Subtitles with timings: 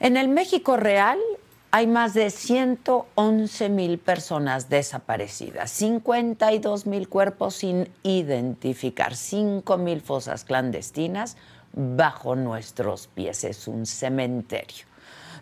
[0.00, 1.18] En el México real
[1.70, 10.44] hay más de 111 mil personas desaparecidas, 52 mil cuerpos sin identificar, 5 mil fosas
[10.44, 11.36] clandestinas
[11.74, 13.44] bajo nuestros pies.
[13.44, 14.86] Es un cementerio.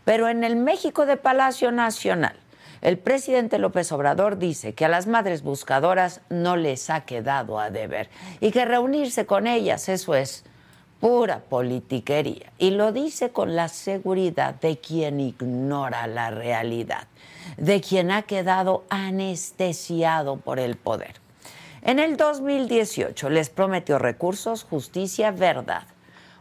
[0.05, 2.37] Pero en el México de Palacio Nacional,
[2.80, 7.71] el presidente López Obrador dice que a las madres buscadoras no les ha quedado a
[7.71, 8.11] deber
[8.41, 10.45] y que reunirse con ellas, eso es
[11.01, 12.53] pura politiquería.
[12.59, 17.07] Y lo dice con la seguridad de quien ignora la realidad,
[17.57, 21.14] de quien ha quedado anestesiado por el poder.
[21.82, 25.85] En el 2018 les prometió recursos, justicia, verdad.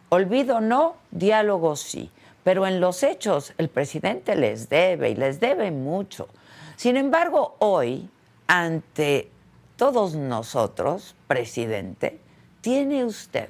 [0.10, 2.10] Olvido no, diálogo sí.
[2.44, 6.28] Pero en los hechos el presidente les debe y les debe mucho.
[6.76, 8.08] Sin embargo, hoy,
[8.48, 9.32] ante
[9.78, 12.20] todos nosotros, presidente,
[12.62, 13.50] tiene usted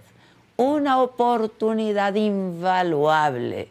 [0.58, 3.70] una oportunidad invaluable.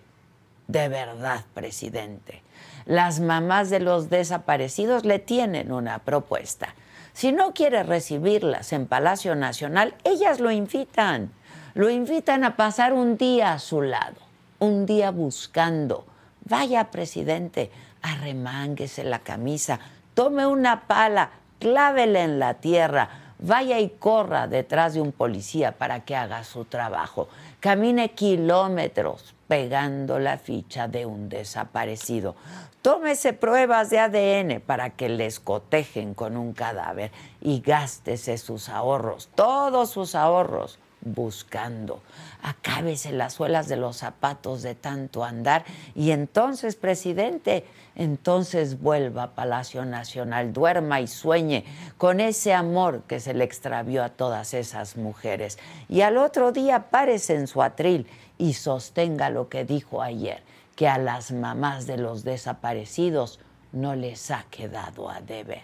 [0.67, 2.43] De verdad, presidente.
[2.87, 6.75] Las mamás de los desaparecidos le tienen una propuesta.
[7.13, 11.31] Si no quiere recibirlas en Palacio Nacional, ellas lo invitan.
[11.75, 14.17] Lo invitan a pasar un día a su lado,
[14.59, 16.07] un día buscando.
[16.45, 17.71] Vaya, presidente,
[18.03, 19.81] arremánguese la camisa,
[20.13, 23.09] tome una pala, clávele en la tierra,
[23.47, 27.29] vaya y corra detrás de un policía para que haga su trabajo.
[27.61, 32.35] Camine kilómetros pegando la ficha de un desaparecido.
[32.81, 39.29] Tómese pruebas de ADN para que les cotejen con un cadáver y gástese sus ahorros,
[39.35, 42.01] todos sus ahorros, buscando.
[42.45, 45.65] Acábese las suelas de los zapatos de tanto andar
[45.95, 47.65] y entonces, presidente,
[47.97, 51.65] entonces vuelva a Palacio Nacional, duerma y sueñe
[51.97, 55.59] con ese amor que se le extravió a todas esas mujeres.
[55.89, 60.43] Y al otro día párese en su atril y sostenga lo que dijo ayer,
[60.77, 63.41] que a las mamás de los desaparecidos
[63.73, 65.63] no les ha quedado a deber.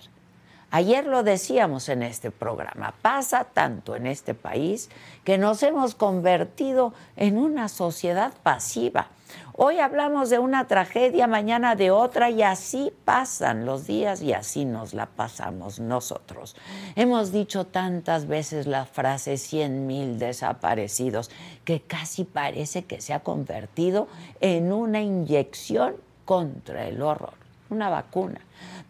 [0.72, 4.88] Ayer lo decíamos en este programa, pasa tanto en este país
[5.25, 9.09] que nos hemos convertido en una sociedad pasiva.
[9.54, 14.64] Hoy hablamos de una tragedia, mañana de otra y así pasan los días y así
[14.64, 16.54] nos la pasamos nosotros.
[16.94, 21.32] Hemos dicho tantas veces la frase 100 mil desaparecidos
[21.64, 24.06] que casi parece que se ha convertido
[24.41, 27.34] en una inyección contra el horror,
[27.70, 28.41] una vacuna.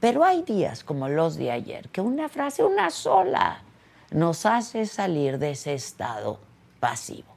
[0.01, 3.63] Pero hay días como los de ayer que una frase, una sola,
[4.11, 6.41] nos hace salir de ese estado
[6.81, 7.29] pasivo.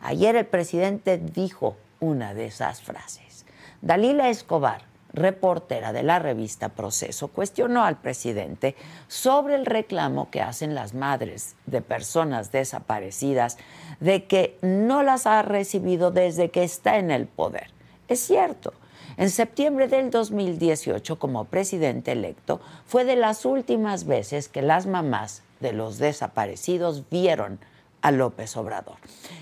[0.00, 3.46] Ayer el presidente dijo una de esas frases.
[3.80, 8.74] Dalila Escobar, reportera de la revista Proceso, cuestionó al presidente
[9.06, 13.58] sobre el reclamo que hacen las madres de personas desaparecidas
[14.00, 17.70] de que no las ha recibido desde que está en el poder.
[18.08, 18.72] Es cierto,
[19.18, 25.42] en septiembre del 2018, como presidente electo, fue de las últimas veces que las mamás
[25.58, 27.58] de los desaparecidos vieron
[28.00, 28.94] a López Obrador.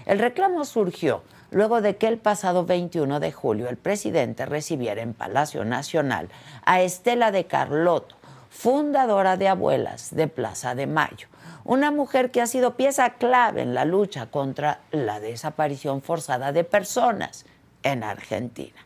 [0.07, 5.13] El reclamo surgió luego de que el pasado 21 de julio el presidente recibiera en
[5.13, 6.31] Palacio Nacional
[6.65, 8.17] a Estela de Carlotto,
[8.49, 11.29] fundadora de Abuelas de Plaza de Mayo,
[11.65, 16.65] una mujer que ha sido pieza clave en la lucha contra la desaparición forzada de
[16.65, 17.45] personas
[17.83, 18.86] en Argentina.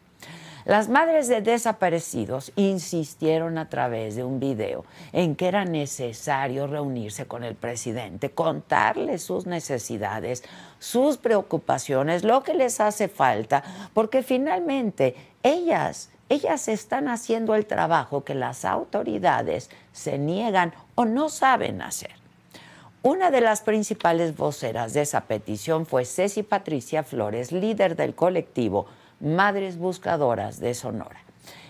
[0.65, 7.26] Las madres de desaparecidos insistieron a través de un video en que era necesario reunirse
[7.26, 10.44] con el presidente, contarle sus necesidades,
[10.78, 18.22] sus preocupaciones, lo que les hace falta, porque finalmente ellas ellas están haciendo el trabajo
[18.22, 22.12] que las autoridades se niegan o no saben hacer.
[23.03, 28.87] Una de las principales voceras de esa petición fue Ceci Patricia Flores, líder del colectivo
[29.20, 31.20] Madres Buscadoras de Sonora.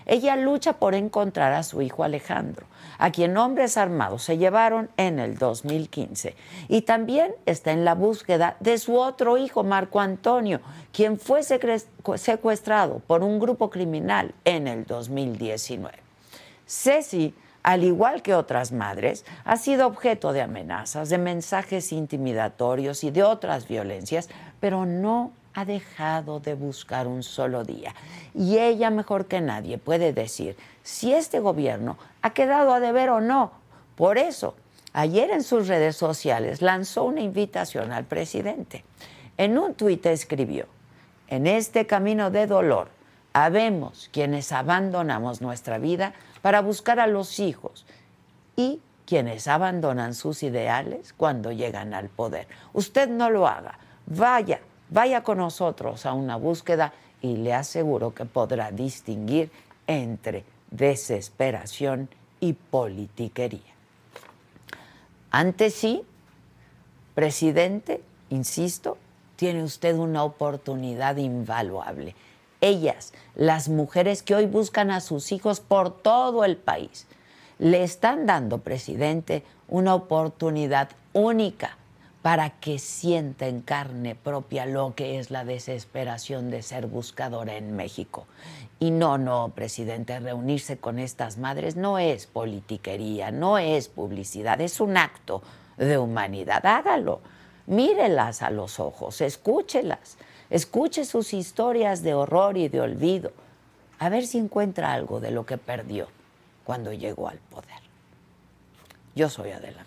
[0.05, 2.65] Ella lucha por encontrar a su hijo Alejandro,
[2.97, 6.35] a quien hombres armados se llevaron en el 2015.
[6.67, 10.59] Y también está en la búsqueda de su otro hijo, Marco Antonio,
[10.91, 15.97] quien fue secuestrado por un grupo criminal en el 2019.
[16.65, 17.33] Ceci,
[17.63, 23.23] al igual que otras madres, ha sido objeto de amenazas, de mensajes intimidatorios y de
[23.23, 24.29] otras violencias,
[24.59, 27.93] pero no ha dejado de buscar un solo día.
[28.33, 33.21] Y ella mejor que nadie puede decir si este gobierno ha quedado a deber o
[33.21, 33.51] no.
[33.95, 34.55] Por eso,
[34.93, 38.83] ayer en sus redes sociales lanzó una invitación al presidente.
[39.37, 40.65] En un tuit escribió,
[41.27, 42.89] en este camino de dolor,
[43.33, 47.85] habemos quienes abandonamos nuestra vida para buscar a los hijos
[48.55, 52.47] y quienes abandonan sus ideales cuando llegan al poder.
[52.73, 53.77] Usted no lo haga.
[54.05, 54.59] Vaya,
[54.91, 59.49] Vaya con nosotros a una búsqueda y le aseguro que podrá distinguir
[59.87, 62.09] entre desesperación
[62.41, 63.71] y politiquería.
[65.31, 66.03] Antes sí,
[67.15, 68.97] presidente, insisto,
[69.37, 72.13] tiene usted una oportunidad invaluable.
[72.59, 77.07] Ellas, las mujeres que hoy buscan a sus hijos por todo el país,
[77.59, 81.77] le están dando, presidente, una oportunidad única
[82.21, 87.75] para que sienta en carne propia lo que es la desesperación de ser buscadora en
[87.75, 88.27] México.
[88.79, 94.79] Y no, no, presidente, reunirse con estas madres no es politiquería, no es publicidad, es
[94.79, 95.41] un acto
[95.77, 96.65] de humanidad.
[96.65, 97.21] Hágalo,
[97.65, 100.17] mírelas a los ojos, escúchelas,
[100.49, 103.31] escuche sus historias de horror y de olvido,
[103.97, 106.07] a ver si encuentra algo de lo que perdió
[106.63, 107.81] cuando llegó al poder.
[109.15, 109.85] Yo soy Adela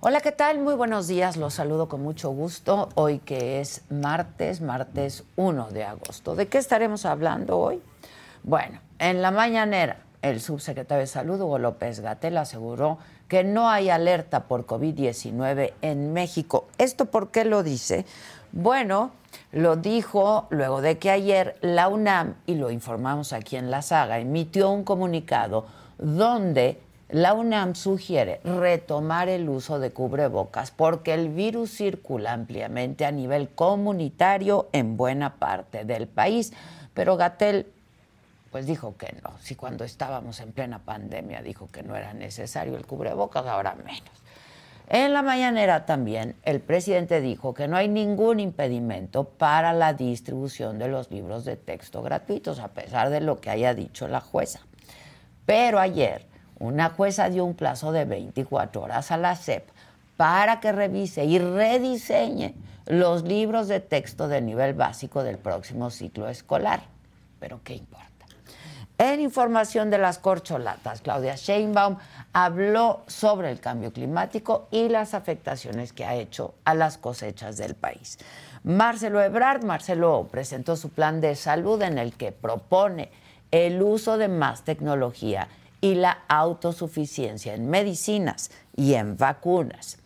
[0.00, 0.60] Hola, ¿qué tal?
[0.60, 2.88] Muy buenos días, los saludo con mucho gusto.
[2.94, 6.36] Hoy que es martes, martes 1 de agosto.
[6.36, 7.82] ¿De qué estaremos hablando hoy?
[8.44, 13.90] Bueno, en la mañanera, el subsecretario de Salud, Hugo López Gatel, aseguró que no hay
[13.90, 16.68] alerta por COVID-19 en México.
[16.78, 18.06] ¿Esto por qué lo dice?
[18.52, 19.10] Bueno,
[19.50, 24.20] lo dijo luego de que ayer la UNAM, y lo informamos aquí en la saga,
[24.20, 25.66] emitió un comunicado
[25.98, 33.12] donde la UNAM sugiere retomar el uso de cubrebocas porque el virus circula ampliamente a
[33.12, 36.52] nivel comunitario en buena parte del país.
[36.92, 37.66] Pero Gatel
[38.50, 39.32] pues dijo que no.
[39.40, 44.10] Si cuando estábamos en plena pandemia dijo que no era necesario el cubrebocas, ahora menos.
[44.90, 50.78] En la mañanera también el presidente dijo que no hay ningún impedimento para la distribución
[50.78, 54.60] de los libros de texto gratuitos, a pesar de lo que haya dicho la jueza.
[55.44, 56.27] Pero ayer
[56.58, 59.68] una jueza dio un plazo de 24 horas a la SEP
[60.16, 62.54] para que revise y rediseñe
[62.86, 66.82] los libros de texto de nivel básico del próximo ciclo escolar.
[67.38, 68.08] Pero ¿qué importa?
[69.00, 71.98] En información de las corcholatas, Claudia Sheinbaum
[72.32, 77.76] habló sobre el cambio climático y las afectaciones que ha hecho a las cosechas del
[77.76, 78.18] país.
[78.64, 83.12] Marcelo Ebrard, Marcelo presentó su plan de salud en el que propone
[83.52, 85.46] el uso de más tecnología
[85.80, 89.98] y la autosuficiencia en medicinas y en vacunas.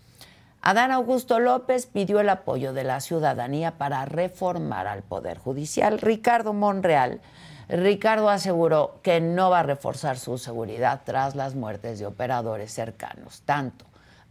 [0.61, 5.99] Adán Augusto López pidió el apoyo de la ciudadanía para reformar al Poder Judicial.
[5.99, 7.21] Ricardo Monreal,
[7.69, 13.43] Ricardo aseguró que no va a reforzar su seguridad tras las muertes de operadores cercanos,
[13.45, 13.87] tanto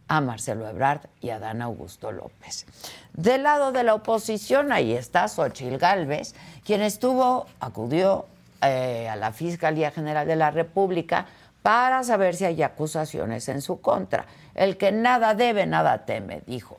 [0.08, 2.66] a Marcelo Ebrard y a Adán Augusto López.
[3.12, 6.34] Del lado de la oposición, ahí está Xochil Gálvez,
[6.64, 8.26] quien estuvo, acudió
[8.62, 11.26] eh, a la Fiscalía General de la República
[11.62, 14.26] para saber si hay acusaciones en su contra.
[14.54, 16.78] El que nada debe, nada teme, dijo.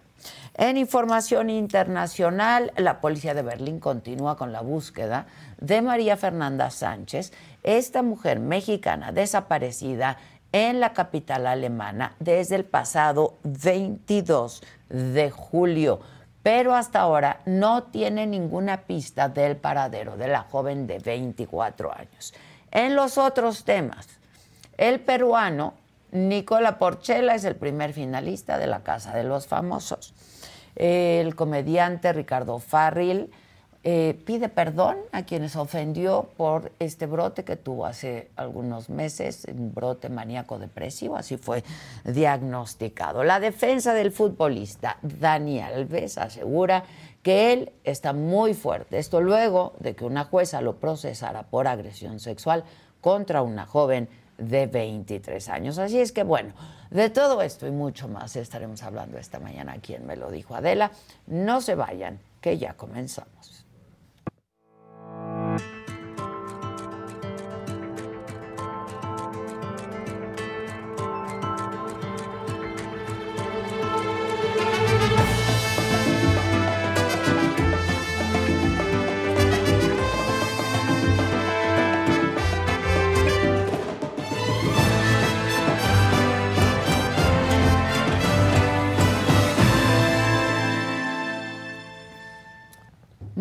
[0.55, 5.25] En información internacional, la policía de Berlín continúa con la búsqueda
[5.59, 7.33] de María Fernanda Sánchez,
[7.63, 10.17] esta mujer mexicana desaparecida
[10.51, 15.99] en la capital alemana desde el pasado 22 de julio
[16.43, 22.33] pero hasta ahora no tiene ninguna pista del paradero de la joven de 24 años.
[22.69, 24.07] En los otros temas,
[24.77, 25.73] el peruano
[26.11, 30.13] Nicola Porchela es el primer finalista de la Casa de los Famosos.
[30.75, 33.31] El comediante Ricardo Farril
[33.85, 39.73] eh, pide perdón a quienes ofendió por este brote que tuvo hace algunos meses, un
[39.73, 41.65] brote maníaco depresivo, así fue
[42.05, 43.25] diagnosticado.
[43.25, 46.85] La defensa del futbolista Dani Alves asegura
[47.21, 48.99] que él está muy fuerte.
[48.99, 52.63] Esto luego de que una jueza lo procesara por agresión sexual
[53.01, 55.77] contra una joven de 23 años.
[55.77, 56.53] Así es que bueno,
[56.89, 60.55] de todo esto y mucho más estaremos hablando esta mañana aquí en Me lo dijo
[60.55, 60.91] Adela.
[61.27, 63.52] No se vayan, que ya comenzamos.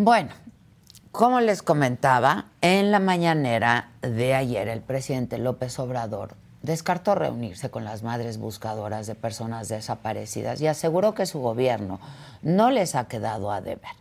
[0.05, 0.31] Bueno,
[1.13, 7.85] como les comentaba, en la mañanera de ayer el presidente López Obrador descartó reunirse con
[7.85, 12.01] las madres buscadoras de personas desaparecidas y aseguró que su gobierno
[12.43, 13.93] no les ha quedado a deber.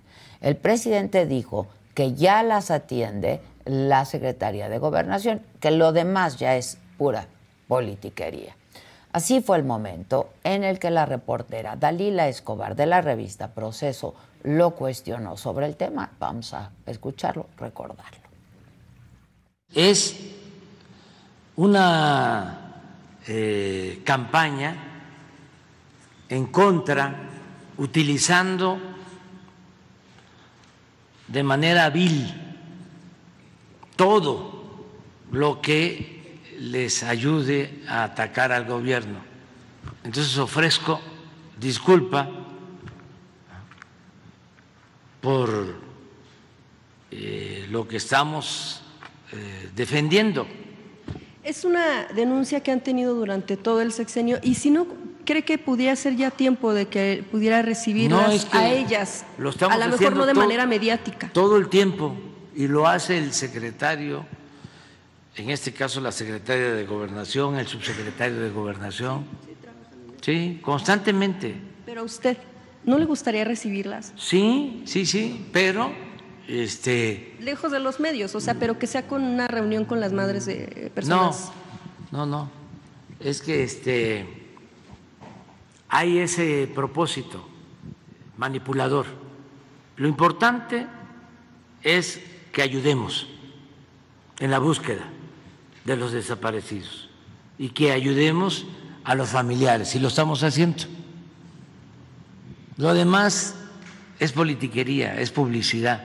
[0.42, 6.56] El presidente dijo que ya las atiende la Secretaría de Gobernación, que lo demás ya
[6.56, 7.28] es pura
[7.68, 8.56] politiquería.
[9.14, 14.16] Así fue el momento en el que la reportera Dalila Escobar de la revista Proceso
[14.44, 16.10] lo cuestionó sobre el tema.
[16.20, 18.20] Vamos a escucharlo, recordarlo.
[19.74, 20.18] Es
[21.56, 22.62] una
[23.28, 24.76] eh, campaña
[26.30, 27.30] en contra,
[27.78, 28.80] utilizando
[31.28, 32.34] de manera vil
[33.96, 34.88] todo
[35.32, 39.20] lo que les ayude a atacar al gobierno.
[40.04, 41.00] Entonces ofrezco
[41.60, 42.41] disculpa
[45.22, 45.76] por
[47.12, 48.82] eh, lo que estamos
[49.32, 50.48] eh, defendiendo.
[51.44, 54.88] Es una denuncia que han tenido durante todo el sexenio y si no
[55.26, 60.16] cree que pudiera ser ya tiempo de que pudiera recibirlas a ellas, a lo mejor
[60.16, 61.30] no de manera mediática.
[61.34, 62.16] Todo el tiempo
[62.56, 64.26] y lo hace el secretario,
[65.36, 69.26] en este caso la secretaria de Gobernación, el subsecretario de Gobernación.
[70.22, 71.56] Sí, constantemente.
[71.86, 72.38] Pero usted,
[72.86, 74.14] ¿no le gustaría recibirlas?
[74.18, 75.92] Sí, sí, sí, pero
[76.48, 80.14] este lejos de los medios, o sea, pero que sea con una reunión con las
[80.14, 81.52] madres de personas.
[82.12, 82.52] No, no, no.
[83.20, 84.28] Es que este
[85.90, 87.48] hay ese propósito
[88.38, 89.06] manipulador.
[89.98, 90.88] Lo importante
[91.84, 92.22] es
[92.52, 93.28] que ayudemos
[94.40, 95.04] en la búsqueda
[95.86, 97.10] de los desaparecidos
[97.58, 98.66] y que ayudemos
[99.04, 100.84] a los familiares, y lo estamos haciendo.
[102.82, 103.54] Lo demás
[104.20, 106.02] es politiquería, es publicidad,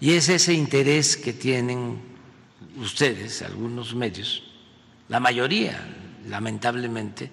[0.00, 2.00] y es ese interés que tienen
[2.80, 4.42] ustedes, algunos medios,
[5.10, 5.78] la mayoría,
[6.26, 7.30] lamentablemente,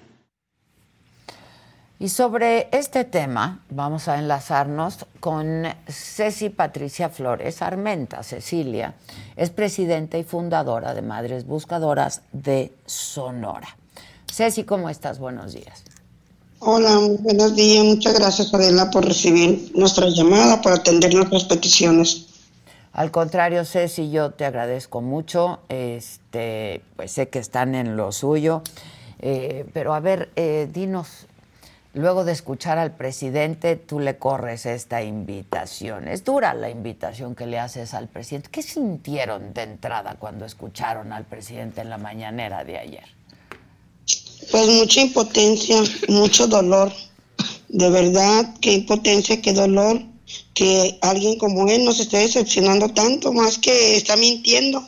[1.97, 8.21] y sobre este tema vamos a enlazarnos con Ceci Patricia Flores Armenta.
[8.21, 8.95] Cecilia
[9.37, 13.77] es presidenta y fundadora de Madres Buscadoras de Sonora.
[14.29, 15.19] Ceci, ¿cómo estás?
[15.19, 15.85] Buenos días.
[16.63, 17.83] Hola, buenos días.
[17.83, 22.27] Muchas gracias, Adela, por recibir nuestra llamada, por atender nuestras peticiones.
[22.93, 25.61] Al contrario, Ceci, yo te agradezco mucho.
[25.69, 28.61] Este, pues sé que están en lo suyo.
[29.17, 31.25] Eh, pero a ver, eh, dinos
[31.95, 36.07] luego de escuchar al presidente, tú le corres esta invitación.
[36.07, 38.49] Es dura la invitación que le haces al presidente.
[38.51, 43.20] ¿Qué sintieron de entrada cuando escucharon al presidente en la mañanera de ayer?
[44.51, 46.91] Pues mucha impotencia, mucho dolor.
[47.69, 50.01] De verdad, qué impotencia, qué dolor
[50.53, 54.87] que alguien como él nos esté decepcionando tanto, más que está mintiendo.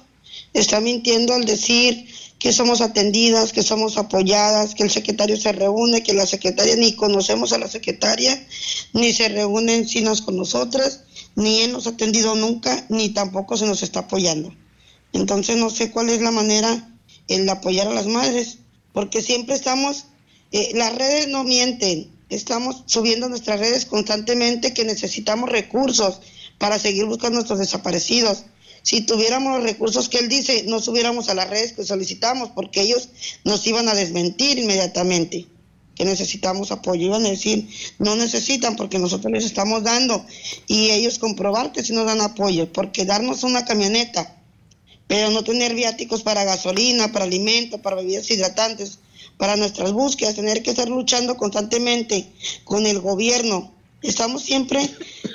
[0.53, 2.05] Está mintiendo al decir
[2.43, 6.93] que somos atendidas, que somos apoyadas, que el secretario se reúne, que la secretaria ni
[6.93, 8.45] conocemos a la secretaria,
[8.91, 11.05] ni se reúnen sinos con nosotras,
[11.35, 14.53] ni él nos ha atendido nunca, ni tampoco se nos está apoyando.
[15.13, 16.93] Entonces no sé cuál es la manera
[17.29, 18.57] el apoyar a las madres,
[18.93, 20.05] porque siempre estamos,
[20.51, 26.21] eh, las redes no mienten, estamos subiendo nuestras redes constantemente que necesitamos recursos
[26.57, 28.45] para seguir buscando a nuestros desaparecidos
[28.83, 32.81] si tuviéramos los recursos que él dice, no subiéramos a las redes que solicitamos, porque
[32.81, 33.09] ellos
[33.45, 35.47] nos iban a desmentir inmediatamente
[35.95, 37.05] que necesitamos apoyo.
[37.05, 40.25] Iban a decir, no necesitan porque nosotros les estamos dando
[40.67, 44.42] y ellos comprobar que si nos dan apoyo, porque darnos una camioneta,
[45.07, 48.99] pero no tener viáticos para gasolina, para alimentos, para bebidas hidratantes,
[49.37, 52.31] para nuestras búsquedas, tener que estar luchando constantemente
[52.63, 54.87] con el gobierno Estamos siempre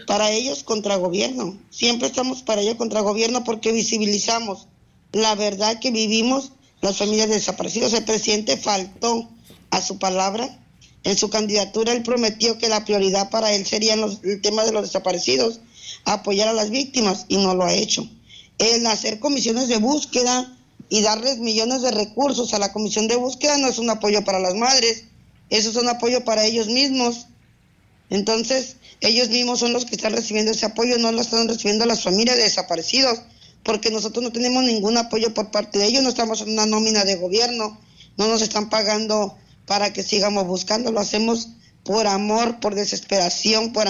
[0.07, 4.69] para ellos contra gobierno, siempre estamos para ellos contra gobierno porque visibilizamos
[5.13, 7.95] la verdad que vivimos las familias desaparecidas.
[7.95, 9.27] El presidente faltó
[9.71, 10.63] a su palabra.
[11.03, 14.83] En su candidatura él prometió que la prioridad para él sería el tema de los
[14.83, 15.61] desaparecidos,
[16.05, 18.07] apoyar a las víctimas y no lo ha hecho.
[18.59, 20.57] El hacer comisiones de búsqueda
[20.89, 24.41] y darles millones de recursos a la comisión de búsqueda no es un apoyo para
[24.41, 25.05] las madres,
[25.51, 27.27] eso es un apoyo para ellos mismos
[28.11, 32.03] entonces, ellos mismos son los que están recibiendo ese apoyo, no lo están recibiendo las
[32.03, 33.21] familias de desaparecidos,
[33.63, 37.05] porque nosotros no tenemos ningún apoyo por parte de ellos, no estamos en una nómina
[37.05, 37.79] de gobierno,
[38.17, 39.37] no nos están pagando
[39.67, 41.51] para que sigamos buscando, lo hacemos
[41.85, 43.87] por amor, por desesperación, por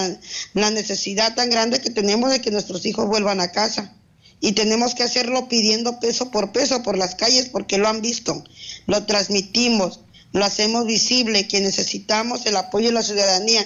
[0.53, 3.95] la necesidad tan grande que tenemos de que nuestros hijos vuelvan a casa.
[4.41, 8.43] Y tenemos que hacerlo pidiendo peso por peso por las calles porque lo han visto,
[8.87, 9.99] lo transmitimos,
[10.31, 13.65] lo hacemos visible, que necesitamos el apoyo de la ciudadanía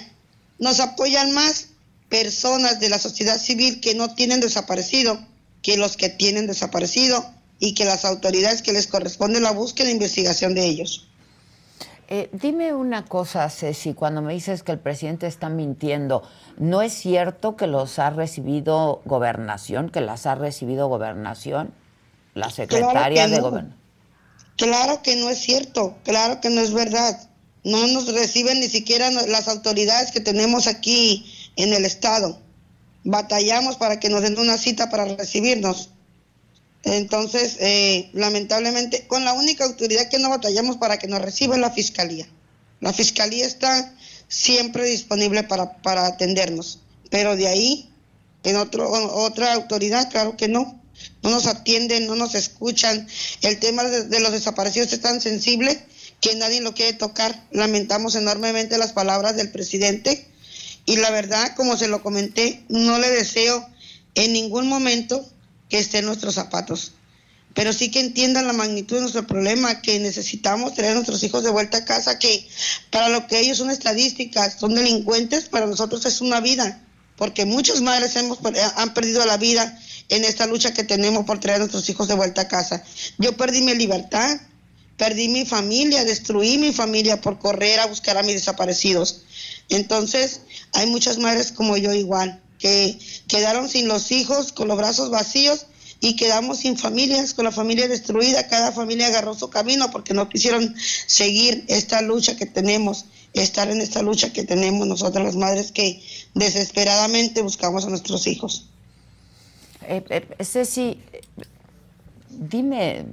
[0.60, 1.68] nos apoyan más
[2.10, 5.20] personas de la sociedad civil que no tienen desaparecido
[5.62, 7.26] que los que tienen desaparecido
[7.60, 11.08] y que las autoridades que les corresponde la búsqueda e investigación de ellos.
[12.16, 16.22] Eh, dime una cosa, Ceci, cuando me dices que el presidente está mintiendo,
[16.58, 21.74] ¿no es cierto que los ha recibido gobernación, que las ha recibido gobernación,
[22.36, 23.80] la secretaria de gobernación?
[24.58, 27.20] Claro que no es cierto, claro que no es verdad.
[27.64, 32.40] No nos reciben ni siquiera las autoridades que tenemos aquí en el Estado.
[33.04, 35.90] Batallamos para que nos den una cita para recibirnos.
[36.84, 41.62] Entonces, eh, lamentablemente, con la única autoridad que no batallamos para que nos reciba es
[41.62, 42.28] la Fiscalía.
[42.82, 43.96] La Fiscalía está
[44.28, 47.90] siempre disponible para, para atendernos, pero de ahí,
[48.44, 50.82] en otro, otra autoridad, claro que no.
[51.22, 53.08] No nos atienden, no nos escuchan.
[53.42, 55.84] El tema de, los desaparecidos es tan sensible
[56.20, 57.48] que nadie lo quiere tocar.
[57.52, 60.28] Lamentamos enormemente las palabras del presidente
[60.86, 63.66] y la verdad, como se lo comenté, no le deseo
[64.16, 65.26] en ningún momento
[65.74, 66.92] que esté en nuestros zapatos.
[67.56, 71.44] Pero sí que entiendan la magnitud de nuestro problema, que necesitamos traer a nuestros hijos
[71.44, 72.48] de vuelta a casa, que
[72.92, 76.80] para lo que ellos son estadísticas, son delincuentes, para nosotros es una vida,
[77.18, 78.38] porque muchas madres hemos,
[78.76, 79.76] han perdido la vida
[80.10, 82.84] en esta lucha que tenemos por traer a nuestros hijos de vuelta a casa.
[83.18, 84.42] Yo perdí mi libertad,
[84.96, 89.24] perdí mi familia, destruí mi familia por correr a buscar a mis desaparecidos.
[89.70, 95.10] Entonces, hay muchas madres como yo igual, que quedaron sin los hijos, con los brazos
[95.10, 95.66] vacíos
[96.00, 100.30] y quedamos sin familias, con la familia destruida, cada familia agarró su camino porque no
[100.30, 100.74] quisieron
[101.06, 103.04] seguir esta lucha que tenemos,
[103.34, 106.02] estar en esta lucha que tenemos nosotras las madres que
[106.36, 108.70] desesperadamente buscamos a nuestros hijos.
[109.86, 110.98] Eh, eh, Ceci,
[112.30, 113.06] dime,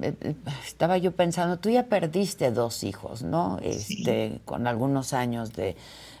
[0.65, 3.59] estaba yo pensando, tú ya perdiste dos hijos, ¿no?
[3.61, 5.75] Este, con algunos años de,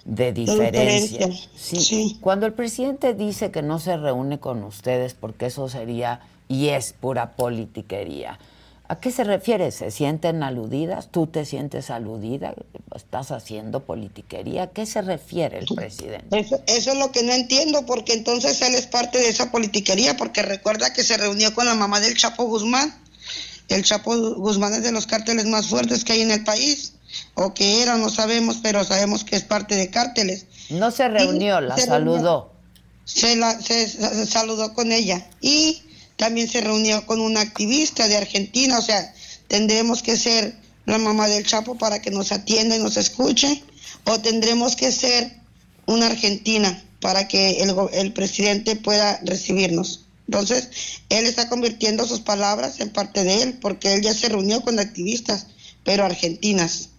[0.05, 1.29] diferencia.
[1.55, 2.17] Sí.
[2.21, 6.93] Cuando el presidente dice que no se reúne con ustedes porque eso sería y es
[6.93, 8.39] pura politiquería,
[8.91, 9.71] ¿A qué se refiere?
[9.71, 11.07] ¿Se sienten aludidas?
[11.11, 12.53] ¿Tú te sientes aludida?
[12.93, 14.63] ¿Estás haciendo politiquería?
[14.63, 16.37] ¿A qué se refiere el presidente?
[16.37, 20.41] Eso, es lo que no entiendo, porque entonces él es parte de esa politiquería, porque
[20.41, 22.93] recuerda que se reunió con la mamá del Chapo Guzmán.
[23.69, 26.91] El Chapo Guzmán es de los cárteles más fuertes que hay en el país,
[27.35, 30.45] o que era, no sabemos, pero sabemos que es parte de cárteles.
[30.69, 32.51] No se reunió, la saludó.
[33.05, 35.27] Se, la, se saludó con ella.
[35.41, 35.81] Y
[36.15, 39.13] también se reunió con una activista de Argentina, o sea,
[39.47, 43.63] tendremos que ser la mamá del Chapo para que nos atienda y nos escuche,
[44.05, 45.35] o tendremos que ser
[45.87, 50.05] una argentina para que el, el presidente pueda recibirnos.
[50.27, 50.69] Entonces,
[51.09, 54.79] él está convirtiendo sus palabras en parte de él, porque él ya se reunió con
[54.79, 55.47] activistas,
[55.83, 56.90] pero argentinas.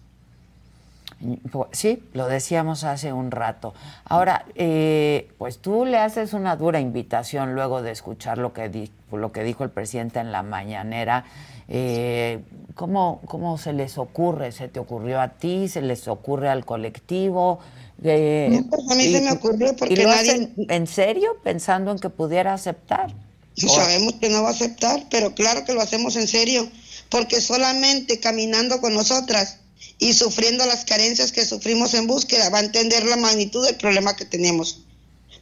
[1.71, 3.73] Sí, lo decíamos hace un rato.
[4.05, 9.31] Ahora, eh, pues tú le haces una dura invitación luego de escuchar lo que, lo
[9.31, 11.25] que dijo el presidente en la mañanera.
[11.69, 12.41] Eh,
[12.75, 14.51] ¿cómo, ¿Cómo se les ocurre?
[14.51, 15.67] ¿Se te ocurrió a ti?
[15.67, 17.59] ¿Se les ocurre al colectivo?
[18.03, 20.51] Eh, pues a mí se me ocurrió porque ¿y nadie...
[20.57, 21.37] ¿En serio?
[21.43, 23.13] Pensando en que pudiera aceptar.
[23.55, 26.67] sabemos que no va a aceptar, pero claro que lo hacemos en serio,
[27.09, 29.59] porque solamente caminando con nosotras
[30.03, 34.17] y sufriendo las carencias que sufrimos en búsqueda, va a entender la magnitud del problema
[34.17, 34.79] que tenemos.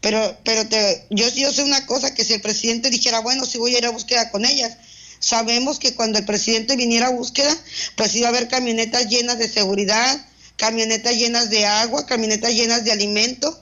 [0.01, 3.57] Pero, pero te, yo, yo sé una cosa, que si el presidente dijera, bueno, si
[3.57, 4.77] voy a ir a búsqueda con ellas,
[5.19, 7.55] sabemos que cuando el presidente viniera a búsqueda,
[7.95, 10.25] pues iba a haber camionetas llenas de seguridad,
[10.57, 13.59] camionetas llenas de agua, camionetas llenas de alimento.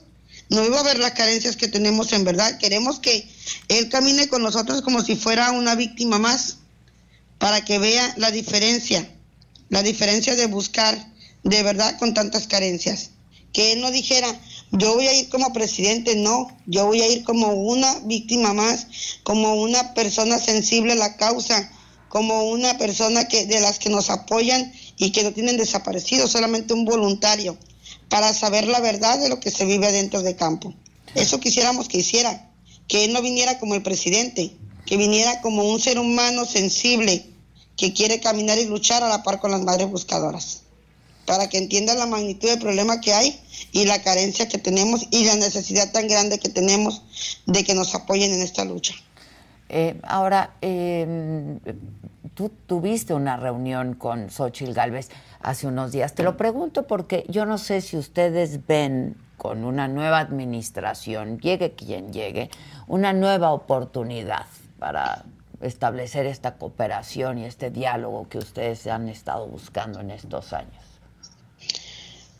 [0.50, 2.58] No iba a haber las carencias que tenemos en verdad.
[2.58, 3.26] Queremos que
[3.68, 6.56] él camine con nosotros como si fuera una víctima más,
[7.38, 9.08] para que vea la diferencia
[9.70, 13.10] la diferencia de buscar de verdad con tantas carencias.
[13.52, 14.28] Que él no dijera,
[14.72, 18.86] yo voy a ir como presidente, no, yo voy a ir como una víctima más,
[19.22, 21.72] como una persona sensible a la causa,
[22.08, 26.74] como una persona que de las que nos apoyan y que no tienen desaparecido, solamente
[26.74, 27.56] un voluntario,
[28.08, 30.74] para saber la verdad de lo que se vive dentro de campo.
[31.14, 32.50] Eso quisiéramos que hiciera,
[32.86, 34.52] que él no viniera como el presidente,
[34.86, 37.29] que viniera como un ser humano sensible,
[37.80, 40.64] que quiere caminar y luchar a la par con las madres buscadoras,
[41.24, 43.40] para que entiendan la magnitud del problema que hay
[43.72, 47.02] y la carencia que tenemos y la necesidad tan grande que tenemos
[47.46, 48.92] de que nos apoyen en esta lucha.
[49.70, 51.58] Eh, ahora, em,
[52.34, 55.08] tú tuviste una reunión con Xochitl Galvez
[55.40, 56.14] hace unos días.
[56.14, 61.72] Te lo pregunto porque yo no sé si ustedes ven con una nueva administración, llegue
[61.72, 62.50] quien llegue,
[62.88, 64.44] una nueva oportunidad
[64.78, 65.24] para
[65.60, 70.84] establecer esta cooperación y este diálogo que ustedes han estado buscando en estos años?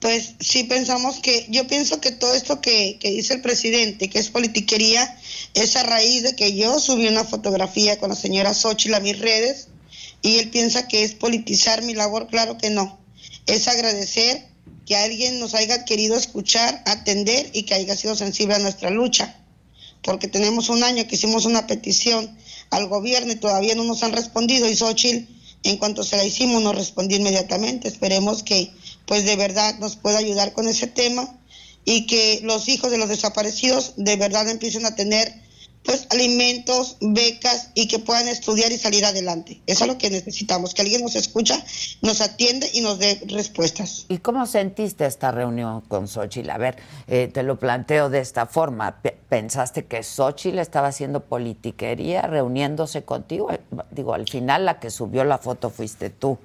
[0.01, 4.31] Pues sí pensamos que, yo pienso que todo esto que, dice el presidente, que es
[4.31, 5.19] politiquería,
[5.53, 9.19] es a raíz de que yo subí una fotografía con la señora Xochitl a mis
[9.19, 9.69] redes
[10.23, 12.99] y él piensa que es politizar mi labor, claro que no.
[13.47, 14.49] Es agradecer
[14.87, 19.37] que alguien nos haya querido escuchar, atender y que haya sido sensible a nuestra lucha.
[20.03, 22.39] Porque tenemos un año que hicimos una petición
[22.71, 25.27] al gobierno y todavía no nos han respondido y Xochitl
[25.63, 27.89] En cuanto se la hicimos, nos respondió inmediatamente.
[27.89, 28.73] Esperemos que,
[29.05, 31.39] pues de verdad, nos pueda ayudar con ese tema
[31.85, 35.35] y que los hijos de los desaparecidos de verdad empiecen a tener
[35.85, 39.61] pues alimentos, becas y que puedan estudiar y salir adelante.
[39.67, 41.65] Eso es lo que necesitamos, que alguien nos escucha,
[42.03, 44.05] nos atiende y nos dé respuestas.
[44.09, 46.51] ¿Y cómo sentiste esta reunión con Xochitl?
[46.51, 46.77] A ver,
[47.09, 49.01] eh, te lo planteo de esta forma.
[49.29, 53.49] ¿Pensaste que Xochitl estaba haciendo politiquería reuniéndose contigo?
[53.91, 56.39] Digo, al final la que subió la foto fuiste tú.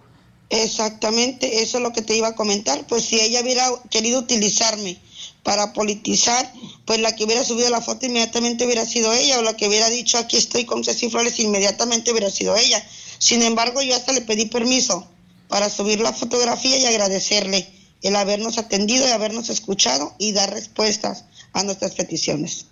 [0.49, 2.85] Exactamente, eso es lo que te iba a comentar.
[2.87, 4.99] Pues si ella hubiera querido utilizarme
[5.45, 6.51] para politizar,
[6.85, 9.91] pues la que hubiera subido la foto inmediatamente hubiera sido ella, o la que hubiera
[9.91, 12.83] dicho aquí estoy con Ceci Flores inmediatamente hubiera sido ella.
[13.19, 15.07] Sin embargo, yo hasta le pedí permiso
[15.47, 17.69] para subir la fotografía y agradecerle
[18.01, 22.65] el habernos atendido y habernos escuchado y dar respuestas a nuestras peticiones.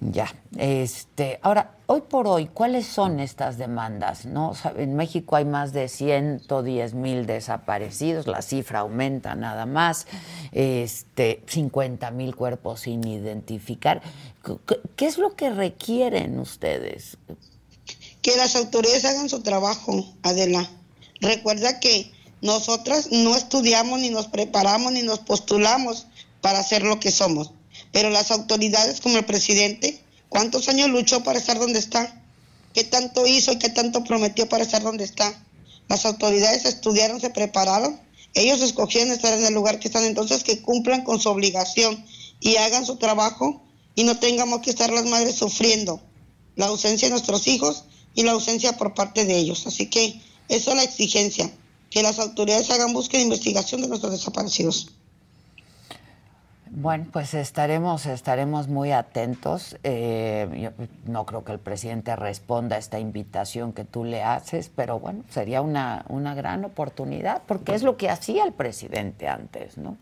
[0.00, 4.26] Ya, este, ahora, hoy por hoy, ¿cuáles son estas demandas?
[4.26, 4.52] ¿No?
[4.76, 10.06] en México hay más de 110 mil desaparecidos, la cifra aumenta nada más,
[10.52, 14.00] este, 50 mil cuerpos sin identificar.
[14.94, 17.16] ¿Qué, es lo que requieren ustedes?
[18.22, 20.70] Que las autoridades hagan su trabajo, Adela.
[21.20, 26.06] Recuerda que nosotras no estudiamos, ni nos preparamos, ni nos postulamos
[26.40, 27.50] para ser lo que somos
[27.92, 32.22] pero las autoridades como el presidente, ¿cuántos años luchó para estar donde está?
[32.74, 35.44] ¿Qué tanto hizo y qué tanto prometió para estar donde está?
[35.88, 38.00] Las autoridades estudiaron, se prepararon,
[38.34, 42.04] ellos escogieron estar en el lugar que están, entonces que cumplan con su obligación
[42.40, 43.62] y hagan su trabajo
[43.94, 46.00] y no tengamos que estar las madres sufriendo
[46.56, 49.66] la ausencia de nuestros hijos y la ausencia por parte de ellos.
[49.66, 51.50] Así que eso es la exigencia,
[51.90, 54.88] que las autoridades hagan búsqueda e investigación de nuestros desaparecidos.
[56.80, 59.76] Bueno, pues estaremos, estaremos muy atentos.
[59.82, 60.70] Eh,
[61.06, 65.24] no creo que el presidente responda a esta invitación que tú le haces, pero bueno,
[65.28, 69.96] sería una, una gran oportunidad, porque es lo que hacía el presidente antes, ¿no?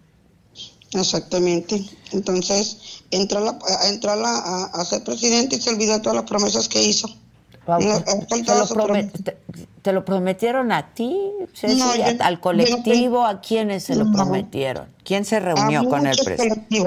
[0.93, 1.83] Exactamente.
[2.13, 3.59] Entonces, entró, la,
[3.89, 7.09] entró a, a, ser presidente y se olvidó todas las promesas que hizo.
[9.83, 11.19] Te, lo prometieron a ti,
[12.21, 13.27] al colectivo?
[13.27, 14.87] ¿A quiénes se lo prometieron?
[15.05, 16.81] ¿Quién se reunió con el presidente?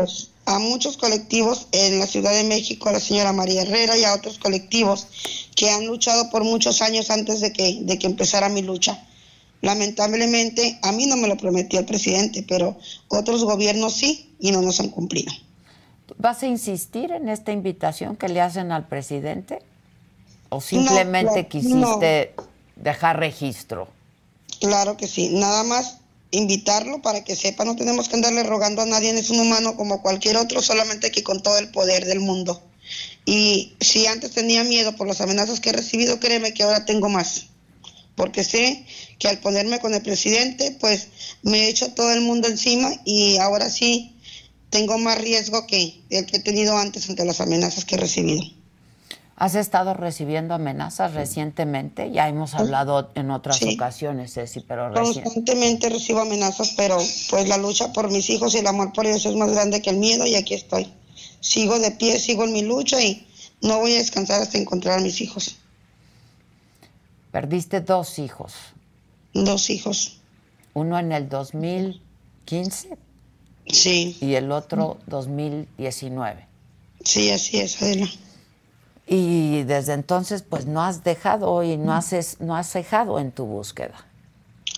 [0.45, 4.15] a muchos colectivos en la Ciudad de México, a la señora María Herrera y a
[4.15, 5.05] otros colectivos
[5.55, 8.99] que han luchado por muchos años antes de que, de que empezara mi lucha.
[9.61, 12.77] Lamentablemente, a mí no me lo prometió el presidente, pero
[13.09, 15.31] otros gobiernos sí y no nos han cumplido.
[16.17, 19.59] ¿Vas a insistir en esta invitación que le hacen al presidente?
[20.49, 22.33] ¿O simplemente quisiste
[22.75, 23.87] dejar registro?
[24.59, 25.97] Claro que sí, nada más
[26.31, 30.01] invitarlo para que sepa, no tenemos que andarle rogando a nadie, es un humano como
[30.01, 32.61] cualquier otro, solamente que con todo el poder del mundo.
[33.25, 37.09] Y si antes tenía miedo por las amenazas que he recibido, créeme que ahora tengo
[37.09, 37.47] más,
[38.15, 38.85] porque sé
[39.17, 41.07] que al ponerme con el presidente, pues
[41.43, 44.15] me he hecho todo el mundo encima y ahora sí
[44.69, 48.43] tengo más riesgo que el que he tenido antes ante las amenazas que he recibido.
[49.39, 52.11] ¿Has estado recibiendo amenazas recientemente?
[52.11, 56.97] Ya hemos hablado en otras ocasiones, Ceci, pero Constantemente recibo amenazas, pero
[57.29, 59.91] pues la lucha por mis hijos y el amor por ellos es más grande que
[59.91, 60.91] el miedo y aquí estoy.
[61.39, 63.25] Sigo de pie, sigo en mi lucha y
[63.61, 65.55] no voy a descansar hasta encontrar a mis hijos.
[67.31, 68.53] Perdiste dos hijos.
[69.33, 70.19] Dos hijos.
[70.73, 72.89] Uno en el 2015.
[73.67, 74.17] Sí.
[74.19, 76.45] Y el otro 2019.
[77.05, 78.09] Sí, así es, Adela.
[79.11, 83.43] Y desde entonces, pues no has dejado y no has, no has cejado en tu
[83.45, 84.05] búsqueda.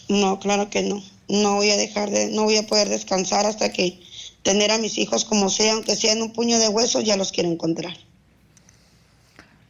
[0.07, 1.03] No, claro que no.
[1.27, 3.99] No voy a dejar de, no voy a poder descansar hasta que
[4.41, 7.49] tener a mis hijos como sea, aunque sean un puño de huesos, ya los quiero
[7.49, 7.93] encontrar.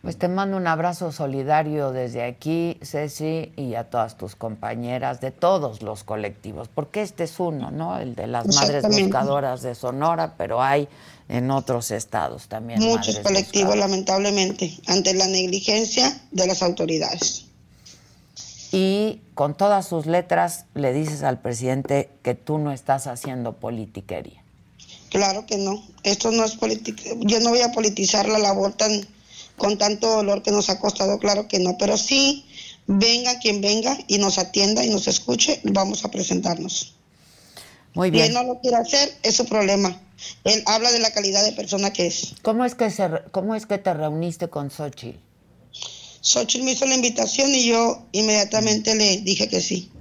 [0.01, 5.29] Pues te mando un abrazo solidario desde aquí, Ceci, y a todas tus compañeras de
[5.29, 7.99] todos los colectivos, porque este es uno, ¿no?
[7.99, 10.87] El de las madres buscadoras de Sonora, pero hay
[11.29, 12.79] en otros estados también.
[12.79, 17.45] Muchos colectivos, lamentablemente, ante la negligencia de las autoridades.
[18.71, 24.41] Y con todas sus letras le dices al presidente que tú no estás haciendo politiquería.
[25.09, 25.83] Claro que no.
[26.03, 27.03] Esto no es política.
[27.19, 28.91] Yo no voy a politizar la labor tan
[29.57, 31.77] con tanto dolor que nos ha costado, claro que no.
[31.77, 32.45] Pero sí,
[32.87, 36.93] venga quien venga y nos atienda y nos escuche, vamos a presentarnos.
[37.93, 38.27] Muy bien.
[38.27, 39.99] Él no lo quiere hacer, es su problema.
[40.43, 42.35] Él habla de la calidad de persona que es.
[42.41, 45.19] ¿Cómo es que, se, cómo es que te reuniste con Xochitl?
[46.21, 49.91] Xochitl me hizo la invitación y yo inmediatamente le dije que sí.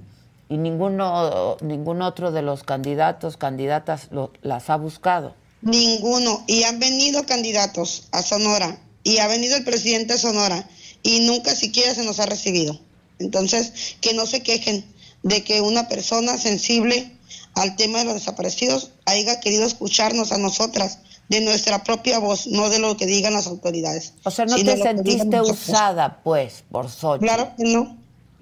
[0.49, 4.09] ¿Y ninguno, ningún otro de los candidatos, candidatas
[4.41, 5.33] las ha buscado?
[5.61, 6.43] Ninguno.
[6.45, 8.77] Y han venido candidatos a Sonora.
[9.03, 10.69] Y ha venido el presidente de Sonora.
[11.03, 12.79] Y nunca siquiera se nos ha recibido.
[13.19, 14.85] Entonces, que no se quejen
[15.23, 17.11] de que una persona sensible
[17.55, 22.69] al tema de los desaparecidos haya querido escucharnos a nosotras de nuestra propia voz, no
[22.69, 24.13] de lo que digan las autoridades.
[24.23, 27.25] O sea, no te sentiste usada, pues, por Xochitl.
[27.25, 27.97] Claro que no,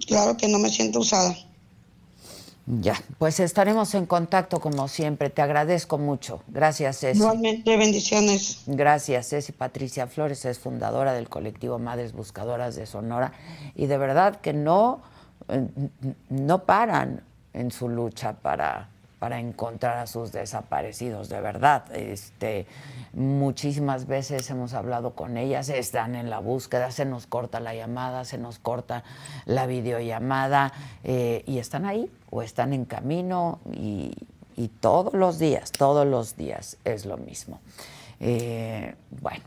[0.06, 1.36] claro que no me siento usada.
[2.78, 5.28] Ya, pues estaremos en contacto como siempre.
[5.28, 6.42] Te agradezco mucho.
[6.46, 7.18] Gracias, Ceci.
[7.18, 8.62] Igualmente, bendiciones.
[8.66, 9.52] Gracias, Ceci.
[9.52, 13.32] Patricia Flores es fundadora del colectivo Madres Buscadoras de Sonora
[13.74, 15.02] y de verdad que no,
[15.48, 15.66] eh,
[16.28, 17.22] no paran
[17.54, 18.88] en su lucha para
[19.20, 21.84] para encontrar a sus desaparecidos, de verdad.
[21.94, 22.66] Este,
[23.12, 28.24] muchísimas veces hemos hablado con ellas, están en la búsqueda, se nos corta la llamada,
[28.24, 29.04] se nos corta
[29.44, 30.72] la videollamada
[31.04, 34.16] eh, y están ahí o están en camino y,
[34.80, 37.60] todos los días, todos los días es lo mismo.
[38.20, 39.42] Eh, bueno,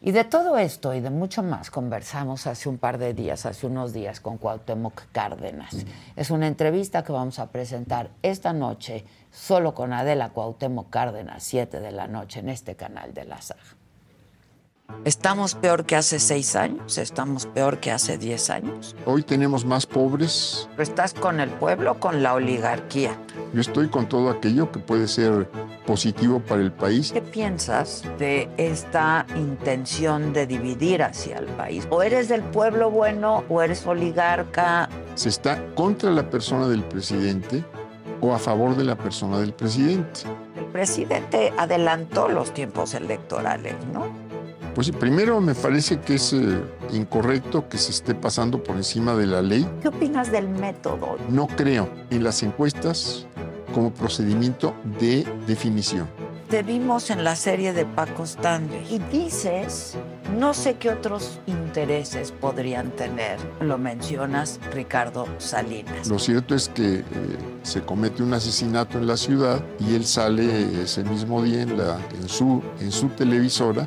[0.00, 3.66] y de todo esto y de mucho más conversamos hace un par de días, hace
[3.66, 5.84] unos días con Cuauhtémoc Cárdenas.
[6.16, 11.80] Es una entrevista que vamos a presentar esta noche solo con Adela Cuauhtémoc Cárdenas, 7
[11.80, 13.79] de la noche en este canal de la saga.
[15.04, 16.98] ¿Estamos peor que hace seis años?
[16.98, 18.94] ¿Estamos peor que hace diez años?
[19.06, 20.68] Hoy tenemos más pobres.
[20.78, 23.16] ¿Estás con el pueblo o con la oligarquía?
[23.54, 25.50] Yo estoy con todo aquello que puede ser
[25.86, 27.12] positivo para el país.
[27.12, 31.86] ¿Qué piensas de esta intención de dividir hacia el país?
[31.90, 34.88] ¿O eres del pueblo bueno o eres oligarca?
[35.14, 37.64] Se está contra la persona del presidente
[38.20, 40.20] o a favor de la persona del presidente.
[40.56, 44.29] El presidente adelantó los tiempos electorales, ¿no?
[44.74, 46.60] Pues sí, primero me parece que es eh,
[46.92, 49.68] incorrecto que se esté pasando por encima de la ley.
[49.82, 51.16] ¿Qué opinas del método?
[51.28, 53.26] No creo en las encuestas
[53.74, 56.08] como procedimiento de definición.
[56.48, 59.96] Te vimos en la serie de Paco Stanley y dices,
[60.36, 63.38] no sé qué otros intereses podrían tener.
[63.60, 66.08] Lo mencionas Ricardo Salinas.
[66.08, 67.04] Lo cierto es que eh,
[67.62, 72.00] se comete un asesinato en la ciudad y él sale ese mismo día en, la,
[72.20, 73.86] en, su, en su televisora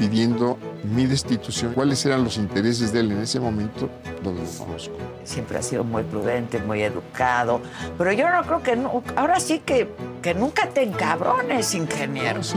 [0.00, 1.74] pidiendo mi destitución.
[1.74, 3.90] ¿Cuáles eran los intereses de él en ese momento?
[4.24, 4.96] No lo conozco.
[5.24, 7.60] Siempre ha sido muy prudente, muy educado,
[7.98, 9.90] pero yo no creo que no, ahora sí que,
[10.22, 12.42] que nunca te encabrones, ingeniero.
[12.42, 12.56] Sí,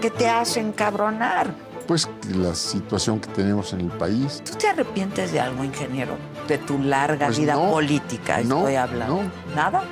[0.00, 1.52] ¿Qué te hace encabronar?
[1.86, 4.42] Pues la situación que tenemos en el país.
[4.42, 6.16] ¿Tú te arrepientes de algo, ingeniero?
[6.48, 9.24] De tu larga pues vida política, estoy hablando.
[9.24, 9.54] No.
[9.54, 9.82] ¿Nada?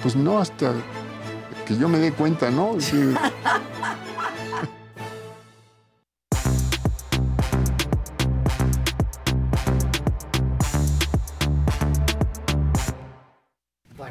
[0.00, 0.72] Pues no, hasta
[1.66, 2.76] que yo me dé cuenta, ¿no?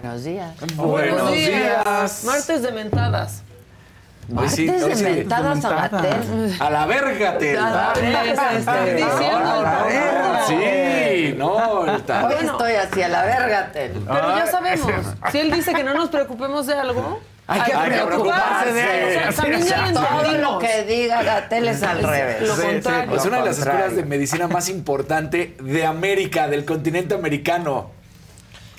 [0.07, 0.53] Buenos días.
[0.77, 2.23] Buenos días.
[2.23, 3.43] Martes de mentadas.
[4.29, 6.55] Martes sí, de mentadas a Gatel.
[6.61, 7.57] A la verga, te.
[10.47, 11.55] Sí, no.
[11.55, 14.91] Hoy estoy así a la verga, Pero ya sabemos,
[15.29, 19.43] si él dice que no nos preocupemos de algo, hay que, preocuparse, de eso.
[19.93, 22.47] Todo lo que diga Gatel es al revés.
[22.47, 23.13] Lo contrario.
[23.13, 27.91] Es una de las escuelas de medicina más importante de América, del continente americano.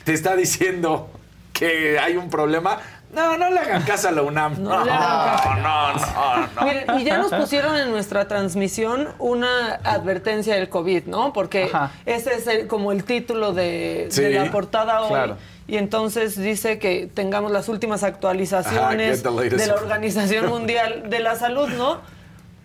[0.04, 1.10] Te está diciendo
[1.58, 2.78] que hay un problema.
[3.12, 4.62] No, no le hagan caso a la UNAM.
[4.62, 10.68] No, no, no, no, Miren, y ya nos pusieron en nuestra transmisión una advertencia del
[10.68, 11.32] COVID, ¿no?
[11.32, 11.70] Porque
[12.06, 15.34] ese es como el título de, la portada hoy.
[15.66, 21.68] Y entonces dice que tengamos las últimas actualizaciones de la Organización Mundial de la Salud,
[21.70, 22.00] ¿no?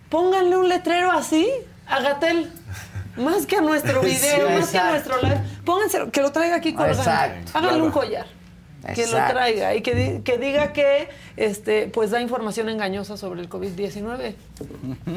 [0.08, 1.50] Pónganle un letrero así
[1.86, 2.50] a Gatel.
[3.16, 5.40] Más que a nuestro video, más que a nuestro live.
[5.64, 7.02] Pónganse, que lo traiga aquí colgando.
[7.54, 8.26] Háganle un collar
[8.92, 13.48] que lo traiga y que, que, diga que este, pues da información engañosa sobre el
[13.48, 14.34] COVID-19.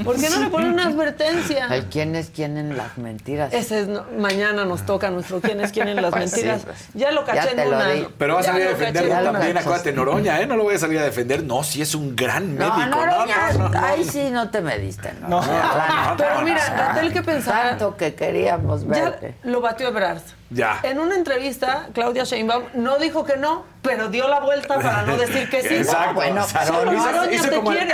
[0.04, 1.68] ¿Por qué no le ponen una advertencia?
[1.68, 3.54] El quién es quién en las mentiras.
[3.54, 6.64] Ese es, mañana nos toca nuestro quién es quién en las pues mentiras.
[6.64, 6.88] Pues.
[6.94, 8.10] Ya lo caché en una.
[8.18, 10.48] Pero va a salir a defenderlo también, acuérdate, Noroña, ¿eh?
[10.48, 11.44] No lo voy a salir a defender.
[11.44, 12.78] No, si es un gran médico.
[12.78, 15.12] No, Noroña, no, no, ahí sí no te mediste.
[15.28, 15.42] No,
[16.18, 17.70] Pero mira, Gatel, ¿qué pensaba?
[17.70, 19.36] Tanto que queríamos verte.
[19.44, 20.22] Ya lo batió Ebrard.
[20.50, 20.80] Ya.
[20.84, 25.18] En una entrevista, Claudia Sheinbaum no dijo que no, pero dio la vuelta para no
[25.18, 25.76] decir que sí.
[25.76, 26.16] Exacto.
[26.16, 27.94] Bueno, pero no, te quiere.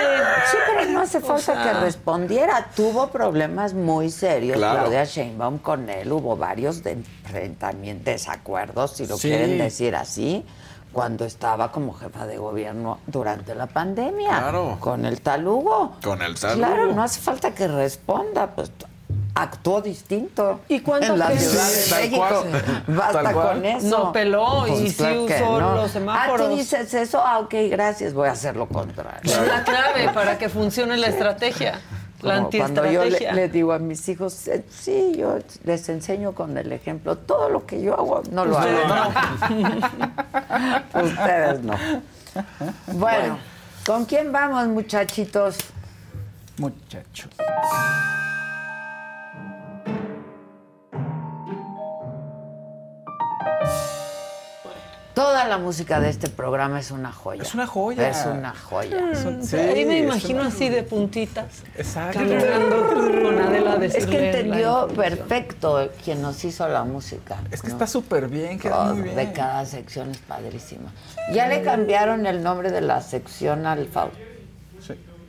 [0.51, 2.67] Sí, pero no hace falta que respondiera.
[2.75, 6.11] Tuvo problemas muy serios Claudia Sheinbaum con él.
[6.11, 10.45] Hubo varios de enfrentamientos, desacuerdos, si lo quieren decir así
[10.93, 14.29] cuando estaba como jefa de gobierno durante la pandemia.
[14.29, 14.77] Claro.
[14.79, 15.97] Con el talugo.
[16.03, 16.67] Con el talugo.
[16.67, 18.51] Claro, no hace falta que responda.
[18.51, 18.71] Pues
[19.36, 20.62] actuó distinto.
[20.67, 22.46] ¿Y cuánto en la Ciudad de México?
[22.88, 23.88] Basta con eso.
[23.88, 26.41] No peló y pues sí usó los semáforos.
[26.41, 29.22] Ah, tú dices eso, ah, ok, gracias, voy a hacer lo contrario.
[29.24, 31.80] Es la clave para que funcione la estrategia.
[32.22, 37.17] cuando yo le, digo a mis hijos, eh, sí, yo les enseño con el ejemplo.
[37.17, 39.13] Todo lo que yo hago, no lo hago.
[41.04, 41.74] Ustedes no.
[42.93, 43.39] Bueno,
[43.86, 45.58] ¿con quién vamos, muchachitos?
[46.58, 47.30] Muchachos.
[55.13, 57.43] Toda la música de este programa es una joya.
[57.43, 58.10] Es una joya.
[58.10, 58.97] Es una joya.
[58.99, 61.62] Mm, ahí me imagino así de puntitas.
[61.78, 62.19] Exacto.
[62.19, 67.38] con Adela Es que entendió perfecto quien nos hizo la música.
[67.52, 69.15] Es que está súper bien, queda muy bien.
[69.15, 70.91] De cada sección es padrísima.
[71.32, 73.88] Ya le cambiaron el nombre de la sección al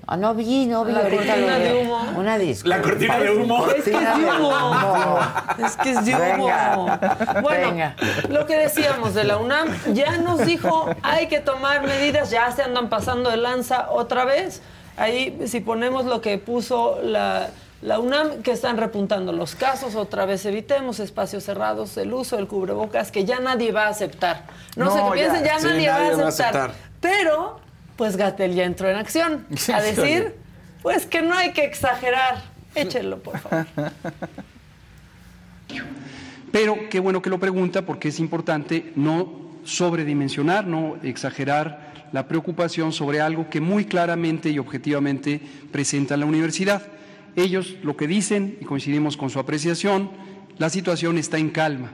[0.07, 0.93] Ah, no vi, no vi.
[0.93, 2.01] La cortina de humo.
[2.17, 2.77] Una disculpa.
[2.77, 3.67] La cortina de humo.
[3.69, 5.57] Es que es de humo.
[5.59, 6.99] Es que es de humo.
[7.43, 7.95] Bueno,
[8.29, 12.63] lo que decíamos de la UNAM, ya nos dijo, hay que tomar medidas, ya se
[12.63, 14.63] andan pasando de lanza otra vez.
[14.97, 17.49] Ahí, si ponemos lo que puso la,
[17.83, 22.47] la UNAM, que están repuntando los casos, otra vez evitemos espacios cerrados, el uso del
[22.47, 24.45] cubrebocas, que ya nadie va a aceptar.
[24.77, 26.73] No, sé qué piensen, ya nadie, va, a aceptar.
[27.01, 27.64] Pero
[27.97, 30.35] pues Gatel ya entró en acción a decir,
[30.83, 32.43] pues que no hay que exagerar.
[32.75, 33.67] Échenlo, por favor.
[36.53, 42.93] Pero qué bueno que lo pregunta porque es importante no sobredimensionar, no exagerar la preocupación
[42.93, 45.41] sobre algo que muy claramente y objetivamente
[45.73, 46.83] presenta la universidad.
[47.35, 50.11] Ellos lo que dicen, y coincidimos con su apreciación,
[50.59, 51.91] la situación está en calma.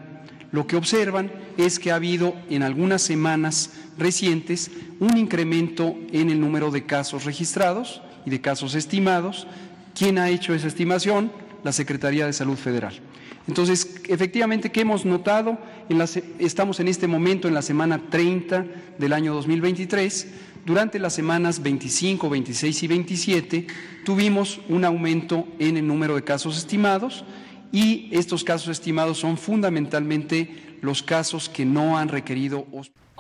[0.53, 6.41] Lo que observan es que ha habido en algunas semanas recientes un incremento en el
[6.41, 9.47] número de casos registrados y de casos estimados.
[9.95, 11.31] ¿Quién ha hecho esa estimación?
[11.63, 12.95] La Secretaría de Salud Federal.
[13.47, 15.59] Entonces, efectivamente, ¿qué hemos notado?
[16.39, 18.65] estamos en este momento en la semana 30
[18.99, 20.29] del año 2023.
[20.65, 23.67] Durante las semanas 25, 26 y 27
[24.05, 27.25] tuvimos un aumento en el número de casos estimados
[27.73, 32.67] y estos casos estimados son fundamentalmente los casos que no han requerido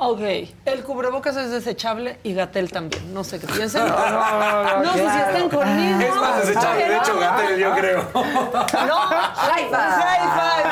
[0.03, 0.21] Ok,
[0.65, 3.13] el cubrebocas es desechable y Gatel también.
[3.13, 3.87] No sé qué piensan.
[3.91, 6.01] No, no, no, no sé si están conmigo.
[6.01, 8.09] Es más desechable, de hecho, Gatel, yo creo.
[8.15, 10.01] No, high five.
[10.01, 10.65] High five,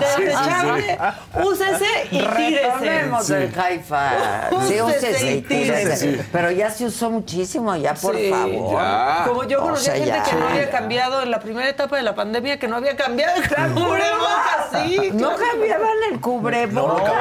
[0.00, 0.98] desechable,
[1.44, 2.70] úsese y tírese.
[2.70, 4.68] Tomemos el high five.
[4.68, 6.24] Sí, úsese y tírese.
[6.30, 8.80] Pero ya se usó muchísimo, ya, por favor.
[9.26, 12.14] Como yo conocí a gente que no había cambiado en la primera etapa de la
[12.14, 15.10] pandemia, que no había cambiado el cubrebocas, sí.
[15.14, 17.12] No cambiaban el cubrebocas.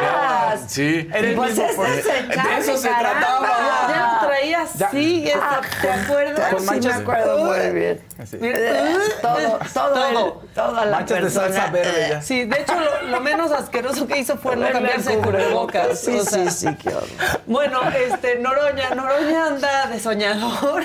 [0.68, 1.10] Sí.
[1.36, 3.50] pues ese es el De eso se trataba.
[3.88, 6.54] Ya lo traías así, ah, ¿te acuerdas?
[6.54, 8.02] Con manchas, sí, me acuerdo muy bien.
[9.22, 12.22] Todo, todo, toda la manchas de salsa verde ya.
[12.22, 12.74] Sí, de hecho,
[13.10, 16.00] lo, menos asqueroso que hizo fue no cambiarse el cubrebocas.
[16.00, 17.08] Sí, sí, sí, qué horror.
[17.46, 20.84] Bueno, este, Noroña, Noroña anda de soñador.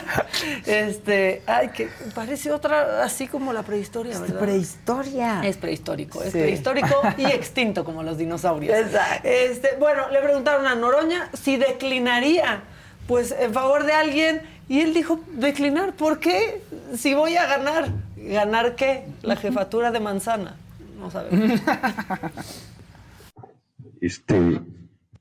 [0.66, 4.40] Este, ay, que parece otra, así como la prehistoria, ¿verdad?
[4.40, 5.40] Prehistoria.
[5.44, 8.76] Es prehistórico, es prehistórico y extinto como los dinosaurios.
[8.76, 9.28] Exacto.
[9.30, 12.62] Este, bueno, le preguntaron a Noroña si declinaría,
[13.06, 16.62] pues, en favor de alguien, y él dijo, declinar, ¿por qué?
[16.94, 17.88] Si voy a ganar.
[18.16, 19.04] ¿Ganar qué?
[19.22, 20.56] La jefatura de manzana.
[20.98, 21.60] No sabemos.
[24.02, 24.58] Este,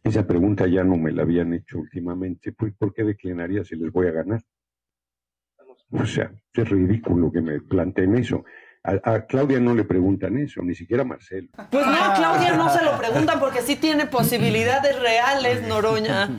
[0.06, 2.54] esa pregunta ya no me la habían hecho últimamente.
[2.54, 4.42] Pues, ¿Por qué declinaría si les voy a ganar?
[5.92, 8.46] O sea, es ridículo que me planteen eso.
[8.82, 11.50] A, Claudia no le preguntan eso, ni siquiera a Marcelo.
[11.70, 16.30] Pues no, a Claudia no se lo preguntan porque sí tiene posibilidades reales, Noroña.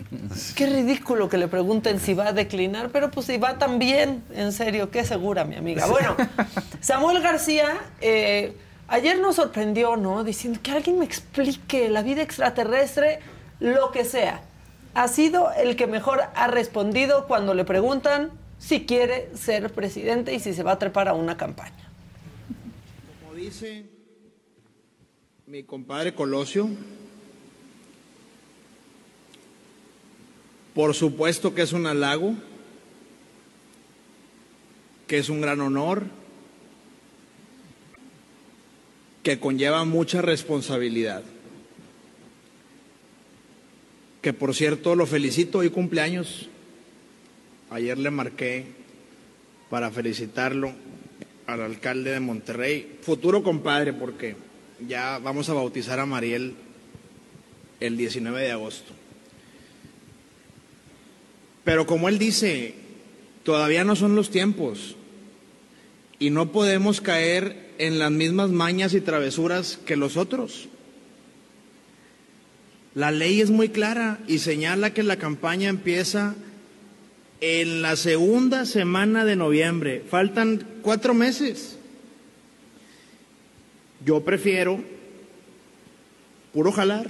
[0.56, 4.52] Qué ridículo que le pregunten si va a declinar, pero pues si va también, en
[4.52, 5.86] serio, qué segura, mi amiga.
[5.86, 6.16] Bueno,
[6.80, 8.54] Samuel García eh,
[8.88, 10.22] ayer nos sorprendió, ¿no?
[10.22, 13.20] Diciendo que alguien me explique la vida extraterrestre,
[13.58, 14.42] lo que sea.
[14.92, 20.40] Ha sido el que mejor ha respondido cuando le preguntan si quiere ser presidente y
[20.40, 21.85] si se va a trepar a una campaña
[23.56, 23.86] dice
[25.46, 26.68] mi compadre Colosio,
[30.74, 32.34] por supuesto que es un halago,
[35.06, 36.02] que es un gran honor,
[39.22, 41.22] que conlleva mucha responsabilidad.
[44.20, 46.50] Que por cierto lo felicito, hoy cumpleaños.
[47.70, 48.66] Ayer le marqué
[49.70, 50.74] para felicitarlo
[51.46, 54.36] al alcalde de Monterrey, futuro compadre, porque
[54.86, 56.54] ya vamos a bautizar a Mariel
[57.80, 58.92] el 19 de agosto.
[61.64, 62.74] Pero como él dice,
[63.42, 64.96] todavía no son los tiempos
[66.18, 70.68] y no podemos caer en las mismas mañas y travesuras que los otros.
[72.94, 76.34] La ley es muy clara y señala que la campaña empieza
[77.40, 80.04] en la segunda semana de noviembre.
[80.08, 81.78] Faltan cuatro meses.
[84.04, 84.80] Yo prefiero
[86.52, 87.06] puro jalar.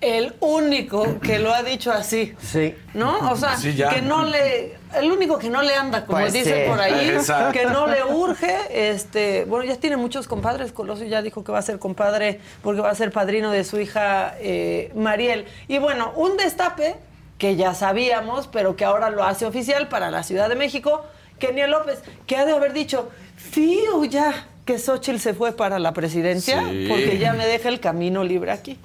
[0.00, 2.34] El único que lo ha dicho así.
[2.40, 2.72] Sí.
[2.94, 3.32] ¿No?
[3.32, 4.76] O sea, que no le.
[4.94, 7.16] El único que no le anda, como pues dice por ahí,
[7.52, 8.56] que no le urge.
[8.70, 10.70] Este, bueno, ya tiene muchos compadres.
[10.70, 13.80] Colosio ya dijo que va a ser compadre porque va a ser padrino de su
[13.80, 15.46] hija eh, Mariel.
[15.66, 16.94] Y bueno, un destape
[17.38, 21.04] que ya sabíamos, pero que ahora lo hace oficial para la Ciudad de México,
[21.38, 25.92] Kenia López, que ha de haber dicho, fío ya que Xochitl se fue para la
[25.92, 28.78] presidencia, porque ya me deja el camino libre aquí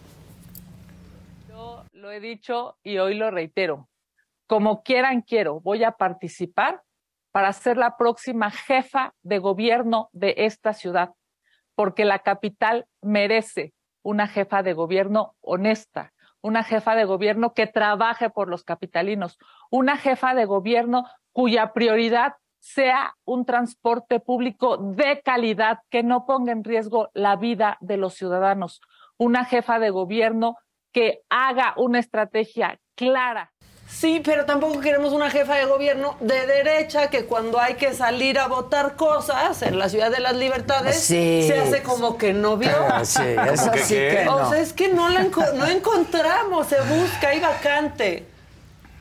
[2.04, 3.88] lo he dicho y hoy lo reitero.
[4.46, 5.62] Como quieran, quiero.
[5.62, 6.84] Voy a participar
[7.32, 11.14] para ser la próxima jefa de gobierno de esta ciudad,
[11.76, 13.74] porque la capital merece
[14.04, 16.13] una jefa de gobierno honesta,
[16.44, 19.40] una jefa de gobierno que trabaje por los capitalinos,
[19.72, 26.52] una jefa de gobierno cuya prioridad sea un transporte público de calidad que no ponga
[26.52, 28.82] en riesgo la vida de los ciudadanos,
[29.18, 30.58] una jefa de gobierno
[30.92, 33.52] que haga una estrategia clara.
[33.88, 38.40] Sí, pero tampoco queremos una jefa de gobierno de derecha que cuando hay que salir
[38.40, 42.72] a votar cosas en la Ciudad de las Libertades se hace como que no vio.
[43.04, 44.36] Sí, eso sí que no.
[44.38, 48.33] O sea, es que no la no encontramos, se busca, hay vacante.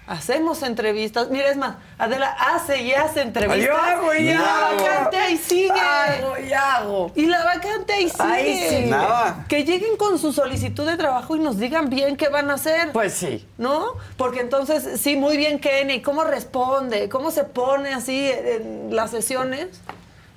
[0.07, 1.31] Hacemos entrevistas.
[1.31, 3.65] Mira, es más, Adela hace y hace entrevistas.
[3.65, 4.45] Yo hago y, y hago.
[4.45, 5.71] la vacante ahí sigue.
[5.71, 7.13] Hago y hago.
[7.15, 8.25] Y la vacante ahí sigue.
[8.25, 8.87] Ahí sigue.
[8.87, 9.45] Nada.
[9.49, 12.91] Que lleguen con su solicitud de trabajo y nos digan bien qué van a hacer.
[12.93, 13.47] Pues sí.
[13.59, 13.93] ¿No?
[14.17, 19.69] Porque entonces, sí, muy bien Kenny, cómo responde, cómo se pone así en las sesiones.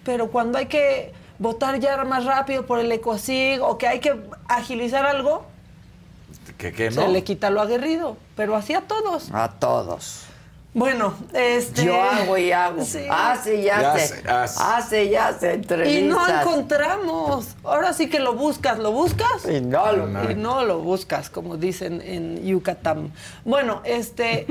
[0.03, 4.15] Pero cuando hay que votar ya más rápido por el ECOSIG o que hay que
[4.47, 5.45] agilizar algo,
[6.71, 7.01] ¿Que, que no?
[7.03, 8.17] se le quita lo aguerrido.
[8.35, 9.29] Pero así a todos.
[9.33, 10.21] A todos.
[10.73, 11.85] Bueno, este.
[11.85, 12.83] Yo hago y hago.
[12.83, 13.05] Sí.
[13.09, 14.27] Hace y Ya hace.
[14.29, 14.59] hace.
[14.61, 16.01] Hace y hace entrevistas.
[16.03, 17.55] Y no encontramos.
[17.63, 19.45] Ahora sí que lo buscas, ¿lo buscas?
[19.49, 23.13] Y no lo Y no lo buscas, como dicen en Yucatán.
[23.45, 24.47] Bueno, este,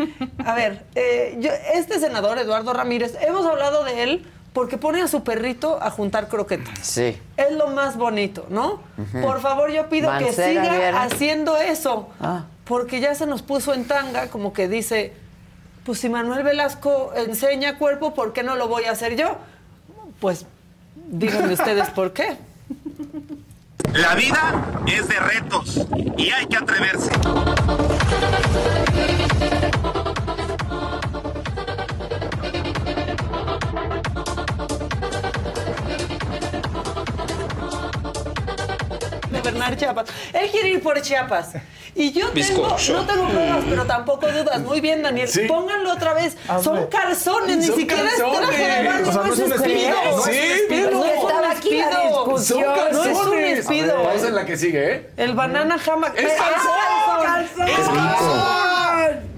[0.46, 5.08] a ver, eh, yo- este senador, Eduardo Ramírez, hemos hablado de él porque pone a
[5.08, 6.78] su perrito a juntar croquetas.
[6.80, 7.20] Sí.
[7.36, 8.80] Es lo más bonito, ¿no?
[9.20, 12.08] Por favor, yo pido que siga haciendo eso.
[12.20, 12.44] Ah.
[12.64, 15.12] Porque ya se nos puso en tanga, como que dice,
[15.84, 19.36] pues si Manuel Velasco enseña cuerpo, ¿por qué no lo voy a hacer yo?
[20.20, 20.46] Pues
[21.08, 22.36] díganme ustedes por qué.
[23.92, 25.80] La vida es de retos
[26.16, 27.10] y hay que atreverse.
[39.44, 40.08] Gobernar Chiapas.
[40.32, 41.50] Él quiere ir por Chiapas.
[41.94, 44.60] Y yo tengo, no tengo pruebas, pero tampoco dudas.
[44.62, 45.28] Muy bien, Daniel.
[45.28, 45.40] Sí.
[45.46, 46.36] Pónganlo otra vez.
[46.62, 48.84] Son calzones, ni Son siquiera es traje de calzones.
[48.84, 49.48] baño, O sea, no no es un.
[49.48, 52.08] No es Sí, despido, pero no es un estaba aquí la despido.
[52.24, 52.64] discusión.
[52.92, 54.10] No es un despido.
[54.12, 55.10] Esa es la que sigue, ¿eh?
[55.16, 56.16] El banana hammock.
[56.16, 57.42] ¡Es calzón!
[57.68, 59.34] ¡Es calzón!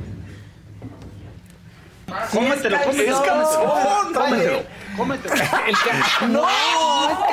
[2.32, 4.14] Cómetelo, ¡Es calzón!
[4.14, 4.62] Cómetelo.
[4.96, 5.34] Cómetelo.
[6.28, 6.46] ¡No!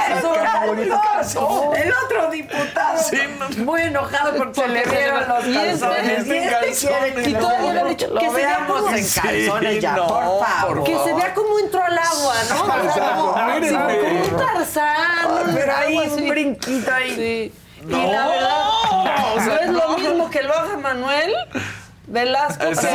[0.08, 3.18] El otro, el otro diputado Sí,
[3.58, 3.64] no.
[3.64, 6.28] muy enojado porque se le vieron los este- calzones.
[6.28, 9.08] y este quiere que Y lo- todavía le han dicho que se vea como- en
[9.08, 10.84] calzones ya, no, por favor.
[10.84, 12.64] Que se vea como entró al agua, ¿no?
[13.14, 15.54] Como, un tarzán.
[15.54, 16.22] Pero ahí algo así.
[16.24, 17.16] un brinquito ahí.
[17.16, 17.54] Sí.
[17.86, 18.66] No, y la verdad,
[19.46, 19.98] no es lo no.
[19.98, 21.34] mismo que lo haga Manuel
[22.06, 22.66] Velasco.
[22.66, 22.90] Exacto.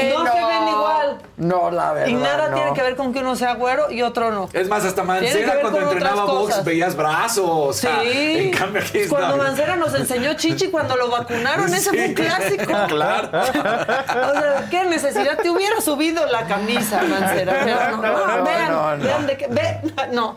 [0.00, 1.18] Sí, no, se ven igual.
[1.36, 2.08] No, la verdad.
[2.08, 2.56] Y nada no.
[2.56, 4.48] tiene que ver con que uno sea güero y otro no.
[4.52, 7.44] Es más, hasta Mancera cuando entrenaba box veías brazos.
[7.46, 8.36] O sea, Sí.
[8.48, 9.16] En cambio aquí está.
[9.16, 12.72] Cuando Mancera nos enseñó chichi cuando lo vacunaron, ese fue un clásico.
[12.88, 13.28] Claro.
[13.38, 17.60] O sea, qué necesidad te hubiera subido la camisa, Mancera.
[17.64, 19.04] Pero no, no, no, vean, no, no.
[19.04, 19.80] vean de qué, ve,
[20.12, 20.36] no.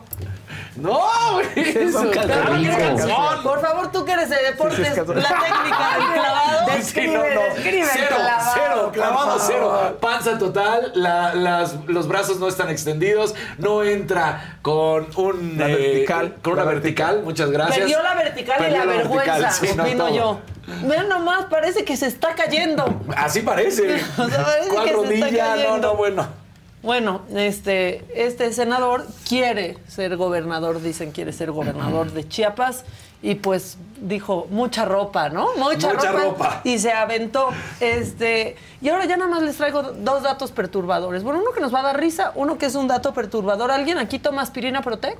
[0.75, 1.01] No,
[1.33, 1.47] güey.
[1.55, 3.43] Eso, Claro es calzón.
[3.43, 6.61] Por favor, tú que eres de deportes, la técnica del clavado.
[6.81, 7.41] Sí, no, no.
[7.53, 9.97] describe el Cero, clavado, cero, clavado cero.
[10.01, 15.75] Panza total, la- las- los brazos no están extendidos, no entra con un La eh,
[15.75, 16.35] vertical.
[16.41, 17.21] con una La vertical.
[17.23, 17.77] Muchas gracias.
[17.79, 20.15] Perdió la vertical y la, vergüenza, sí, no, opino todo.
[20.15, 20.39] yo.
[20.87, 23.01] Vean nomás, parece que se está cayendo.
[23.15, 24.01] Así parece.
[24.17, 25.55] O sea, parece ¿Cuál que se está rodilla?
[25.67, 26.40] No, no, bueno.
[26.83, 32.83] Bueno, este, este senador quiere ser gobernador, dicen quiere ser gobernador de Chiapas
[33.21, 35.49] y pues dijo mucha ropa, ¿no?
[35.57, 36.61] Mucha, Mucha ropa, ropa.
[36.63, 37.49] y se aventó.
[37.79, 41.21] Este, y ahora ya nada más les traigo dos datos perturbadores.
[41.21, 43.69] Bueno, uno que nos va a dar risa, uno que es un dato perturbador.
[43.69, 45.19] ¿Alguien aquí toma aspirina Protec?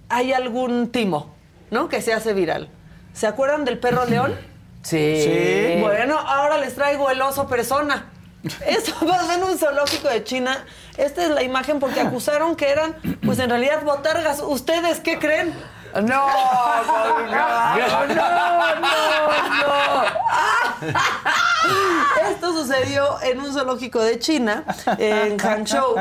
[0.08, 1.34] hay algún timo,
[1.70, 1.90] ¿no?
[1.90, 2.70] Que se hace viral.
[3.12, 4.34] ¿Se acuerdan del perro león?
[4.82, 5.20] Sí.
[5.22, 5.80] Sí.
[5.82, 8.06] Bueno, ahora les traigo el oso persona.
[8.66, 10.64] Esto pasó en un zoológico de China.
[10.96, 14.40] Esta es la imagen porque acusaron que eran, pues en realidad botargas.
[14.40, 15.54] ¿Ustedes qué creen?
[15.94, 16.28] No, no,
[17.26, 18.88] no, no, no.
[22.30, 24.64] Esto sucedió en un zoológico de China,
[24.98, 25.96] en Hangzhou.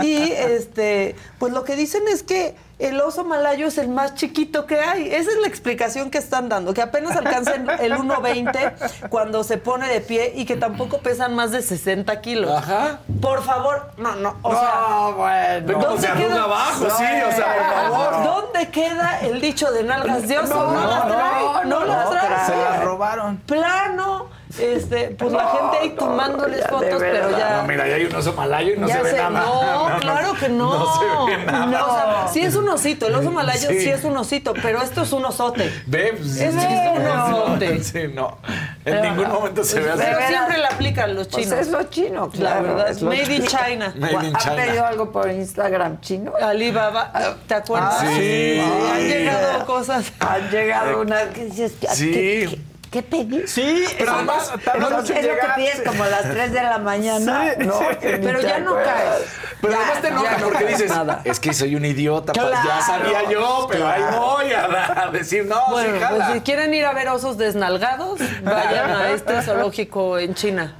[0.00, 2.54] Y este, pues lo que dicen es que
[2.86, 5.08] el oso malayo es el más chiquito que hay.
[5.14, 9.88] Esa es la explicación que están dando, que apenas alcanzan el 1.20 cuando se pone
[9.88, 12.50] de pie y que tampoco pesan más de 60 kilos.
[12.50, 12.98] Ajá.
[13.20, 15.98] Por favor, no, no, o sea, No, bueno.
[15.98, 17.54] Se arruga abajo, sí, o sea,
[17.88, 18.24] por favor.
[18.24, 20.54] ¿dónde queda el dicho de nalgas de oso?
[20.54, 22.26] No, No, las no, trae, no, no, las no trae.
[22.26, 22.46] trae.
[22.46, 23.36] Se la robaron.
[23.38, 24.26] Plano,
[24.58, 27.58] este, pues la gente ahí tomándoles fotos, pero ya.
[27.62, 29.30] No, mira, ya hay un oso malayo y no ya se ve sé, nada.
[29.30, 30.78] No, claro que no.
[30.78, 31.66] No se ve nada.
[31.66, 33.80] No, o sea, sí es un osito, el oso malayo sí.
[33.80, 33.88] Sí.
[33.90, 35.72] es un osito, pero esto es un osote.
[35.86, 36.60] Ve, pues, Es sí,
[36.96, 37.82] un osote.
[37.92, 38.38] Sí, no.
[38.84, 40.02] En ningún momento se ve así.
[40.04, 41.60] Pero siempre la aplican los Pues chinos.
[41.60, 42.62] es lo chino, La claro.
[42.62, 43.60] verdad, es lo made in chino.
[43.66, 43.92] China.
[43.96, 44.56] Made in ¿Han China.
[44.56, 46.32] pedido algo por Instagram chino?
[46.40, 47.12] Alibaba,
[47.46, 47.98] ¿te acuerdas?
[48.00, 48.60] Ah, sí.
[48.92, 50.12] Han llegado cosas.
[50.20, 52.10] Han llegado unas que dices, ¿qué, Sí.
[52.12, 52.58] qué, qué
[53.00, 53.46] pedí?
[53.46, 54.82] Sí, Pero además, en
[55.16, 57.54] es lo que pides como a las 3 de la mañana.
[57.56, 57.84] Sí, no, sí.
[58.00, 59.24] Pero ya no caes.
[59.60, 61.20] Pero Ya, además te enoja no porque dices, nada.
[61.24, 64.20] es que soy un idiota, pues ya sabía yo, pero ahí claro.
[64.20, 68.18] voy a, a decir, no, Bueno, sí, pues si quieren ir a ver osos desnalgados,
[68.42, 70.74] vayan a este zoológico en China.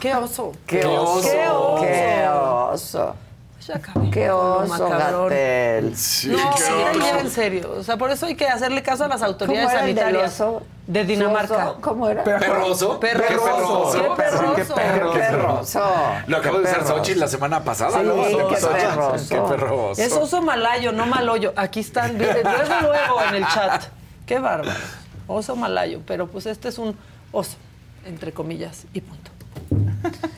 [0.00, 0.52] ¿Qué oso?
[0.66, 1.20] Qué oso.
[1.28, 1.80] ¡Qué oso!
[1.82, 3.16] Qué oso.
[3.66, 5.28] Ya acabé Qué oso, macabrón.
[5.28, 5.96] Gatel.
[5.96, 6.72] Sí, No, qué sí,
[7.20, 7.74] en serio.
[7.78, 10.04] O sea, por eso hay que hacerle caso a las ¿Cómo autoridades era el del
[10.04, 10.62] sanitarias oso?
[10.86, 11.74] de Dinamarca.
[11.80, 12.24] ¿Cómo era?
[12.24, 12.98] ¿Perroso?
[12.98, 13.28] Perroso.
[13.28, 13.92] ¿Qué perroso?
[13.92, 14.54] Qué perroso.
[14.54, 15.12] Qué perro.
[15.12, 15.82] Qué perroso.
[16.28, 16.86] Lo acabo de usar.
[16.86, 18.00] Xochitl la semana pasada.
[18.00, 18.48] Sí, ¿no?
[18.48, 19.28] qué perroso.
[19.28, 20.02] Qué perroso.
[20.02, 21.52] Es oso malayo, no maloyo.
[21.56, 23.84] Aquí están, luego, luego en el chat.
[24.24, 24.78] Qué bárbaro.
[25.26, 26.96] Oso malayo, pero pues este es un
[27.32, 27.56] oso,
[28.06, 29.30] entre comillas, y punto.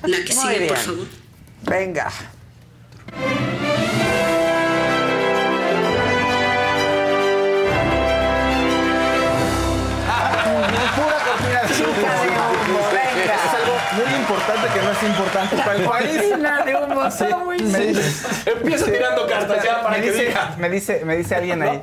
[0.03, 1.07] La que sigue, por favor.
[1.63, 2.11] Venga.
[13.93, 16.17] Muy importante que no es importante para el país.
[16.23, 17.87] Cortina de humo, está muy me sí.
[17.89, 20.55] dice, Empieza tirando cartas ya para me que dice, diga.
[20.59, 21.83] me dice, me dice alguien ahí.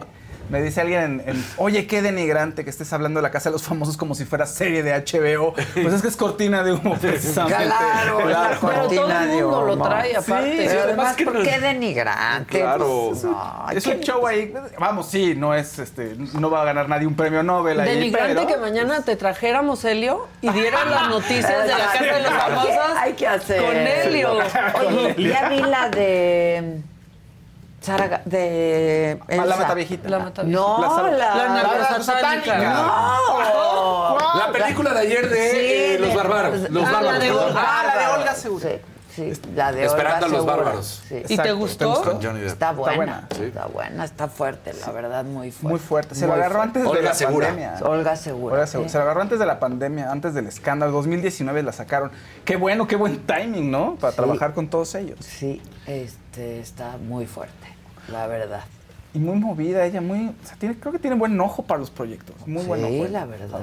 [0.49, 3.53] Me dice alguien en, en, oye, qué denigrante que estés hablando de la casa de
[3.53, 5.53] los famosos como si fuera serie de HBO.
[5.53, 7.65] Pues es que es cortina de humo, precisamente.
[7.65, 10.51] Claro, la Pero todo el de mundo lo trae aparte.
[10.51, 12.59] Sí, Pero además además, que ¿por no- qué denigrante?
[12.59, 13.07] Claro.
[13.09, 14.53] Pues, no, Es ¿qué- un show ahí.
[14.79, 18.35] Vamos, sí, no es, este, no va a ganar nadie un premio Nobel ahí, Denigrante
[18.35, 18.47] pero...
[18.47, 22.97] que mañana te trajéramos Helio y dieran las noticias de la casa de los famosos
[22.99, 23.61] Hay que hacer.
[23.63, 24.37] con Helio.
[24.87, 26.81] Oye, ya vi la de
[27.87, 30.09] Sara, de La mata viejita.
[30.09, 32.57] La mata No, la, la, la, satánica.
[32.57, 34.17] No.
[34.39, 36.69] La película de ayer de Sí, eh, Los de- Bárbaros.
[36.69, 37.19] Los Ah, la Bárbaros.
[37.23, 37.31] de.
[37.31, 37.63] Olga.
[37.65, 38.69] Ah, la de Olga Segura.
[39.15, 40.55] Sí, sí, la de Esperando Olga a los Segura.
[40.57, 41.03] bárbaros.
[41.07, 41.23] Sí.
[41.29, 41.95] ¿Y te gustó?
[42.21, 42.49] Johnny Depp.
[42.49, 43.27] Está buena, buena.
[43.35, 43.43] Sí.
[43.45, 45.67] está buena, está fuerte, la verdad, muy fuerte.
[45.69, 46.13] Muy fuerte.
[46.15, 46.67] Se lo Muy agarró fuerte.
[46.79, 47.47] antes de Olga la Segura.
[47.47, 47.73] pandemia.
[47.83, 48.53] Olga Segura.
[48.55, 48.89] Olga Segura.
[48.89, 50.91] Se lo agarró antes de la pandemia, antes del escándalo.
[50.91, 52.11] 2019 la sacaron.
[52.45, 53.95] Qué bueno, qué buen timing, ¿no?
[53.95, 54.17] Para Sí.
[54.17, 55.17] trabajar con todos ellos.
[55.21, 57.75] Sí, este, está muy fuerte,
[58.11, 58.61] la verdad.
[59.13, 60.27] Y muy movida ella, muy...
[60.43, 62.35] O sea, tiene, creo que tiene buen ojo para los proyectos.
[62.45, 63.07] Muy sí, buen ojo.
[63.11, 63.59] la verdad.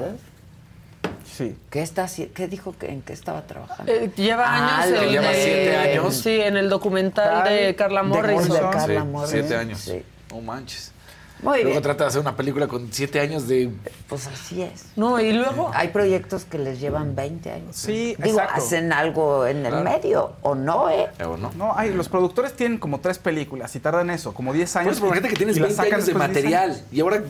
[1.31, 1.57] Sí.
[1.71, 3.91] ¿Qué, está, ¿Qué dijo que en qué estaba trabajando?
[3.93, 6.15] Eh, lleva Ah, años lleva el- siete años.
[6.17, 8.43] Sí, en el documental de Carla de Morrison.
[8.45, 8.71] de Morrison.
[8.73, 9.39] Carla Sí, Morrison.
[9.41, 9.79] siete años.
[9.81, 10.03] Sí.
[10.31, 10.93] No manches.
[11.43, 11.83] Muy Luego bien.
[11.83, 13.71] trata de hacer una película con siete años de.
[14.09, 14.87] Pues así es.
[14.97, 17.77] No, y luego Hay proyectos que les llevan 20 años.
[17.77, 18.63] Sí, Digo, exacto.
[18.63, 19.85] hacen algo en el Claro.
[19.91, 21.09] medio, ¿o no, eh?
[21.19, 21.51] eh, ¿o no?
[21.57, 24.97] No, hay, los productores tienen como tres películas y tardan eso, como 10 Por años.
[24.97, 26.83] eso, por gente que tienes y las 20 sacan años de después 10 material.
[26.93, 27.23] Y ahora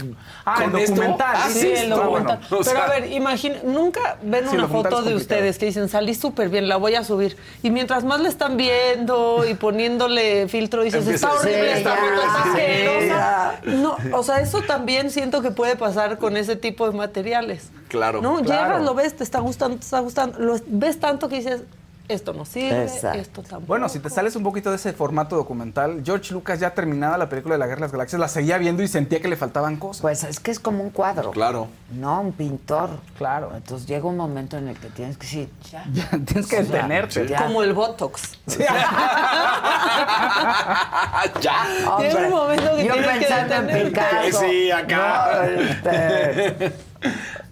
[0.45, 1.37] Ah, con el esto documental.
[1.37, 1.97] haces Sí, el esto.
[1.97, 2.41] documental.
[2.45, 5.89] O Pero sea, a ver, imagina, nunca ven Sí, una foto de ustedes que dicen,
[5.89, 7.37] salí súper bien, la voy a subir.
[7.63, 11.93] Y mientras más le están viendo y poniéndole filtro, dices, Empieza está horrible, "Sí, está
[11.95, 13.61] horrible, está sí, asquerosa".
[13.65, 17.71] No, o sea, eso también siento que puede pasar con ese tipo de materiales.
[17.89, 18.21] Claro.
[18.23, 18.65] No, Claro.
[18.73, 21.63] llegas, lo ves, te está gustando, te está gustando, lo ves tanto que dices,
[22.09, 23.19] esto no sirve, Exacto.
[23.19, 23.67] esto tampoco.
[23.67, 27.29] Bueno, si te sales un poquito de ese formato documental, George Lucas ya terminada la
[27.29, 29.77] película de la Guerra de las Galaxias, la seguía viendo y sentía que le faltaban
[29.77, 30.03] cosas.
[30.03, 31.31] Pues es que es como un cuadro.
[31.31, 31.69] Claro.
[31.93, 32.91] No, un pintor.
[33.17, 33.53] Claro.
[33.57, 35.85] Entonces llega un momento en el que tienes que decir, ya.
[35.93, 37.27] Ya, tienes que detenerte.
[37.27, 37.45] ya.
[37.45, 38.39] Como el Botox.
[41.41, 41.67] ya.
[41.91, 43.91] Hombre, Llega un momento que yo tienes que pensando en detenerte.
[43.91, 44.41] Picasso.
[44.41, 45.31] Sí, acá.
[45.35, 46.73] No, este,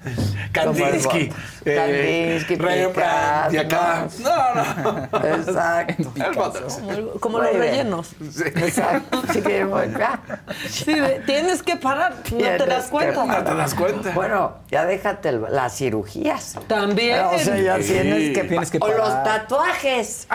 [0.52, 1.32] Kandinsky.
[1.64, 3.52] Kandinsky, Rembrandt.
[3.54, 4.06] Y acá.
[4.20, 4.54] No,
[5.12, 5.26] no.
[5.36, 6.12] Exacto.
[7.20, 8.08] Como, los rellenos.
[8.30, 8.44] Sí.
[8.46, 9.22] Exacto.
[9.32, 9.42] Sí.
[10.84, 10.94] Sí,
[11.26, 13.24] tienes que parar, no te das que cuenta.
[13.24, 14.10] No te das cuenta.
[14.12, 16.56] Bueno, ya déjate el- las cirugías.
[16.66, 17.20] También.
[17.26, 17.92] O sea, ya Sí.
[17.92, 19.24] tienes que, Tienes que o los parar.
[19.24, 20.26] tatuajes.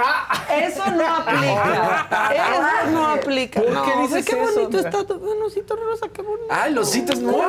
[0.62, 2.08] Eso no aplica.
[2.34, 3.62] Eso no aplica.
[3.62, 4.54] ¿Por qué dices qué eso?
[4.54, 6.48] bonito está tu venusito rosa, qué bonito.
[6.50, 7.46] Ay, los sitios nuevos.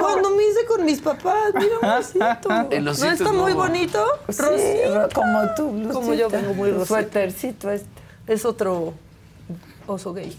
[0.00, 2.70] Cuando me hice con mis papás, mira un osito.
[2.70, 3.60] El ¿No está es muy nuevo.
[3.62, 4.04] bonito?
[4.28, 5.08] Sí, Rosita.
[5.14, 5.92] como tú, Lucita.
[5.94, 6.86] Como yo vengo muy rosita.
[6.86, 7.88] Suétercito este.
[8.26, 8.94] Es otro
[9.86, 10.36] oso gay.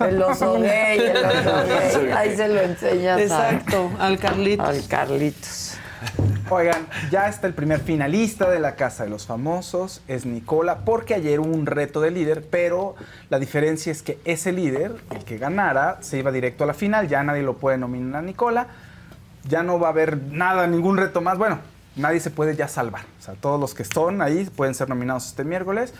[0.00, 1.64] El oso gay, el oso
[2.02, 2.10] gay.
[2.12, 4.66] Ahí se lo enseñas a- Exacto, al Carlitos.
[4.68, 5.72] al Carlitos.
[6.48, 11.14] Oigan, ya está el primer finalista de la Casa de los Famosos, es Nicola, porque
[11.14, 12.94] ayer hubo un reto de líder, pero
[13.30, 17.08] la diferencia es que ese líder, el que ganara, se iba directo a la final,
[17.08, 18.68] ya nadie lo puede nominar a Nicola,
[19.48, 21.58] ya no va a haber nada, ningún reto más, bueno,
[21.96, 25.26] nadie se puede ya salvar, o sea, todos los que están ahí pueden ser nominados
[25.26, 25.94] este miércoles,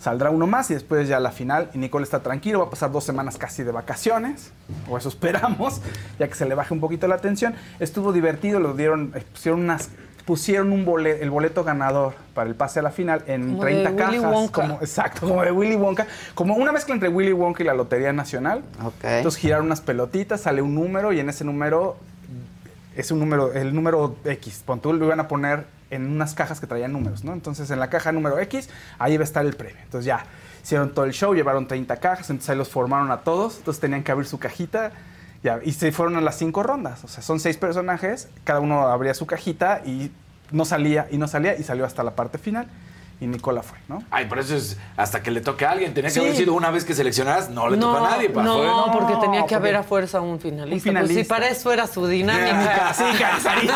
[0.00, 2.92] saldrá uno más y después ya la final, y Nicola está tranquilo, va a pasar
[2.92, 4.52] dos semanas casi de vacaciones,
[4.88, 5.80] o eso esperamos,
[6.18, 7.54] ya que se le baje un poquito la tensión.
[7.80, 9.90] Estuvo divertido, lo dieron, eh, pusieron unas
[10.28, 13.82] pusieron un boleto, el boleto ganador para el pase a la final en Como de
[13.82, 14.34] 30 Willy cajas.
[14.34, 14.60] Wonka.
[14.60, 16.06] Como, exacto, como de Willy Wonka.
[16.34, 18.62] Como una mezcla entre Willy Wonka y la Lotería Nacional.
[18.84, 19.04] Ok.
[19.04, 21.96] Entonces giraron unas pelotitas, sale un número y en ese número
[22.98, 24.62] es un número, el número X.
[24.66, 27.32] Pon tú, lo iban a poner en unas cajas que traían números, ¿no?
[27.32, 28.68] Entonces en la caja número X,
[28.98, 29.80] ahí iba a estar el premio.
[29.84, 30.26] Entonces ya
[30.62, 34.02] hicieron todo el show, llevaron 30 cajas, entonces ahí los formaron a todos, entonces tenían
[34.02, 34.92] que abrir su cajita.
[35.64, 37.04] Y se fueron a las cinco rondas.
[37.04, 40.10] O sea, son seis personajes, cada uno abría su cajita y
[40.50, 42.66] no salía, y no salía, y salió hasta la parte final.
[43.20, 44.00] Y Nicola fue, ¿no?
[44.12, 45.92] Ay, por eso es hasta que le toque a alguien.
[45.92, 46.20] Tenía que Sí.
[46.20, 48.30] haber sido una vez que seleccionaras, no le no, tocó a nadie.
[48.30, 50.74] pa, no, fue- porque tenía que haber a fuerza un finalista.
[50.76, 51.14] Un finalista.
[51.14, 52.92] Pues si para eso era su dinámica.
[52.94, 53.04] Sí.
[53.18, 53.72] Pero,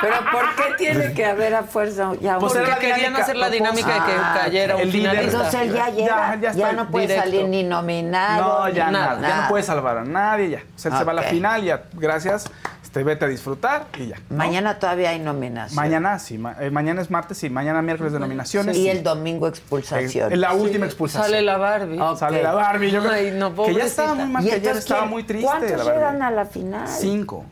[0.00, 3.36] pero ¿por qué tiene que haber a fuerza ya Pues Porque la querían dinámica, hacer
[3.36, 5.10] la pues, dinámica de que ah, cayera un el líder.
[5.10, 5.36] finalista.
[5.36, 7.24] Entonces él ya llega, Ya, ya, ya está no puede directo.
[7.30, 8.42] salir ni nominado.
[8.60, 10.58] No, ya ni nada, ya no puede salvar a nadie, ya.
[10.58, 12.44] O sea, él se va a la final, ya, gracias,
[12.92, 14.16] este, vete a disfrutar y ya.
[14.28, 14.36] ¿no?
[14.36, 15.76] Mañana todavía hay nominación.
[15.76, 18.76] Mañana sí, ma- eh, mañana es martes y mañana miércoles de nominaciones.
[18.76, 18.88] Y sí.
[18.90, 20.30] el domingo expulsación.
[20.30, 21.24] Eh, la última expulsación.
[21.30, 21.98] Sale la Barbie.
[22.18, 24.58] Sale la Barbie, yo creo Ay, no, que ya estaba muy mal, ¿Y que ayer
[24.66, 26.86] entonces estaba quién- muy triste ¿Cuántos llegan a la final?
[26.86, 27.46] Cinco.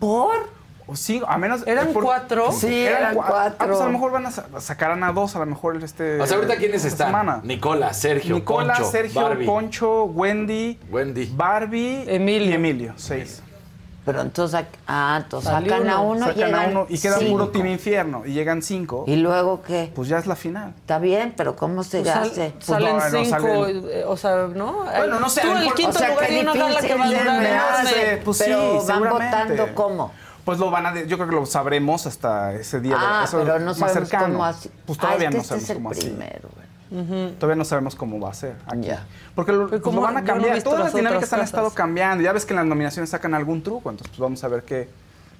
[0.00, 0.50] ¿Por?
[0.88, 1.64] O cinco, a menos.
[1.64, 2.50] ¿Eran por- cuatro?
[2.50, 3.56] Sí, eran cua- cuatro.
[3.60, 6.20] Ah, pues a lo mejor van a sa- sacarán a dos, a lo mejor este.
[6.20, 7.06] O sea, ahorita quiénes esta están?
[7.06, 7.40] semana.
[7.44, 9.46] Nicola, Sergio, Nicola, Poncho, Sergio, Barbie.
[9.46, 11.32] Poncho, Wendy, Wendy.
[11.36, 12.50] Barbie Emilio.
[12.50, 12.92] y Emilio.
[12.96, 13.40] Seis.
[14.04, 17.18] Pero entonces, ah, entonces Salió sacan a uno, uno, Sacan a llegan uno y queda
[17.18, 17.30] cinco.
[17.32, 18.22] puro Team Infierno.
[18.26, 19.04] Y llegan cinco.
[19.06, 19.92] ¿Y luego qué?
[19.94, 20.74] Pues ya es la final.
[20.76, 22.52] Está bien, pero ¿cómo se Pues sal- hace?
[22.58, 24.84] salen no, no, cinco, salen- eh, o sea, ¿no?
[24.96, 27.04] Bueno, no sé, a Tú el quinto o sea, lugar de una gala que va
[27.04, 28.16] a de hace.
[28.24, 30.12] Pues pero sí, van votando cómo.
[30.44, 32.96] Pues lo van a, de- yo creo que lo sabremos hasta ese día.
[32.98, 34.32] Ah, eso pero no más sabemos cercano.
[34.32, 34.68] cómo así.
[34.84, 36.16] Pues Ah, todavía es que no este sabemos es el cómo así.
[37.38, 38.56] Todavía no sabemos cómo va a ser.
[38.66, 38.88] Aquí.
[39.34, 40.62] Porque lo, pues, van a cambiar.
[40.62, 42.22] Todas las dinámicas han estado cambiando.
[42.22, 44.88] Ya ves que en las nominaciones sacan algún truco, entonces pues vamos a ver qué,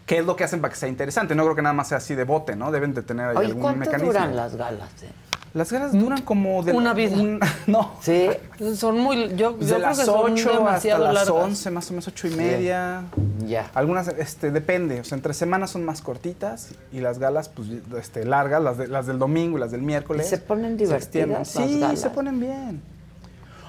[0.06, 1.34] qué es lo que hacen para que sea interesante.
[1.34, 2.70] No creo que nada más sea así de bote, ¿no?
[2.72, 4.12] Deben de tener ahí Oye, algún ¿cuánto mecanismo.
[4.12, 4.90] duran las galas?
[5.02, 5.10] Eh?
[5.54, 7.14] Las galas duran como de una vida.
[7.66, 7.92] no.
[8.00, 8.28] Sí.
[8.74, 11.28] Son muy yo, de yo las creo que 8 hasta las largas.
[11.30, 13.02] 11, más o menos 8 y media.
[13.46, 13.70] Ya.
[13.74, 18.24] Algunas este depende, o sea, entre semanas son más cortitas y las galas pues este
[18.24, 20.26] largas, las de, las del domingo y las del miércoles.
[20.26, 22.00] ¿Y se ponen divertidas las Sí, galas?
[22.00, 22.82] se ponen bien.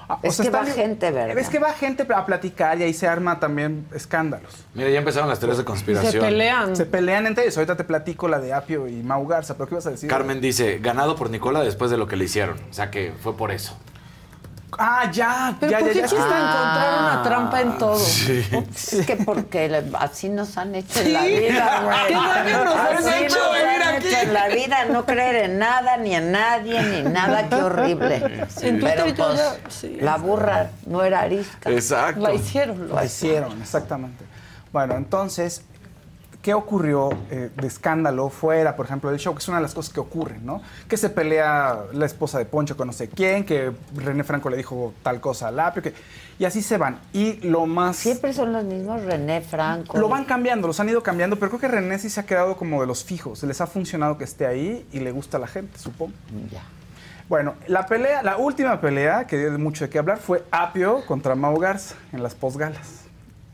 [0.08, 1.38] Ah, Es que va gente, ¿verdad?
[1.38, 4.52] Es que va gente a platicar y ahí se arma también escándalos.
[4.74, 6.12] Mira, ya empezaron las teorías de conspiración.
[6.12, 6.76] Se pelean.
[6.76, 7.56] Se pelean entre ellos.
[7.56, 10.10] Ahorita te platico la de Apio y Mau Garza, pero ¿qué ibas a decir?
[10.10, 12.58] Carmen dice, ganado por Nicola después de lo que le hicieron.
[12.70, 13.76] O sea que fue por eso.
[14.78, 16.16] Ah, ya, Pero ya, ¿por ya, qué ya.
[16.20, 16.38] Ah.
[16.40, 18.00] encontrar una trampa en todo?
[18.04, 22.06] Es que porque así nos han hecho en la vida, güey.
[22.08, 24.06] ¿Qué daño nos han Así hecho nos vivir han aquí?
[24.08, 28.16] hecho en la vida, no creer en nada, ni en nadie, ni nada, qué horrible.
[28.62, 29.98] En Twitter Pero pues, ya- sí.
[30.00, 31.70] la burra no era arisca.
[31.70, 32.20] Exacto.
[32.20, 32.88] La hicieron.
[32.88, 34.24] Lo hicieron, exactamente.
[34.72, 35.62] Bueno, entonces,
[36.44, 39.34] ¿qué ocurrió eh, de escándalo fuera, por ejemplo, del show?
[39.34, 40.60] Que es una de las cosas que ocurren, ¿no?
[40.86, 44.58] Que se pelea la esposa de Poncho con no sé quién, que René Franco le
[44.58, 45.94] dijo tal cosa a Lapio, que,
[46.38, 46.98] y así se van.
[47.14, 47.96] Y lo más...
[47.96, 49.96] Siempre son los mismos René Franco.
[49.96, 52.58] Lo van cambiando, los han ido cambiando, pero creo que René sí se ha quedado
[52.58, 53.42] como de los fijos.
[53.42, 56.12] Les ha funcionado que esté ahí y le gusta a la gente, supongo.
[56.52, 56.60] Ya.
[57.26, 61.34] Bueno, la pelea, la última pelea que dio mucho de qué hablar fue Apio contra
[61.34, 63.00] Mau Garza en las posgalas.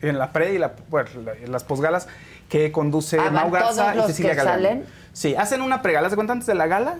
[0.00, 1.08] En la pre y la, bueno,
[1.40, 2.08] en las posgalas
[2.50, 4.84] que conduce Ah, ¿van Mau Garza y Cecilia salen?
[5.14, 6.96] Sí, hacen una pregala, ¿se cuenta antes de la gala?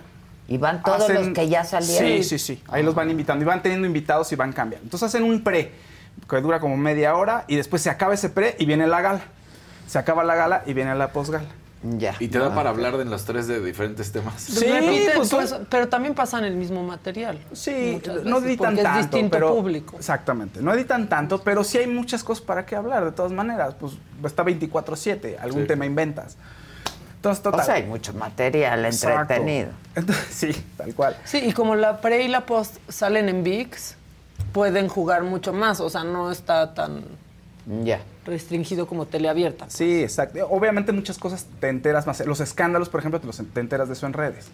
[0.47, 2.07] Y van todos Hacen- los que ya salieron.
[2.09, 2.63] Sí, sí, sí.
[2.69, 4.85] Ahí los van invitando y van teniendo invitados y van cambiando.
[4.85, 5.71] Entonces hacen un pre
[6.29, 9.21] que dura como media hora y después se acaba ese pre y viene la gala.
[9.87, 11.45] Se acaba la gala y viene la posgala.
[11.83, 12.15] Ya.
[12.19, 14.39] Y te da para hablar de los tres de diferentes temas.
[14.41, 14.65] Sí,
[15.15, 17.39] pues, pues, pero también pasan el mismo material.
[17.53, 18.89] Sí, no editan tanto.
[18.91, 19.97] es distinto pero- público.
[19.97, 23.73] Exactamente, no editan tanto, pero sí hay muchas cosas para qué hablar, de todas maneras.
[23.79, 25.67] Pues está 24-7, algún Sí.
[25.69, 26.37] tema inventas.
[27.15, 27.61] Entonces, total.
[27.61, 29.21] O sea, hay mucho material Exacto.
[29.21, 29.69] entretenido.
[29.95, 31.17] Entonces, sí, tal cual.
[31.23, 33.95] Sí, y como la pre y la post salen en VIX,
[34.53, 35.79] pueden jugar mucho más.
[35.79, 37.03] O sea, no está tan
[37.83, 38.01] Ya.
[38.25, 39.65] restringido como teleabierta.
[39.69, 40.39] Sí, exacto.
[40.49, 42.25] Obviamente muchas cosas te enteras más.
[42.25, 44.47] Los escándalos, por ejemplo, te, los, te enteras de eso en redes.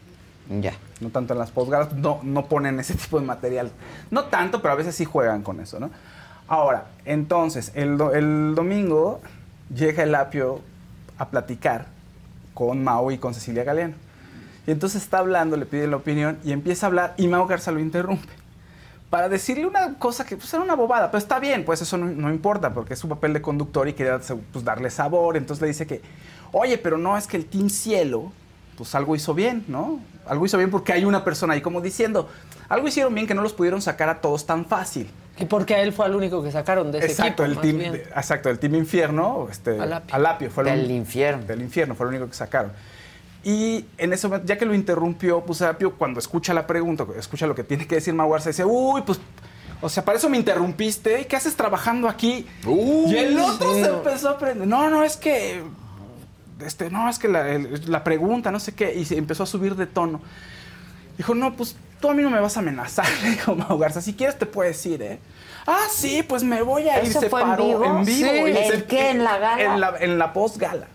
[0.62, 0.74] Ya.
[1.02, 3.72] No tanto en las posgalas, no, no ponen ese tipo de material.
[4.12, 5.90] No tanto, pero a veces sí juegan con eso, ¿no?
[6.50, 9.22] Ahora, entonces, el, do- el domingo
[9.74, 10.62] llega el apio
[11.18, 11.88] a platicar
[12.54, 13.96] con Mao y con Cecilia Galeano.
[14.66, 17.72] Y entonces está hablando, le pide la opinión y empieza a hablar y Mao Garza
[17.72, 18.34] lo interrumpe.
[19.10, 22.08] Para decirle una cosa que pues, era una bobada, pero está bien, pues eso no,
[22.08, 25.38] no importa, porque es su papel de conductor y quería pues, darle sabor.
[25.38, 26.02] Entonces le dice que,
[26.52, 28.34] oye, pero no, es que el Team Cielo,
[28.78, 30.00] pues algo hizo bien, ¿no?
[30.28, 32.28] Algo hizo bien porque hay una persona ahí como diciendo,
[32.68, 35.10] algo hicieron bien que no los pudieron sacar a todos tan fácil.
[35.40, 37.62] Y porque a él fue el único que sacaron de ese Exacto, equipo, el más
[37.62, 37.92] team, bien.
[37.94, 40.16] de- exacto, el team infierno, este, Alapio.
[40.16, 41.46] Alapio fue el Del un- infierno.
[41.46, 42.72] del infierno, fue lo único que sacaron.
[43.50, 47.48] Y en ese momento, ya que lo interrumpió, pues Alapio, cuando escucha la pregunta, escucha
[47.48, 49.20] lo que tiene que decir Mau Garza, dice, uy, pues,
[49.80, 52.46] o sea, para eso me interrumpiste, ¿y qué haces trabajando aquí?
[52.66, 55.62] y el otro se empezó a prender, no, no, es que,
[56.66, 59.46] este, no, es que la, el- la pregunta, no sé qué, y se empezó a
[59.46, 60.20] subir de tono.
[61.18, 64.02] Dijo, no, pues tú a mí no me vas a amenazar, le dijo Mau Garza.
[64.02, 65.20] Si quieres te puedes ir, ¿eh?
[65.66, 67.10] Ah, sí, pues me voy a ir.
[67.10, 67.86] ¿Eso Se fue en paró vivo?
[67.86, 68.30] en vivo.
[68.30, 68.52] Sí.
[68.52, 69.10] y ¿En se- qué?
[69.12, 69.64] ¿En la gala?
[69.64, 70.88] En la, en la post-gala.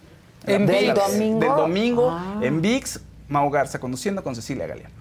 [0.46, 1.40] ¿En la- domingo?
[1.40, 2.38] Del domingo, Ah.
[2.42, 4.94] en VIX, Mau Garza conduciendo con Cecilia Galeano.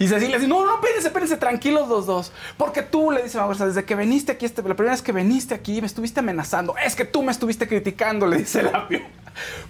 [0.00, 2.32] Y Cecilia dice, no, no, espérense, espérense, tranquilos los dos.
[2.56, 5.12] Porque tú, le dice Mau Garza, desde que viniste aquí, este, la primera vez que
[5.12, 6.74] viniste aquí, me estuviste amenazando.
[6.84, 9.00] Es que tú me estuviste criticando, le dice Lapio.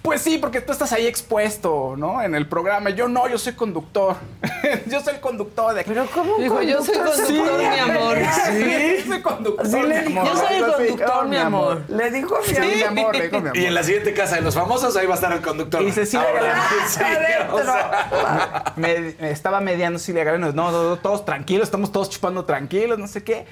[0.01, 2.21] Pues sí, porque tú estás ahí expuesto, ¿no?
[2.21, 2.89] En el programa.
[2.89, 4.15] Yo no, yo soy conductor.
[4.87, 5.89] yo soy el conductor de aquí.
[5.89, 8.17] Pero ¿cómo Dijo, yo soy conductor mi amor.
[8.47, 9.67] Sí, soy conductor.
[9.67, 10.25] Sí, le mi amor.
[10.25, 11.83] yo soy el conductor, mi amor.
[11.89, 13.57] Le dijo a mi Sí, mi amor, le dijo mi amor.
[13.57, 15.81] Y en la siguiente casa de los famosos, ahí va a estar el conductor.
[15.81, 16.25] Y Cecilia
[16.87, 16.99] sí,
[17.51, 20.51] o sea, me, me estaba mediando Silvia Galeano.
[20.53, 23.45] No, no, no, todos tranquilos, estamos todos chupando tranquilos, no sé qué.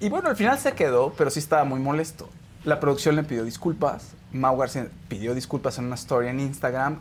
[0.00, 2.28] Y bueno, al final se quedó, pero sí estaba muy molesto.
[2.64, 4.12] La producción le pidió disculpas.
[4.32, 6.98] Mau García pidió disculpas en una story en Instagram.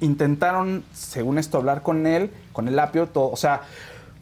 [0.00, 3.30] Intentaron, según esto, hablar con él, con el apio, todo.
[3.30, 3.62] O sea,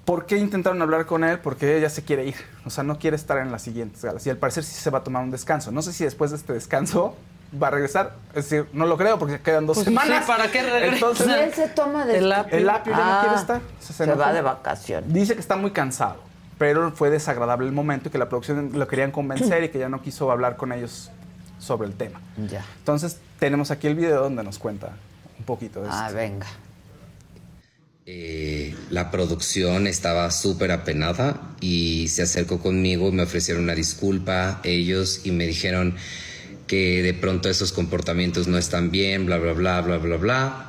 [0.04, 1.38] ¿por qué intentaron hablar con él?
[1.38, 2.34] Porque ella se quiere ir.
[2.64, 4.26] O sea, no quiere estar en las siguientes galas.
[4.26, 5.70] Y al parecer sí se va a tomar un descanso.
[5.70, 7.14] No sé si después de este descanso
[7.62, 8.14] va a regresar.
[8.34, 10.26] Es decir, no lo creo porque quedan dos Pues sí, semanas.
[10.26, 10.94] ¿para qué regresa?
[10.94, 12.58] Entonces, ¿Y él se toma de El apio.
[12.58, 13.60] el apio ya no quiere estar.
[13.78, 15.12] Se, se va de vacaciones.
[15.12, 16.16] Dice que está muy cansado,
[16.58, 19.88] pero fue desagradable el momento y que la producción lo querían convencer y que ya
[19.88, 21.10] no quiso hablar con ellos
[21.58, 22.20] sobre el tema.
[22.50, 22.64] Ya.
[22.78, 24.96] Entonces, tenemos aquí el video donde nos cuenta
[25.38, 26.16] un poquito de Ah, esto.
[26.18, 26.46] venga.
[28.10, 34.60] Eh, la producción estaba súper apenada y se acercó conmigo y me ofrecieron una disculpa
[34.64, 35.94] ellos y me dijeron
[36.66, 40.67] que de pronto esos comportamientos no están bien, bla, bla, bla, bla, bla, bla.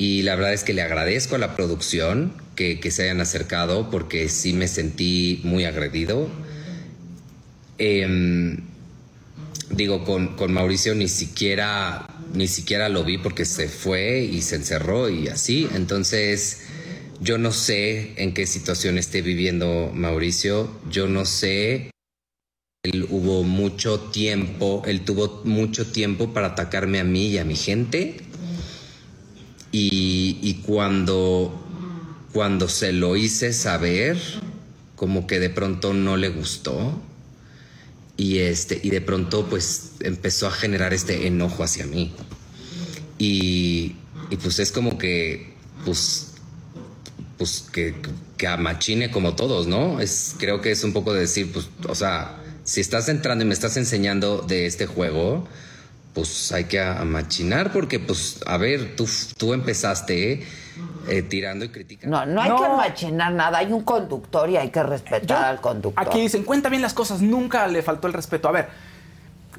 [0.00, 4.30] Y la verdad es que le agradezco a la producción que, se hayan acercado porque
[4.30, 6.26] sí me sentí muy agredido.
[7.76, 8.60] Em,
[9.68, 14.56] digo, con, con, Mauricio ni siquiera, ni siquiera lo vi porque se fue y se
[14.56, 15.68] encerró y así.
[15.74, 16.62] Entonces,
[17.20, 20.80] yo no sé en qué situación esté viviendo Mauricio.
[20.90, 21.90] Yo no sé.
[22.84, 27.54] Él hubo mucho tiempo, él tuvo mucho tiempo para atacarme a mí y a mi
[27.54, 28.29] gente
[29.72, 31.52] y, cuando,
[32.32, 34.18] cuando se lo hice saber,
[34.96, 37.00] como que de pronto no le gustó.
[38.16, 42.12] Y, este, y de pronto pues empezó a generar este enojo hacia mí.
[43.18, 43.96] Y,
[44.30, 45.54] y pues es como que,
[45.84, 46.32] pues,
[47.38, 47.94] pues que,
[48.36, 50.00] que amachine como todos, ¿no?
[50.00, 53.46] Es, creo que es un poco de decir, pues, o sea, si estás entrando y
[53.48, 55.48] me estás enseñando de este juego,
[56.12, 60.44] pues hay que amachinar porque, pues, a ver, tú, tú empezaste
[61.08, 62.26] eh, tirando y criticando.
[62.26, 63.58] No, no hay que amachinar nada.
[63.58, 66.04] Hay un conductor y hay que respetar al conductor.
[66.04, 67.22] Aquí dicen, cuenta bien las cosas.
[67.22, 68.48] Nunca le faltó el respeto.
[68.48, 68.68] A ver,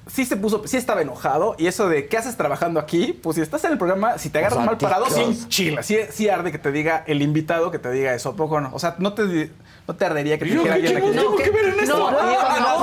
[0.08, 1.56] sí se puso, sí estaba enojado.
[1.58, 3.14] Y eso de, ¿qué haces trabajando aquí?
[3.14, 5.84] Pues si estás en el programa, si te agarras mal parado, sí chila.
[5.84, 8.36] Sí, sí arde que te diga el invitado que te diga eso.
[8.36, 8.72] poco no?
[8.74, 9.52] O sea, no te
[9.88, 11.08] ¿No te ardería que te dijera alguien aquí?
[11.08, 11.98] No, ¿qué ver en esto?
[11.98, 12.82] No, no,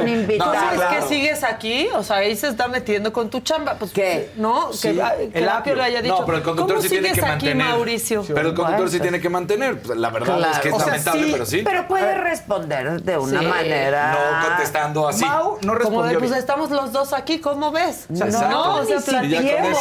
[0.00, 0.54] un invitado.
[0.54, 3.74] No, es que sigues aquí, o sea, ahí se está metiendo con tu chamba.
[3.74, 4.30] Pues, ¿Qué?
[4.36, 4.70] ¿No?
[4.80, 4.90] Que,
[5.34, 6.20] el apio le haya dicho.
[6.20, 7.62] No, pero el conductor sí tiene que mantener.
[7.62, 8.24] Aquí, Mauricio?
[8.26, 9.86] Pero el conductor sí tiene que mantener.
[9.96, 11.62] La verdad es que es lamentable, pero sí.
[11.64, 14.12] Pero puede responder de una manera.
[14.12, 15.24] No contestando así.
[15.24, 16.18] Mau no respondió.
[16.18, 18.06] pues estamos los dos aquí, ¿cómo ves?
[18.08, 19.78] No, no, o sea, platiquemos.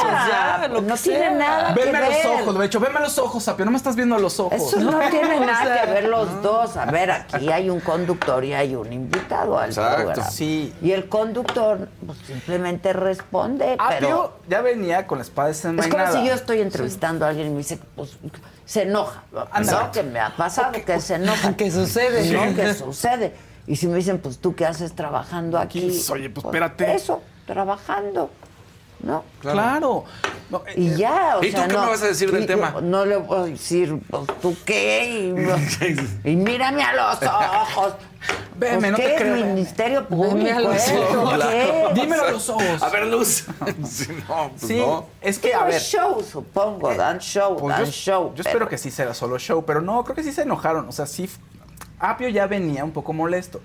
[0.83, 1.93] No tiene nada que ver.
[1.93, 3.65] Veme a los ojos, de hecho, veme a los ojos, Apio.
[3.65, 4.61] No me estás viendo a los ojos.
[4.61, 6.77] Eso no tiene nada que ver los dos.
[6.77, 10.21] A ver, aquí hay un conductor y hay un invitado al Exacto.
[10.31, 10.73] Sí.
[10.81, 13.75] Y el conductor pues, simplemente responde.
[13.79, 16.03] Ah, pero ya venía con la espada desenvainada.
[16.03, 18.17] Es como si yo estoy entrevistando a alguien y me dice, pues
[18.65, 19.23] se enoja.
[19.31, 19.91] ¿No?
[19.91, 21.53] Que me ha pasado que se enoja.
[21.57, 22.31] ¿Qué sucede?
[22.31, 22.55] ¿No?
[22.55, 23.33] ¿Qué sucede?
[23.67, 25.87] Y si me dicen, pues tú qué haces trabajando aquí.
[26.11, 26.93] Oye, pues, pues espérate.
[26.93, 28.29] Eso, trabajando.
[28.99, 29.23] ¿No?
[29.39, 30.05] Claro.
[30.75, 32.75] y eh, ya, o ¿Y sea, tú qué no, me vas a decir del tema?
[32.81, 35.33] No le voy a decir, pues, ¿tú qué?
[36.23, 37.93] Y, y mírame a los ojos.
[38.57, 39.45] Veme, pues, no ¿qué te creo.
[39.45, 40.57] ministerio público?
[40.57, 41.43] A los ojos.
[41.49, 41.87] ¿Qué?
[41.93, 42.81] Dímelo a los ojos.
[42.81, 43.45] A ver, Luz.
[43.87, 45.05] sí, no, pues sí, no.
[45.21, 45.81] es que, a ver.
[45.81, 48.33] show, supongo, dan show, pues dan yo, show.
[48.35, 50.87] Yo espero que sí sea solo show, pero no, creo que sí se enojaron.
[50.87, 51.29] O sea, sí,
[51.99, 53.61] Apio ya venía un poco molesto.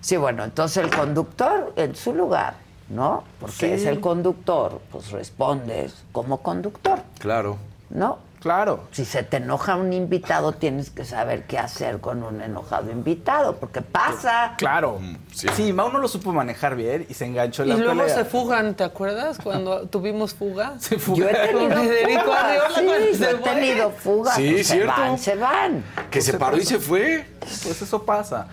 [0.00, 3.24] Sí, bueno, entonces el conductor en su lugar ¿no?
[3.40, 7.00] Porque es el conductor, pues respondes como conductor.
[7.18, 7.56] Claro.
[7.90, 8.26] ¿No?
[8.40, 8.84] Claro.
[8.92, 13.56] Si se te enoja un invitado, tienes que saber qué hacer con un enojado invitado,
[13.56, 14.54] porque pasa.
[14.58, 14.98] Claro.
[15.00, 17.78] Mm, sí, sí Mau no lo supo manejar bien y se enganchó en la Y
[17.78, 18.14] luego pelea.
[18.14, 19.38] se fugan, ¿te acuerdas?
[19.42, 20.74] Cuando tuvimos fuga.
[20.78, 21.66] Se Yo he tenido
[22.32, 23.50] Arriola sí, cuando yo se he fue.
[23.54, 24.36] tenido fugas.
[24.36, 24.92] Sí, pues se cierto.
[25.00, 25.84] van, se van.
[26.08, 27.26] Que se paró y se fue.
[27.40, 28.46] Pues eso pasa.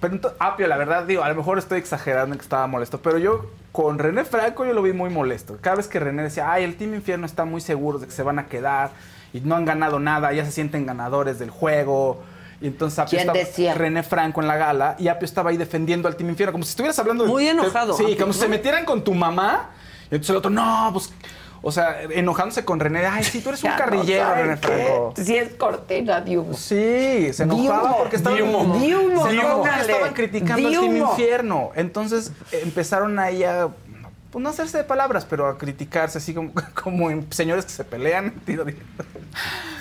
[0.00, 3.00] Pero entonces, Apio, la verdad, digo, a lo mejor estoy exagerando en que estaba molesto,
[3.00, 5.58] pero yo con René Franco yo lo vi muy molesto.
[5.60, 8.22] Cada vez que René decía, ay, el Team Infierno está muy seguro de que se
[8.22, 8.90] van a quedar
[9.32, 12.22] y no han ganado nada, ya se sienten ganadores del juego.
[12.60, 13.74] Y entonces Apio ¿Quién estaba decía?
[13.74, 16.70] René Franco en la gala y Apio estaba ahí defendiendo al Team Infierno, como si
[16.70, 17.30] estuvieras hablando de.
[17.30, 19.70] Muy enojado, Sí, Apio, como si se metieran con tu mamá.
[20.10, 21.12] Y entonces el otro, no, pues.
[21.62, 24.56] O sea, enojándose con René, ay, sí, tú eres un Ya no carrillero, sabe René.
[24.56, 25.14] Franco.
[25.16, 26.54] Sí, es cortina de humo.
[26.54, 29.36] Sí, se enojaba Diumo, porque estaban, Diumo, Diumo, se
[29.92, 31.10] estaban criticando al Team Diumo.
[31.10, 31.70] Infierno.
[31.74, 33.68] Entonces empezaron ahí a,
[34.30, 36.52] pues no hacerse de palabras, pero a criticarse así como,
[36.82, 39.04] como en señores que se pelean, tiro directo.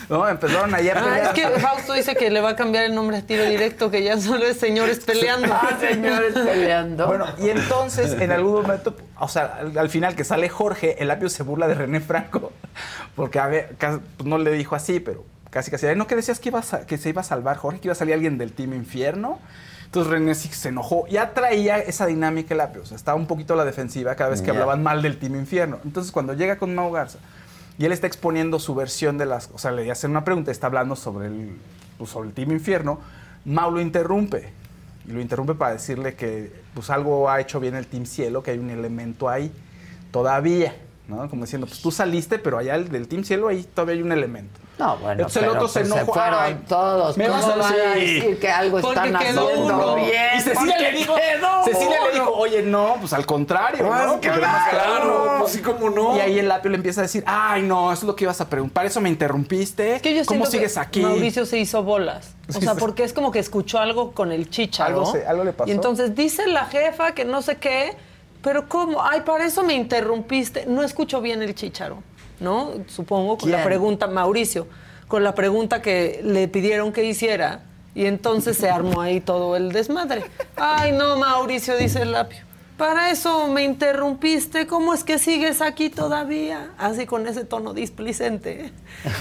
[0.09, 1.21] No, empezaron ahí a Ah, pelear.
[1.25, 4.03] es que Fausto dice que le va a cambiar el nombre a tiro directo, que
[4.03, 5.53] ya solo es señores peleando.
[5.53, 7.07] Ah, señores peleando.
[7.07, 11.11] Bueno, y entonces en algún momento, o sea, al, al final que sale Jorge, el
[11.11, 12.53] apio se burla de René Franco,
[13.17, 16.39] porque a ver, casi- pues, no le dijo así, pero casi casi, ¿no que decías
[16.39, 18.53] que, iba a que se iba a salvar Jorge, que iba a salir alguien del
[18.53, 19.39] Team Infierno?
[19.87, 23.25] Entonces René sí se enojó, ya traía esa dinámica el apio, o sea, estaba un
[23.25, 25.79] poquito a la defensiva cada vez que hablaban mal del Team Infierno.
[25.85, 27.19] Entonces cuando llega con Mau Garza
[27.77, 30.67] y él está exponiendo su versión de las, o sea, le hacen una pregunta, está
[30.67, 31.57] hablando sobre el,
[31.97, 32.99] pues, sobre el Team Infierno,
[33.45, 34.49] Mau lo interrumpe.
[35.07, 38.51] Y lo interrumpe para decirle que pues algo ha hecho bien el Team Cielo, que
[38.51, 39.53] hay un elemento ahí
[40.11, 40.75] todavía.
[41.07, 41.29] ¿No?
[41.29, 44.59] Como diciendo, pues tú saliste, pero allá del Team Cielo ahí todavía hay un elemento.
[44.77, 46.13] No, bueno, Entonces el otro se pues, enojó.
[46.13, 47.17] Se fueron todos.
[47.17, 50.37] Me vas a decir que algo están haciendo bien.
[50.37, 51.15] Y Cecilia le dijo,
[51.65, 54.19] Cecilia le dijo, oye, no, pues al contrario, ¿no?
[54.21, 54.37] Pues,
[54.69, 56.15] claro, pues sí, como no.
[56.17, 58.39] Y ahí el lapio le empieza a decir, ay, no, eso es lo que ibas
[58.41, 58.85] a preguntar.
[58.85, 59.95] Eso me interrumpiste.
[59.95, 61.01] Es que yo ¿Cómo sigues aquí?
[61.01, 62.35] Mauricio se hizo bolas.
[62.49, 65.69] O sea, porque es como que escuchó algo con el chicha, algo, algo le pasó.
[65.69, 67.97] Y entonces dice la jefa que no sé qué,
[68.47, 69.03] pero ¿cómo?
[69.03, 70.65] Ay, para eso me interrumpiste.
[70.67, 72.01] No escucho bien el chicharo.
[72.39, 72.71] ¿no?
[72.87, 74.67] Supongo, con la pregunta, Mauricio,
[75.09, 77.63] con la pregunta que le pidieron que hiciera.
[77.93, 80.23] Y entonces se armó ahí todo el desmadre.
[80.55, 82.45] Ay, no, Mauricio, dice el lapio.
[82.77, 84.65] Para eso me interrumpiste.
[84.65, 86.69] ¿Cómo es que sigues aquí todavía?
[86.77, 88.71] Así con ese tono displicente.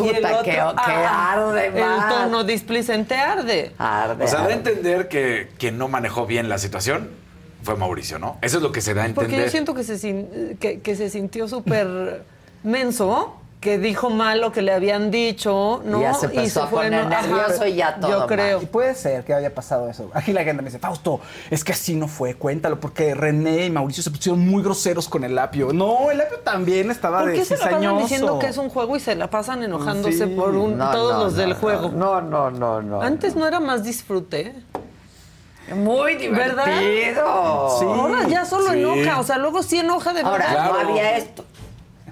[0.04, 3.72] y el otro, que, ah, arde El tono displicente arde.
[3.76, 7.25] arde o sea, da a entender que quien no manejó bien la situación
[7.66, 8.38] fue Mauricio, ¿no?
[8.40, 9.30] Eso es lo que se da a entender.
[9.30, 12.22] Porque yo siento que se, que, que se sintió súper
[12.62, 16.00] menso que dijo mal lo que le habían dicho, ¿no?
[16.00, 18.10] Ya se y se a fue nervioso y ya todo.
[18.10, 18.62] Yo creo.
[18.62, 20.08] Y puede ser que haya pasado eso.
[20.14, 23.70] Aquí la gente me dice, Fausto, es que así no fue, cuéntalo, porque René y
[23.70, 25.72] Mauricio se pusieron muy groseros con el apio.
[25.72, 28.96] No, el apio también estaba ¿Por qué se la pasan diciendo que es un juego
[28.96, 31.88] y se la pasan enojándose por un, todos los del juego?
[31.88, 33.02] No, no, no, no.
[33.02, 34.54] Antes no era más disfrute.
[35.74, 36.56] Muy divertido.
[36.56, 37.78] ¿Verdad?
[37.78, 37.84] Sí.
[37.84, 40.56] Ahora ya solo enoja, o sea, luego sí enoja de verdad.
[40.56, 41.44] Ahora no había esto.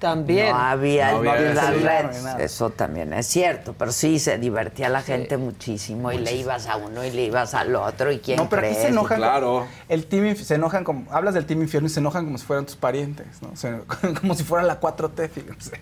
[0.01, 0.51] También.
[0.51, 2.41] No había, no red.
[2.41, 6.77] Eso también es cierto, pero sí se divertía la gente muchísimo y le ibas a
[6.77, 9.19] uno y le ibas al otro y quién No, pero aquí se enojan.
[9.19, 9.67] Claro.
[9.89, 12.67] El team se enojan como hablas del team infierno y se enojan como si fueran
[12.67, 13.53] tus parientes, ¿no?
[14.21, 15.81] como si fuera la 4T, fíjense.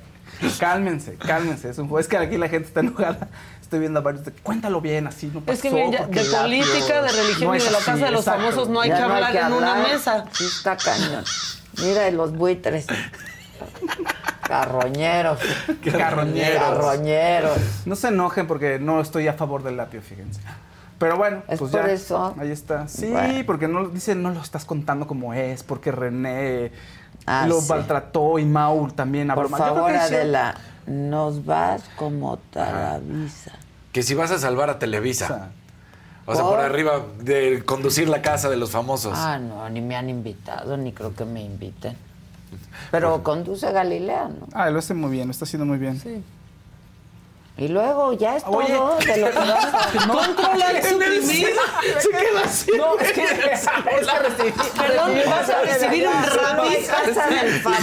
[0.58, 2.00] Cálmense, cálmense, es un juego.
[2.00, 3.28] Es que aquí la gente está enojada.
[3.60, 4.24] Estoy viendo a varios.
[4.42, 5.52] Cuéntalo bien, así no pasó.
[5.52, 8.90] Es que de política, de religión y de la casa de los famosos no hay,
[8.90, 10.26] que, hablar en una mesa.
[10.32, 11.24] Sí, está cañón.
[11.78, 12.86] Mira, los buitres.
[14.46, 15.38] Carroñeros.
[15.98, 16.62] Carroñeros.
[16.62, 17.58] Carroñeros.
[17.86, 20.40] No se enojen porque no estoy a favor del lapio, fíjense.
[20.98, 21.92] Pero bueno, ¿Es pues por ya.
[21.92, 22.34] eso?
[22.38, 22.86] Ahí está.
[22.86, 23.12] Sí,
[23.44, 26.70] porque no dice no lo estás contando como es, porque René
[27.26, 30.54] ah, lo maltrató y Maul también Por favor, Adela,
[30.86, 33.52] nos vas como Taravisa.
[33.90, 35.50] Que si vas a salvar a Televisa.
[36.24, 39.14] O sea, por arriba de conducir la casa de los famosos.
[39.16, 41.96] Ah, no, ni me han invitado, ni creo que me inviten.
[42.90, 44.46] Pero conduce Galilea, ¿no?
[44.52, 45.98] Ah, lo hace muy bien, lo está haciendo muy bien.
[45.98, 46.22] Sí.
[47.58, 48.68] Y luego ya es todo de
[49.18, 49.36] lo que
[50.06, 51.48] no, Controlar, suprimir.
[51.98, 52.70] Se queda así.
[52.76, 53.68] No, es que, es
[54.76, 56.14] Perdón, vas a recibir un.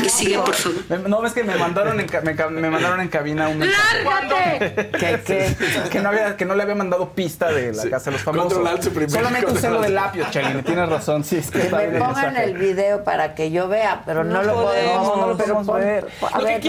[0.01, 1.07] ¿Qué sigue, por favor?
[1.07, 4.03] No, ves que me mandaron en, me, mandaron en cabina un mensaje.
[4.03, 4.89] ¡Lárgate!
[4.97, 5.55] Que, que,
[5.91, 8.53] que, no había, que no le había mandado pista de la casa de los famosos.
[8.53, 9.11] Controlar, suprimir.
[9.11, 10.63] Solamente usé lo del lapio, Chelini.
[10.63, 11.23] Tienes razón.
[11.23, 14.55] Sí, es que, que me pongan el video para que yo vea, pero no, lo
[14.55, 15.17] podemos.
[15.17, 16.07] No, lo podemos ver.
[16.39, 16.59] Lo que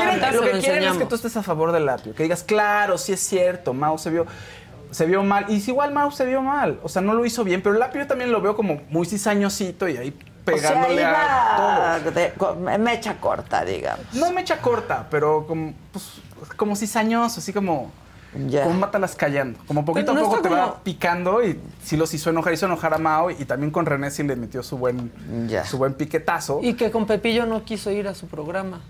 [0.61, 2.15] quieren es que tú estés a favor del lapio.
[2.15, 4.27] Que digas, claro, sí es cierto, Mao se vio
[4.91, 5.47] se vio mal.
[5.49, 6.79] Y si igual Mao se vio mal.
[6.83, 7.63] O sea, no lo hizo bien.
[7.63, 12.01] Pero el Lapio también lo veo como muy cizañosito y ahí pegándole a
[12.37, 12.57] todo.
[12.57, 14.13] mecha corta, digamos.
[14.15, 16.21] No mecha corta, pero como, pues,
[16.57, 17.93] como cizañoso, así como.
[18.33, 19.59] Como mátalas callando.
[19.67, 22.99] Como poquito a poco te va picando y si los hizo enojar, hizo enojar a
[22.99, 25.11] Mao y también con René sí le metió su buen,
[25.65, 26.61] su buen piquetazo.
[26.63, 28.83] Y que con Pepillo no quiso ir a su programa.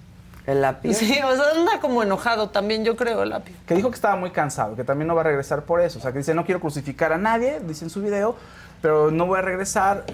[0.51, 0.95] El lápiz.
[0.95, 3.55] Sí, o sea, anda como enojado también, yo creo, el lápiz.
[3.67, 6.01] Que dijo que estaba muy cansado, que también no va a regresar por eso.
[6.01, 8.35] O sea, que dice, no quiero crucificar a nadie, dice en su video,
[8.83, 10.05] pero no voy a regresar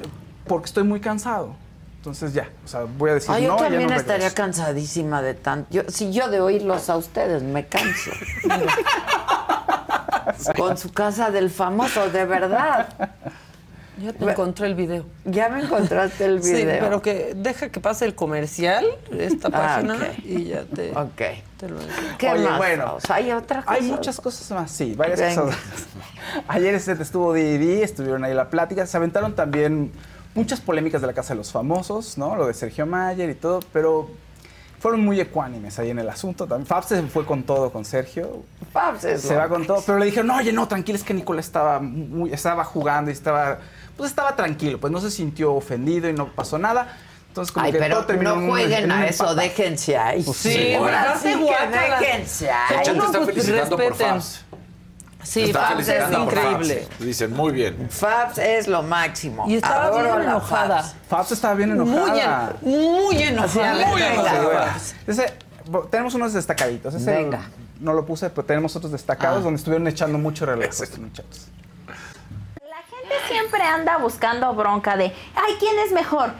[0.46, 1.54] porque estoy muy cansado.
[1.96, 5.22] Entonces ya, o sea, voy a decir ah, yo no, también ya no estaría cansadísima
[5.22, 5.68] de tanto.
[5.70, 8.10] Yo, si yo de oírlos a ustedes me canso.
[10.56, 12.88] Con su casa del famoso, de verdad.
[14.02, 15.06] Ya te encontré el video.
[15.24, 16.74] Ya me encontraste el video.
[16.74, 21.22] Sí, pero que deja que pase el comercial, esta ah, página, y ya te, Ok.
[21.56, 21.78] te lo
[22.18, 22.58] ¿Qué Oye, más?
[22.58, 22.98] bueno.
[23.08, 23.74] ¿Hay otra cosa?
[23.74, 25.58] Hay muchas cosas más, sí, varias cosas.
[26.48, 29.92] Ayer este estuvo Didi, estuvieron ahí la plática, se aventaron también
[30.34, 32.36] muchas polémicas de la Casa de los Famosos, ¿no?
[32.36, 34.10] Lo de Sergio Mayer y todo, pero
[34.86, 36.46] fueron muy ecuánimes ahí en el asunto.
[36.46, 38.44] También Fabs se fue con todo con Sergio.
[38.72, 41.46] Fabs se va con todo, pero le dijeron, no, oye, no, tranquilo, es que Nicolás
[41.46, 43.58] estaba, muy, estaba jugando y estaba
[43.96, 46.96] pues estaba tranquilo, pues no se sintió ofendido y no pasó nada.
[47.28, 50.22] Entonces, como Ay, que pero todo terminó no jueguen a eso, déjense ahí.
[50.22, 52.86] Pues sí, ahora sí que déjense ahí.
[52.86, 54.44] Está felicitando por Fabs.
[55.26, 56.86] Sí, Fabs es increíble.
[57.00, 57.88] Dicen, muy bien.
[57.90, 59.44] Fabs es lo máximo.
[59.48, 60.82] Y estaba bien enojada.
[61.08, 61.32] Fabs.
[61.32, 62.54] estaba bien enojada.
[62.62, 63.86] Muy, muy enojada.
[63.86, 64.76] Muy enojada.
[65.06, 65.34] Ese,
[65.90, 66.94] tenemos unos destacaditos.
[66.94, 67.50] Ese Venga.
[67.80, 69.44] No lo puse, pero tenemos otros destacados ah.
[69.44, 71.48] donde estuvieron echando mucho relajo estos muchachos
[73.28, 76.32] siempre anda buscando bronca de, ay, ¿quién es mejor?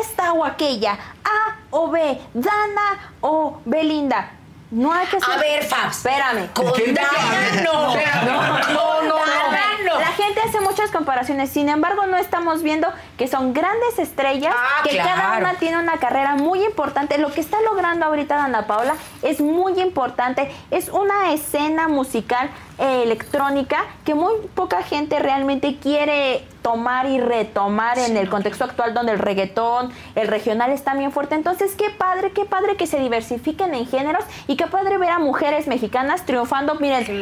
[0.00, 0.92] ¿Esta o aquella?
[1.24, 4.32] A o B, Dana o Belinda.
[4.74, 5.34] No hay que ser...
[5.34, 5.98] A ver, Fabs.
[5.98, 6.48] Espérame.
[6.52, 7.94] Con Dana no.
[7.94, 10.00] No, no, no.
[10.00, 11.50] La gente hace muchas comparaciones.
[11.50, 15.38] Sin embargo, no estamos viendo que son grandes estrellas, Ah, que cada claro.
[15.46, 17.18] una tiene una carrera muy importante.
[17.18, 20.50] Lo que está logrando ahorita Dana Paola es muy importante.
[20.70, 27.98] Es una escena musical eh, electrónica que muy poca gente realmente quiere tomar y retomar
[27.98, 31.34] en el contexto actual donde el reggaetón, el regional está bien fuerte.
[31.36, 35.18] Entonces, qué padre, qué padre que se diversifiquen en géneros y qué padre ver a
[35.18, 37.20] mujeres mexicanas triunfando, miren,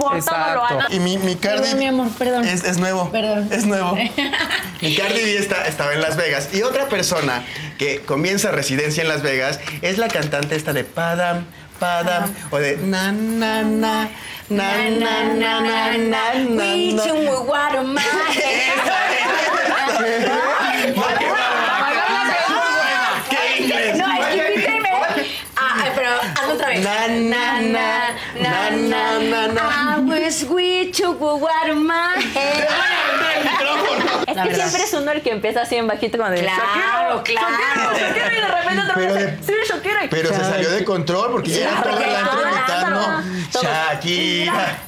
[0.00, 0.62] por Exacto.
[0.68, 0.94] todo lo.
[0.94, 1.86] Y mi, mi Cardi.
[1.86, 2.44] Amor, perdón.
[2.46, 3.10] Es, nuevo.
[3.10, 3.48] Perdón.
[3.52, 3.94] Es nuevo.
[4.80, 6.48] mi Cardi B está, estaba en Las Vegas.
[6.52, 7.44] Y otra persona
[7.78, 11.44] que comienza residencia en Las Vegas es la cantante esta de Padam,
[11.78, 14.08] Padam, o de na, na, na.
[14.48, 18.00] Na, na, na, na, na, na, na.
[26.70, 26.84] sabes.
[26.84, 29.96] Na, na, na, na, na, na, na.
[29.96, 33.06] I was with you, but what am I?
[34.30, 34.68] Es La que verdad.
[34.68, 37.92] siempre es uno el que empieza así en bajito como de Claro, Shakira, claro.
[37.92, 40.00] Shakira, Shakira, y de repente otra Pero vez sí, Shakira.
[40.08, 43.22] Pero se salió de control porque ya era antro gritando
[43.60, 44.78] Shakira.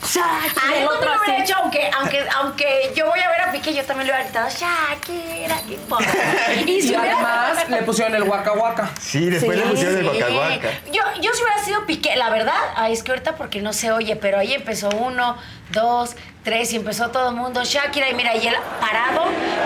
[0.63, 1.43] Ay, no así.
[1.43, 4.49] hecho, aunque, aunque, aunque yo voy a ver a Piqué, yo también le hubiera gritado
[4.49, 5.57] Shakira.
[6.67, 8.91] Y, además le pusieron el Waka.
[9.01, 10.69] Sí, después le pusieron el Waka.
[10.93, 13.91] Yo, yo si hubiera sido Piqué, la verdad, ay, es que ahorita porque no se
[13.93, 15.37] oye, pero ahí empezó uno,
[15.73, 16.15] dos,
[16.45, 17.63] tres y empezó todo el mundo.
[17.65, 19.25] Shakira, y mira, y él parado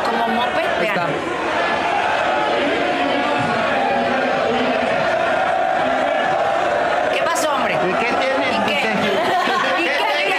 [0.09, 1.07] como moped, vean.
[7.13, 7.75] ¿Qué pasó, hombre?
[7.75, 8.47] ¿Y qué tiene?
[8.57, 8.81] ¿Y qué?
[9.83, 10.37] ¿Y qué?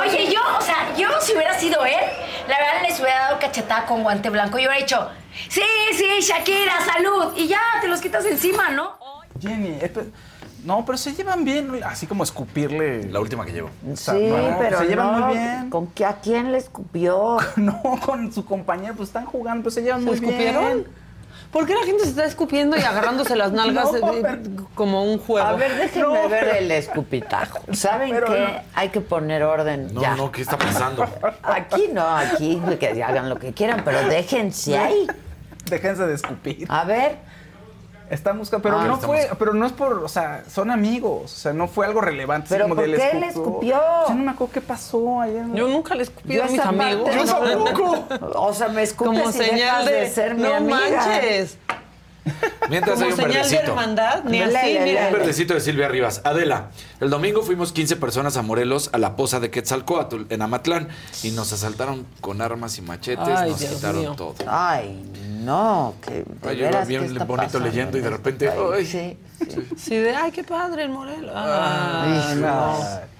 [0.00, 1.94] Oye, yo, o sea, yo si hubiera sido él,
[2.48, 5.10] la verdad les hubiera dado cachetada con guante blanco y hubiera dicho,
[5.48, 5.62] sí,
[5.96, 8.98] sí, Shakira, salud, y ya te los quitas encima, ¿no?
[9.40, 10.04] Jenny, esto-
[10.64, 13.04] no, pero se llevan bien, así como escupirle.
[13.10, 13.70] La última que llevo.
[13.94, 15.70] Sí, pero se llevan no, muy bien.
[15.70, 17.38] ¿Con qué, a quién le escupió?
[17.56, 20.64] No, con su compañero, pues están jugando, pues se llevan ¿Se muy escupieron?
[20.64, 20.86] bien.
[21.50, 25.46] ¿Por qué la gente se está escupiendo y agarrándose las nalgas No, como un juego?
[25.48, 27.58] A ver, déjenme No, ver pero- el escupitajo.
[27.72, 28.20] ¿Saben qué?
[28.20, 28.60] no.
[28.74, 30.14] Hay que poner orden No, ya.
[30.14, 31.04] no, ¿qué está pasando?
[31.42, 35.06] Aquí no, aquí que hagan lo que quieran, pero déjense ahí.
[35.68, 36.66] Déjense de escupir.
[36.68, 37.18] A ver.
[38.10, 38.86] Están buscando, pero Ah.
[38.86, 42.00] no fue, pero no es por, o sea, son amigos, o sea, no fue algo
[42.00, 42.48] relevante.
[42.50, 43.80] ¿Pero como por de, qué le escupió?
[44.08, 45.44] Yo no me acuerdo qué pasó ayer.
[45.54, 47.08] Yo nunca le escupí a mis amigos.
[47.08, 47.64] parte Yo no.
[47.72, 48.38] tampoco.
[48.40, 50.76] O sea, me escupes Como y señal dejas de, de ser mi no amiga.
[50.80, 51.56] manches.
[52.68, 53.62] Mientras Como hay un señal de verdecito.
[53.62, 55.06] hermandad, ni así, mira.
[55.08, 56.20] Un verdecito de Silvia Rivas.
[56.24, 60.88] Adela, el domingo fuimos 15 personas a Morelos a la poza de Quetzalcoatl en Amatlán
[61.22, 64.14] y nos asaltaron con armas y machetes, Ay, nos Dios quitaron mío.
[64.16, 64.34] todo.
[64.46, 65.02] Ay,
[65.40, 68.12] no, que de Ay, yo veras, bien ¿qué está bonito pasando leyendo y de en
[68.12, 68.86] repente, ay.
[68.86, 69.16] Sí,
[69.48, 69.68] sí.
[69.76, 71.32] Sí, de, ay, qué padre el Morelos.
[71.34, 72.78] Ah, Ay, no.
[72.78, 73.10] no.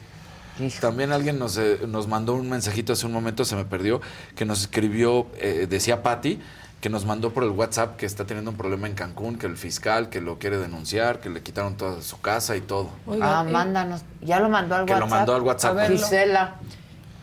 [0.79, 4.03] También alguien nos, eh, nos mandó un mensajito hace un momento, se me perdió,
[4.37, 6.39] que nos escribió, eh, decía Patti,
[6.81, 9.57] que nos mandó por el WhatsApp que está teniendo un problema en Cancún, que el
[9.57, 12.89] fiscal, que lo quiere denunciar, que le quitaron toda su casa y todo.
[13.21, 14.03] ah, mándanos.
[14.23, 15.11] Ya lo mandó al Que lo WhatsApp.
[15.11, 15.79] mandó al WhatsApp.
[15.79, 15.87] A.
[15.87, 16.55] Gisela.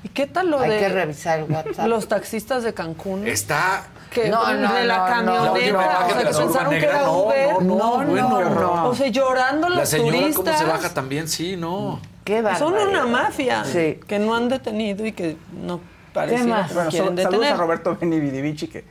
[0.04, 1.88] ¿Y qué tal lo Hay de que revisar el WhatsApp.
[1.88, 3.28] los taxistas de Cancún?
[3.28, 3.88] Está...
[4.12, 5.54] Que No, no, de la no, no.
[5.54, 7.54] camioneta, La o sea, que la pensaron que era no, Uber.
[7.64, 8.84] no, no, bueno.
[8.86, 10.36] O sea, llorando La los señora turistas.
[10.46, 12.00] cómo se baja también, sí, no.
[12.24, 14.00] Qué Son una mafia Sí.
[14.08, 15.82] que no han detenido y que no
[16.14, 16.70] parece más?
[16.70, 17.54] que Bueno, quieren sal- saludos detener.
[17.54, 18.86] a Roberto Benividivici que,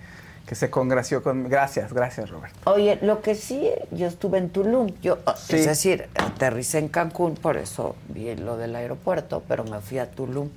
[0.47, 1.49] que se congració con.
[1.49, 2.57] Gracias, gracias, Roberto.
[2.71, 4.93] Oye, lo que sí, yo estuve en Tulum.
[5.03, 5.57] Yo, Sí.
[5.57, 10.11] Es decir, aterricé en Cancún, por eso vi lo del aeropuerto, pero me fui a
[10.11, 10.49] Tulum.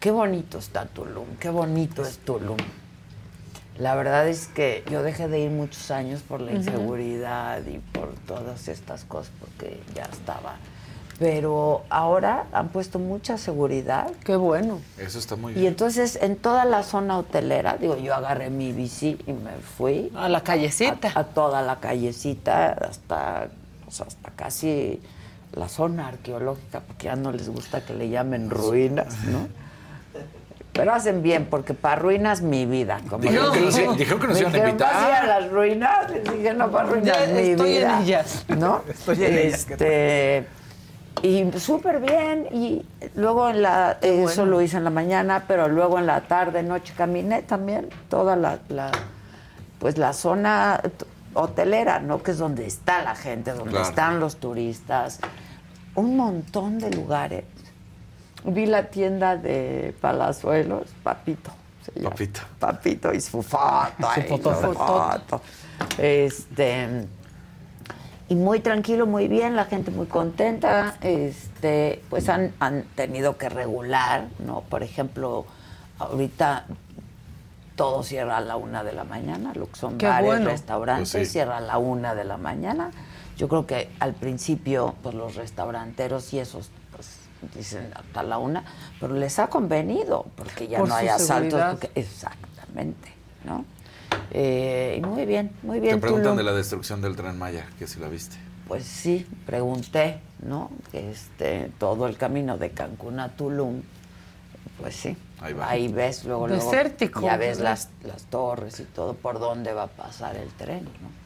[0.00, 2.56] Qué bonito está Tulum, qué bonito es Tulum.
[3.78, 8.12] La verdad es que yo dejé de ir muchos años por la inseguridad y por
[8.26, 10.56] todas estas cosas, porque ya estaba.
[11.20, 14.10] Pero ahora han puesto mucha seguridad.
[14.24, 14.80] Qué bueno.
[14.98, 15.66] Eso está muy Y bien.
[15.68, 20.10] entonces en toda la zona hotelera, digo, yo agarré mi bici y me fui.
[20.16, 21.12] A la callecita.
[21.14, 23.48] A, a toda la callecita, hasta,
[23.90, 24.98] sea, hasta casi
[25.52, 29.46] la zona arqueológica, porque ya no les gusta que le llamen ruinas, ¿no?
[30.72, 32.98] Pero hacen bien, porque para ruinas mi vida.
[33.10, 33.84] Como Dijeron que nos dije.
[33.84, 34.94] iban- dijeron que nos Me iban a invitar.
[34.94, 36.10] "¿Vas a ir a las ruinas?
[36.12, 38.00] Les dije, no, para ruinas Ya mi estoy en vida.
[38.02, 38.44] ellas.
[38.48, 38.82] ¿No?
[38.88, 40.46] Estoy en ellas, ¿qué Este,
[41.22, 42.46] y súper bien.
[42.52, 42.84] Y
[43.14, 46.94] luego en la, eso lo hice en la mañana, pero luego en la tarde, noche,
[46.96, 48.90] caminé también toda la, la-
[49.78, 50.80] pues la zona
[51.34, 52.22] hotelera, ¿no?
[52.22, 53.88] Que es donde está la gente, donde Claro.
[53.88, 55.20] están los turistas.
[55.94, 57.44] Un montón de lugares.
[58.44, 61.50] Vi la tienda de Palazuelos, Papito.
[62.02, 62.40] Papito.
[62.58, 64.08] Papito y su foto.
[64.14, 65.42] Su foto, foto.
[65.98, 67.06] Este
[68.30, 73.48] y muy tranquilo, muy bien, la gente muy contenta, este, pues han, han tenido que
[73.48, 74.60] regular, ¿no?
[74.60, 75.46] Por ejemplo,
[75.98, 76.64] ahorita
[77.74, 81.56] todo cierra a la una de la mañana, lo que son bares, restaurantes, pues cierra
[81.56, 82.92] a la una de la mañana.
[83.36, 87.08] Yo creo que al principio, pues los restauranteros y esos, pues
[87.56, 88.62] dicen hasta la una,
[89.00, 91.78] pero les ha convenido, porque ya no hay asaltos.
[91.96, 93.12] exactamente,
[93.44, 93.64] ¿no?
[94.32, 95.96] Eh, muy bien, muy bien.
[95.96, 98.36] Te preguntan de la destrucción del tren Maya, que si la viste.
[98.68, 100.70] Pues sí, pregunté, ¿no?
[100.92, 103.82] Este, todo el camino de Cancún a Tulum,
[104.80, 105.16] pues sí.
[105.40, 106.70] Ahí, ves luego, luego
[107.22, 111.20] ya ves las, las torres y todo por dónde va a pasar el tren, ¿no?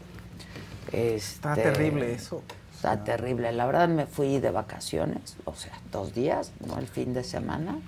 [0.97, 2.43] está este, terrible eso.
[2.73, 3.51] Está terrible.
[3.53, 7.79] La verdad me fui de vacaciones, o sea, dos días, no el fin de semana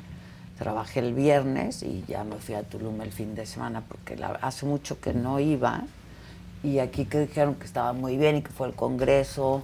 [0.59, 4.67] Trabajé el viernes y ya me fui a Tulum el fin de semana porque hace
[4.67, 5.83] mucho que no iba
[6.63, 9.63] y aquí que dijeron que estaba muy bien y que fue el congreso,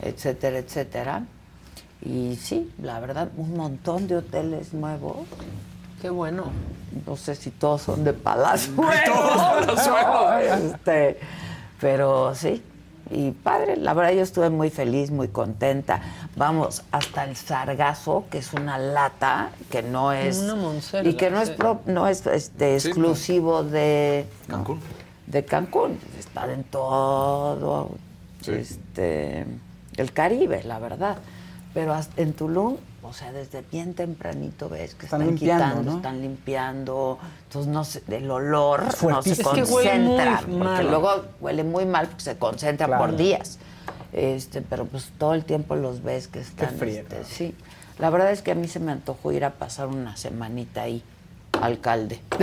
[0.00, 1.24] etcétera, etcétera.
[2.02, 5.26] Y sí, la verdad, un montón de hoteles nuevos.
[6.02, 6.52] Qué bueno.
[7.06, 8.72] No sé si todos son de palacio.
[10.74, 11.18] este,
[11.80, 12.62] pero sí,
[13.10, 16.00] y padre, la verdad yo estuve muy feliz, muy contenta.
[16.36, 20.42] Vamos, hasta el sargazo, que es una lata, que no es...
[21.04, 21.52] y que no es,
[21.86, 24.26] no es este, exclusivo de...
[24.48, 24.80] Cancún.
[25.26, 25.98] de Cancún.
[26.18, 27.90] Está en todo
[28.46, 29.46] este,
[29.96, 31.18] el Caribe, la verdad.
[31.72, 37.70] Pero en Tulum o sea, desde bien tempranito ves que están, quitando, están limpiando, entonces
[37.70, 42.98] no sé, el olor no se concentra, porque luego huele muy mal porque se concentra
[42.98, 43.58] por días.
[44.14, 47.54] Este, pero pues todo el tiempo los ves que están este, sí.
[47.98, 51.02] La verdad es que a mí se me antojó ir a pasar una semanita ahí
[51.60, 52.20] alcalde.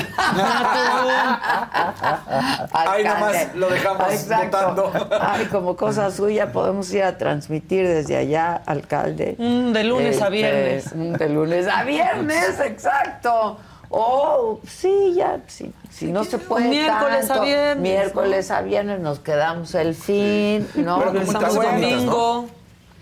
[2.72, 4.92] Ahí nomás lo dejamos votando.
[5.20, 9.36] Ay, como cosa suya podemos ir a transmitir desde allá, alcalde.
[9.38, 11.20] Mm, de lunes a este, viernes.
[11.20, 13.58] de lunes a viernes, exacto.
[13.94, 17.78] Oh, sí, ya, sí, si no se puede miércoles a viernes.
[17.78, 21.00] Miércoles a viernes nos quedamos el fin, ¿no?
[21.00, 22.50] Pero Regresamos domingo.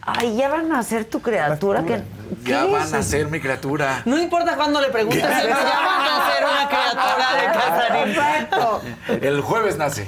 [0.01, 1.83] Ay, ya van a ser tu criatura.
[1.83, 2.01] que
[2.43, 4.01] ya van a ser mi criatura.
[4.05, 9.23] No importa cuándo le preguntes, ya van a ser una criatura de Casarín.
[9.23, 10.07] El jueves nace.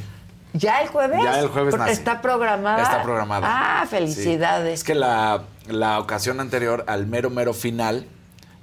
[0.54, 1.24] ¿Ya el jueves?
[1.24, 1.92] Ya el jueves nace.
[1.92, 2.82] ¿Está programada?
[2.82, 3.48] Está programada.
[3.48, 4.80] Ah, felicidades.
[4.80, 8.08] Es que la, la, ocasión anterior, al mero, mero final,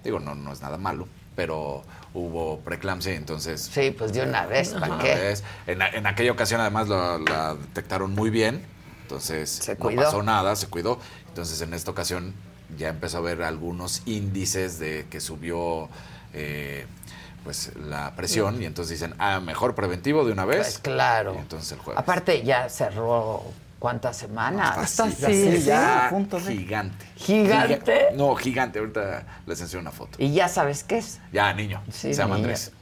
[0.03, 1.85] digo, no, no es nada malo, pero
[2.15, 3.71] hubo preeclampsia, entonces...
[3.73, 5.35] Sí, pues de una vez, ¿para qué?
[5.67, 8.65] En, en, aquella ocasión, además, la detectaron muy bien,
[9.03, 10.99] entonces no pasó nada, se cuidó.
[11.29, 12.35] Entonces, en esta ocasión
[12.77, 15.89] ya empezó a ver algunos índices de que subió
[16.35, 16.87] eh,
[17.45, 20.59] pues la presión y entonces dicen, ah, mejor preventivo de una vez.
[20.59, 21.37] Pues claro.
[21.39, 21.99] entonces el jueves.
[21.99, 23.45] Aparte ya cerró
[23.79, 24.77] cuántas semanas.
[24.77, 26.11] Hasta sí, ya,
[26.47, 27.07] gigante.
[27.17, 28.09] ¿Gigante?
[28.15, 28.79] no, gigante.
[28.79, 30.19] Ahorita les enseño una foto.
[30.19, 31.21] ¿Y ya sabes qué es?
[31.33, 31.83] Ya, niño.
[31.91, 32.73] se llama Andrés.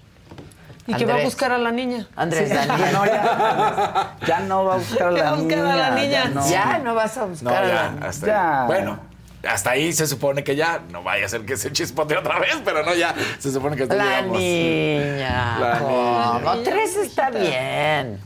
[0.86, 2.06] ¿Y qué va a buscar a la niña?
[2.14, 2.92] Andrés Daniel.
[2.92, 6.32] No, ya, no va a buscar a la, niña, a la niña.
[6.48, 6.94] Ya no.
[6.94, 8.64] vas a buscar a la niña.
[8.66, 9.00] Bueno,
[9.48, 12.56] hasta ahí se supone que ya, no vaya a ser que se chispote otra vez,
[12.64, 15.58] pero no, ya se supone que está La niña.
[15.58, 16.62] La niña.
[16.64, 18.20] Tres está bien.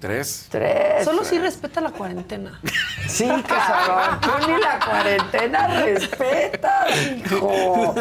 [0.00, 0.46] ¿Tres?
[0.50, 1.04] Tres.
[1.04, 2.60] Solo si respeta la cuarentena.
[3.08, 3.54] Sí, que
[4.20, 7.94] Tú ni la cuarentena respetas, hijo.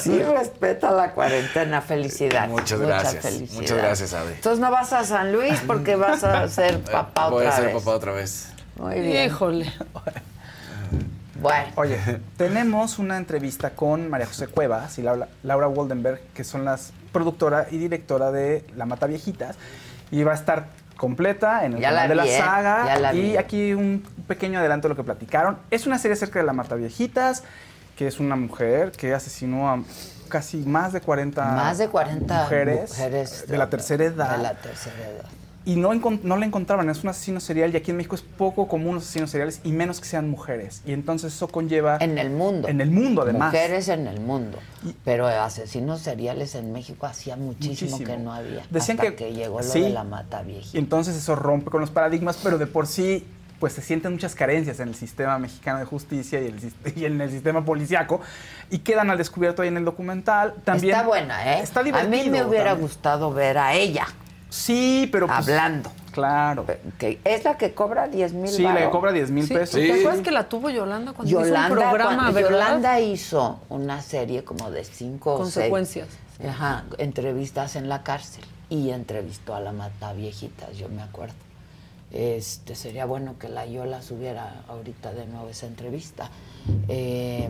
[0.00, 1.82] Sí respeta la cuarentena.
[1.82, 2.50] Felicidades.
[2.50, 3.52] Muchas gracias.
[3.52, 4.32] Muchas gracias, Adi.
[4.34, 7.46] Entonces no vas a San Luis porque vas a ser papá otra vez.
[7.46, 8.48] Voy a ser papá otra vez.
[8.76, 9.26] Muy bien.
[9.26, 9.72] Híjole.
[11.40, 11.66] Bueno.
[11.74, 11.98] Oye,
[12.38, 17.66] tenemos una entrevista con María José Cuevas y Laura, Laura Waldenberg, que son las productora
[17.70, 19.56] y directora de La Mata Viejitas.
[20.10, 22.38] Y va a estar completa en el canal de la ¿eh?
[22.38, 23.14] saga.
[23.14, 25.58] y aquí un pequeño adelanto de lo que platicaron.
[25.70, 27.44] Es una serie acerca de la Mata Viejitas,
[27.96, 29.82] que es una mujer que asesinó a
[30.28, 34.36] casi más de 40, más de 40 mujeres, de la tercera edad.
[34.36, 36.90] De la tercera edad y no, no la encontraban.
[36.90, 39.72] Es un asesino serial y aquí en México es poco común los asesinos seriales y
[39.72, 40.82] menos que sean mujeres.
[40.86, 41.98] Y entonces eso conlleva...
[42.00, 42.68] En el mundo.
[42.68, 43.52] En el mundo, además.
[43.52, 44.58] Mujeres en el mundo.
[45.04, 48.62] Pero asesinos seriales en México hacía muchísimo, que no había.
[48.70, 50.68] Decían hasta que, llegó lo de la mata vieja.
[50.72, 53.26] Y entonces eso rompe con los paradigmas, pero de por sí
[53.60, 56.60] pues se sienten muchas carencias en el sistema mexicano de justicia y, el,
[57.02, 58.20] en el sistema policiaco
[58.68, 60.54] y quedan al descubierto ahí en el documental.
[60.64, 61.62] También está buena, ¿eh?
[61.62, 62.20] Está divertido.
[62.20, 64.06] A mí me hubiera gustado ver a ella
[64.54, 65.90] Sí, pero pues, hablando.
[66.12, 66.64] Claro.
[66.96, 69.80] Que es la que cobra 10 mil Sí, le cobra 10 mil pesos.
[69.80, 72.50] ¿Te acuerdas que la tuvo Yolanda cuando Yolanda, hizo un programa, cuando- verdad?
[72.50, 75.54] Yolanda hizo una serie como de cinco o seis.
[75.54, 76.08] Consecuencias.
[76.48, 78.44] Ajá, entrevistas en la cárcel.
[78.70, 81.34] Y entrevistó a la mata viejitas, yo me acuerdo.
[82.12, 86.30] Este, sería bueno que la Yola subiera ahorita de nuevo esa entrevista.
[86.88, 87.48] Eh,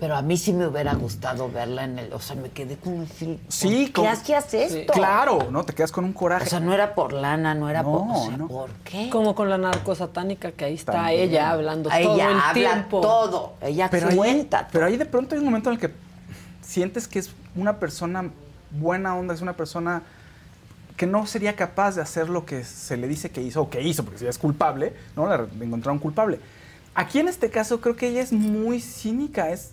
[0.00, 2.12] pero a mí sí me hubiera gustado verla en el.
[2.14, 3.08] O sea, me quedé con el
[3.48, 4.92] Sí, ¿Por como- qué hacías esto?
[4.94, 5.62] Claro, ¿no?
[5.64, 6.46] Te quedas con un coraje.
[6.46, 8.00] O sea, no era por lana, no era por.
[8.10, 8.48] o sea, no.
[8.48, 9.10] ¿Por qué?
[9.10, 11.20] Como con la narcosatánica que ahí está También.
[11.28, 13.00] ella hablando Ella todo el habla tiempo.
[13.02, 13.52] todo.
[13.60, 14.68] Ella pero ahí, cuenta.
[14.72, 15.92] pero ahí de pronto hay un momento en el que
[16.62, 18.30] sientes que es una persona
[18.70, 20.02] buena onda, es una persona
[20.96, 23.82] que no sería capaz de hacer lo que se le dice que hizo o que
[23.82, 25.26] hizo, porque si ella es culpable, ¿no?
[25.26, 26.40] La encontraron culpable.
[26.94, 29.72] Aquí en este caso creo que ella es muy cínica, es,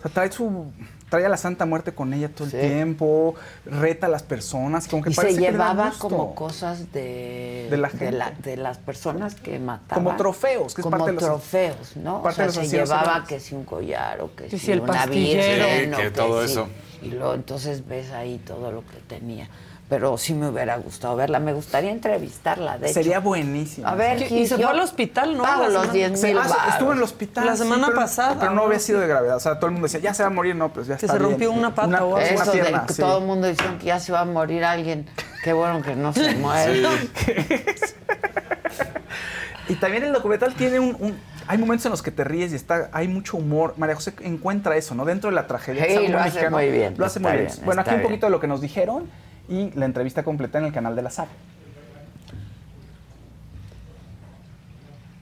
[0.00, 0.66] o sea, trae su
[1.08, 2.56] trae a la Santa Muerte con ella todo el Sí.
[2.58, 3.34] tiempo,
[3.66, 7.88] reta a las personas, como que y se parece llevaba como cosas de, De la
[7.88, 10.04] de, la- de las personas que mataban.
[10.04, 12.22] Como trofeos, que es como parte de los- trofeos, ¿no?
[12.22, 14.66] parte o de sea, los se llevaba que si un collar o que Que si,
[14.66, 16.52] si el una virgen Sí, o que todo sí.
[16.52, 16.68] eso.
[17.02, 19.48] Y luego entonces ves ahí todo lo que tenía.
[19.90, 21.40] Pero sí me hubiera gustado verla.
[21.40, 23.22] Me gustaría entrevistarla, de Sería hecho.
[23.22, 23.88] buenísimo.
[23.88, 24.18] A ver.
[24.22, 25.42] Gis, Y se yo fue al hospital, ¿no?
[25.42, 27.44] Pago los semana- 10 Se- mil ah, estuvo en el hospital.
[27.46, 28.66] La sí, semana pero- pasada, Pero no ¿no?
[28.66, 29.36] había sido de gravedad.
[29.36, 30.54] O sea, todo el mundo decía, ya se va a morir.
[30.54, 31.30] No, pues ya Que está se bien.
[31.32, 32.14] rompió una pata o algo.
[32.14, 33.02] una Eso de pierna, que sí.
[33.02, 35.06] todo el mundo dice que ya se va a morir alguien.
[35.42, 36.82] Qué bueno que no se muere.
[39.68, 42.56] Y también el documental tiene un, un- Hay momentos en los que te ríes y
[42.56, 43.74] está, hay mucho humor.
[43.76, 45.04] María José encuentra eso, ¿no?
[45.04, 45.84] Dentro de la tragedia.
[45.84, 46.56] Sí, lo hace mexicano.
[46.56, 47.46] muy bien, Lo hace muy bien.
[47.46, 49.08] bien, Bueno, aquí un poquito de lo que nos dijeron
[49.50, 51.30] y la entrevista completa en el canal de la saga.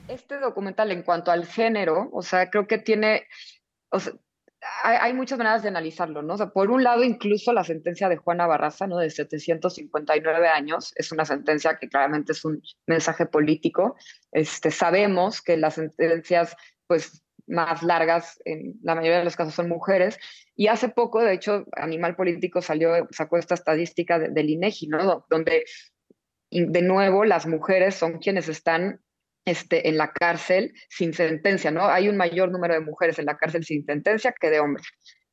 [0.06, 3.26] Este documental en cuanto al género, o sea, creo que tiene,
[4.82, 6.36] hay, muchas maneras de analizarlo, ¿no?
[6.52, 8.98] Por un lado, incluso la sentencia de Juana Barraza, ¿no?
[8.98, 13.96] De 759 años, es una sentencia que claramente es un mensaje político.
[14.32, 16.54] Este, sabemos que las sentencias,
[16.86, 20.18] pues, más largas, en la mayoría de los casos son mujeres,
[20.54, 25.24] y hace poco, de hecho, Animal Político salió, sacó esta estadística de- del INEGI, ¿no?
[25.30, 25.64] Donde,
[26.50, 29.00] de nuevo, las mujeres son quienes están
[29.44, 31.86] este, en la cárcel sin sentencia, ¿no?
[31.86, 34.86] Hay un mayor número de mujeres en la cárcel sin sentencia que de hombres.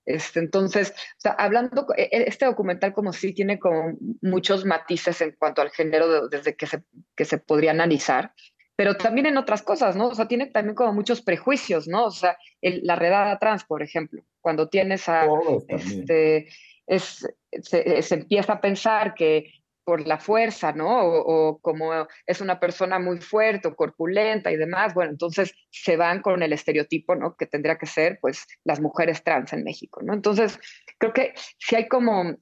[0.06, 0.94] Este, entonces,
[1.26, 5.72] o hablando, e- e- este documental como sí tiene como muchos matices en cuanto al
[5.72, 6.84] género de- desde que se,
[7.16, 8.32] que se podría analizar,
[8.76, 10.08] pero también en otras cosas, ¿no?
[10.08, 12.06] O sea, tiene también como muchos prejuicios, ¿no?
[12.06, 15.26] O sea, el- la redada trans, por ejemplo, cuando tienes a,
[15.70, 16.48] este,
[16.88, 17.28] es,
[17.62, 19.52] se, se empieza a pensar que
[19.84, 21.02] por la fuerza, ¿no?
[21.04, 21.92] O, o como
[22.26, 26.54] es una persona muy fuerte o corpulenta y demás, bueno, entonces se van con el
[26.54, 27.36] estereotipo, ¿no?
[27.36, 30.14] Que tendría que ser, pues, las mujeres trans en México, ¿no?
[30.14, 30.60] Entonces,
[30.98, 32.36] creo que sí hay como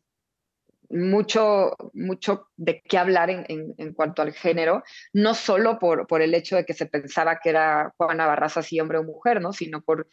[0.94, 6.22] mucho, mucho de qué hablar en, en, en cuanto al género, no solo por, por
[6.22, 9.54] el hecho de que se pensaba que era Juana Barraza si hombre o mujer, ¿no?
[9.54, 10.08] Sino por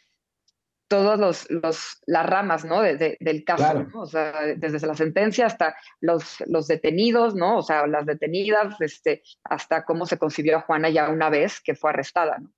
[0.87, 2.81] todas los, los, las ramas, ¿no?
[2.81, 3.87] De, de, del caso, Claro.
[3.93, 4.01] ¿no?
[4.01, 7.59] O sea, desde la sentencia hasta los, los detenidos, ¿no?
[7.59, 11.75] O sea, las detenidas, este, hasta cómo se concibió a Juana ya una vez que
[11.75, 12.51] fue arrestada, ¿no?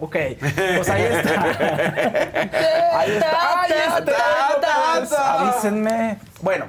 [0.00, 1.42] Ok, pues ahí está.
[2.98, 3.62] ahí está.
[4.94, 5.40] Ahí está.
[5.40, 6.18] Avísenme.
[6.42, 6.66] Bueno,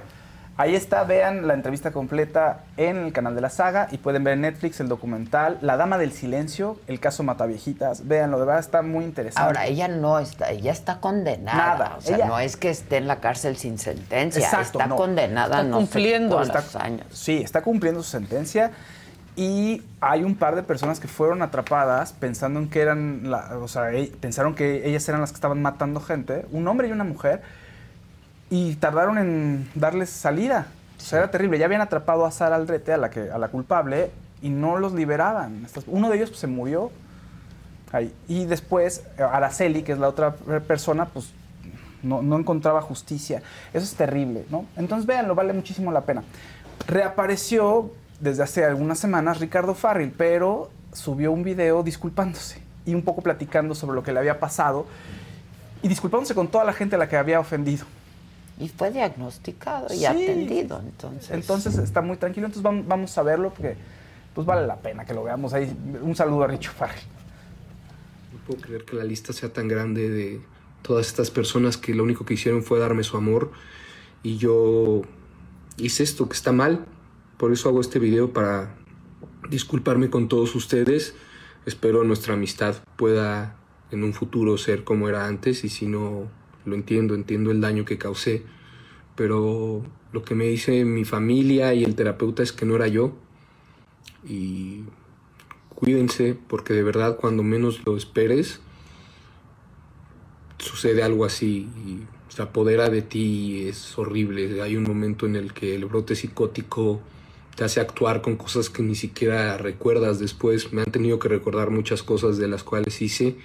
[0.57, 1.03] ahí está.
[1.03, 4.80] Vean la entrevista completa en el canal de la saga y pueden ver en Netflix
[4.80, 8.07] el documental La Dama del Silencio, el caso Mataviejitas.
[8.07, 9.45] Véanlo, de verdad está muy interesante.
[9.47, 11.57] Ahora, ella no está, ella está condenada.
[11.77, 14.43] Nada, O sea, ella- no es que esté en la cárcel sin sentencia.
[14.45, 14.95] Exacto, está no.
[14.97, 16.43] condenada Está no cumpliendo.
[16.43, 17.07] sé cuántos Está- años.
[17.11, 18.72] Sí, está cumpliendo su sentencia.
[19.36, 23.68] Y hay un par de personas que fueron atrapadas pensando en que eran, la- o
[23.68, 27.03] sea, e- pensaron que ellas eran las que estaban matando gente, un hombre y una
[27.03, 27.41] mujer,
[28.49, 30.68] y tardaron en darles salida.
[30.98, 31.57] O sea, era terrible.
[31.60, 34.10] Ya habían atrapado a Sara Aldrete, a la, que, a la culpable,
[34.41, 35.68] y no los liberaban.
[35.88, 36.91] Uno de ellos pues, se murió.
[37.91, 38.14] ahí.
[38.28, 40.36] Y después, Araceli, que es la otra
[40.68, 41.32] persona, pues
[42.03, 43.41] no, no encontraba justicia.
[43.74, 44.66] Eso es terrible, ¿no?
[44.78, 46.24] Entonces, véanlo, vale muchísimo la pena.
[46.88, 53.22] Reapareció desde hace algunas semanas Ricardo Farril, pero subió un video disculpándose y un poco
[53.22, 54.86] platicando sobre lo que le había pasado
[55.82, 57.86] y disculpándose con toda la gente a la que había ofendido.
[58.60, 60.06] Y fue diagnosticado y Sí.
[60.06, 61.32] atendido, entonces.
[61.32, 63.76] Entonces está muy tranquilo, entonces vam- vamos a verlo porque
[64.34, 65.76] pues vale la pena que lo veamos ahí.
[66.02, 67.04] Un saludo a Richo Farril.
[68.34, 70.42] No puedo creer que la lista sea tan grande de
[70.82, 73.52] todas estas personas que lo único que hicieron fue darme su amor
[74.24, 75.02] y yo
[75.78, 76.86] hice esto que está mal.
[77.38, 78.76] Por eso hago este video para
[79.49, 81.16] disculparme con todos ustedes.
[81.66, 83.57] Espero nuestra amistad pueda
[83.91, 86.30] en un futuro ser como era antes y si no
[86.64, 88.44] lo entiendo, entiendo el daño que causé,
[89.16, 89.84] pero
[90.14, 93.14] lo que me dice mi familia y el terapeuta es que no era yo.
[94.28, 94.84] Y
[95.70, 98.62] cuídense porque de verdad cuando menos lo esperes
[100.57, 101.99] sucede algo así y
[102.30, 104.62] se apodera de ti es horrible.
[104.62, 107.02] Hay un momento en el que el brote psicótico
[107.56, 110.73] te hace actuar con cosas que ni siquiera recuerdas después.
[110.73, 113.38] Me han tenido que recordar muchas cosas de las cuales hice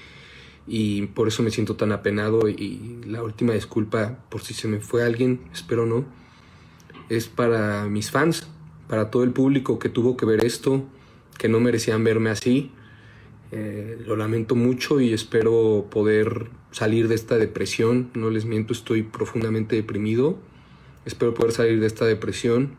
[0.66, 4.80] y por eso me siento tan apenado y la última disculpa por si se me
[4.80, 6.04] fue alguien, espero no,
[7.08, 8.46] es para mis fans,
[8.88, 10.84] para todo el público que tuvo que ver esto,
[11.38, 12.72] que no merecían verme así.
[13.52, 18.10] Eh, lo lamento mucho y espero poder salir de esta depresión.
[18.14, 20.38] No les miento, estoy profundamente deprimido.
[21.04, 22.76] Espero poder salir de esta depresión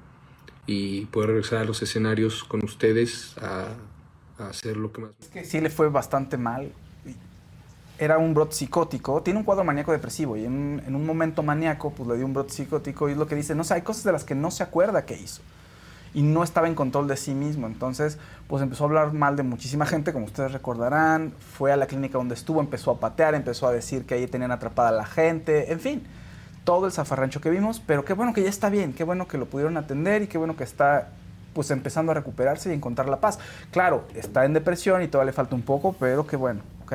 [0.72, 3.68] y poder regresar a los escenarios con ustedes a,
[4.40, 5.12] hacer lo que más...
[5.20, 6.72] Es que sí le fue bastante mal.
[8.00, 12.10] Era un brote psicótico, tiene un cuadro maníaco depresivo y en, un momento maníaco pues
[12.10, 14.12] le dio un brote psicótico y es lo que dice, no sé, hay cosas de
[14.12, 15.44] las que no se acuerda que hizo
[16.16, 17.68] y no estaba en control de sí mismo.
[17.68, 18.18] Entonces,
[18.48, 21.34] pues empezó a hablar mal de muchísima gente, como ustedes recordarán.
[21.56, 24.52] Fue a la clínica donde estuvo, empezó a patear, empezó a decir que ahí tenían
[24.52, 26.04] atrapada a la gente, en fin,
[26.64, 27.82] todo el zafarrancho que vimos.
[27.86, 30.38] Pero qué bueno que ya está bien, qué bueno que lo pudieron atender y qué
[30.38, 31.10] bueno que está
[31.54, 33.40] pues empezando a recuperarse y encontrar la paz.
[33.72, 36.94] Claro, está en depresión y todavía le falta un poco, pero qué bueno, ¿ok?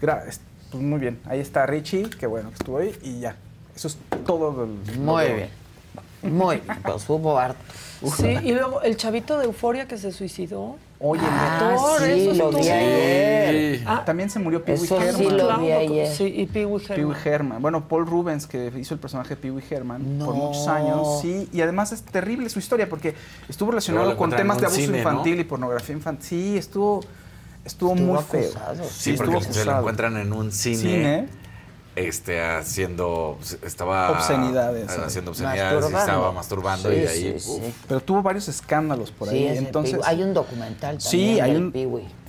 [0.00, 0.40] pues
[0.82, 3.36] muy bien, ahí está Richie, qué bueno que estuvo ahí y ya.
[3.74, 4.66] Eso es todo.
[4.98, 5.50] muy bien.
[6.22, 7.60] Muy bien, pues hubo harto.
[8.16, 10.76] Sí, y luego el chavito de Euforia que se suicidó.
[11.00, 13.82] Oye, ah, sí, lo vi ayer.
[13.86, 15.16] Ah, también se murió Pee Wee Herman.
[15.16, 16.08] Sí, lo vi ayer.
[16.08, 17.14] Sí, y Pee Wee Herman.
[17.14, 17.62] Pee Herman.
[17.62, 21.20] Bueno, Paul Rubens, que hizo el personaje de Pee Wee Herman por muchos años.
[21.20, 23.14] Sí, y además es terrible su historia porque
[23.48, 26.28] estuvo relacionado con temas de abuso infantil y pornografía infantil.
[26.28, 27.00] Sí, estuvo,
[27.64, 28.50] estuvo, muy feo.
[28.90, 30.78] Sí, porque se lo encuentran en un cine.
[30.78, 31.28] ¿Cine?
[31.98, 37.36] Este, haciendo, estaba obscenidades, haciendo obscenidades, estaba masturbando y ahí.
[37.86, 39.46] Pero tuvo varios escándalos por ahí.
[39.48, 41.00] Entonces, hay un documental también.
[41.00, 41.72] Sí, hay un.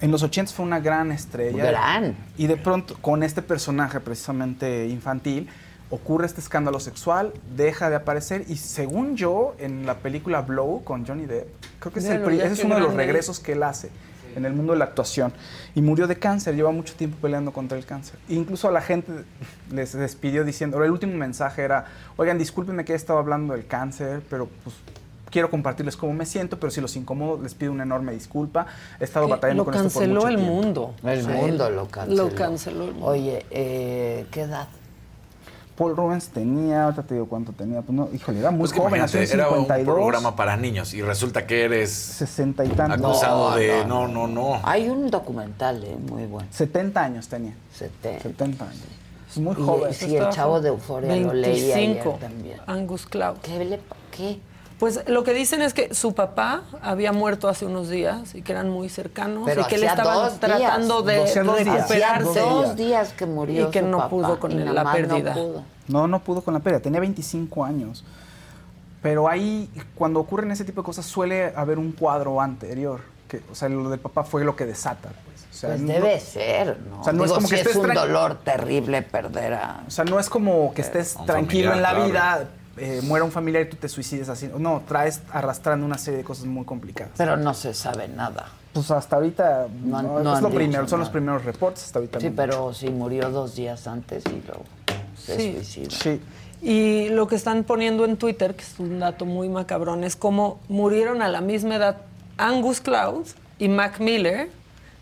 [0.01, 1.65] En los 80 fue una gran estrella.
[1.65, 2.15] Gran.
[2.37, 5.49] Y de pronto, con este personaje precisamente infantil,
[5.89, 11.05] ocurre este escándalo sexual, deja de aparecer y según yo, en la película Blow con
[11.05, 11.47] Johnny Depp,
[11.79, 13.89] creo que es, el, ese es uno de los regresos que él hace
[14.40, 15.32] en el mundo de la actuación.
[15.76, 18.20] Y murió de cáncer, lleva mucho tiempo peleando contra el cáncer.
[18.28, 19.11] E incluso a la gente
[19.72, 21.86] les despidió diciendo, el último mensaje era,
[22.18, 24.76] oigan, discúlpenme que he estado hablando del cáncer, pero pues
[25.30, 28.68] quiero compartirles cómo me siento, pero si los incomodo, les pido una enorme disculpa.
[28.99, 30.53] He estado batallando con esto por mucho el tiempo.
[30.53, 30.94] mundo.
[31.03, 32.24] El mundo lo canceló.
[32.24, 33.06] Lo canceló el mundo.
[33.06, 34.68] Oye, eh, ¿qué edad?
[35.80, 38.99] Paul Rubens tenía, ahorita te digo cuánto tenía, pues no, híjole, era muy pues joven,
[38.99, 42.99] nació Era un programa para niños y resulta que eres 60 y tantos.
[42.99, 46.49] Acusado de no, no, no, Hay un documental eh, muy bueno.
[46.51, 47.56] 70 años tenía.
[47.76, 48.23] 70.
[48.23, 48.84] 70 años.
[49.31, 49.93] Es muy joven.
[49.93, 52.60] Sí, el chavo de Euforia lo leí ayer también.
[52.68, 53.38] Angus Cloud.
[53.41, 53.80] ¿Qué le
[54.11, 54.41] qué?
[54.80, 58.53] Pues lo que dicen es que su papá había muerto hace unos días y que
[58.53, 62.39] eran muy cercanos Pero y que le estaban tratando de recuperarse.
[62.39, 65.35] dos días que murió y que no pudo con la pérdida.
[65.89, 68.06] No, no pudo con la pérdida, tenía 25 años.
[69.01, 73.01] Pero ahí, cuando ocurren ese tipo de cosas, suele haber un cuadro anterior.
[73.27, 75.10] Que, o sea, lo del papá fue lo que desata.
[75.26, 77.01] Pues, pues debe ser, ¿no?
[77.01, 79.84] O sea, no es como que es un dolor terrible perder a...
[79.88, 82.49] O sea, no es como que estés tranquilo en la vida,
[82.80, 84.49] eh, muera un familiar y tú te suicides así.
[84.57, 87.14] No, traes arrastrando una serie de cosas muy complicadas.
[87.18, 88.47] Pero no se sabe nada.
[88.73, 92.19] Pues hasta ahorita no, es lo primero, son los primeros reportes hasta ahorita.
[92.19, 94.64] Sí, pero sí murió dos días antes y luego
[95.15, 96.22] sí, Sí.
[96.61, 100.60] Y lo que están poniendo en Twitter, que es un dato muy macabrón, es cómo
[100.68, 101.97] murieron a la misma edad
[102.38, 103.27] Angus Cloud
[103.60, 104.49] y Mac Miller,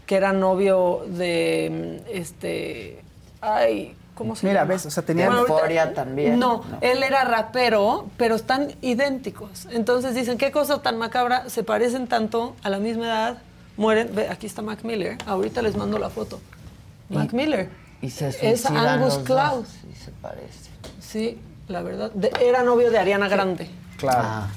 [0.05, 3.01] que era novio de este
[3.41, 4.73] ay, ¿cómo se Mira, llama?
[4.73, 6.39] ves, o sea, tenía euforia también.
[6.39, 9.67] No, él era rapero, pero están idénticos.
[9.71, 13.37] Entonces dicen, qué cosa tan macabra, se parecen tanto a la misma edad,
[13.77, 16.41] mueren, ve, aquí está Mac Miller, ahorita les mando la foto.
[17.09, 17.69] Mac Miller.
[18.01, 19.65] Y se es Angus Cloud.
[19.65, 20.69] Sí, se parece.
[20.99, 22.11] Sí, la verdad.
[22.41, 23.69] era novio de Ariana Grande.
[23.97, 24.21] Claro.
[24.23, 24.47] Ah.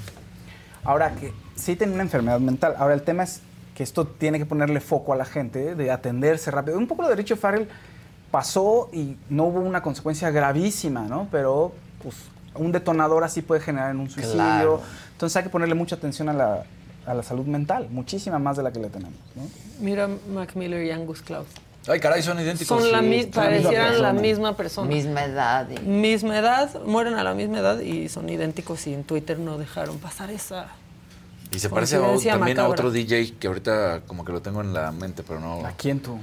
[0.83, 2.75] Ahora que sí tiene una enfermedad mental.
[2.79, 3.43] Ahora el tema es
[3.75, 6.77] que esto tiene que ponerle foco a la gente, de atenderse rápido.
[6.77, 7.69] Un poco lo de Richard Farrell
[8.31, 11.29] pasó y no hubo una consecuencia gravísima, ¿no?
[11.31, 12.17] Pero pues
[12.55, 14.81] un detonador así puede generar en un suicidio.
[15.13, 16.65] Entonces hay que ponerle mucha atención a la,
[17.07, 19.19] a la salud mental, muchísima más de la que le tenemos.
[19.35, 19.43] ¿no?
[19.81, 21.47] Mira Mac Miller y Angus Cloud.
[21.89, 22.83] Ay, caray, son idénticos.
[22.83, 23.01] Son la
[23.33, 24.89] parecieran la misma persona.
[24.89, 25.69] Misma edad.
[25.81, 29.99] Misma edad, mueren a la misma edad y son idénticos y en Twitter no dejaron
[29.99, 30.69] pasar esa.
[31.51, 34.93] Y se parece también a otro DJ que ahorita como que lo tengo en la
[34.93, 35.67] mente, pero no.
[35.67, 36.19] ¿A quién tú?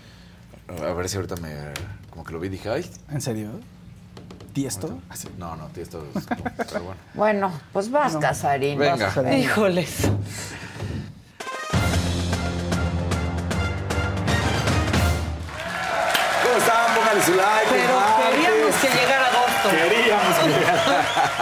[0.69, 1.53] A ver si ahorita me
[2.09, 2.89] como que lo vi y dije, ay.
[3.09, 3.49] ¿En serio?
[4.53, 4.99] ¿Tiesto?
[5.37, 6.99] No, no, Tiesto es como, pero bueno.
[7.13, 8.79] Bueno, pues vas, Casarín.
[8.79, 9.05] Venga.
[9.05, 9.39] vas, Casarín.
[9.39, 10.09] Híjoles.
[16.43, 16.95] ¿Cómo están?
[16.95, 17.69] Pónganle su like.
[17.69, 17.93] Pero
[18.31, 19.69] queríamos que llegara agosto.
[19.69, 20.86] Queríamos que llegara.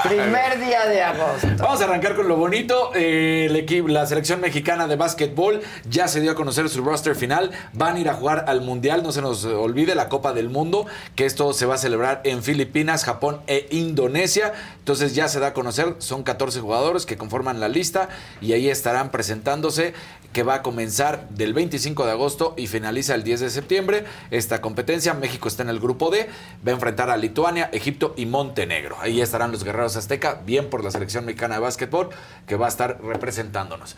[0.04, 1.48] Primer día de agosto.
[1.58, 2.92] Vamos a arrancar con lo bonito.
[2.96, 7.16] Eh, el equipo, la selección mexicana de básquetbol ya se dio a conocer su roster
[7.16, 7.52] final.
[7.74, 10.86] Van a ir a jugar al Mundial, no se nos olvide, la Copa del Mundo,
[11.16, 14.54] que esto se va a celebrar en Filipinas, Japón e Indonesia.
[14.80, 18.10] Entonces ya se da a conocer, son 14 jugadores que conforman la lista
[18.42, 19.94] y ahí estarán presentándose
[20.36, 24.04] que va a comenzar del 25 de agosto y finaliza el 10 de septiembre.
[24.32, 26.28] Esta competencia, México está en el grupo D,
[26.68, 28.98] va a enfrentar a Lituania, Egipto y Montenegro.
[29.00, 32.10] Ahí estarán los guerreros azteca, bien por la selección mexicana de básquetbol,
[32.48, 33.96] que va a estar representándonos.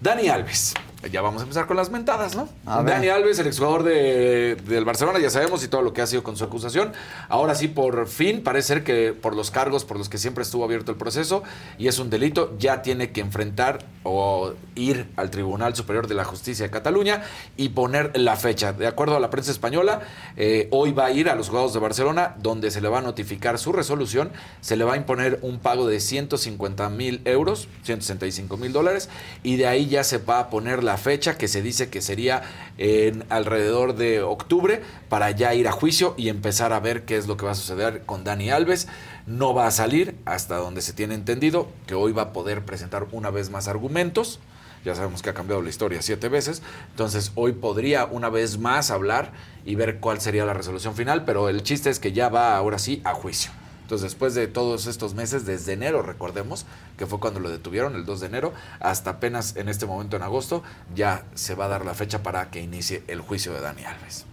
[0.00, 0.74] Dani Alves,
[1.10, 2.48] ya vamos a empezar con las mentadas, ¿no?
[2.64, 2.94] A ver.
[2.94, 6.22] Dani Alves, el exjugador de, del Barcelona, ya sabemos y todo lo que ha sido
[6.22, 6.92] con su acusación.
[7.28, 10.64] Ahora sí, por fin, parece ser que por los cargos por los que siempre estuvo
[10.64, 11.42] abierto el proceso
[11.78, 16.24] y es un delito, ya tiene que enfrentar o ir al Tribunal Superior de la
[16.24, 17.22] Justicia de Cataluña
[17.56, 18.72] y poner la fecha.
[18.72, 20.00] De acuerdo a la prensa española,
[20.36, 23.02] eh, hoy va a ir a los Juegos de Barcelona, donde se le va a
[23.02, 28.56] notificar su resolución, se le va a imponer un pago de 150 mil euros, 165
[28.56, 29.08] mil dólares,
[29.42, 32.42] y de ahí ya se va a poner la fecha que se dice que sería
[32.78, 37.26] en alrededor de octubre para ya ir a juicio y empezar a ver qué es
[37.26, 38.88] lo que va a suceder con Dani Alves.
[39.26, 43.06] No va a salir hasta donde se tiene entendido que hoy va a poder presentar
[43.12, 44.38] una vez más argumentos.
[44.84, 46.62] Ya sabemos que ha cambiado la historia siete veces.
[46.90, 49.32] Entonces hoy podría una vez más hablar
[49.64, 51.24] y ver cuál sería la resolución final.
[51.24, 53.50] Pero el chiste es que ya va ahora sí a juicio.
[53.86, 56.66] Entonces, después de todos estos meses, desde enero, recordemos,
[56.98, 60.22] que fue cuando lo detuvieron, el 2 de enero, hasta apenas en este momento en
[60.24, 60.64] agosto,
[60.96, 64.24] ya se va a dar la fecha para que inicie el juicio de Dani Alves.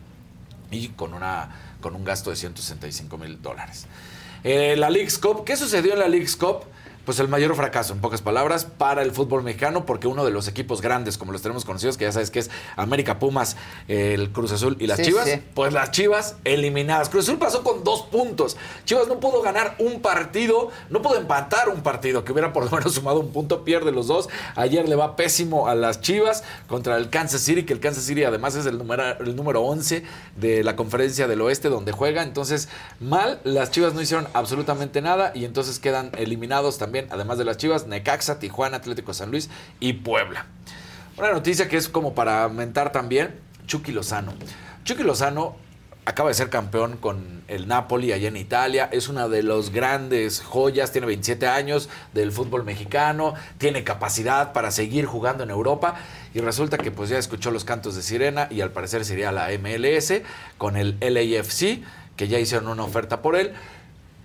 [0.72, 1.52] Y con, una,
[1.82, 3.86] con un gasto de 165 mil dólares.
[4.44, 6.64] Eh, la League's Cup, ¿qué sucedió en la League's Cup?
[7.06, 10.48] Pues el mayor fracaso, en pocas palabras, para el fútbol mexicano, porque uno de los
[10.48, 13.58] equipos grandes, como los tenemos conocidos, que ya sabes que es América Pumas,
[13.88, 15.42] el Cruz Azul y las Sí, Chivas, sí.
[15.54, 17.10] pues las Chivas eliminadas.
[17.10, 18.56] Cruz Azul pasó con dos puntos.
[18.86, 22.72] Chivas no pudo ganar un partido, no pudo empatar un partido, que hubiera por lo
[22.72, 24.30] menos sumado un punto, pierde los dos.
[24.56, 28.24] Ayer le va pésimo a las Chivas contra el Kansas City, que el Kansas City
[28.24, 30.04] además es el número, el número 11
[30.38, 32.24] de la conferencia del oeste donde juega.
[32.24, 32.70] Entonces,
[33.00, 37.58] mal, las Chivas no hicieron absolutamente nada y entonces quedan eliminados también, además de las
[37.58, 39.50] Chivas, Necaxa, Tijuana, Atlético San Luis
[39.80, 40.46] y Puebla.
[41.18, 43.36] Una noticia que es como para mentar también,
[43.68, 44.34] Chucky Lozano.
[44.84, 45.56] Chucky Lozano
[46.06, 50.42] acaba de ser campeón con el Napoli allá en Italia, es una de los grandes
[50.42, 55.96] joyas, tiene 27 años del fútbol mexicano, tiene capacidad para seguir jugando en Europa
[56.34, 59.50] y resulta que pues ya escuchó los cantos de sirena y al parecer sería la
[59.58, 60.14] MLS
[60.58, 61.84] con el LAFC,
[62.18, 63.54] que ya hicieron una oferta por él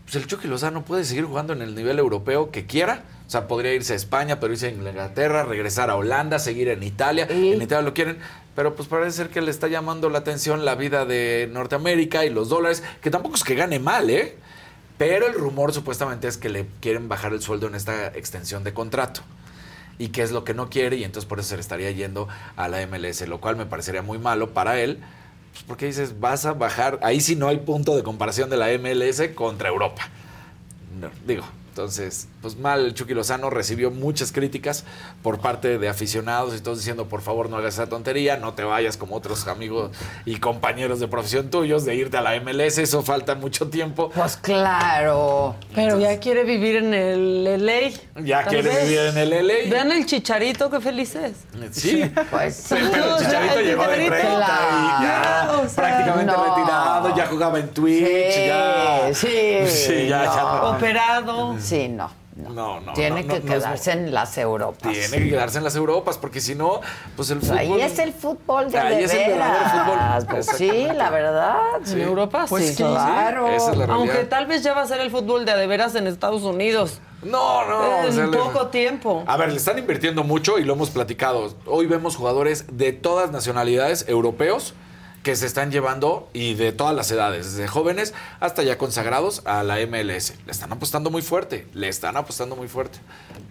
[0.09, 3.03] pues el Chucky Lozano puede seguir jugando en el nivel europeo que quiera.
[3.27, 6.83] O sea, podría irse a España, pero irse a Inglaterra, regresar a Holanda, seguir en
[6.83, 7.27] Italia.
[7.29, 8.17] En Italia lo quieren.
[8.57, 12.31] Pero pues parece ser que le está llamando la atención la vida de Norteamérica y
[12.31, 14.35] los dólares, que tampoco es que gane mal, ¿eh?
[14.97, 18.73] Pero el rumor supuestamente es que le quieren bajar el sueldo en esta extensión de
[18.73, 19.21] contrato.
[19.99, 22.29] Y que es lo que no quiere, y entonces por eso se le estaría yendo
[22.57, 25.01] a la MLS, lo cual me parecería muy malo para él.
[25.59, 28.69] Pues porque dices, vas a bajar, ahí sí no hay punto de comparación de la
[28.79, 30.09] MLS contra Europa.
[31.01, 31.43] No, digo,
[31.83, 34.83] entonces, pues mal, Chucky Lozano recibió muchas críticas
[35.23, 38.65] por parte de aficionados y todos diciendo, por favor, no hagas esa tontería, no te
[38.65, 39.93] vayas como otros amigos
[40.25, 44.11] y compañeros de profesión tuyos de irte a la MLS, eso falta mucho tiempo.
[44.13, 45.55] Pues claro.
[45.73, 48.23] Pero ya quiere vivir en el LA.
[48.25, 48.83] Ya quiere vez.
[48.83, 49.55] vivir en el LA.
[49.71, 51.37] Vean el chicharito, qué feliz es.
[51.71, 52.75] Sí, pues sí.
[52.91, 54.17] Pero el Chicharito llegó de Chicharito.
[54.17, 56.45] 30 y ya Claro, o sea, prácticamente no.
[56.57, 59.11] retirado, ya jugaba en Twitch, Sí, ya.
[59.15, 59.29] sí,
[59.69, 60.35] Sí, ya, no.
[60.35, 60.63] ya.
[60.71, 61.57] Operado.
[61.61, 62.11] Sí, no.
[62.39, 62.93] No, no.
[62.93, 64.93] Tiene no, que no, no es- quedarse en las Europas.
[64.93, 66.81] Tiene que quedarse en las Europas, porque si no,
[67.17, 67.59] pues el fútbol.
[67.59, 70.25] ahí es el fútbol de, Ahí de es el verdadero veras.
[70.25, 70.27] fútbol.
[70.37, 71.57] Pues sí, la verdad.
[71.91, 72.77] En Europa Pues sí.
[72.77, 73.49] claro.
[73.49, 73.97] Esa es la realidad.
[73.97, 76.43] Aunque tal vez ya va a ser el fútbol de a de veras en Estados
[76.43, 77.01] Unidos.
[77.25, 78.03] No, no.
[78.05, 79.25] En o sea, le- poco tiempo.
[79.27, 81.53] A ver, le están invirtiendo mucho y lo hemos platicado.
[81.67, 84.75] Hoy vemos jugadores de todas nacionalidades europeos
[85.23, 89.63] que se están llevando y de todas las edades, desde jóvenes hasta ya consagrados a
[89.63, 90.35] la MLS.
[90.47, 92.99] Le están apostando muy fuerte, le están apostando muy fuerte.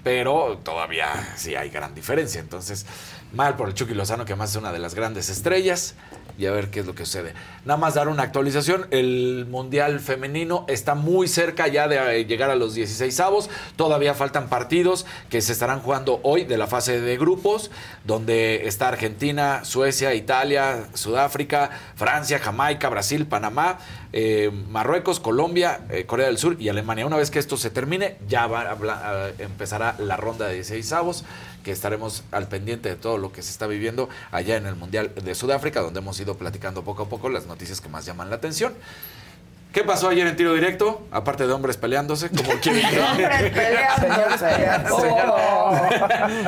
[0.04, 2.40] Pero todavía sí hay gran diferencia.
[2.40, 2.86] Entonces,
[3.34, 5.96] mal por el Chucky Lozano, que además es una de las grandes estrellas.
[6.38, 7.34] Y a ver qué es lo que sucede.
[7.66, 12.50] Nada más dar una actualización, el Mundial Femenino está muy cerca ya de eh, llegar
[12.50, 17.02] a los 16 avos, todavía faltan partidos que se estarán jugando hoy de la fase
[17.02, 17.72] de grupos,
[18.06, 23.80] donde está Argentina, Suecia, Italia, Sudáfrica, Francia, Jamaica, Brasil, Panamá,
[24.14, 27.06] eh, Marruecos, Colombia, eh, Corea del Sur y Alemania.
[27.06, 31.26] Una vez que esto se termine, ya va a, empezará la ronda de 16 avos
[31.68, 35.12] que estaremos al pendiente de todo lo que se está viviendo allá en el Mundial
[35.14, 38.38] de Sudáfrica, donde hemos ido platicando poco a poco las noticias que más llaman la
[38.38, 38.74] atención.
[39.74, 41.06] ¿Qué pasó ayer en tiro directo?
[41.12, 42.86] Aparte de hombres peleándose, como quieren.
[43.02, 45.10] hombres peleándose.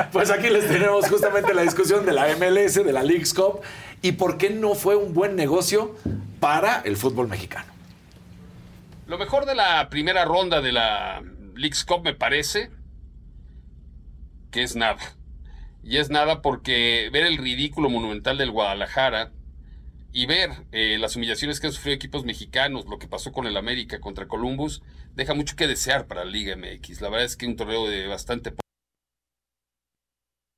[0.10, 3.60] pues aquí les tenemos justamente la discusión de la MLS, de la League's Cup
[4.00, 5.96] y por qué no fue un buen negocio
[6.40, 7.70] para el fútbol mexicano.
[9.06, 11.20] Lo mejor de la primera ronda de la
[11.56, 12.70] League's Cup me parece
[14.50, 15.00] que es nada.
[15.82, 19.32] Y es nada porque ver el ridículo monumental del Guadalajara
[20.12, 23.56] y ver eh, las humillaciones que han sufrido equipos mexicanos, lo que pasó con el
[23.56, 24.82] América contra Columbus,
[25.14, 27.00] deja mucho que desear para la Liga MX.
[27.00, 28.52] La verdad es que un torneo de bastante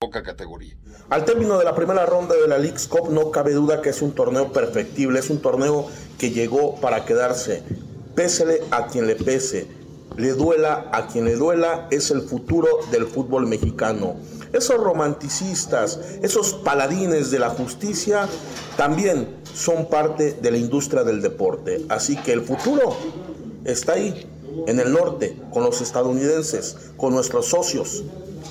[0.00, 0.74] poca categoría.
[1.10, 4.02] Al término de la primera ronda de la League's Cup no cabe duda que es
[4.02, 5.88] un torneo perfectible, es un torneo
[6.18, 7.62] que llegó para quedarse.
[8.16, 9.81] Pésele a quien le pese
[10.16, 14.16] le duela a quien le duela, es el futuro del fútbol mexicano.
[14.52, 18.28] Esos romanticistas, esos paladines de la justicia,
[18.76, 21.84] también son parte de la industria del deporte.
[21.88, 22.96] Así que el futuro
[23.64, 24.28] está ahí,
[24.66, 28.04] en el norte, con los estadounidenses, con nuestros socios,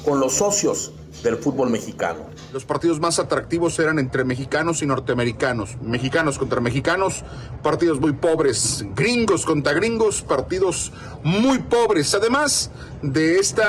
[0.04, 0.94] con los socios
[1.24, 2.26] del fútbol mexicano.
[2.54, 5.78] Los partidos más atractivos eran entre mexicanos y norteamericanos.
[5.82, 7.24] Mexicanos contra mexicanos,
[7.62, 8.86] partidos muy pobres.
[8.96, 10.92] Gringos contra gringos, partidos
[11.24, 12.14] muy pobres.
[12.16, 12.72] Además
[13.02, 13.62] de este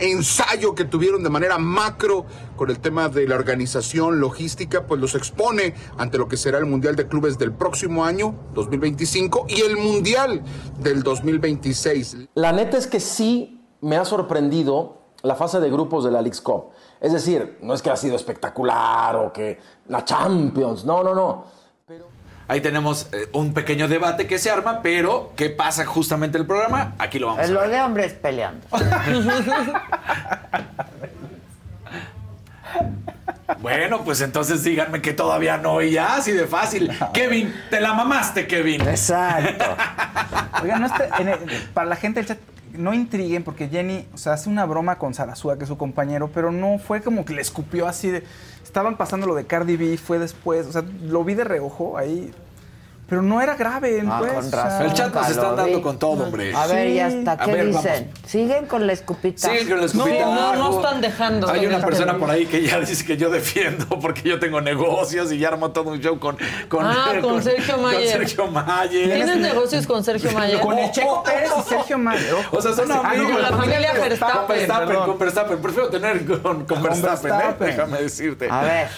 [0.00, 2.26] ensayo que tuvieron de manera macro
[2.56, 6.66] con el tema de la organización logística, pues los expone ante lo que será el
[6.66, 10.42] Mundial de Clubes del próximo año, 2025, y el Mundial
[10.80, 12.28] del 2026.
[12.34, 16.40] La neta es que sí me ha sorprendido la fase de grupos de la League's
[16.40, 16.70] Cup.
[17.00, 19.58] Es decir, no es que ha sido espectacular o que
[19.88, 21.58] la Champions, no, no, no.
[22.50, 26.46] Ahí tenemos eh, un pequeño debate que se arma, pero ¿qué pasa justamente en el
[26.46, 26.94] programa?
[26.98, 27.50] Aquí lo vamos a ver.
[27.50, 28.66] Lo de hombres peleando.
[33.60, 36.92] Bueno, pues entonces díganme que todavía no y ya, así de fácil.
[37.14, 38.82] Kevin, te la mamaste, Kevin.
[38.82, 39.64] Exacto.
[40.62, 40.88] Oigan, no
[41.72, 42.38] para la gente del chat,
[42.78, 46.30] no intriguen porque Jenny, o sea, hace una broma con Sarasúa, que es su compañero,
[46.32, 48.22] pero no fue como que le escupió así de...
[48.62, 52.32] Estaban pasando lo de Cardi B, fue después, o sea, lo vi de reojo ahí
[53.08, 54.32] pero no era grave, ah, pues.
[54.34, 56.54] Con razón, el chat nos está dando con todo, hombre.
[56.54, 58.10] A ver, ¿y hasta qué dicen?
[58.26, 59.48] ¿Siguen con la escupita?
[59.48, 60.26] Siguen con la escupita.
[60.26, 61.48] No, no, no están dejando.
[61.48, 65.32] Hay una persona por ahí que ya dice que yo defiendo porque yo tengo negocios
[65.32, 66.36] y ya armó todo un show con...
[66.68, 68.18] con ah, con, Sergio Mayer.
[68.18, 69.14] Con Sergio Mayer.
[69.14, 70.60] ¿Tienes negocios con Sergio Mayer?
[70.60, 72.34] Con el Checo Pérez y Sergio Mayer.
[72.50, 73.32] O sea, son amigos.
[73.32, 74.36] Con la familia Verstappen.
[74.36, 75.62] Con Verstappen, con Verstappen.
[75.62, 77.56] Prefiero tener con, con Verstappen, ¿eh?
[77.58, 78.48] déjame decirte.
[78.50, 78.88] A ver,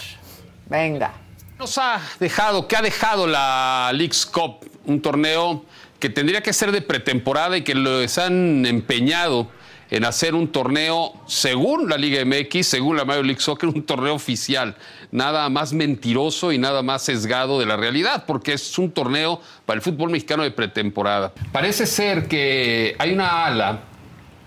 [0.69, 1.13] venga
[1.61, 5.63] nos ha dejado, que ha dejado la League's Cup, un torneo
[5.99, 9.47] que tendría que ser de pretemporada y que les han empeñado
[9.91, 14.15] en hacer un torneo, según la Liga MX, según la Major League Soccer, un torneo
[14.15, 14.75] oficial.
[15.11, 19.77] Nada más mentiroso y nada más sesgado de la realidad, porque es un torneo para
[19.77, 21.35] el fútbol mexicano de pretemporada.
[21.53, 23.81] Parece ser que hay una ala,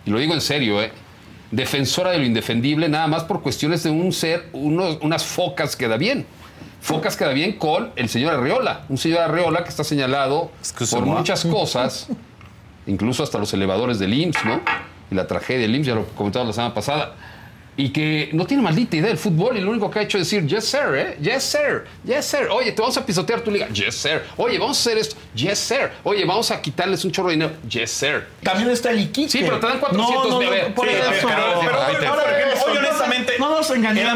[0.04, 0.92] y lo digo en serio, ¿eh?
[1.52, 5.98] defensora de lo indefendible, nada más por cuestiones de un ser, unas focas que da
[5.98, 6.26] bien.
[6.84, 10.52] Focas queda bien con el señor Arreola, un señor Arreola que está señalado
[10.92, 12.08] por muchas cosas,
[12.88, 14.60] incluso hasta los elevadores del IMSS, ¿no?
[15.10, 17.16] Y la tragedia del IMSS, ya lo comentaba la semana pasada
[17.78, 20.30] y que no tiene maldita idea del fútbol y lo único que ha hecho es
[20.30, 21.18] decir, yes sir, ¿eh?
[21.22, 24.78] yes sir, yes sir, oye, te vamos a pisotear tu liga, yes sir, oye, vamos
[24.78, 28.26] a hacer esto, yes sir, oye, vamos a quitarles un chorro de dinero, yes sir.
[28.44, 29.30] También está el Iquique.
[29.30, 30.74] Sí, pero te dan 400 no, no, de ver.
[30.74, 31.04] Por eso.
[31.22, 32.14] Pero,
[32.68, 34.14] oye, honestamente, no nos engañemos.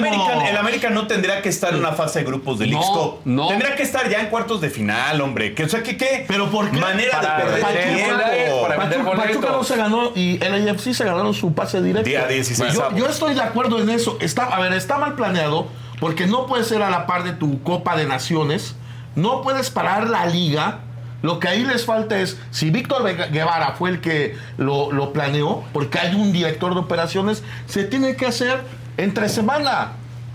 [0.47, 3.47] El América, no tendría que estar en una fase de grupos del no, No.
[3.47, 5.53] Tendría que estar ya en cuartos de final, hombre.
[5.53, 6.25] Que, o sea, ¿qué, qué?
[6.27, 6.77] ¿Pero por qué?
[6.77, 8.67] Manera de perder tiempo.
[8.67, 12.09] Para Pachuca, Pachuca no se ganó y el AFC se ganaron su pase directo.
[12.09, 12.73] Día 16.
[12.73, 15.67] Yo, yo estoy de acuerdo en eso está, a ver, está mal planeado
[15.99, 18.75] porque no puede ser a la par de tu Copa de Naciones,
[19.15, 20.79] no puedes parar la liga.
[21.23, 25.97] Lo que ahí les falta es, si Víctor Guevara fue el que lo, planeó, porque
[25.97, 28.61] hay un director de operaciones, se tiene que hacer
[28.97, 29.93] entre semana.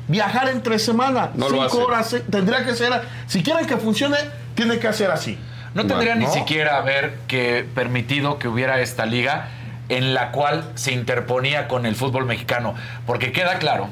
[0.09, 1.31] Viajar entre semana.
[1.35, 2.17] cinco horas.
[2.29, 2.93] Tendría que ser.
[3.29, 4.17] Si quieren que funcione,
[4.57, 5.39] tiene que hacer así.
[5.75, 9.49] No tendría ni siquiera haber que permitido que hubiera esta liga
[9.93, 12.75] en la cual se interponía con el fútbol mexicano.
[13.07, 13.89] Porque queda claro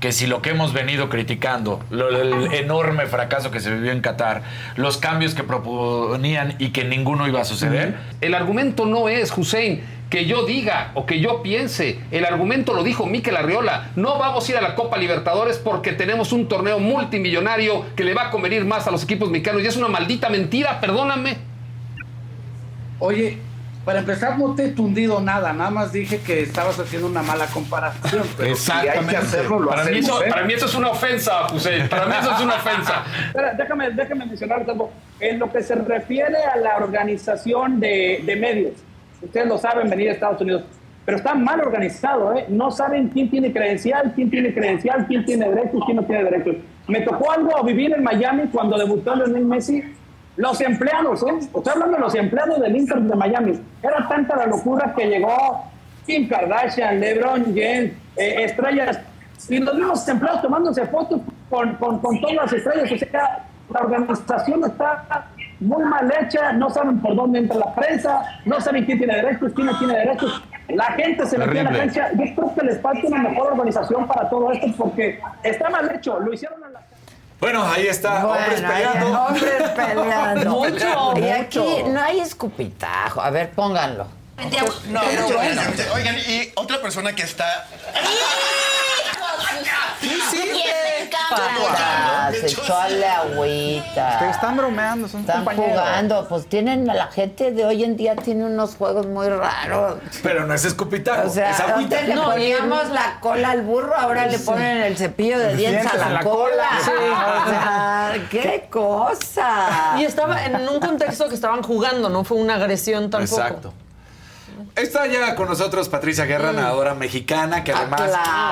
[0.00, 4.42] que si lo que hemos venido criticando, el enorme fracaso que se vivió en Qatar,
[4.76, 7.94] los cambios que proponían y que ninguno iba a suceder.
[8.22, 12.00] El argumento no es, Hussein, que yo diga o que yo piense.
[12.10, 13.90] El argumento lo dijo Miquel Arriola.
[13.96, 18.14] No vamos a ir a la Copa Libertadores porque tenemos un torneo multimillonario que le
[18.14, 19.62] va a convenir más a los equipos mexicanos.
[19.62, 21.36] Y es una maldita mentira, perdóname.
[22.98, 23.38] Oye,
[23.84, 27.46] para empezar, no te he tundido nada, nada más dije que estabas haciendo una mala
[27.46, 28.24] comparación.
[28.42, 29.16] Exactamente.
[29.68, 31.86] para, mí eso, para, mí eso, es una ofensa, José.
[31.90, 33.04] Para mí eso es una ofensa.
[33.58, 34.90] déjame, déjame mencionar algo.
[35.20, 38.72] En lo que se refiere a la organización de, de medios,
[39.20, 40.64] ustedes lo saben venir a Estados Unidos,
[41.04, 42.46] pero está mal organizado, ¿eh?
[42.48, 46.56] No saben quién tiene credencial, quién tiene credencial, quién tiene derechos, quién no tiene derechos.
[46.88, 49.84] Me tocó algo vivir en Miami cuando debutó Lionel Messi
[50.36, 51.38] los empleados, ¿eh?
[51.38, 53.60] Estoy hablando de los empleados del Inter de Miami.
[53.82, 55.64] Era tanta la locura que llegó
[56.06, 58.98] Kim Kardashian, LeBron James, eh, estrellas,
[59.48, 61.20] y los mismos empleados tomándose fotos
[61.50, 62.90] con, con, con todas las estrellas.
[62.90, 65.26] O sea, la organización está
[65.60, 69.52] muy mal hecha, no saben por dónde entra la prensa, no saben quién tiene derechos,
[69.54, 70.42] quién no tiene derechos.
[70.68, 72.10] La gente se metió en la cancha.
[72.12, 76.18] Yo creo que les falta una mejor organización para todo esto porque está mal hecho.
[76.20, 76.80] Lo hicieron en la
[77.40, 79.20] bueno, ahí está, hombres peleando.
[79.20, 80.50] Hombres peleando.
[80.50, 83.20] mucho, Y aquí no hay escupitajo.
[83.20, 84.06] A ver, pónganlo.
[84.88, 87.66] No, no, Oigan, y otra persona que está.
[90.04, 90.64] Sí, sí.
[92.32, 94.18] Se echó a la agüita.
[94.18, 98.44] Te están bromeando, son Están jugando, pues tienen, la gente de hoy en día tiene
[98.44, 99.98] unos juegos muy raros.
[100.22, 102.02] Pero no es escupitajo, o sea, es agüita.
[102.02, 106.20] le poníamos la cola al burro, ahora le ponen el cepillo de dientes a la,
[106.20, 106.68] cola.
[106.84, 106.90] Sí.
[106.90, 109.94] O sea, qué cosa.
[109.98, 113.40] Y estaba en un contexto que estaban jugando, no fue una agresión tampoco.
[113.40, 113.74] Exacto.
[114.76, 116.56] Está ya con nosotros Patricia Guerra, mm.
[116.56, 118.02] nadadora mexicana, que además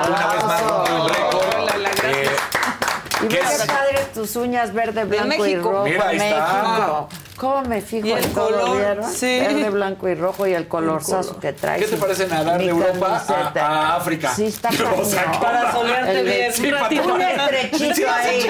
[0.07, 1.43] una vez más rompió un récord.
[2.05, 2.29] Eh,
[3.23, 5.83] y qué padre tus uñas verde, blanco y rojo.
[5.83, 7.09] Mira, ahí México.
[7.35, 9.03] ¿Cómo me fijo en el color?
[9.13, 9.39] Sí.
[9.39, 11.79] Verde, blanco y rojo y el colorzazo que trae.
[11.79, 13.21] ¿Qué te parece nadar de Europa
[13.55, 14.33] a, África?
[14.33, 16.53] Sí, está o Para solearte bien.
[16.53, 18.47] Sí, un estrechito ahí.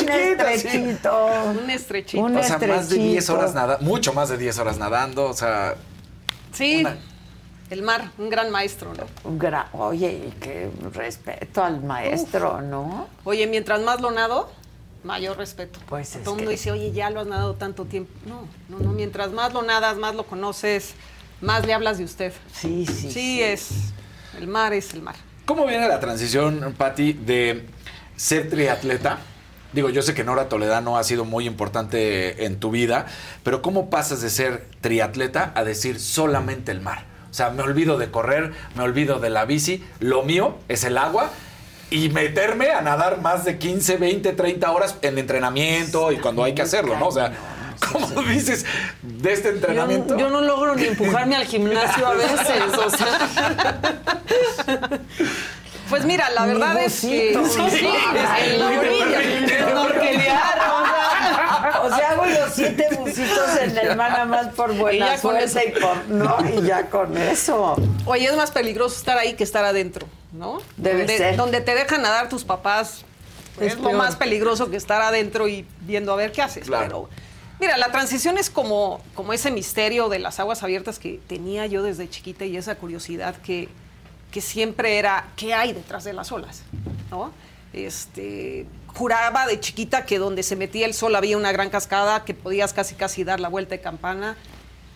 [0.00, 1.26] un estrechito.
[1.60, 2.22] Un estrechito.
[2.22, 5.34] Un o sea, más de 10 horas nadando, mucho más de 10 horas nadando, o
[5.34, 5.74] sea...
[6.52, 6.84] Sí,
[7.70, 9.06] el mar, un gran maestro, ¿no?
[9.24, 13.08] Un gran, oye, qué respeto al maestro, ¿no?
[13.24, 14.50] Oye, mientras más lo nado,
[15.04, 15.80] mayor respeto.
[15.88, 18.12] Pues Todo el mundo dice, oye, ya lo has nadado tanto tiempo.
[18.26, 20.94] No, no, no, mientras más lo nadas, más lo conoces,
[21.40, 22.32] más le hablas de usted.
[22.52, 23.10] Sí, sí.
[23.10, 23.70] Sí, es,
[24.38, 25.16] el mar es el mar.
[25.46, 27.66] ¿Cómo viene la transición, Patti, de
[28.16, 29.18] ser triatleta?
[29.72, 33.06] Digo, yo sé que Nora Toledano ha sido muy importante en tu vida,
[33.42, 37.04] pero ¿cómo pasas de ser triatleta a decir solamente el mar?
[37.30, 40.98] O sea, me olvido de correr, me olvido de la bici, lo mío es el
[40.98, 41.30] agua
[41.88, 46.54] y meterme a nadar más de 15, 20, 30 horas en entrenamiento y cuando hay
[46.54, 47.08] que hacerlo, ¿no?
[47.08, 47.32] O sea,
[47.92, 48.66] ¿cómo dices
[49.02, 50.18] de este entrenamiento?
[50.18, 53.80] Yo, no logro ni empujarme al gimnasio a veces, o sea.
[55.92, 57.48] Pues mira, la verdad es que sí, o
[61.90, 66.08] sea, hago los siete bucitos en el mar nada más por buena suerte y por
[66.08, 67.76] no y ya con eso.
[68.06, 70.62] Oye, es más peligroso estar ahí que estar adentro, ¿no?
[70.78, 71.36] Debe donde, ser.
[71.36, 73.04] Donde te dejan nadar tus papás
[73.60, 76.70] es, lo más peligroso que estar adentro y viendo a ver qué haces.
[76.70, 77.10] Pero
[77.60, 81.82] mira, la transición es como, como ese misterio de las aguas abiertas que tenía yo
[81.82, 83.68] desde chiquita y esa curiosidad que,
[84.32, 86.62] que siempre era qué hay detrás de las olas,
[87.10, 87.30] ¿no?
[87.72, 92.34] Este, juraba de chiquita que donde se metía el sol había una gran cascada, que
[92.34, 94.36] podías casi casi dar la vuelta de campana.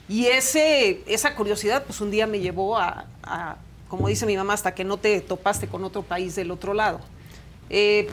[0.08, 3.06] Y ese, esa curiosidad, pues un día me llevó a,
[3.88, 7.00] como dice mi mamá, hasta que no te topaste con otro país del otro lado.
[7.70, 8.08] Eh,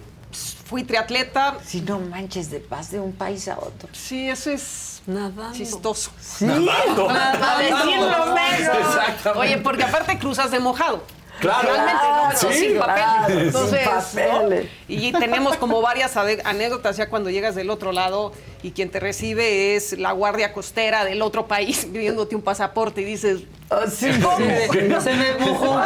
[0.66, 1.58] fui triatleta.
[1.66, 3.90] Si no manches de paz de un país a otro.
[3.94, 6.12] Sí, eso es nada chistoso.
[6.20, 7.08] Sí, Nadando.
[7.08, 9.38] Para decirlo menos.
[9.38, 11.04] Oye, porque aparte cruzas de mojado.
[11.40, 11.68] Claro.
[11.68, 12.96] Realmente no, Sí, sin papel.
[12.96, 14.64] claro, Entonces, sin papeles.
[14.66, 14.70] ¿no?
[14.96, 18.32] Y tenemos como varias anécdotas ya cuando llegas del otro lado
[18.62, 23.06] y quien te recibe es la guardia costera del otro país pidiéndote un pasaporte y
[23.06, 23.42] dices,
[23.94, 24.38] sí, ¿cómo?
[24.38, 24.80] sí, sí.
[25.02, 25.82] Se me mojó.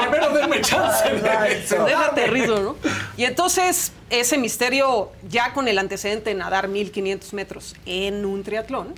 [0.00, 1.08] Primero denme chance.
[1.08, 2.76] de- Déjate rizo, ¿no?
[3.16, 8.94] Y entonces, ese misterio, ya con el antecedente de nadar 1500 metros en un triatlón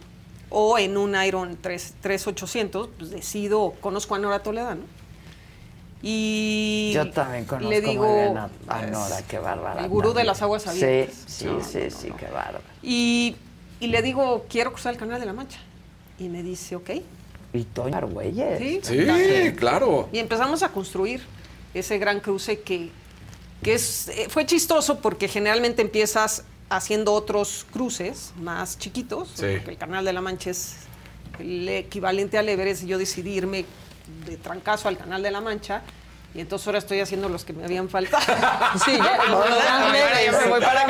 [0.51, 4.83] o en un Iron 3 3800, pues decido, conozco a Nora Toledano.
[6.03, 9.83] Y Yo también conozco le digo, muy bien a, a Nora, qué bárbara.
[9.83, 11.15] el gurú de las aguas abiertas.
[11.27, 12.61] Sí, sí, sí, sí, qué bárbara.
[12.83, 13.37] Y,
[13.81, 15.59] y le digo, quiero cruzar el Canal de la Mancha.
[16.19, 16.91] Y me dice, ok.
[17.53, 18.59] Y Toño Argüelles.
[18.59, 20.09] Sí, Sí, claro.
[20.13, 21.23] Y empezamos a construir
[21.75, 22.91] ese gran cruce que,
[23.63, 29.77] que es, eh, fue chistoso porque generalmente empiezas haciendo otros cruces más chiquitos, porque el
[29.77, 30.77] Canal de la Mancha es
[31.39, 33.65] el equivalente al Everest, y yo decidí irme
[34.27, 35.83] de trancazo al Canal de la Mancha
[36.33, 38.23] y entonces ahora estoy haciendo los que me habían faltado.
[38.85, 39.35] Sí, ya, me
[40.49, 40.87] voy para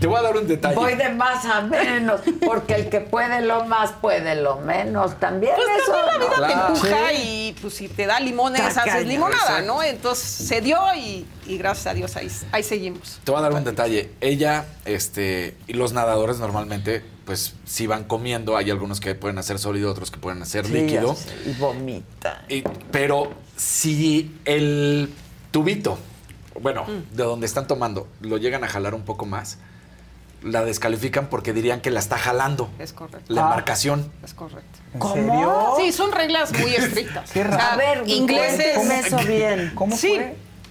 [0.00, 0.74] Te voy a dar un detalle.
[0.74, 5.20] Voy de más a menos, porque el que puede lo más puede lo menos.
[5.20, 5.92] También pues eso.
[5.92, 9.82] También la vida te empuja y pues si te da limones, haces limonada, ¿no?
[9.84, 13.20] Entonces se dio y, y, gracias a Dios ahí, ahí seguimos.
[13.22, 14.10] Te voy a dar un detalle.
[14.20, 19.58] Ella, este, y los nadadores normalmente pues si van comiendo, hay algunos que pueden hacer
[19.58, 21.16] sólido, otros que pueden hacer líquido.
[21.46, 22.44] Y vomita.
[22.90, 25.12] pero si el
[25.50, 25.98] tubito,
[26.60, 27.16] bueno, mm.
[27.16, 29.58] de donde están tomando, lo llegan a jalar un poco más,
[30.42, 32.68] la descalifican porque dirían que la está jalando.
[32.78, 33.32] Es correcto.
[33.32, 34.10] La embarcación.
[34.24, 34.80] Es correcto.
[34.98, 35.76] ¿Cómo?
[35.78, 37.30] Sí, son reglas muy estrictas.
[37.32, 37.62] Qué raro.
[37.62, 38.76] a ver, ingleses.
[38.76, 39.72] eso bien.
[39.74, 40.18] ¿Cómo sí.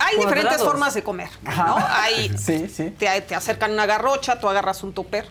[0.03, 1.77] Hay diferentes formas de comer, ¿no?
[1.77, 2.89] Hay, sí, sí.
[2.97, 5.29] Te, te acercan una garrocha, tú agarras un topper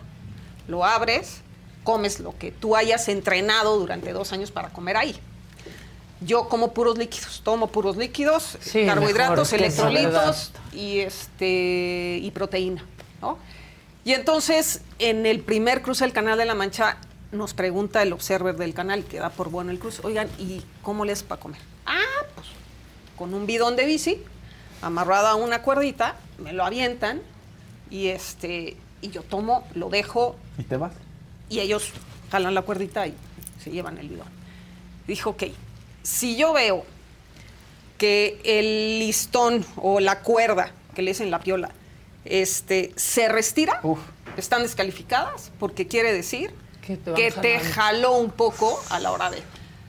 [0.67, 1.41] lo abres,
[1.83, 5.19] comes lo que tú hayas entrenado durante dos años para comer ahí.
[6.21, 12.85] Yo como puros líquidos, tomo puros líquidos, carbohidratos, electrolitos y este y proteína,
[14.05, 16.97] Y entonces, en el primer cruce del Canal de la Mancha,
[17.31, 21.05] nos pregunta el observer del canal que da por bueno el cruce, oigan, ¿y cómo
[21.05, 21.61] les para comer?
[21.85, 22.47] Ah, pues
[23.17, 24.21] con un bidón de bici,
[24.81, 27.21] amarrado a una cuerdita, me lo avientan
[27.89, 30.35] y este y yo tomo, lo dejo.
[30.57, 30.93] ¿Y te vas?
[31.49, 31.91] Y ellos
[32.31, 33.13] jalan la cuerdita y
[33.61, 34.27] se llevan el bidón.
[35.07, 35.43] Dijo, ok,
[36.03, 36.85] si yo veo
[37.97, 41.69] que el listón o la cuerda que le dicen la piola
[42.25, 43.81] este, se restira,
[44.37, 49.41] están descalificadas porque quiere decir que te, jaló un poco a la hora de...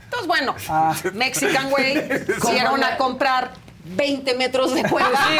[0.04, 0.94] Entonces, bueno, ah.
[1.14, 3.52] Mexican Way, fueron a comprar
[3.84, 5.10] 20 metros de cuerda.
[5.28, 5.36] Sí,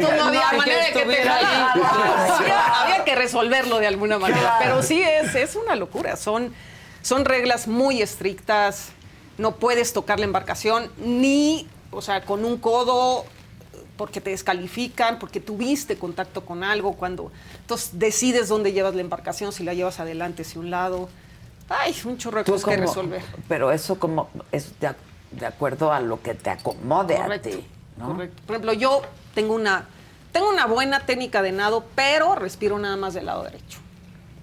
[0.00, 4.56] no había manera de que te Había que resolverlo de alguna manera.
[4.60, 6.16] Pero sí es, es una locura.
[6.16, 6.54] Son,
[7.02, 8.90] son reglas muy estrictas.
[9.38, 13.24] No puedes tocar la embarcación ni, o sea, con un codo
[13.96, 17.30] porque te descalifican, porque tuviste contacto con algo, cuando
[17.60, 21.08] entonces decides dónde llevas la embarcación, si la llevas adelante, si un lado.
[21.68, 23.22] Ay, un chorro de cosas que resolver.
[23.48, 24.72] Pero eso como es
[25.38, 27.64] de acuerdo a lo que te acomode a ti.
[28.00, 28.42] Correcto.
[28.46, 29.02] Por ejemplo, yo
[29.34, 29.86] tengo una,
[30.32, 33.78] tengo una buena técnica de nado, pero respiro nada más del lado derecho.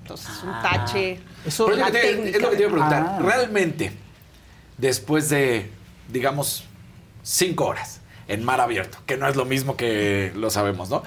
[0.01, 0.61] Entonces, un ah.
[0.61, 1.19] tache.
[1.45, 3.05] Eso es, lo que te, iba a preguntar.
[3.07, 3.19] Ah.
[3.22, 3.91] Realmente,
[4.77, 5.69] después de,
[6.09, 6.65] digamos,
[7.23, 11.03] cinco horas en mar abierto, que no es lo mismo que lo sabemos, ¿no?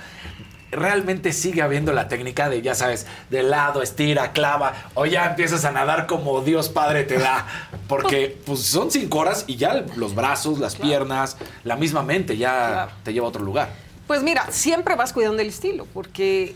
[0.76, 5.64] Realmente sigue habiendo la técnica de, ya sabes, de lado, estira, clava, o ya empiezas
[5.64, 7.46] a nadar como Dios Padre te da.
[7.88, 12.88] Porque pues son cinco horas y ya los brazos, las piernas, la misma mente ya
[13.02, 13.68] te lleva a otro lugar.
[14.06, 16.54] Pues mira, siempre vas cuidando el estilo, porque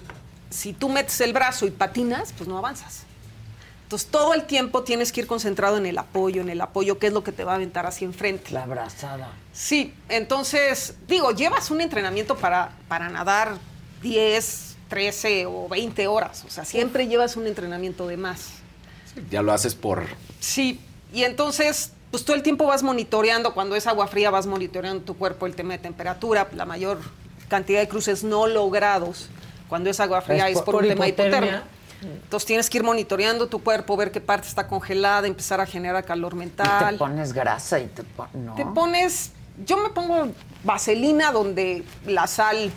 [0.51, 3.05] si tú metes el brazo y patinas, pues no avanzas.
[3.89, 7.07] Entonces todo el tiempo tienes que ir concentrado en el apoyo, en el apoyo, que
[7.07, 8.51] es lo que te va a aventar hacia enfrente.
[8.51, 9.31] La abrazada.
[9.51, 13.55] Sí, entonces, digo, llevas un entrenamiento para, para nadar
[14.03, 16.45] 10, 13 o 20 horas.
[16.47, 18.51] O sea, siempre llevas un entrenamiento de más.
[19.31, 20.05] ya lo haces por...
[20.41, 20.81] Sí,
[21.13, 25.17] y entonces, pues todo el tiempo vas monitoreando, cuando es agua fría vas monitoreando tu
[25.17, 26.99] cuerpo, el tema de temperatura, la mayor
[27.49, 29.29] cantidad de cruces no logrados.
[29.69, 31.65] Cuando es agua fría es, por, un tema de hipotermia.
[32.01, 36.05] Entonces tienes que ir monitoreando tu cuerpo, ver qué parte está congelada, empezar a generar
[36.05, 36.95] calor mental.
[36.95, 39.33] Y te pones grasa y te, te pones...
[39.67, 40.29] Yo me pongo
[40.63, 42.71] vaselina donde la sal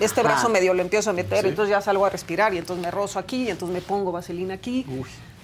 [0.00, 2.90] este brazo medio lo empiezo a meter, entonces ya salgo a respirar y entonces me
[2.90, 4.84] rozo aquí y entonces me pongo vaselina aquí.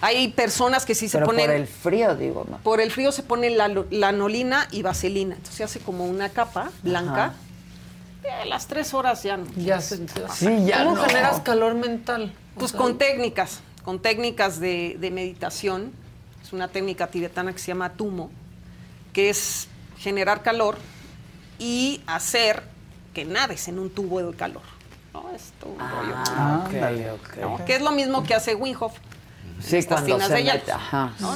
[0.01, 1.47] Hay personas que sí se ponen...
[1.47, 2.45] por el frío, digo.
[2.51, 2.59] ¿no?
[2.59, 5.37] Por el frío se pone la, lanolina y vaselina.
[5.37, 7.35] Entonces se hace como una capa blanca.
[8.43, 9.47] a las tres horas ya no.
[9.57, 9.99] Ya se
[10.35, 12.35] sí, ya ¿Cómo generas calor mental?
[12.59, 15.93] Pues con técnicas, con técnicas de, de meditación.
[16.43, 18.29] Es una técnica tibetana que se llama tumo,
[19.13, 19.69] que es
[19.99, 20.77] generar calor
[21.61, 22.72] y hacer
[23.13, 24.63] que nades en un tubo de calor.
[25.13, 25.31] ¿no?
[25.35, 27.65] Es todo un ah, rollo.
[27.65, 28.95] Que es lo mismo que hace Winhoff.
[29.61, 30.73] Sí, cuando se de mete,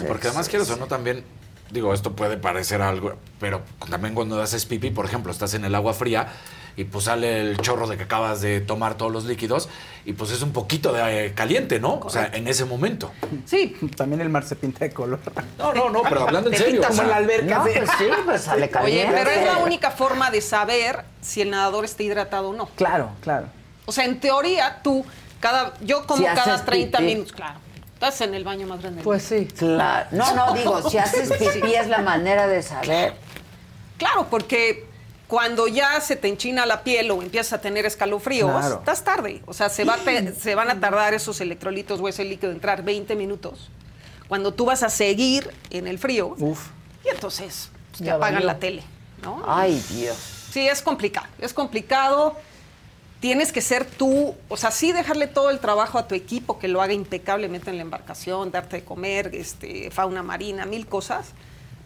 [0.09, 1.25] Porque además, quiero o no, también,
[1.71, 5.75] digo, esto puede parecer algo, pero también cuando haces pipí, por ejemplo, estás en el
[5.75, 6.29] agua fría
[6.77, 9.69] y pues sale el chorro de que acabas de tomar todos los líquidos
[10.05, 11.99] y pues es un poquito de eh, caliente, ¿no?
[12.01, 13.13] O sea, en ese momento.
[13.47, 13.75] Sí.
[13.97, 15.19] También el mar se pinta de color.
[15.59, 16.83] No, no, no, pero hablando en serio.
[16.87, 17.59] Como en la alberca.
[17.59, 19.09] No, pues sí, pues sale caliente.
[19.09, 22.67] Oye, pero es la única forma de saber si el nadador está hidratado o no.
[22.77, 23.47] Claro, claro.
[23.87, 25.05] O sea, en teoría, tú,
[25.41, 27.59] cada, yo como cada 30 minutos, claro.
[27.95, 29.03] Estás en el baño más grande.
[29.03, 29.47] Pues sí.
[29.47, 30.09] Claro.
[30.11, 33.15] No, no, digo, si haces pipí es la manera de saber.
[33.97, 34.86] Claro, porque
[35.29, 39.43] cuando ya se te enchina la piel o empiezas a tener escalofríos, estás tarde.
[39.47, 39.99] O sea, se, va
[40.39, 43.71] se van a tardar esos electrolitos o ese líquido entrar 20 minutos.
[44.29, 46.37] Cuando tú vas a seguir en el frío,
[47.05, 48.83] y entonces pues, te apagan la tele,
[49.23, 49.43] ¿no?
[49.47, 50.17] Ay, Dios.
[50.53, 51.27] Sí, es complicado.
[51.39, 52.37] Es complicado.
[53.21, 56.69] Tienes que ser tú, o sea, sí dejarle todo el trabajo a tu equipo, que
[56.69, 61.29] lo haga impecablemente en la embarcación, darte de comer, este, fauna marina, mil cosas.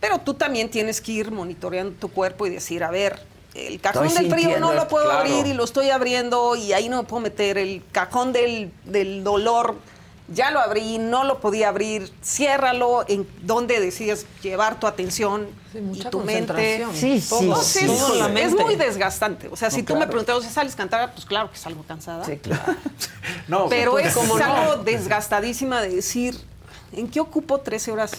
[0.00, 3.20] Pero tú también tienes que ir monitoreando tu cuerpo y decir, a ver,
[3.54, 7.04] el cajón del frío no lo puedo abrir y lo estoy abriendo y ahí no
[7.04, 7.58] puedo meter.
[7.58, 9.76] El cajón del, del dolor
[10.32, 15.48] ya lo abrí, no lo podía abrir, ciérralo, en donde decides llevar tu atención
[15.92, 16.86] y tu mente.
[16.94, 17.86] Sí, sí, sí,
[18.36, 19.48] Es muy desgastante.
[19.48, 21.12] O sea, si tú me preguntas, ¿sales cansada?
[21.12, 22.24] Pues claro que salgo cansada.
[22.24, 22.62] Sí, claro.
[23.48, 26.36] no, Pero es como algo desgastadísima de decir,
[26.92, 28.12] ¿en qué ocupo 13 horas?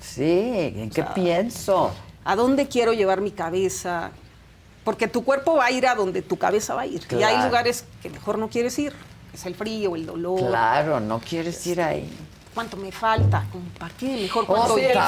[0.00, 1.92] Sí, ¿en qué pienso?
[2.24, 4.10] ¿A dónde quiero llevar mi cabeza?
[4.84, 7.02] Porque tu cuerpo va a ir a donde tu cabeza va a ir.
[7.10, 8.92] Y hay lugares que mejor no quieres ir
[9.34, 10.38] es el frío, el dolor.
[10.38, 12.08] Claro, no quieres ir ahí.
[12.54, 13.44] ¿Cuánto me falta?
[13.78, 14.22] ¿Para qué?
[14.22, 15.00] Mejor cuánto, llevo.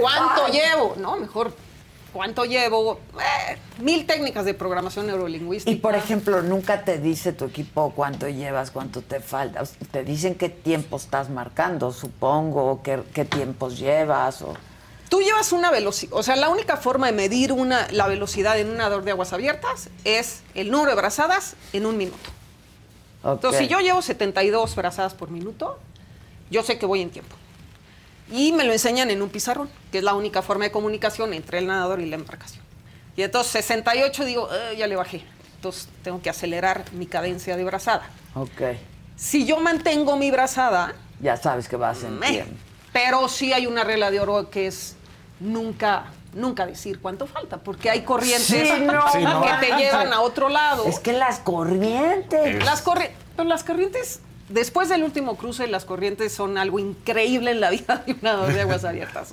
[0.00, 0.96] ¿Cuánto, llevo?
[0.98, 1.54] No, mejor
[2.12, 3.00] cuánto llevo.
[3.14, 5.70] Eh, mil técnicas de programación neurolingüística.
[5.70, 9.62] Y por ejemplo, nunca te dice tu equipo cuánto llevas, cuánto te falta.
[9.90, 14.54] Te dicen qué tiempo estás marcando, supongo, qué, qué tiempos llevas o
[15.10, 18.70] Tú llevas una velocidad, o sea, la única forma de medir una, la velocidad en
[18.70, 22.30] un nadador de aguas abiertas es el número de brazadas en un minuto.
[23.24, 25.80] Entonces, si yo llevo 72 brazadas por minuto,
[26.48, 27.34] yo sé que voy en tiempo.
[28.30, 31.58] Y me lo enseñan en un pizarrón, que es la única forma de comunicación entre
[31.58, 32.62] el nadador y la embarcación.
[33.16, 35.24] Y entonces 68 digo, eh, ya le bajé.
[35.56, 38.08] Entonces tengo que acelerar mi cadencia de brazada.
[38.34, 38.62] Ok.
[39.16, 40.94] Si yo mantengo mi brazada...
[41.20, 42.54] Ya sabes que vas en tiempo.
[42.92, 44.96] Pero sí hay una regla de oro que es
[45.38, 50.84] nunca nunca decir cuánto falta, porque hay corrientes que te llevan a otro lado.
[50.86, 52.64] Es que las corrientes.
[52.64, 54.20] Las corrientes, las corrientes,
[54.50, 58.52] después del último cruce, las corrientes son algo increíble en la vida de un nadador
[58.52, 59.32] de aguas abiertas.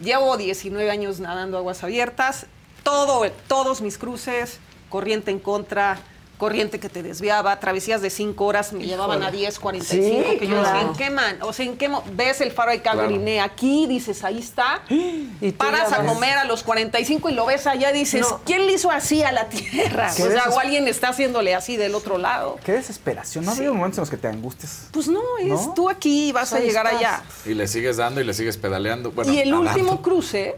[0.00, 2.46] llevo 19 años nadando aguas abiertas,
[2.82, 4.58] todo, todos mis cruces,
[4.90, 5.98] corriente en contra,
[6.44, 10.58] corriente que te desviaba, travesías de 5 horas me llevaban a 10, 45, que yo
[10.58, 11.38] decía, ¿en qué man?
[11.40, 13.00] O sea, ¿en qué ves el faro de Cabo
[13.42, 17.92] aquí, dices, ahí está, y paras a comer a los 45 y lo ves allá
[17.92, 20.10] y dices, ¿quién le hizo así a la tierra?
[20.12, 22.58] O sea, o alguien está haciéndole así del otro lado.
[22.62, 24.88] Qué desesperación, ¿no ha habido momentos en los que te angustes?
[24.92, 27.22] Pues no, es tú aquí vas a llegar allá.
[27.46, 29.14] Y le sigues dando y le sigues pedaleando.
[29.24, 30.56] y el último cruce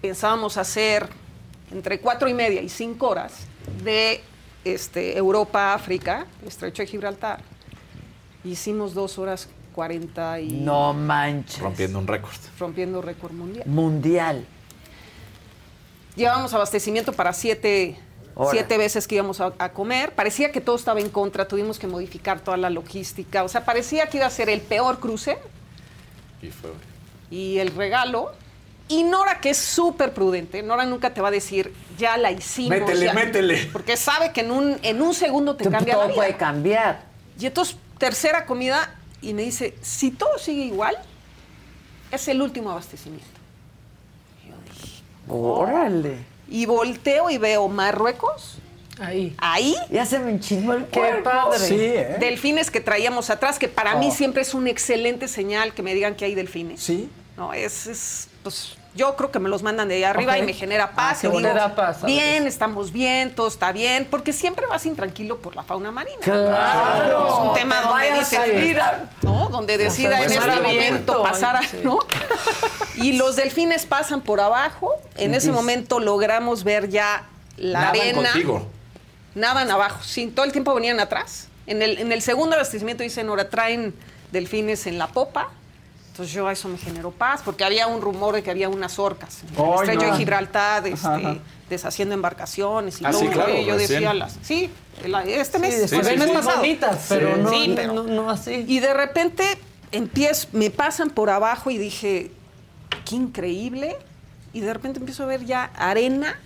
[0.00, 1.06] pensábamos hacer
[1.70, 3.32] entre cuatro y media y cinco horas
[3.84, 4.22] de
[4.64, 7.40] este, Europa, África, Estrecho de Gibraltar.
[8.44, 10.52] Hicimos dos horas cuarenta y...
[10.52, 11.60] No manches.
[11.60, 12.34] Rompiendo un récord.
[12.58, 13.66] Rompiendo récord mundial.
[13.66, 14.46] Mundial.
[16.16, 17.98] Llevábamos abastecimiento para siete,
[18.50, 20.14] siete veces que íbamos a, comer.
[20.14, 23.44] Parecía que todo estaba en contra, tuvimos que modificar toda la logística.
[23.44, 25.38] O sea, parecía que iba a ser el peor cruce.
[26.42, 26.70] Y fue.
[27.30, 28.32] Y el regalo
[28.90, 32.70] y Nora, que es súper prudente, Nora nunca te va a decir, ya la hicimos.
[32.70, 33.68] Métele, métele.
[33.72, 36.16] Porque sabe que en un, en un segundo te cambia todo la vida.
[36.16, 37.02] puede cambiar.
[37.38, 38.92] Y entonces, tercera comida,
[39.22, 40.96] y me dice, si todo sigue igual,
[42.10, 43.26] es el último abastecimiento.
[44.44, 46.16] Y yo dije, órale.
[46.48, 48.58] Y volteo y veo Marruecos.
[48.98, 49.34] Ahí.
[49.38, 49.76] Ahí.
[49.90, 51.58] Ya se me enchinó el Qué padre.
[51.60, 52.16] Sí, ¿eh?
[52.18, 54.14] Delfines que traíamos atrás, que para mí Oh.
[54.14, 56.82] siempre es una excelente señal que me digan que hay delfines.
[56.82, 57.08] Sí.
[57.36, 60.52] No, es, es pues yo creo que me los mandan de ahí arriba y me
[60.52, 61.20] genera paz.
[61.22, 65.54] Ah, y digo, paz, bien, estamos bien, todo está bien, porque siempre vas intranquilo por
[65.54, 66.18] la fauna marina.
[66.20, 67.28] Claro.
[67.28, 68.84] Es un tema Te donde dices,
[69.22, 69.48] ¿no?
[69.48, 71.60] Donde decida en pues, este momento pasar a.
[72.96, 74.94] Y los delfines pasan por abajo.
[75.16, 77.26] En ese momento logramos ver ya
[77.56, 78.30] la Nadan arena.
[78.32, 78.66] contigo.
[79.34, 80.00] Nadan abajo.
[80.02, 81.48] Sí, todo el tiempo venían atrás.
[81.66, 83.94] En el, en el segundo abastecimiento dicen, ahora traen
[84.32, 85.50] delfines en la popa.
[86.20, 88.98] Entonces yo a eso me generó paz, porque había un rumor de que había unas
[88.98, 90.12] orcas en el Ay, estrecho no.
[90.12, 91.36] de Gibraltar, este, Ajá, ajá.
[91.70, 93.20] deshaciendo embarcaciones y Ah, todo.
[93.22, 94.00] sí, claro, y yo recién.
[94.00, 94.36] decía las.
[94.42, 94.68] Sí,
[95.02, 96.30] el- este mes, Sí, el sí, mes sí.
[96.34, 96.58] pasado.
[96.58, 97.40] bonitas, pero, Sí.
[97.40, 98.66] no, Sí, no- pero- no, no así.
[98.68, 99.44] Y de repente
[99.92, 102.30] empiezo, me pasan por abajo y dije,
[103.08, 103.96] qué increíble.
[104.52, 106.38] Y de repente empiezo a ver ya arena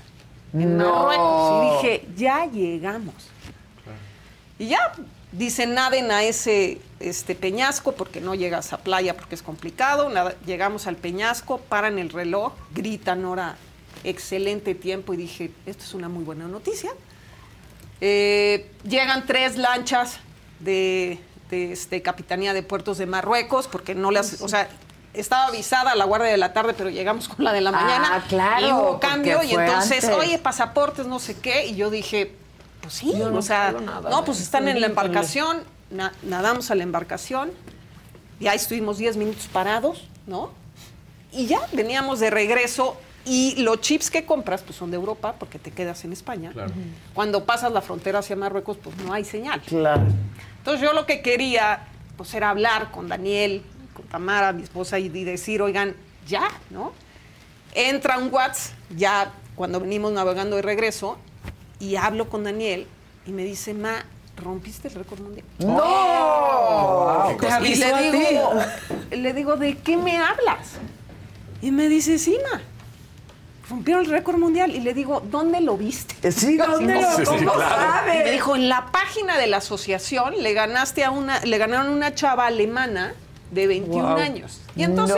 [0.53, 1.09] en No.
[1.09, 1.65] Marruecos.
[1.83, 3.15] Y dije, ya llegamos.
[4.57, 4.93] Y ya
[5.37, 10.09] dicen, naden a ese este, peñasco porque no llegas a playa porque es complicado.
[10.09, 13.57] Nada, llegamos al peñasco, paran el reloj, gritan hora,
[14.05, 15.13] excelente tiempo.
[15.15, 16.91] Y dije, esto es una muy buena noticia.
[18.01, 20.19] Eh, llegan tres lanchas
[20.61, 21.19] de,
[21.51, 24.69] de, este, Capitanía de Puertos de Marruecos, porque no las, o sea,
[25.15, 28.25] estaba avisada la guardia de la tarde, pero llegamos con la de la Ah, mañana.
[28.29, 30.19] claro, Y hubo cambio y entonces, antes.
[30.19, 31.67] oye, pasaportes, no sé qué.
[31.67, 32.35] Y yo dije,
[32.85, 36.75] pues sí, no o sea, nada no, pues están en la embarcación, na- nadamos a
[36.75, 37.51] la embarcación.
[38.41, 40.51] Y ahí estuvimos 10 minutos parados, ¿no?
[41.33, 42.97] Y ya veníamos de regreso.
[43.25, 46.53] Y los chips que compras, pues son de Europa, porque te quedas en España.
[47.15, 49.63] Cuando pasas la frontera hacia Marruecos, pues no hay señal.
[49.63, 50.03] Claro.
[50.59, 51.87] Entonces yo lo que quería,
[52.19, 53.63] pues era hablar con Daniel,
[53.95, 55.97] con Tamara, mi esposa, y, y decir, oigan,
[56.29, 56.93] ya, ¿no?
[57.75, 61.17] Entra un WhatsApp, ya cuando venimos navegando de regreso,
[61.85, 62.87] y hablo con Daniel,
[63.27, 64.05] y me dice, ma,
[64.43, 65.45] rompiste el récord mundial.
[65.59, 67.37] ¡No!
[67.41, 68.51] Y a le digo,
[69.11, 70.73] le digo, ¿de qué me hablas?
[71.61, 72.61] Y me dice, sí, ma.
[73.69, 76.31] Rompieron el récord mundial y le digo, ¿dónde lo viste?
[76.33, 77.61] Sí, ¿dónde lo- Sí, cómo claro.
[77.61, 78.21] sabe?
[78.21, 81.87] Y Me dijo, en la página de la asociación le ganaste a una, le ganaron
[81.89, 83.15] a una chava alemana
[83.51, 84.19] de 21 Wow.
[84.19, 84.61] años.
[84.77, 85.17] Y entonces,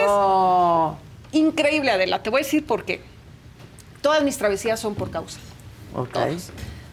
[1.32, 3.00] increíble, Adela, te voy a decir por qué.
[4.00, 5.38] Todas mis travesías son por causa.
[5.96, 6.16] Ok.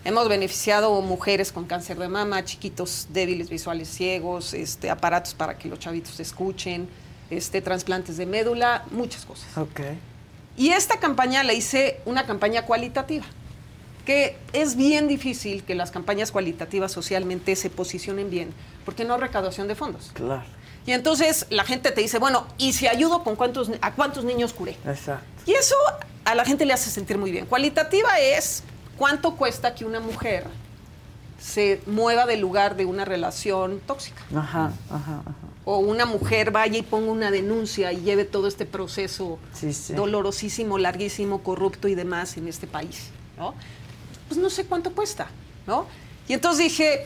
[0.06, 5.70] Hemos beneficiado mujeres con cáncer de mama, chiquitos débiles visuales ciegos, este, aparatos para que
[5.70, 6.90] los chavitos escuchen,
[7.30, 9.58] este, trasplantes de médula, muchas cosas.
[9.58, 9.82] Ok.
[10.58, 13.26] Y esta campaña la hice una campaña cualitativa,
[14.06, 18.54] que es bien difícil que las campañas cualitativas socialmente se posicionen bien,
[18.84, 20.12] porque no hay recaudación de fondos.
[20.14, 20.44] Claro.
[20.86, 24.52] Y entonces la gente te dice, bueno, ¿y si ayudo con cuántos, a cuántos niños
[24.52, 24.76] curé?
[24.86, 25.26] Exacto.
[25.46, 25.76] Y eso
[26.26, 27.46] a la gente le hace sentir muy bien.
[27.46, 28.64] Cualitativa es
[28.98, 30.46] cuánto cuesta que una mujer
[31.40, 34.22] se mueva del lugar de una relación tóxica.
[34.36, 35.36] Ajá, ajá, ajá.
[35.66, 39.94] O una mujer vaya y ponga una denuncia y lleve todo este proceso Sí, sí.
[39.94, 43.10] dolorosísimo, larguísimo, corrupto y demás en este país.
[43.38, 43.54] ¿no?
[44.28, 45.28] Pues no sé cuánto cuesta,
[45.68, 45.86] ¿no?
[46.28, 47.06] Y entonces dije,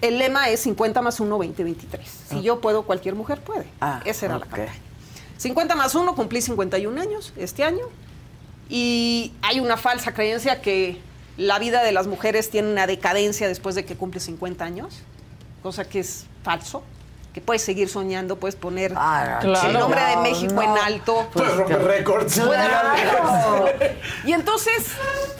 [0.00, 2.08] el lema es 50 más 1, 20, 23.
[2.30, 3.66] Si yo puedo, cualquier mujer puede.
[3.80, 4.72] Ah, Esa era la campaña.
[5.38, 7.84] 50 más 1, cumplí 51 años este año.
[8.70, 11.00] Y hay una falsa creencia que
[11.36, 15.00] la vida de las mujeres tiene una decadencia después de que cumple 50 años,
[15.62, 16.82] cosa que es falso.
[17.32, 19.50] Que puedes seguir soñando, puedes poner claro.
[19.66, 21.28] el nombre de No, México en alto.
[21.32, 22.34] Puedes romper récords.
[22.34, 23.66] Claro.
[24.24, 24.86] Y entonces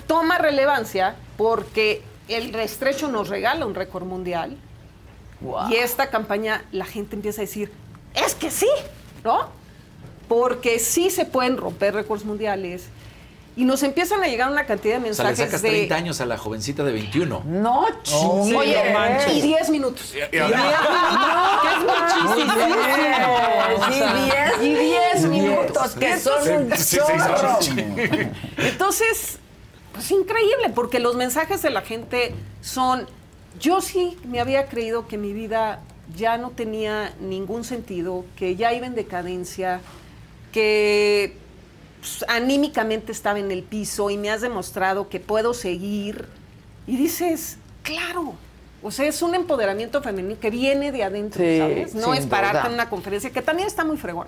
[0.09, 4.57] toma relevancia porque el estrecho nos regala un récord mundial.
[5.71, 7.71] Y esta campaña la gente empieza a decir,
[8.15, 8.69] es que sí,
[9.23, 9.51] ¿no?
[10.27, 12.87] Porque sí se pueden romper récords mundiales.
[13.57, 15.69] Y nos empiezan a llegar una cantidad de O sea, le mensajes sacas de...
[15.71, 17.43] 30 años a la jovencita de 21.
[17.47, 18.53] No, chingues.
[18.57, 19.33] Oye, no manches.
[19.33, 20.13] y 10 minutos.
[20.15, 20.51] Y- y- Y 10 minutos,
[21.61, 21.85] que es
[22.35, 22.55] muchísimo.
[24.61, 25.25] Y 10 Diez.
[25.27, 27.57] minutos, que son un Sí, sí, chorro.
[27.61, 27.77] sí, sí.
[28.59, 29.39] Entonces,
[29.93, 33.07] pues increíble, porque los mensajes de la gente son,
[33.61, 35.81] yo sí me había creído que mi vida
[36.17, 39.81] ya no tenía ningún sentido, que ya iba en decadencia,
[40.53, 41.37] que
[42.05, 46.27] pues, anímicamente estaba en el piso y me has demostrado que puedo seguir.
[46.87, 48.35] Y dices, claro.
[48.83, 51.95] O sea, es un empoderamiento femenino que viene de adentro, Sí, ¿sabes?
[51.95, 52.67] No es pararte duda.
[52.69, 54.27] en una conferencia, que también está muy fregón.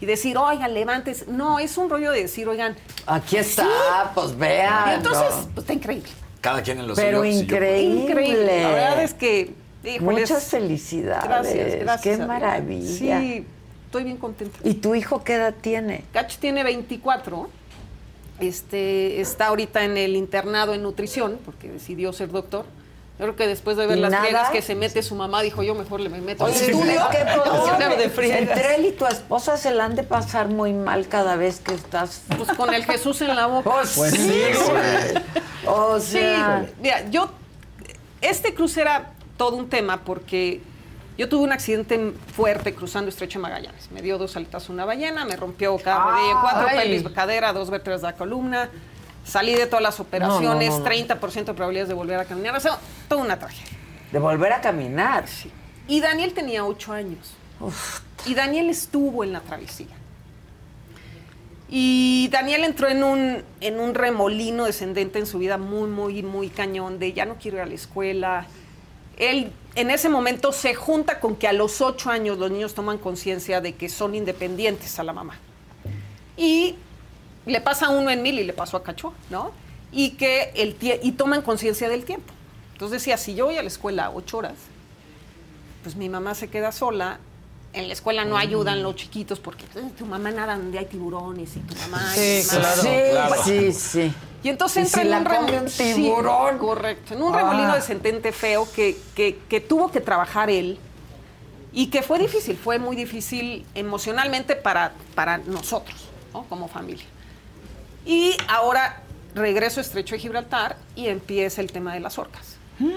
[0.00, 1.28] Y decir, oigan, levantes.
[1.28, 2.74] No, es un rollo de decir, oigan.
[3.06, 4.10] Aquí está, sí.
[4.14, 4.90] pues vean.
[4.90, 5.44] Y entonces, ¿no?
[5.48, 6.08] pues está increíble.
[6.40, 7.30] Cada quien en lo Pero suyo.
[7.30, 8.04] increíble.
[8.04, 8.62] Increíble.
[8.62, 9.52] La verdad es que,
[9.84, 10.00] híjoles,
[10.30, 11.24] Muchas felicidades.
[11.24, 12.16] Gracias, gracias.
[12.18, 13.20] Qué maravilla.
[13.20, 13.46] Sí,
[13.88, 14.58] estoy bien contenta.
[14.64, 16.04] ¿Y tu hijo qué edad tiene?
[16.12, 17.48] Cacho tiene 24.
[18.38, 22.66] Este, está ahorita en el internado en nutrición, porque decidió ser doctor.
[23.18, 25.62] Yo Creo que después de ver ¿Y las friegas que se mete su mamá, dijo
[25.62, 27.00] yo mejor le me meto al Oye, estudio.
[27.10, 28.40] ¿qué Haciendo de friegas.
[28.42, 31.74] Entre él y tu esposa se la han de pasar muy mal cada vez que
[31.74, 32.22] estás.
[32.36, 33.70] Pues con el Jesús en la boca.
[33.70, 35.24] Pues sí, güey.
[35.66, 36.62] O sea.
[36.66, 37.30] Sí, mira, yo,
[38.20, 40.60] este cruce era todo un tema porque
[41.18, 43.90] yo tuve un accidente fuerte cruzando Estrecho de Magallanes.
[43.90, 46.78] Me dio dos saltazos una ballena, me rompió cada rodilla cuatro, Ay.
[46.78, 48.70] pelvis, cadera, dos vértebras de la columna.
[49.24, 50.84] Salí de todas las operaciones, no, no.
[50.84, 52.56] 30% de probabilidades de volver a caminar.
[52.56, 52.78] O sea,
[53.08, 53.76] toda una tragedia.
[54.12, 55.24] De volver a caminar.
[55.88, 57.34] Y Daniel tenía ocho años.
[58.24, 59.96] Y Daniel estuvo en la travesía.
[61.68, 66.48] Y Daniel entró en un, en un remolino descendente en su vida muy, muy, muy
[66.48, 68.46] cañón de ya no quiero ir a la escuela.
[69.18, 72.98] Él en ese momento se junta con que a los ocho años los niños toman
[72.98, 75.34] conciencia de que son independientes a la mamá.
[76.36, 76.76] Y
[77.46, 79.52] le pasa a uno en mil y le pasó a Cacho, ¿no?
[79.92, 82.32] Y que el tie- y toman conciencia del tiempo.
[82.72, 84.54] Entonces decía, si yo voy a la escuela ocho horas,
[85.82, 87.18] pues mi mamá se queda sola.
[87.72, 91.56] En la escuela no ayudan los chiquitos porque "Eh, tu mamá nada donde hay tiburones
[91.56, 92.12] y tu mamá.
[92.14, 92.60] Sí, tu mamá".
[92.74, 93.42] claro, Sí, claro.
[93.44, 94.12] sí, sí.
[94.42, 97.14] Y entonces ¿Y entra si en un come remo- un sí, correcto.
[97.14, 97.38] En un Ah.
[97.38, 100.78] remolino descendente feo que, que, que tuvo que trabajar él
[101.72, 106.08] Y que fue difícil, fue muy difícil emocionalmente para, para nosotros,
[106.48, 107.04] como familia.
[108.06, 109.02] Y ahora
[109.34, 112.56] regreso Estrecho de Gibraltar y empieza el tema de las orcas.
[112.78, 112.88] Mm,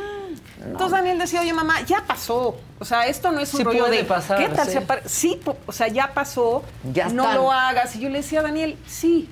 [0.68, 2.56] Entonces Daniel decía, oye mamá, ya pasó.
[2.80, 5.02] O sea, esto no es un rollo de pasar, ¿qué tal?
[5.06, 5.40] Sí.
[5.66, 6.64] o sea, ya pasó.
[6.94, 7.96] Ya no lo hagas.
[7.98, 9.28] Y yo le decía a Daniel, sí,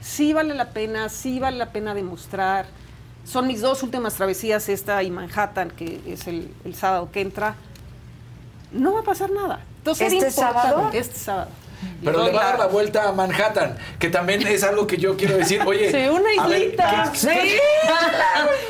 [0.00, 2.66] sí vale la pena, sí vale la pena demostrar.
[3.24, 7.54] Son mis dos últimas travesías, esta y Manhattan, que es el, sábado que entra.
[8.72, 9.60] No va a pasar nada.
[9.78, 10.90] Entonces, ¿Este sábado?
[10.92, 11.50] Este sábado.
[12.04, 15.16] Pero le va a dar la vuelta a Manhattan, que también es algo que yo
[15.16, 15.62] quiero decir.
[15.66, 17.14] Oye, sí, una islita.
[17.14, 17.28] sí,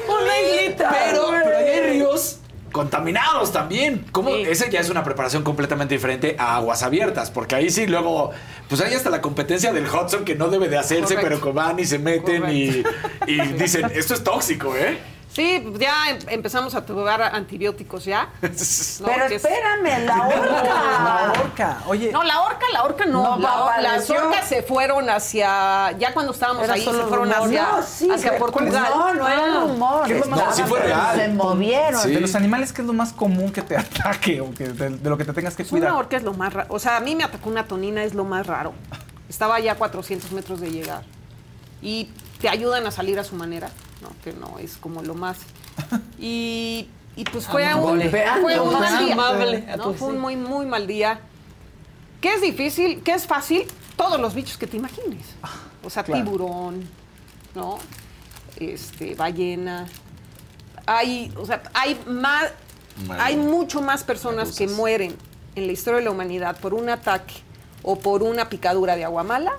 [0.08, 0.90] una islita.
[1.06, 2.39] Pero, pero hay ríos
[2.72, 4.04] contaminados también.
[4.12, 4.30] ¿Cómo?
[4.30, 8.30] Ese ya es una preparación completamente diferente a aguas abiertas, porque ahí sí luego,
[8.68, 11.78] pues hay hasta la competencia del Hudson que no debe de hacerse, pero que van
[11.78, 12.82] y se meten y,
[13.26, 14.98] y dicen, esto es tóxico, ¿eh?
[15.32, 18.30] Sí, ya em, empezamos a tomar antibióticos ya.
[18.40, 20.62] Pero espérame, la orca.
[20.64, 22.10] La orca, oye.
[22.10, 23.38] No, la orca, la orca no.
[23.38, 28.86] las orcas se fueron hacia, ya cuando estábamos ahí, se fueron hacia, hacia Portugal.
[28.90, 29.60] No, no era ah.
[29.60, 30.28] rumor.
[30.28, 31.16] No, sí fue real.
[31.16, 32.12] Se movieron.
[32.12, 35.16] De los animales, ¿qué es lo más común que te ataque o que de, lo
[35.16, 35.90] que te tengas que cuidar?
[35.92, 36.68] Una orca es lo más raro.
[36.74, 38.72] O sea, a mí me atacó una tonina, es lo más raro.
[39.28, 41.02] Estaba ya a 400 metros de llegar.
[41.82, 43.70] Y te ayudan a salir a su manera.
[44.00, 44.10] ¿No?
[44.22, 45.38] que no es como lo más.
[46.18, 49.76] Y, y pues fue un, fue un mal día.
[49.76, 49.94] ¿no?
[49.94, 51.20] Fue un muy, muy mal día.
[52.20, 53.02] ¿Qué es difícil?
[53.02, 53.64] ¿Qué es fácil?
[53.96, 55.24] Todos los bichos que te imagines.
[55.82, 56.86] O sea, tiburón,
[57.54, 57.78] ¿no?
[58.56, 59.86] Este, ballena.
[60.86, 62.52] Hay, o sea, hay más,
[63.18, 65.16] hay mucho más personas que mueren
[65.54, 67.34] en la historia de la humanidad por un ataque
[67.82, 69.52] o por una picadura de agua mala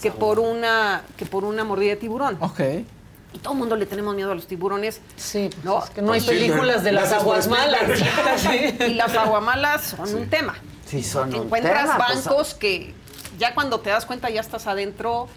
[0.00, 2.38] que por una que por una mordida de tiburón.
[2.40, 2.60] Ok
[3.36, 5.02] y todo el mundo le tenemos miedo a los tiburones.
[5.16, 5.84] Sí, pues ¿no?
[5.84, 7.82] Es que no hay películas de las aguas malas.
[8.88, 10.54] y las aguamalas son un tema.
[10.86, 12.94] Sí, son un encuentras pues, bancos que
[13.38, 15.28] ya cuando te das cuenta ya estás adentro.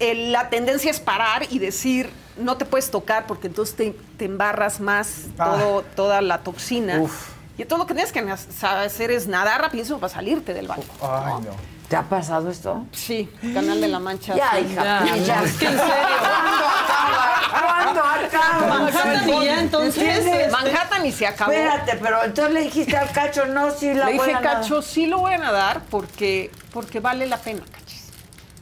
[0.00, 5.26] la tendencia es parar y decir, no te puedes tocar porque entonces te, embarras más
[5.38, 5.44] ah.
[5.44, 7.04] todo, toda la toxina.
[7.60, 10.94] Y todo lo que tienes que hacer es nadar rapidísimo para salirte del banco.
[11.02, 11.50] Ay, no.
[11.90, 12.86] ¿Te ha pasado esto?
[12.90, 14.34] Sí, Canal de la Mancha.
[14.34, 15.16] Ya, hija, ya.
[15.16, 15.42] ya.
[15.42, 15.94] Es que en serio.
[17.50, 18.66] ¿Cuándo acaba?
[18.66, 20.50] Manhattan y ya entonces.
[20.50, 21.52] Manhattan y se acabó.
[21.52, 24.80] Espérate, pero entonces le dijiste al Cacho, no, sí la le voy dije, a Cacho,
[24.80, 28.06] sí lo voy a dar porque, porque vale la pena, Cachis.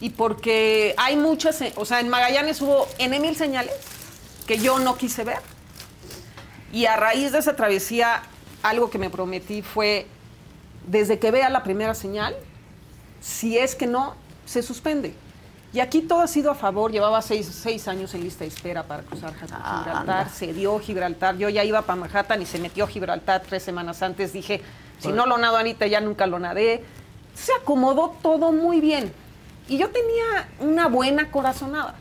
[0.00, 3.74] Y porque hay muchas, o sea, en Magallanes hubo N mil señales
[4.44, 5.38] que yo no quise ver.
[6.72, 8.22] Y a raíz de esa travesía,
[8.62, 10.06] algo que me prometí fue,
[10.86, 12.36] desde que vea la primera señal,
[13.20, 14.14] si es que no,
[14.46, 15.14] se suspende.
[15.72, 16.90] Y aquí todo ha sido a favor.
[16.90, 20.30] Llevaba seis, años en lista de espera para cruzar Gibraltar.
[20.30, 21.36] se dio Gibraltar.
[21.36, 24.32] Yo ya iba para Manhattan y se metió Gibraltar tres semanas antes.
[24.32, 24.62] Dije,
[24.98, 26.82] si no lo nado Anita, ya nunca lo nadé.
[27.34, 29.12] Se acomodó todo muy bien.
[29.68, 31.94] Y yo tenía una buena corazonada.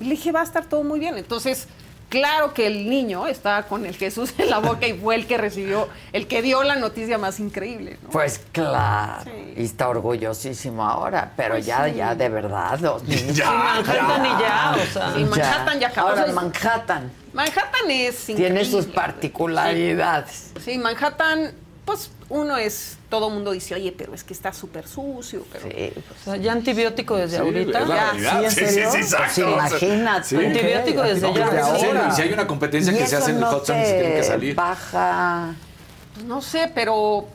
[0.00, 1.16] Y le dije, va a estar todo muy bien.
[1.16, 1.68] Entonces,
[2.08, 5.36] Claro que el niño estaba con el Jesús en la boca y fue el que
[5.36, 7.98] recibió, el que dio la noticia más increíble.
[8.10, 13.36] Pues claro, y está orgullosísimo ahora, pero pues ya, ya de verdad, los niños.
[13.36, 15.14] Ya, Manhattan y ya, o sea.
[15.14, 16.08] Sí, Manhattan ya acabó.
[16.08, 17.12] Ahora Manhattan.
[17.34, 20.52] Manhattan es Tiene sus particularidades.
[20.64, 21.52] sí, Manhattan,
[21.84, 25.44] pues uno es todo el mundo dice, oye, pero es que está súper sucio.
[25.50, 25.64] Pero...
[25.64, 27.86] Sí, pues, o sea, ya antibiótico desde ahorita.
[28.18, 29.24] Ya, ¿Sí, sí, sí, exacto.
[29.34, 30.46] Pues imagínate.
[30.46, 32.12] Antibiótico desde ya.
[32.12, 34.54] Si hay una competencia que se hace en el se tiene que salir.
[34.54, 35.54] Baja.
[36.14, 37.26] Pues no sé, pero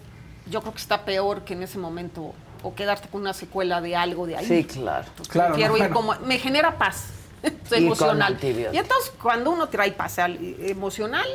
[0.46, 3.96] yo creo que está peor que en ese momento o quedarte con una secuela de
[3.96, 4.46] algo de ahí.
[4.46, 5.06] Sí, claro.
[5.28, 7.08] claro quiero ir como me genera paz
[7.72, 8.38] emocional.
[8.42, 11.28] y entonces cuando uno trae paz emocional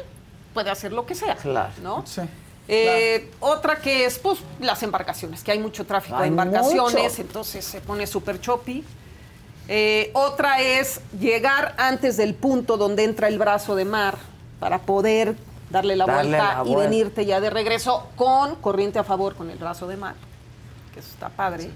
[0.54, 1.70] puede hacer lo que sea, claro.
[1.82, 2.04] ¿no?
[2.06, 2.22] Sí.
[2.70, 7.80] Eh, otra que es pues, las embarcaciones, que hay mucho tráfico de embarcaciones, entonces se
[7.80, 8.84] pone súper choppy.
[9.68, 14.18] Eh, otra es llegar antes del punto donde entra el brazo de mar
[14.60, 15.34] para poder
[15.70, 19.86] darle la vuelta y venirte ya de regreso con corriente a favor con el brazo
[19.86, 20.14] de mar,
[20.92, 21.70] que eso está padre.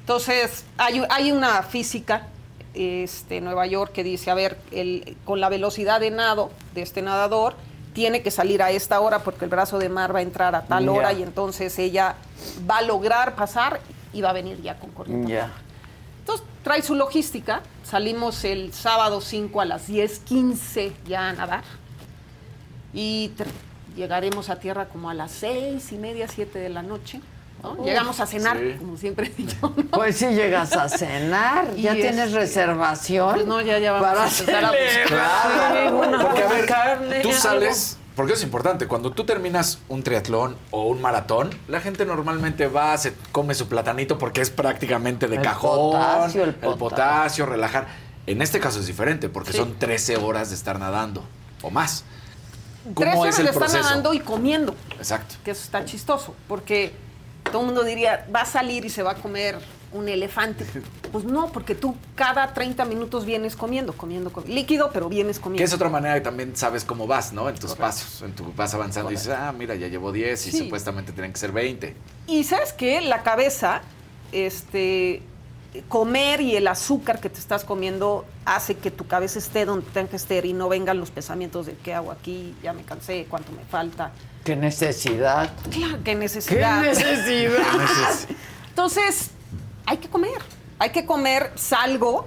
[0.00, 2.28] Entonces, hay, hay, una física
[2.72, 7.02] este, Nueva York que dice, a ver, el, con la velocidad de nado de este
[7.02, 7.54] nadador,
[7.92, 10.62] tiene que salir a esta hora porque el brazo de mar va a entrar a
[10.62, 12.16] tal hora y entonces ella
[12.68, 13.80] va a lograr pasar
[14.12, 15.40] y va a venir ya con corriente.
[16.20, 17.62] Entonces trae su logística.
[17.84, 21.64] Salimos el sábado 5 a las 10:15 ya a nadar.
[22.92, 23.32] Y
[23.96, 27.20] llegaremos a tierra como a las seis y media, 7 de la noche.
[27.84, 29.74] Llegamos a cenar, como siempre he dicho.
[29.90, 31.74] Pues sí, llegas a cenar.
[31.76, 33.34] ¿Ya tienes reservación?
[33.34, 36.22] Pues no, ya, ya vamos a empezar a buscar.
[36.22, 41.00] Porque a ver, tú sales Porque es importante, cuando tú terminas un triatlón o un
[41.00, 45.92] maratón, la gente normalmente va, se come su platanito porque es prácticamente de El cajón,
[45.92, 47.46] potasio, el el potasio.
[47.46, 47.86] relajar.
[48.26, 49.58] En este caso es diferente porque Sí.
[49.58, 51.24] son 13 horas de estar nadando
[51.62, 52.04] o más.
[52.82, 53.88] Tres ¿Cómo horas es el de estar proceso?
[53.88, 54.74] nadando y comiendo.
[54.96, 55.36] Exacto.
[55.44, 56.92] Que eso está chistoso, porque
[57.44, 59.58] todo el mundo diría, va a salir y se va a comer
[59.92, 60.64] un elefante.
[61.08, 64.54] Pues no, porque tú cada 30 minutos vienes comiendo, comiendo, comiendo.
[64.54, 65.62] líquido, pero vienes comiendo.
[65.62, 67.48] Que es otra manera que también sabes cómo vas, ¿no?
[67.48, 68.20] En tus pasos.
[68.20, 71.38] En tu, vas avanzando y dices, ah, mira, ya llevo 10 y supuestamente tienen que
[71.38, 71.96] ser 20.
[72.26, 73.80] Y sabes qué, la cabeza,
[74.32, 75.22] este,
[75.88, 80.10] comer y el azúcar que te estás comiendo hace que tu cabeza esté donde tenga
[80.10, 83.52] que estar y no vengan los pensamientos de qué hago aquí, ya me cansé, cuánto
[83.52, 84.12] me falta.
[84.48, 85.50] Qué necesidad.
[85.70, 86.80] Claro, qué necesidad.
[86.80, 87.60] ¿Qué necesidad?
[88.70, 89.32] Entonces,
[89.84, 90.40] hay que comer.
[90.78, 92.26] Hay que comer, salgo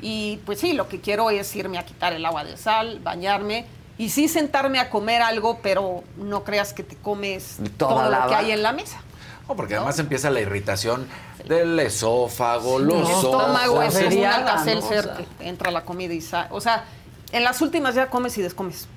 [0.00, 3.66] y pues sí, lo que quiero es irme a quitar el agua de sal, bañarme
[3.98, 8.28] y sí sentarme a comer algo, pero no creas que te comes Toda todo lo
[8.28, 9.02] que hay en la mesa.
[9.46, 11.06] No, porque además empieza la irritación
[11.46, 13.94] del esófago, El los estómago ojos.
[13.94, 14.26] es un ¿no?
[14.30, 15.16] Alka-Seltzer O sea.
[15.38, 16.48] que entra la comida y sale.
[16.50, 16.84] O sea,
[17.30, 18.88] en las últimas ya comes y descomes,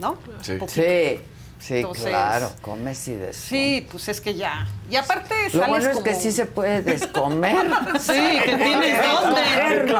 [0.00, 0.16] ¿no?
[0.40, 0.80] Sí, Poquito.
[0.80, 1.20] sí,
[1.66, 3.36] sí, Entonces, claro, comes y des.
[3.36, 4.66] Sí, pues es que ya.
[4.90, 6.04] Y aparte Lo sales bueno es como...
[6.04, 7.56] que sí se puede descomer.
[8.00, 8.12] Sí,
[8.44, 9.94] que tienes dónde.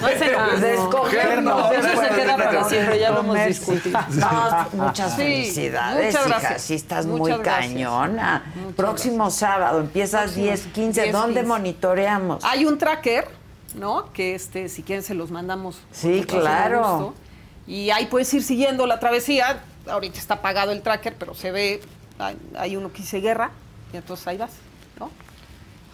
[0.00, 1.72] No es el- Descogerlo.
[1.72, 3.98] Eso se queda para siempre, ya lo hemos discutido.
[4.14, 6.38] No, muchas Sí, felicidades, muchas hija.
[6.40, 6.62] gracias.
[6.62, 7.72] Sí estás Muchas muy gracias.
[7.72, 8.44] cañona.
[8.76, 11.02] Próximo sábado empiezas 10, 15.
[11.02, 11.46] 10, ¿Dónde 15.
[11.48, 12.44] monitoreamos?
[12.44, 13.28] Hay un tracker,
[13.74, 14.12] ¿no?
[14.12, 15.78] Que este, si quieren se los mandamos.
[15.92, 17.14] Sí, claro.
[17.66, 19.60] Y ahí puedes ir siguiendo la travesía.
[19.88, 21.80] Ahorita está apagado el tracker, pero se ve,
[22.18, 23.50] hay, hay uno que dice guerra,
[23.92, 24.52] y entonces ahí vas,
[24.98, 25.10] ¿no?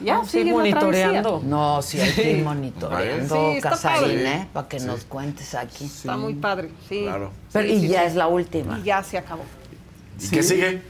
[0.01, 1.43] Ya, No, sí, monitoreando.
[1.45, 4.33] No, sí, hay que ir monitoreando, Sí, está Casarín, padre.
[4.33, 4.49] ¿eh?
[4.53, 5.85] Para que nos cuentes aquí.
[5.85, 7.05] Está muy padre, sí.
[7.05, 8.07] Pero, Sí, y sí, ya sí.
[8.09, 8.79] es la última.
[8.81, 9.45] Y ya se acabó.
[10.21, 10.83] ¿Y qué sigue?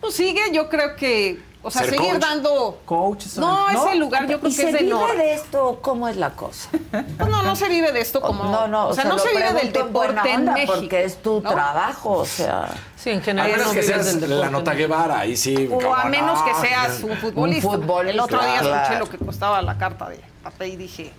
[0.00, 2.20] Pues sigue, yo creo que, o sea, seguir coach.
[2.20, 2.78] dando...
[2.84, 3.36] Coaches.
[3.38, 5.78] No, ese lugar yo creo ¿Y que se es de vive de esto?
[5.82, 6.68] ¿Cómo es la cosa?
[7.18, 8.44] Pues no, no se vive de esto como...
[8.44, 10.74] No, no, o sea, no lo se vive del en deporte en onda, México.
[10.76, 11.50] Porque es tu ¿no?
[11.50, 12.70] trabajo, o sea.
[12.96, 15.68] Sí, en A general menos no que seas la nota Guevara, ahí sí.
[15.70, 17.66] O como, a menos no, que seas un futbolista.
[17.68, 21.12] Un futbolista, El otro día escuché lo que costaba la carta de papel y dije,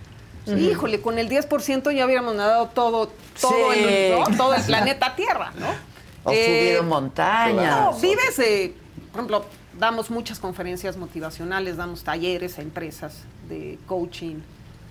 [0.46, 3.10] híjole, con el 10% ya hubiéramos nadado todo,
[3.40, 3.78] todo, Sí.
[3.78, 4.36] el, ¿no?
[4.36, 5.68] todo el planeta Tierra, ¿no?
[6.24, 7.80] O Eh, subido montañas.
[7.80, 8.74] No, vives de,
[9.12, 9.44] por ejemplo,
[9.80, 14.36] damos muchas conferencias motivacionales, damos talleres a empresas de coaching.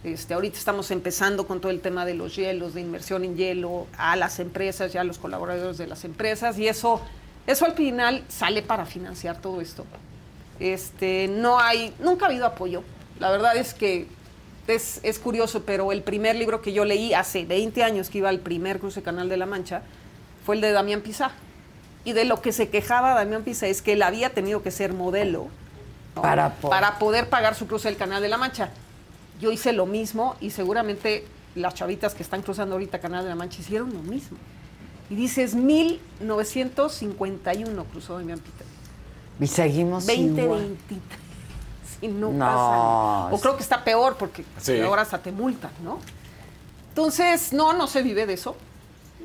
[0.03, 3.85] Este, ahorita estamos empezando con todo el tema de los hielos, de inversión en hielo,
[3.97, 7.01] a las empresas, ya a los colaboradores de las empresas, y eso,
[7.45, 9.85] eso al final sale para financiar todo esto.
[10.59, 12.83] Este, no hay, nunca ha habido apoyo.
[13.19, 14.07] La verdad es que
[14.67, 18.29] es, es curioso, pero el primer libro que yo leí hace 20 años que iba
[18.29, 19.83] al primer cruce Canal de la Mancha
[20.45, 21.31] fue el de Damián Pizá.
[22.05, 24.93] Y de lo que se quejaba Damián Pizá es que él había tenido que ser
[24.93, 25.47] modelo
[26.15, 26.21] ¿no?
[26.21, 28.69] Para po- para poder pagar su cruce del Canal de la Mancha.
[29.39, 33.35] Yo hice lo mismo y seguramente las chavitas que están cruzando ahorita Canal de la
[33.35, 34.37] Mancha hicieron lo mismo.
[35.09, 38.63] Y dices, 1951 cruzó Damián Pizá.
[39.39, 41.01] Y seguimos 2023.
[42.01, 43.35] Y no, No, pasa.
[43.35, 44.79] O creo que está peor porque Sí.
[44.81, 45.99] ahora hasta te multan, ¿no?
[46.89, 48.55] Entonces, no, no se vive de eso.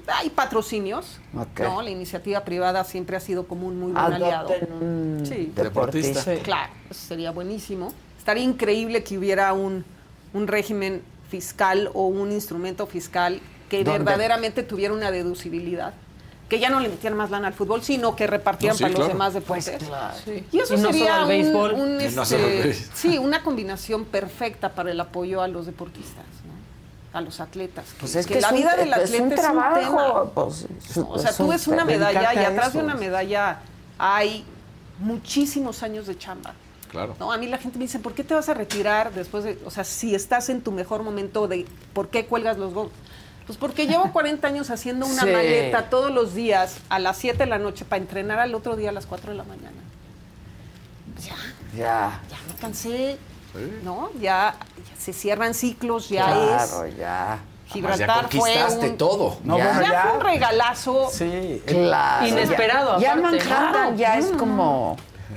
[0.06, 1.18] Hay patrocinios.
[1.32, 1.82] ¿no?
[1.82, 4.48] La iniciativa privada siempre ha sido como un muy buen aliado.
[4.50, 5.52] Adopten un Sí.
[5.54, 6.20] deportista.
[6.22, 6.40] Sí.
[6.42, 7.92] Claro, eso sería buenísimo.
[8.18, 9.84] Estaría increíble que hubiera un,
[10.32, 13.98] un régimen fiscal o un instrumento fiscal que ¿Dónde?
[14.00, 15.94] verdaderamente tuviera una deducibilidad.
[16.48, 19.08] Que ya no le metieran más lana al fútbol, sino que No, sí, para los
[19.08, 19.78] demás deportes.
[20.24, 20.44] Sí.
[20.52, 25.40] Y eso Y no sería un- no este, sí, una combinación perfecta para el apoyo
[25.40, 26.24] a los deportistas.
[27.14, 27.86] A los atletas.
[27.98, 29.80] Pues es que, la es vida del es atleta un es un trabajo.
[29.80, 30.24] tema.
[30.34, 30.66] pues,
[31.08, 33.60] O sea, tú un ves una medalla y atrás de una medalla
[33.98, 34.44] hay
[34.98, 36.54] muchísimos años de chamba.
[36.90, 37.16] Claro.
[37.18, 39.58] No, a mí la gente me dice, ¿por qué te vas a retirar después de,
[39.64, 42.92] o sea, si estás en tu mejor momento de, ¿por qué cuelgas los gogos?
[43.46, 45.30] Pues porque llevo 40 años haciendo una Sí.
[45.30, 48.90] maleta todos los días a las 7 de la noche para entrenar al otro día
[48.90, 49.70] a las 4 de la mañana.
[51.20, 51.36] Ya,
[51.76, 52.20] Ya.
[52.30, 53.18] ya me cansé,
[53.82, 54.10] ¿no?
[54.20, 56.96] Ya, ya se cierran ciclos, ya Claro, es.
[56.96, 57.38] ya.
[57.66, 59.38] Gibraltar fue conquistaste un, todo.
[59.42, 59.64] No, Ya.
[59.64, 60.02] bueno, ya, ya.
[60.02, 61.08] fue un regalazo.
[61.10, 61.62] Sí.
[61.66, 62.26] Claro.
[62.26, 64.96] Inesperado, Ya, ya Manhattan ya es como.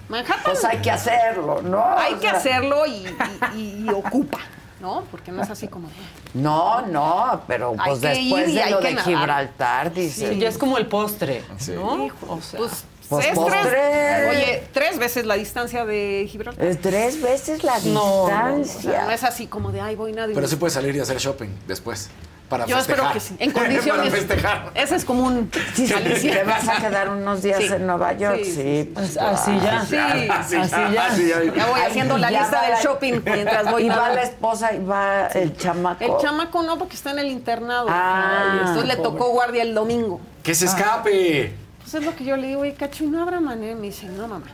[0.10, 1.84] Manhattan Pues hay que hacerlo, ¿no?
[1.98, 4.40] hay O que hacerlo y, y- y- y ocupa,
[4.80, 5.04] ¿no?
[5.10, 5.90] Porque no es así como...
[6.34, 9.06] No, no, pero pues después de hay lo que de nadar.
[9.10, 10.30] Gibraltar, dice.
[10.34, 11.72] Sí, ya es como el postre, Sí.
[11.72, 12.06] ¿no?
[12.06, 13.60] Hijo, O sea, pues, Pues es postre.
[13.70, 16.66] tres, oye, tres veces la distancia de Gibraltar.
[16.66, 18.92] Es tres veces la No, no, o distancia.
[18.92, 20.34] sea, no es así como de, ay, voy nadie.
[20.36, 22.10] Pero sí puedes salir y hacer shopping después.
[22.50, 23.08] para Yo festejar.
[23.08, 23.36] espero que sí.
[23.40, 24.08] En condiciones.
[24.08, 24.72] para festejar.
[24.74, 26.40] Ese es como un Sí, aliciente.
[26.40, 27.68] ¿Te vas a quedar unos días Sí.
[27.74, 28.40] en Nueva York?
[28.42, 29.20] Sí, Sí, sí, pues sí.
[29.20, 29.86] Así ya.
[29.86, 29.96] Sí,
[30.30, 31.08] Así ya.
[31.08, 31.44] así ya.
[31.56, 34.82] Ya voy haciendo la lista del la- shopping mientras voy Y va la esposa y
[34.84, 36.04] va el chamaco.
[36.06, 37.88] El chamaco no, porque está en el internado.
[37.90, 40.22] Ah, Entonces le tocó guardia el domingo.
[40.42, 41.54] Que se escape.
[41.90, 43.74] Pues es lo que yo le digo, oye, Cacho, ¿y no habrá manera?
[43.74, 44.46] Me dice, no, mamá.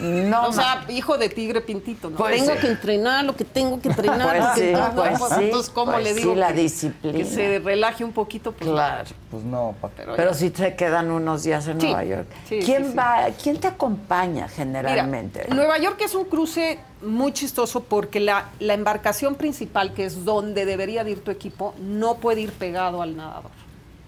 [0.00, 2.16] No, o sea, hijo de tigre pintito, ¿no?
[2.16, 2.58] Pues tengo sí.
[2.60, 4.28] que entrenar lo que tengo que entrenar.
[4.28, 6.34] Pues lo que sí, tengo, pues pues, sí, Entonces, ¿cómo pues le sí, digo?
[6.34, 7.16] la que- disciplina.
[7.18, 8.50] Que se relaje un poquito.
[8.50, 9.04] Pues, Claro.
[9.30, 9.76] Pues no.
[9.96, 12.26] Pero, Pero si te quedan unos días en Sí, Nueva York.
[12.48, 12.96] sí, ¿Quién sí, sí.
[12.96, 15.46] va, quién te acompaña Mira, generalmente?
[15.54, 20.64] Nueva York es un cruce muy chistoso porque la, la embarcación principal, que es donde
[20.66, 23.52] debería de ir tu equipo, no puede ir pegado al nadador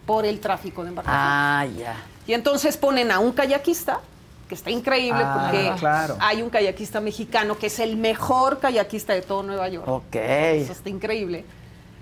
[0.07, 1.21] por el tráfico de embarcación.
[1.25, 1.95] ah, ya.
[2.27, 4.01] Y entonces ponen a un kayakista,
[4.49, 6.17] que está increíble Ah, porque claro.
[6.21, 9.87] hay un kayakista mexicano que es el mejor kayakista de todo Nueva York.
[9.89, 10.15] Ok.
[10.17, 11.45] Eso está increíble.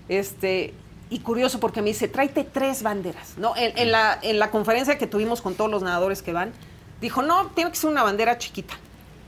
[0.09, 0.75] Este,
[1.11, 3.35] y curioso porque me dice, tráete tres banderas.
[3.37, 3.57] ¿no?
[3.57, 6.53] En, en la, en la conferencia que tuvimos con todos los nadadores que van,
[7.01, 8.75] dijo, no, tiene que ser una bandera chiquita.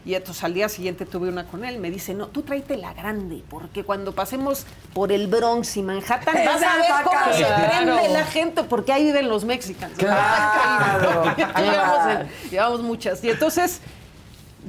[0.07, 1.79] Y entonces al día siguiente tuve una con él.
[1.79, 6.35] Me dice, no, tú tráete la grande, porque cuando pasemos por el Bronx y Manhattan,
[6.45, 7.69] vas a ver cómo se Claro.
[7.97, 9.97] prende la gente, porque ahí viven los mexicanos.
[9.97, 11.35] Claro,
[12.51, 13.25] llevamos, muchas.
[13.25, 13.81] Y entonces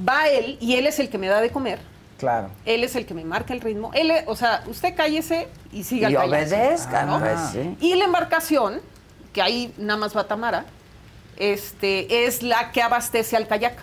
[0.08, 1.80] va él, y él es el que me da de comer.
[2.18, 2.48] Claro.
[2.64, 3.90] Él es el que me marca el ritmo.
[3.92, 7.20] Él, o sea, usted cállese y siga Y obedezca, ¿no?
[7.20, 7.76] pues sí.
[7.80, 8.80] Y la embarcación,
[9.34, 10.64] que ahí nada más va Tamara,
[11.36, 13.76] este, es la que abastece al kayak.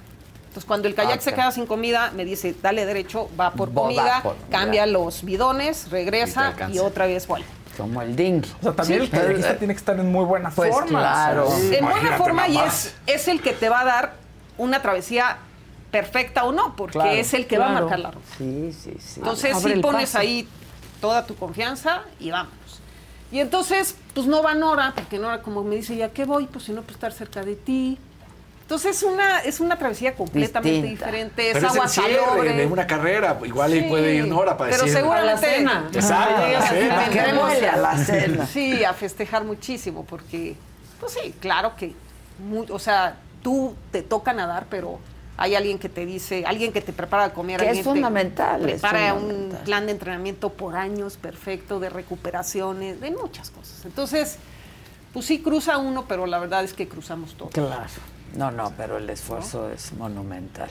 [0.54, 3.74] Entonces, cuando el kayak Ah, se queda sin comida, me dice, dale derecho, va por
[3.74, 4.92] comida, por- cambia ya.
[4.92, 7.48] los bidones, regresa y, otra vez vuelve.
[7.76, 8.48] Como el dinghy.
[8.60, 9.06] O sea, también Sí.
[9.06, 11.00] el kayakista tiene que estar en muy buena Pues forma.
[11.00, 11.48] claro.
[11.50, 14.14] sea, En buena forma y es, es el que te va a dar
[14.60, 15.38] una travesía
[15.90, 18.28] perfecta o no, porque Claro, es el que va a marcar la ruta.
[18.38, 19.14] Sí, sí, sí.
[19.22, 20.20] Entonces sí el pones paso.
[20.20, 20.48] ahí
[21.02, 22.60] toda tu confianza y vámonos.
[23.32, 26.46] Y entonces, pues no va Nora, porque Nora como me dice, ¿ya qué voy?
[26.46, 27.98] Pues si no, pues estar cerca de ti.
[28.64, 31.06] Entonces es una, es una travesía completamente Distinta.
[31.06, 32.54] diferente, es Pero es agua el cierre salobre.
[32.54, 33.38] de una carrera.
[33.46, 34.98] Igual ahí Sí, puede ir una hora para Pero decir.
[35.00, 35.32] seguramente...
[35.46, 35.90] A la cena.
[35.94, 37.74] Exacto, a la Sí, cena.
[37.74, 38.46] A la cena.
[38.48, 40.56] Sí, a festejar muchísimo, porque,
[41.00, 41.94] pues sí, claro que,
[42.40, 44.98] mu- o sea, tú te toca nadar, pero
[45.36, 47.60] hay alguien que te dice, alguien que te prepara a comer.
[47.60, 49.58] Que es fundamental, es Prepara fundamental.
[49.60, 53.84] un plan de entrenamiento por años perfecto, de recuperaciones, de muchas cosas.
[53.84, 54.38] Entonces,
[55.12, 57.50] pues sí cruza uno, pero la verdad es que cruzamos todo.
[57.50, 57.84] Claro.
[58.34, 60.70] No, no, pero el esfuerzo es monumental.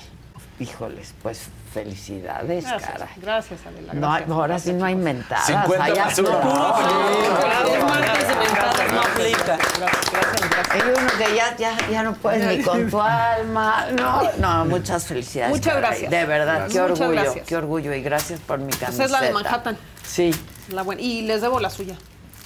[0.58, 3.08] Híjoles, pues felicidades, Gracias, cara.
[3.16, 3.94] gracias, Adela.
[3.94, 4.30] No, gracias.
[4.30, 5.46] ahora sí no hay mentadas.
[5.46, 6.22] 50 Hay martes de
[8.36, 9.56] mentadas, no aplica.
[9.56, 10.70] Gracias, gracias, gracias.
[10.70, 13.86] Hay uno que ya, ya, ya no puedes ni con tu alma.
[13.92, 15.54] No, no, muchas felicidades.
[15.54, 15.90] Muchas caray.
[15.90, 16.10] gracias.
[16.10, 17.46] De verdad, qué orgullo, gracias.
[17.46, 17.94] qué orgullo.
[17.94, 18.92] Y gracias por mi camiseta.
[18.96, 19.78] Pues es la de Manhattan.
[20.06, 20.30] Sí.
[20.68, 21.00] La buena.
[21.00, 21.96] Y les debo la suya.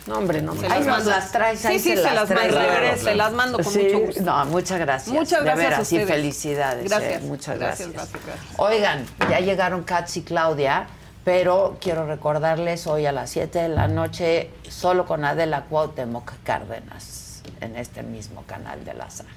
[0.06, 0.54] No, hombre, no.
[0.54, 2.56] Se Ahí las nos las traes, Sí, ahí sí, se se las las mando.
[2.56, 2.96] Claro.
[2.96, 4.22] Se las mando con Sí, mucho gusto.
[4.22, 5.14] No, muchas gracias.
[5.14, 6.08] Muchas gracias De a veras, y ustedes.
[6.08, 6.84] felicidades.
[6.84, 7.22] eh, Gracias.
[7.22, 7.92] muchas gracias.
[7.92, 8.46] Gracias, gracias.
[8.58, 10.86] Oigan, ya llegaron Katz y Claudia,
[11.24, 17.42] pero quiero recordarles hoy a las 7 de la noche, solo con Adela Cuauhtémoc Cárdenas,
[17.60, 19.30] en este mismo canal de la saga.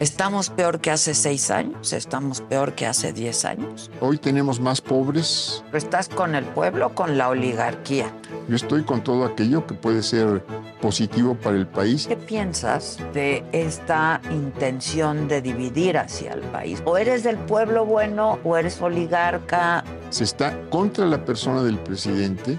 [0.00, 1.92] ¿Estamos peor que hace seis años?
[1.92, 3.90] ¿Estamos peor que hace 10 años?
[4.00, 5.62] Hoy tenemos más pobres.
[5.72, 8.10] ¿Estás con el pueblo o con la oligarquía?
[8.48, 10.44] Yo estoy con todo aquello que puede ser
[10.80, 12.06] positivo para el país.
[12.08, 16.82] ¿Qué piensas de esta intención de dividir hacia el país?
[16.84, 19.84] ¿O eres del pueblo bueno o eres oligarca?
[20.10, 22.58] ¿Se está contra la persona del presidente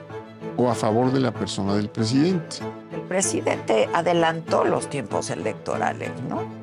[0.56, 2.58] o a favor de la persona del presidente?
[2.94, 6.63] El presidente adelantó los tiempos electorales, ¿no?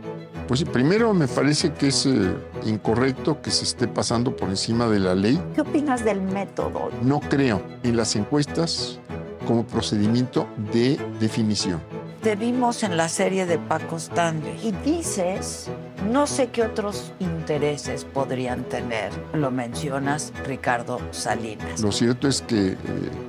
[0.50, 2.34] Pues sí, primero me parece que es eh,
[2.66, 5.40] incorrecto que se esté pasando por encima de la ley.
[5.54, 6.90] ¿Qué opinas del método?
[7.02, 8.98] No creo en las encuestas
[9.46, 11.80] como procedimiento de definición.
[12.20, 15.68] Te vimos en la serie de Paco Stanley y dices,
[16.10, 19.12] no sé qué otros intereses podrían tener.
[19.32, 21.80] Lo mencionas Ricardo Salinas.
[21.80, 22.76] Lo cierto es que eh,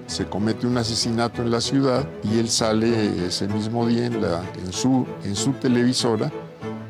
[0.07, 4.43] se comete un asesinato en la ciudad y él sale ese mismo día en, la,
[4.57, 6.31] en, su, en su televisora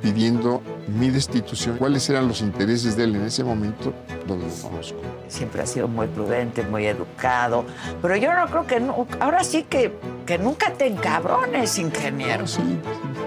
[0.02, 1.78] pidiendo mi destitución.
[1.78, 3.94] ¿Cuáles eran los intereses de él en ese momento?
[4.28, 5.00] No lo conozco.
[5.28, 7.66] Siempre ha sido muy prudente, muy educado,
[8.02, 9.94] pero yo no creo que, nu- ahora sí que,
[10.26, 12.46] que nunca te encabrones, ingeniero.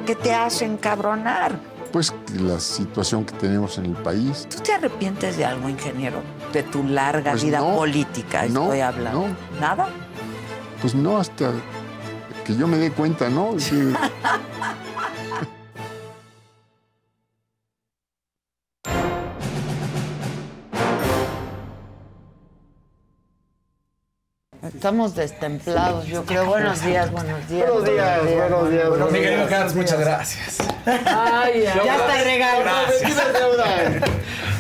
[0.05, 1.57] ¿Qué te hace encabronar?
[1.93, 4.49] Pues la situación que tenemos en el país.
[4.51, 6.19] ¿Tú te arrepientes de algo, ingeniero?
[6.53, 9.27] De tu larga Pues vida no, política, no, estoy hablando.
[9.61, 9.87] ¿Nada?
[10.81, 11.53] Pues no hasta
[12.45, 13.55] que yo me dé cuenta, ¿no?
[13.59, 13.93] Sí.
[24.67, 26.47] Estamos destemplados, yo creo.
[26.47, 27.69] Buenos días, buenos días.
[27.69, 28.89] Buenos días, buenos días.
[28.89, 30.59] Bueno, mi querido Carlos, muchas gracias.
[30.87, 32.71] Ay, ya, Ya está el regalo.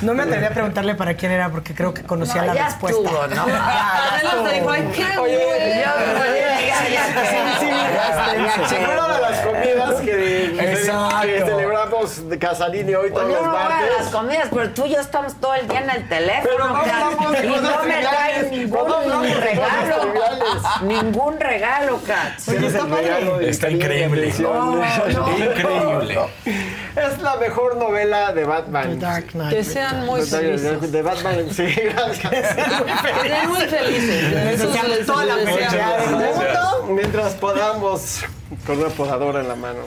[0.02, 2.66] No me atreví a preguntarle para quién era porque creo que conocía No, la ya
[2.66, 3.00] respuesta.
[3.00, 3.42] estuvo, ¿no?
[3.42, 5.04] Adela te dijo, ay, qué
[8.68, 13.90] Seguro de las comidas que, celebramos de Casalini hoy todos Pues los no martes.
[13.98, 16.44] las comidas, pero tú y yo estamos todo el día en el teléfono.
[16.44, 19.93] Pero no y no me traes triviales, ningún no regalo.
[20.82, 22.40] Ningún regalo, Kat.
[22.48, 23.48] Oye, está padre.
[23.48, 24.28] Está increíble.
[24.28, 26.18] Increíble.
[26.96, 28.98] Es la mejor novela de Batman.
[29.50, 30.92] Que sean muy felices.
[30.92, 32.30] De Batman, sí, gracias.
[32.30, 35.06] Que sean muy felices.
[35.06, 38.24] Toda la felicidad del mundo mientras podamos
[38.66, 39.80] con una podadora en la mano.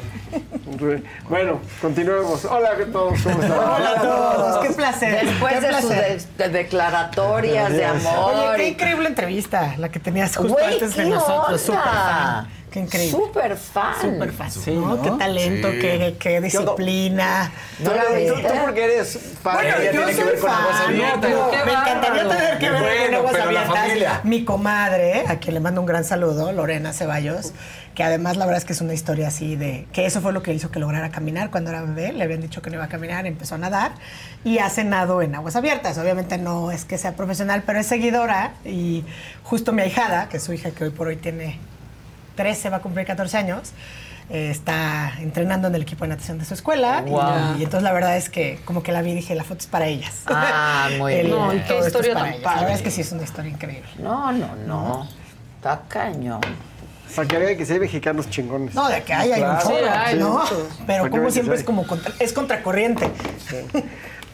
[1.30, 2.46] Bueno, continuemos.
[2.46, 3.58] Hola a todos, ¿cómo están?
[3.60, 5.26] Hola a todos, qué placer.
[5.26, 6.22] Después qué de sus placer.
[6.38, 8.34] de- de declaratorias de amor.
[8.34, 11.62] Oye, qué increíble entrevista la que tenías justo Güey, antes de ¿qué nosotros.
[11.62, 11.82] Súper.
[12.78, 13.12] Qué increíble.
[13.18, 13.94] Súper fan.
[14.02, 14.52] Súper fan.
[14.52, 14.95] Sí, ¿no?
[14.95, 15.02] ¿no?
[15.02, 15.80] Qué talento, Sí.
[15.80, 17.52] qué, qué disciplina.
[17.80, 18.41] ¿No la tú, viste?
[18.48, 19.54] tú porque eres fan.
[19.56, 21.32] Bueno, Ella yo tiene que ver con fan, aguas abiertas.
[21.32, 23.76] no, Me encantaría tener que ver Bueno, con la abiertas.
[23.76, 24.22] familia.
[24.24, 27.54] Mi comadre, a quien le mando un gran saludo, Lorena Ceballos,
[27.95, 30.44] que además la verdad es que es una historia así de que eso fue lo
[30.44, 32.14] que hizo que lograra caminar cuando era bebé.
[32.14, 33.94] Le habían dicho que no iba a caminar, empezó a nadar
[34.44, 35.98] y ha cenado en aguas abiertas.
[35.98, 39.04] Obviamente no es que sea profesional, pero es seguidora y
[39.44, 41.60] justo mi ahijada, que es su hija que hoy por hoy tiene
[42.38, 43.72] 13, va a cumplir 14 años.
[44.30, 47.56] eh, está entrenando en el equipo de natación de su escuela y- Wow.
[47.60, 49.68] y, entonces la verdad es que como que la vi y dije la foto es
[49.68, 51.38] para ellas Ah, muy El- bien.
[51.40, 52.38] No, y qué historia tan ellas.
[52.40, 52.60] la padre.
[52.60, 55.08] verdad es que sí es una historia increíble No, no, no.
[55.56, 56.42] Está cañón.
[57.16, 58.76] Para que vean que sí hay mexicanos chingones.
[58.76, 59.62] no de que hay hay un Claro.
[59.70, 60.44] chorro, Sí, hay ¿no?
[60.86, 63.10] pero como siempre es como contra- es contracorriente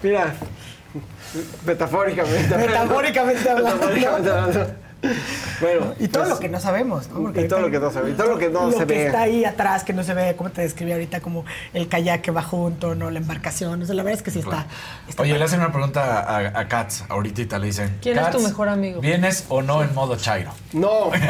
[0.01, 0.33] Mira,
[1.65, 2.57] metafóricamente.
[2.57, 3.75] Metafóricamente hablando.
[3.75, 4.75] Metafóricamente hablando.
[5.61, 7.21] Bueno, y todo pues, lo que no sabemos ¿no?
[7.21, 8.79] Porque y todo lo que no se ve, y todo lo que no lo se
[8.79, 9.05] que ve.
[9.07, 12.31] está ahí atrás que no se ve como te describí ahorita como el kayak que
[12.31, 14.65] va junto no la embarcación o sea, la verdad es que sí está,
[15.07, 17.97] está Oye, le hacen una pregunta a, a Katz ahorita, le dicen.
[18.01, 19.01] ¿Quién es tu "Katz, mejor amigo?
[19.01, 20.51] ¿Vienes o no en modo Chairo?
[20.73, 21.11] No.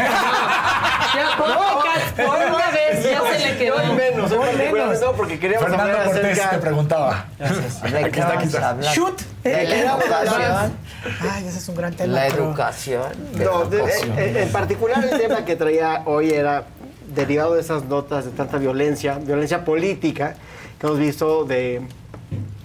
[1.13, 3.77] Ya, por, por una vez ya se le quedó.
[3.93, 6.49] Menos, hoy particularmente no, porque queríamos Fernando hablar Cortés acerca...
[6.49, 7.25] te preguntaba.
[7.37, 8.77] ¿De Aquí qué está, aquí está.
[8.81, 9.21] Shoot.
[9.45, 13.11] Ay ese es un gran tema La educación.
[13.35, 16.65] No, eh, en particular el tema que traía hoy era
[17.13, 20.35] derivado de esas notas de tanta violencia, violencia política
[20.79, 21.81] que hemos visto de,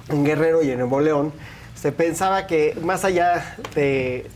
[0.08, 1.32] en Guerrero y en Nuevo León.
[1.74, 4.26] Se pensaba que más allá de,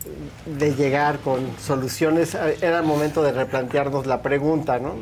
[0.46, 4.94] de llegar con soluciones, eh, era el momento de replantearnos la pregunta, ¿no?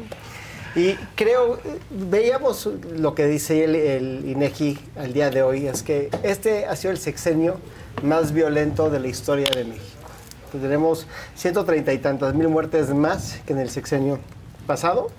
[0.74, 1.59] Y creo,
[1.91, 6.77] veíamos lo que dice el, el INEGI al día de hoy, es que este ha
[6.77, 7.57] sido el sexenio
[8.03, 9.99] más violento de la historia de México.
[10.59, 11.06] Tenemos
[11.36, 14.18] 130 y tantas mil muertes más que en el sexenio
[14.66, 15.10] pasado.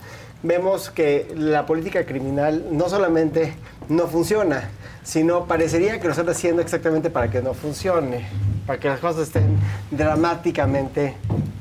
[0.43, 3.53] Vemos que la política criminal no solamente
[3.89, 4.69] no funciona,
[5.03, 8.27] sino parecería que lo están haciendo exactamente para que no funcione,
[8.65, 9.57] para que las cosas estén
[9.91, 11.15] dramáticamente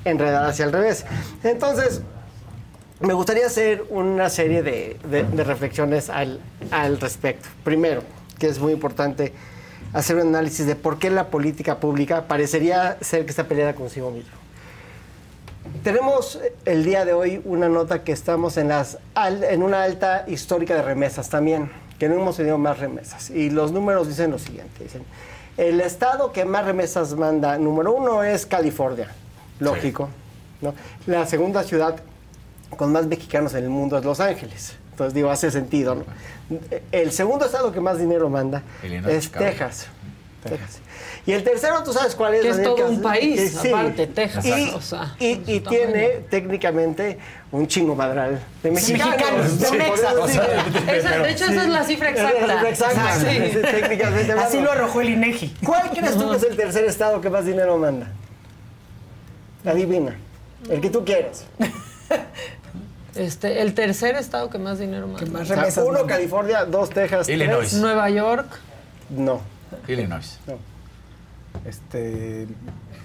[0.04, 1.04] enredadas hacia el revés.
[1.44, 2.02] Entonces,
[3.00, 4.98] me gustaría hacer una serie de,
[5.44, 6.40] reflexiones al
[7.00, 7.48] respecto.
[7.64, 8.02] Primero,
[8.38, 9.32] que es muy importante
[9.92, 14.10] hacer un análisis de por qué la política pública parecería ser que está peleada consigo
[14.10, 14.30] mismo.
[15.82, 20.24] Tenemos eh, el día de hoy una nota que estamos en, las, en una alta
[20.26, 23.30] histórica de remesas también, que no hemos tenido más remesas.
[23.30, 24.84] Y los números dicen lo siguiente.
[24.84, 25.02] Dicen,
[25.56, 29.08] el estado que más remesas manda, número uno, es California.
[29.58, 30.08] Lógico.
[30.60, 30.74] ¿no?
[31.06, 31.96] La segunda ciudad
[32.76, 34.76] con más mexicanos en el mundo es Los Ángeles.
[35.00, 36.04] Entonces, digo, hace sentido, ¿no?
[36.92, 39.30] El segundo estado que más dinero manda Illinois, es.
[39.32, 39.86] Texas.
[40.44, 40.78] Texas.
[41.24, 42.42] Y el tercero, ¿tú sabes cuál es?
[42.42, 45.60] Que es todo Que- un país, que aparte, Texas, Y, o sea, y- su y
[45.60, 45.68] tamaño.
[45.84, 47.18] tiene técnicamente
[47.50, 49.16] un chingo madral de mexicanos.
[49.16, 50.38] mexicanos, de Sí.
[50.98, 52.40] Esa- de hecho, esa es la cifra exacta.
[52.40, 53.14] cifra exacta.
[53.20, 53.26] Sí.
[53.52, 57.20] Sí, técnicamente así lo arrojó el INEGI ¿Cuál crees tú que es el tercer estado
[57.22, 58.08] que más dinero manda?
[59.64, 60.16] Adivina.
[60.68, 61.46] El que tú quieras.
[63.14, 65.26] Este, el tercer estado que más dinero manda.
[65.26, 66.14] más O sea, remesas uno, manda.
[66.14, 67.68] California, dos, Texas, Illinois.
[67.68, 67.80] tres.
[67.80, 68.46] Nueva York.
[69.10, 69.40] No.
[69.88, 70.38] Illinois.
[71.64, 72.46] Este,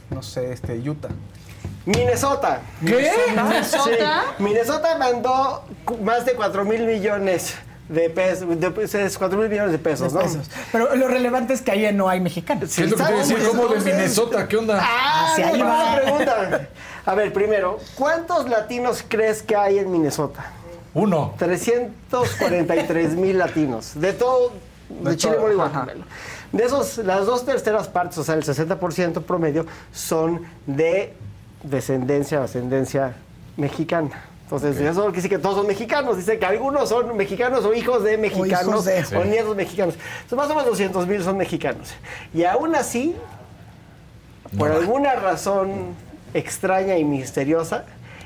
[0.09, 1.09] no sé, este, Utah.
[1.85, 2.61] Minnesota.
[2.85, 3.11] ¿Qué?
[3.29, 4.23] ¿Minnesota?
[4.37, 4.43] Sí.
[4.43, 5.65] Minnesota mandó
[6.01, 7.55] más de 4 mil millones
[7.89, 10.25] de pesos, de, pues, 4 mil millones de pesos, de ¿no?
[10.25, 10.49] pesos.
[10.71, 13.13] pero lo relevante es que ahí no hay mexicanos Sí, ¿Qué es lo que te
[13.13, 13.37] decía?
[13.47, 14.47] ¿Cómo de Minnesota?
[14.47, 14.79] ¿Qué onda?
[14.81, 15.95] Ah, Hacia ahí va.
[16.01, 16.69] pregunta.
[17.05, 20.51] A ver, primero, ¿cuántos latinos crees que hay en Minnesota?
[20.95, 21.35] Uno.
[21.37, 23.91] 343 mil latinos.
[23.95, 24.53] De todo,
[24.89, 25.35] de, De Chile.
[25.37, 26.05] Guatemala.
[26.51, 31.13] De esos, las dos terceras partes, o sea, el 60% promedio, son de
[31.63, 33.13] descendencia o ascendencia
[33.57, 34.23] mexicana.
[34.45, 36.17] Entonces, eso quiere decir que todos son mexicanos.
[36.17, 39.95] Dice que algunos son mexicanos o hijos de mexicanos o, nietos mexicanos.
[40.21, 41.95] Entonces, más o menos 200 mil son mexicanos.
[42.31, 43.15] Y aún así,
[44.55, 45.95] por alguna razón
[46.35, 47.85] extraña y misteriosa,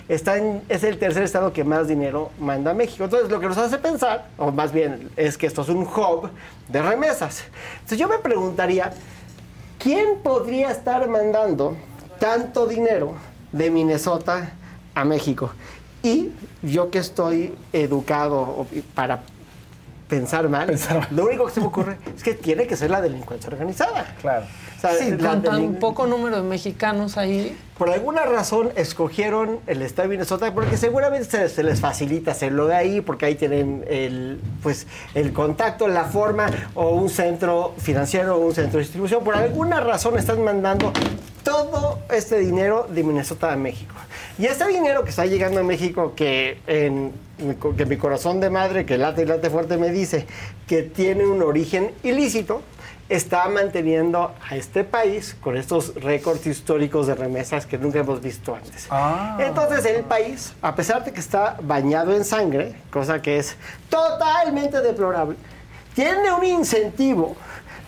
[0.10, 0.36] está
[0.68, 3.06] es el tercer estado que más dinero manda a México.
[3.06, 6.30] Entonces, lo que nos hace pensar, o más bien, es que esto es un hub
[6.68, 7.46] de remesas.
[7.76, 8.92] Entonces, yo me preguntaría,
[9.78, 11.78] ¿quién podría estar mandando
[12.20, 13.14] tanto dinero
[13.54, 14.52] de Minnesota
[14.96, 15.52] a México?
[16.04, 16.32] Y
[16.62, 18.66] yo que estoy educado
[18.96, 19.22] para
[20.10, 20.76] pensar mal,
[21.12, 24.16] lo único que se me ocurre es que tiene que ser la delincuencia organizada.
[24.20, 24.46] Claro.
[24.98, 27.56] sí, con tan poco número de mexicanos ahí.
[27.78, 32.76] Por alguna razón escogieron el estado de Minnesota porque seguramente se, les facilita hacerlo de
[32.76, 38.40] ahí porque ahí tienen el, pues, el contacto, la forma o un centro financiero o
[38.40, 39.24] un centro de distribución.
[39.24, 40.92] Por alguna razón están mandando
[41.44, 43.96] todo este dinero de Minnesota a México.
[44.40, 47.12] Y este dinero que está llegando a México, que, en,
[47.76, 50.26] que mi corazón de madre, que late y late fuerte, me dice
[50.66, 52.62] que tiene un origen ilícito,
[53.10, 58.56] está manteniendo a este país con estos récords históricos de remesas que nunca hemos visto
[58.56, 58.88] antes.
[58.90, 59.38] Ah.
[59.42, 63.58] Entonces el país, a pesar de que está bañado en sangre, cosa que es
[63.90, 65.36] totalmente deplorable,
[65.94, 67.36] tiene un incentivo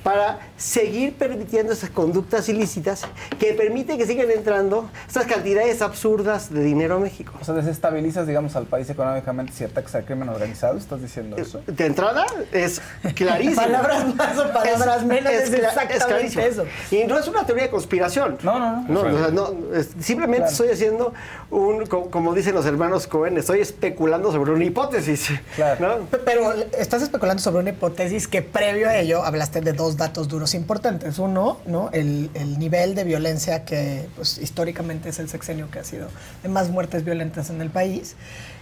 [0.03, 3.03] para seguir permitiendo esas conductas ilícitas
[3.39, 7.33] que permiten que sigan entrando estas cantidades absurdas de dinero a México.
[7.39, 11.61] O sea, desestabilizas, digamos, al país económicamente si atacas al crimen organizado, ¿estás diciendo eso?
[11.67, 12.81] De entrada, es
[13.15, 13.55] clarísimo.
[13.61, 16.65] palabras más o palabras menos, es, exactamente eso.
[16.89, 18.37] Y no es una teoría de conspiración.
[18.43, 19.03] No, no, no.
[19.03, 19.55] no, no
[19.99, 21.13] simplemente estoy haciendo
[21.49, 25.29] un, como dicen los hermanos Cohen, estoy especulando sobre una hipótesis.
[25.55, 26.07] Claro.
[26.25, 30.53] Pero estás especulando sobre una hipótesis que previo a ello hablaste de dos datos duros
[30.53, 31.19] importantes.
[31.19, 31.89] Uno, ¿no?
[31.91, 36.07] El, nivel de violencia que pues, históricamente es el sexenio que ha sido
[36.43, 38.15] de más muertes violentas en el país.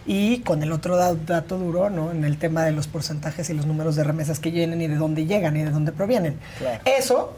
[0.06, 2.12] Y con el otro dato duro, ¿no?
[2.12, 4.96] En el tema de los porcentajes y los números de remesas que llegan y de
[4.96, 6.40] dónde llegan y de dónde provienen.
[6.86, 7.34] Eso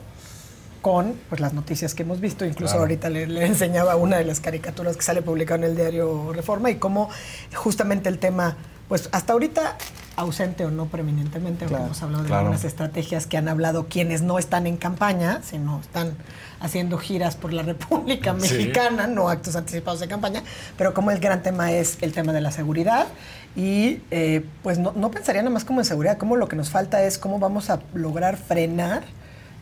[0.81, 2.45] con pues, las noticias que hemos visto.
[2.45, 6.33] Incluso ahorita le, le, enseñaba una de las caricaturas que sale publicada en el diario
[6.33, 7.09] Reforma y cómo
[7.53, 8.57] justamente el tema,
[8.91, 9.77] pues hasta ahorita
[10.17, 14.67] ausente o no preeminentemente, hemos hablado de algunas estrategias que han hablado quienes no están
[14.67, 16.17] en campaña, sino están
[16.59, 20.43] haciendo giras por la República Mexicana, no actos anticipados de campaña,
[20.77, 23.07] pero como el gran tema es el tema de la seguridad
[23.55, 26.69] y eh, pues no, no pensaría nada más como en seguridad, como lo que nos
[26.69, 29.03] falta es cómo vamos a lograr frenar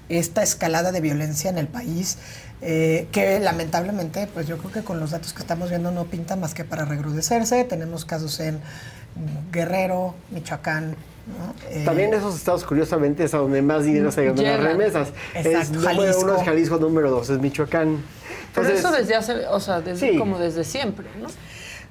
[0.09, 2.17] esta escalada de violencia en el país,
[2.61, 6.35] eh, que lamentablemente, pues yo creo que con los datos que estamos viendo no pinta
[6.35, 7.63] más que para recrudecerse.
[7.63, 8.59] Tenemos casos en
[9.51, 10.95] Guerrero, Michoacán.
[11.69, 15.09] Eh, También esos estados, curiosamente, es a donde más dinero se ganan las remesas.
[15.35, 18.03] Es número uno es Jalisco, número dos es Michoacán.
[18.55, 21.27] Pero eso desde hace, o sea, desde, como desde siempre, ¿no?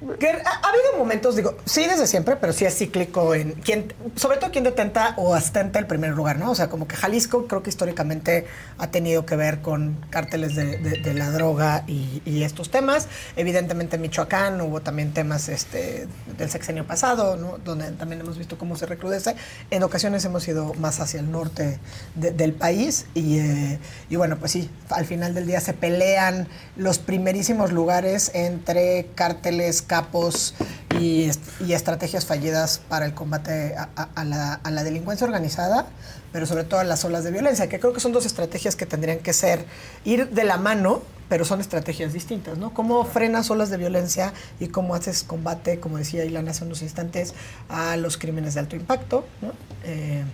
[0.01, 4.53] Ha, habido momentos, digo, sí desde siempre, pero sí es cíclico en quien, sobre todo
[4.53, 6.53] quien detenta o ostenta el primer lugar, ¿no?
[6.53, 8.47] O sea, como que Jalisco creo que históricamente
[8.79, 13.09] ha tenido que ver con cárteles de, la droga y, estos temas.
[13.37, 16.07] Evidentemente Michoacán hubo también temas este,
[16.37, 17.59] del sexenio pasado, ¿no?
[17.59, 19.35] Donde también hemos visto cómo se recrudece.
[19.71, 21.81] En ocasiones hemos ido más hacia el norte
[22.15, 26.47] del país y, eh, y bueno, pues sí, al final del día se pelean
[26.77, 30.55] los primerísimos lugares entre cárteles capos
[31.01, 31.29] y,
[31.69, 35.87] estrategias fallidas para el combate a, la, delincuencia organizada,
[36.31, 38.87] pero sobre todo a las olas de violencia, que creo que son dos estrategias que
[38.87, 39.65] tendrían que ser,
[40.05, 42.73] ir de la mano, pero son estrategias distintas, ¿no?
[42.73, 47.35] ¿Cómo frenas olas de violencia y cómo haces combate, como decía Ilana hace unos instantes,
[47.69, 49.53] a los crímenes de alto impacto, ¿no?
[49.85, 50.25] Eh,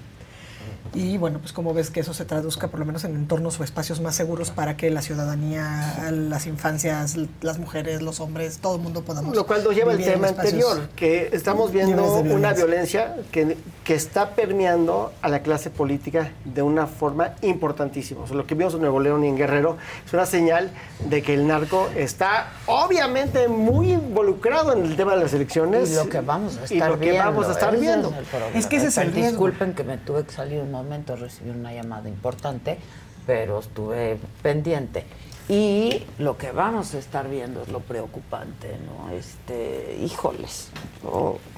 [0.94, 3.64] y bueno, pues como ves que eso se traduzca por lo menos en entornos o
[3.64, 8.82] espacios más seguros para que la ciudadanía, las infancias, las mujeres, los hombres, todo el
[8.82, 9.34] mundo podamos.
[9.34, 14.30] Lo cual nos lleva al tema anterior, que estamos viendo una violencia que, que está
[14.30, 18.22] permeando a la clase política de una forma importantísima.
[18.22, 21.22] O sea, lo que vimos en Nuevo León y en Guerrero es una señal de
[21.22, 25.92] que el narco está obviamente muy involucrado en el tema de las elecciones.
[25.92, 27.24] Y lo que vamos a estar viendo.
[27.24, 28.14] Vamos a estar viendo.
[28.54, 31.72] Es, que ese es el Disculpen que me tuve que salir un momento, recibí una
[31.74, 32.78] llamada importante,
[33.26, 35.04] pero estuve pendiente.
[35.48, 39.10] Y lo que vamos a estar viendo es lo preocupante, ¿no?
[39.10, 40.68] Este, híjoles,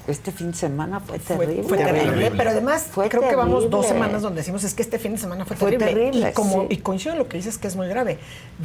[0.07, 1.63] este fin de semana fue terrible.
[1.63, 4.99] Fue, terrible, pero además fue creo que vamos dos semanas donde decimos es que este
[4.99, 6.29] fin de semana fue, terrible.
[6.29, 8.19] Y, como, y coincido en lo que dices que es muy grave.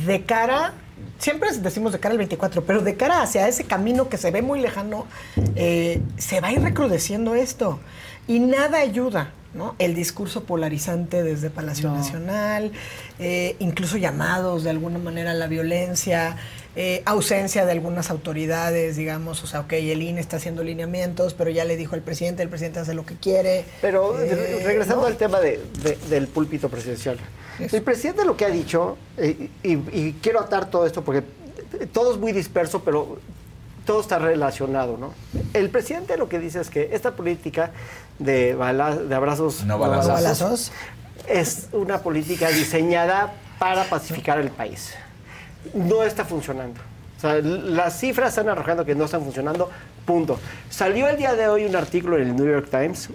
[0.06, 0.74] De cara,
[1.18, 4.42] siempre decimos de cara al 24, pero de cara hacia ese camino que se ve
[4.42, 5.06] muy lejano,
[5.54, 7.78] eh, se va a ir recrudeciendo esto.
[8.26, 9.74] Y nada ayuda ¿no?
[9.78, 12.72] El discurso polarizante desde Palacio Nacional,
[13.18, 16.36] eh, incluso llamados de alguna manera a la violencia,
[16.74, 21.50] eh, ausencia de algunas autoridades, digamos, o sea, ok, el INE está haciendo lineamientos, pero
[21.50, 23.64] ya le dijo el presidente, el presidente hace lo que quiere.
[23.82, 27.18] Pero eh, regresando al tema del púlpito presidencial,
[27.58, 31.22] el presidente lo que ha dicho, y, y quiero atar todo esto porque
[31.92, 33.18] todo es muy disperso, pero
[33.84, 35.12] todo está relacionado, ¿no?
[35.54, 37.72] El presidente lo que dice es que esta política
[38.18, 40.72] de, de abrazos no balazos.
[41.28, 44.94] es una política diseñada para pacificar el país.
[45.74, 46.80] No está funcionando.
[47.18, 49.70] O sea, las cifras están arrojando que no están funcionando,
[50.04, 50.40] punto.
[50.70, 53.10] Salió el día de hoy un artículo en el New York Times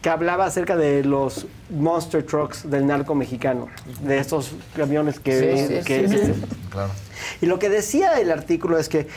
[0.00, 3.68] que hablaba acerca de los monster trucks del narco mexicano,
[4.00, 5.82] de estos camiones que...
[6.70, 6.90] claro.
[7.42, 9.08] Y lo que decía el artículo es que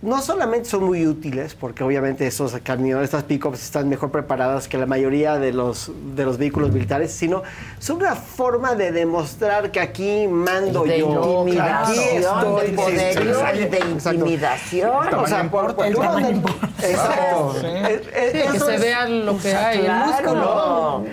[0.00, 4.78] no solamente son muy útiles, porque obviamente esos camiones, estas pickups están mejor preparadas que
[4.78, 7.42] la mayoría de los, de los vehículos militares, sino
[7.80, 13.78] son una forma de demostrar que aquí mando yo, aquí estoy, de poderío y de
[13.78, 15.14] intimidación.
[15.14, 17.56] O sea, por, por, Exacto.
[17.60, 21.04] que se vea lo que hay, el músculo.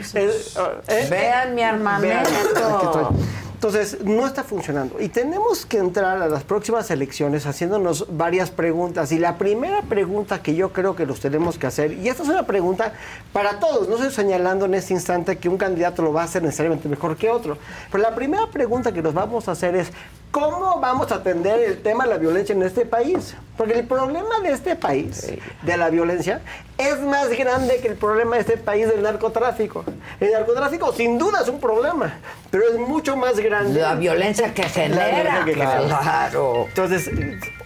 [1.09, 3.15] Vean mi armamento.
[3.55, 4.99] Entonces, no está funcionando.
[4.99, 9.13] Y tenemos que entrar a las próximas elecciones haciéndonos varias preguntas.
[9.13, 12.29] Y la primera pregunta que yo creo que nos tenemos que hacer, y esta es
[12.29, 12.91] una pregunta
[13.31, 16.43] para todos, no estoy señalando en este instante que un candidato lo va a hacer
[16.43, 17.57] necesariamente mejor que otro,
[17.89, 19.89] pero la primera pregunta que nos vamos a hacer es,
[20.35, 23.33] ¿cómo vamos a atender el tema de la violencia en este país?
[23.55, 25.31] Porque el problema de este país,
[25.61, 26.41] de la violencia,
[26.77, 29.85] es más grande que el problema de este país del narcotráfico.
[30.19, 32.19] El narcotráfico sin duda es un problema,
[32.51, 33.79] pero es mucho más grande.
[33.79, 35.45] La violencia que genera.
[35.45, 36.65] claro.
[36.67, 37.09] Entonces,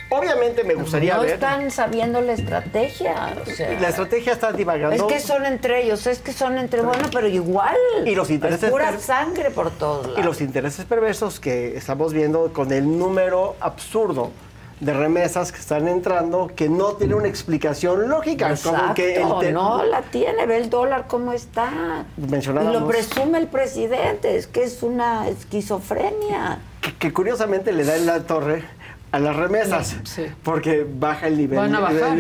[0.09, 1.29] obviamente me gustaría no ver...
[1.29, 3.35] No están sabiendo la estrategia.
[3.79, 4.95] la estrategia está divagando.
[4.95, 6.81] Es que son entre ellos, es que son entre...
[6.81, 7.77] Bueno, pero igual.
[8.05, 8.69] Y los intereses...
[8.69, 10.19] pura sangre por todos lados.
[10.19, 14.31] Y los intereses perversos que estamos viendo con el número absurdo
[14.79, 18.55] de remesas que están entrando que no tiene una explicación lógica.
[18.63, 22.05] como que no la tiene, ve el dólar cómo está.
[22.17, 26.59] Y lo presume el presidente, es que es una esquizofrenia.
[26.97, 28.63] que curiosamente le da en la torre
[29.11, 29.95] a las remesas,
[30.43, 31.57] porque baja el nivel,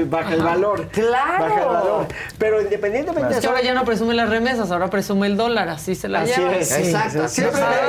[0.05, 0.87] baja el valor.
[0.87, 1.43] Claro.
[1.43, 2.07] Baja el valor.
[2.37, 3.49] Pero independientemente de eso.
[3.49, 6.71] ahora ya no presume las remesas, ahora presume el dólar, así se la así Es,
[6.71, 7.25] Exacto.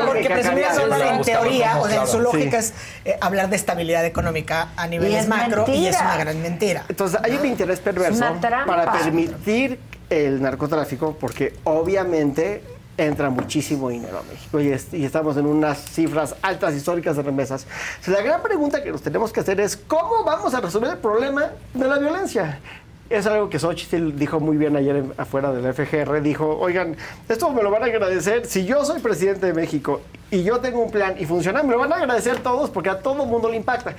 [0.07, 3.57] porque presumir el dólar en teoría, o sea, en su lógica es eh, hablar de
[3.57, 6.85] estabilidad económica a niveles macro y es una gran mentira.
[6.89, 9.79] Entonces hay un interés perverso para permitir
[10.11, 12.63] el narcotráfico, porque obviamente
[13.07, 17.67] entra muchísimo dinero a México y, estamos en unas cifras altas históricas de remesas.
[18.07, 21.51] la gran pregunta que nos tenemos que hacer es cómo vamos a resolver el problema
[21.75, 22.61] de la violencia.
[23.11, 26.23] Es algo que Xochitl dijo muy bien ayer afuera del FGR.
[26.23, 26.97] Dijo, oigan,
[27.29, 28.47] esto me lo van a agradecer.
[28.47, 31.79] Si yo soy presidente de México y yo tengo un plan y funciona, me lo
[31.81, 33.95] van a agradecer todos porque a todo mundo le impacta.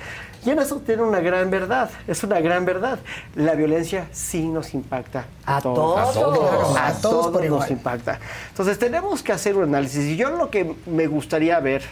[0.46, 1.90] Y en eso tiene una gran verdad.
[2.08, 3.00] Es una gran verdad.
[3.34, 5.26] La violencia sí nos impacta.
[5.44, 5.98] A, todos.
[5.98, 6.76] A todos.
[6.78, 8.18] A todos, nos impacta.
[8.48, 10.06] Entonces tenemos que hacer un análisis.
[10.06, 11.82] Y yo lo que me gustaría ver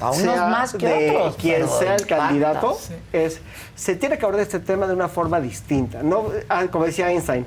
[0.00, 2.78] a unos más que de otros, quien sea el candidato,
[3.12, 3.40] es
[3.74, 6.02] se tiene que abordar este tema de una forma distinta.
[6.02, 7.46] No, ah, como decía Einstein,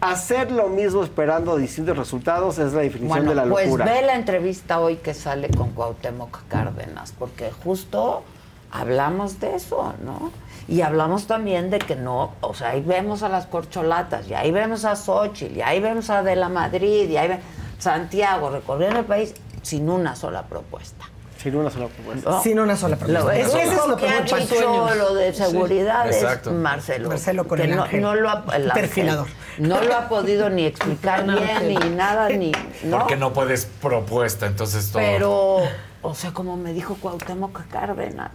[0.00, 3.84] hacer lo mismo esperando distintos resultados es la definición de la pues locura.
[3.84, 8.24] Pues ve la entrevista hoy que sale con Cuauhtémoc Cárdenas, porque justo
[8.72, 10.32] hablamos de eso, ¿no?
[10.66, 14.50] Y hablamos también de que no, o sea, ahí vemos a las corcholatas, y ahí
[14.50, 17.44] vemos a Xochitl, y ahí vemos a De la Madrid, y ahí vemos
[17.78, 21.11] Santiago recorriendo el país sin una sola propuesta.
[21.42, 22.40] Sin una sola propuesta.
[22.40, 23.36] Sin una sola propuesta.
[23.36, 26.22] Eso es lo que ha dicho lo de seguridad es
[26.52, 27.08] Marcelo.
[27.08, 29.26] Marcelo con que el no, no, lo ha, el perfilador.
[29.58, 32.52] No lo ha podido ni explicar bien, ni nada, ni...
[32.84, 33.00] ¿no?
[33.00, 35.02] Porque no puedes propuesta, entonces todo...
[35.02, 35.58] Pero,
[36.02, 38.30] o sea, como me dijo Cuauhtémoc Cárdenas,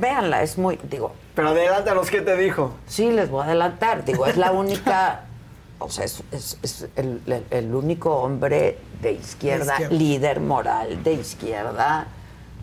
[0.00, 1.12] véanla, es muy, digo...
[1.34, 2.74] Pero adelántanos, ¿qué te dijo?
[2.86, 5.24] Sí, les voy a adelantar, digo, es la única...
[5.78, 7.20] O sea, es, es, el,
[7.50, 12.06] el, único hombre de izquierda, de izquierda, líder moral de izquierda,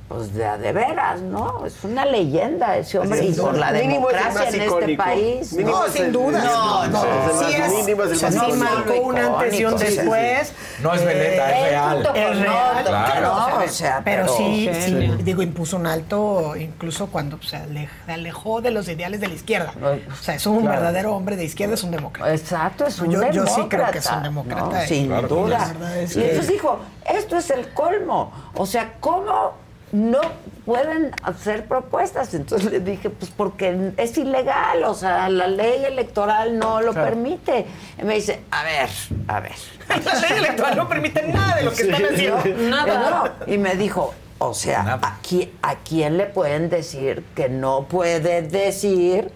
[0.08, 1.66] pues de, de veras, ¿no?
[1.66, 3.24] Es una leyenda ese hombre.
[3.24, 5.54] y por la democracia en este país.
[5.54, 6.44] no, sin duda.
[6.44, 7.02] No, no.
[7.40, 10.54] Sí es, sí marcó un antes y un después.
[10.82, 12.10] No es veleta, es real.
[12.16, 12.84] Es real.
[12.84, 13.64] Claro.
[13.64, 17.60] o sea, pero, sí, sí, digo, impuso un alto incluso cuando se
[18.08, 19.74] alejó de los ideales de la izquierda.
[20.12, 22.34] O sea, es un verdadero hombre de izquierda, es un demócrata.
[22.34, 23.36] Exacto, es un demócrata.
[23.36, 24.86] Yo sí creo que es un demócrata.
[24.86, 25.74] sin duda.
[26.16, 28.32] y entonces dijo, esto es el colmo.
[28.56, 29.63] O sea, ¿cómo
[29.94, 30.22] no
[30.66, 32.34] pueden hacer propuestas.
[32.34, 37.68] Entonces le dije, pues porque es ilegal, o sea, la ley electoral no lo permite.
[38.02, 38.90] Y me dice, a ver,
[39.28, 39.56] a ver.
[39.88, 42.44] la ley electoral no permite nada de lo que están haciendo.
[42.70, 43.36] Nada.
[43.46, 49.32] Y me dijo, o sea, aquí, ¿a quién le pueden decir que no puede decir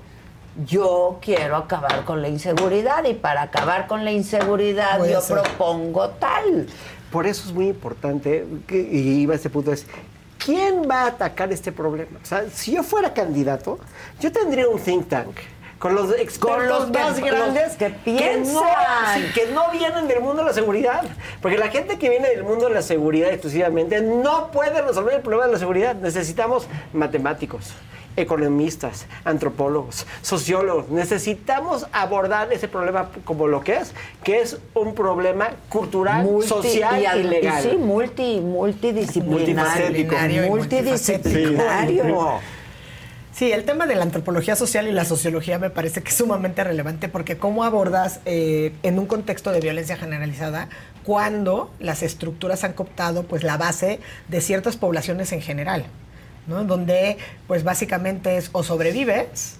[0.65, 6.65] yo quiero acabar con la inseguridad y para acabar con la inseguridad yo propongo tal?
[7.11, 9.85] Por eso es muy importante, y iba a este punto, es
[10.43, 12.19] ¿quién va a atacar este problema?
[12.21, 13.79] O sea, si yo fuera candidato,
[14.19, 15.37] yo tendría un think tank
[15.79, 18.63] con los expertos más grandes que piensan
[19.33, 21.03] que no, vienen del mundo de la seguridad.
[21.41, 25.21] Porque la gente que viene del mundo de la seguridad exclusivamente no puede resolver el
[25.21, 25.95] problema de la seguridad.
[25.95, 27.73] Necesitamos matemáticos,
[28.17, 30.89] economistas, antropólogos, sociólogos.
[30.89, 37.23] Necesitamos abordar ese problema como lo que es, que es un problema cultural, social y,
[37.23, 37.63] legal.
[37.63, 40.49] sí, multi, multidisciplinario.
[40.49, 42.41] Multidisciplinario.
[43.37, 46.63] Sí, el tema de la antropología social y la sociología me parece que es sumamente
[46.63, 50.69] relevante porque cómo abordas eh, en un contexto de violencia generalizada
[51.03, 55.85] cuando las estructuras han cooptado pues la base de ciertas poblaciones en general,
[56.47, 56.63] ¿no?
[56.63, 57.17] Donde
[57.47, 59.57] pues básicamente es o sobrevives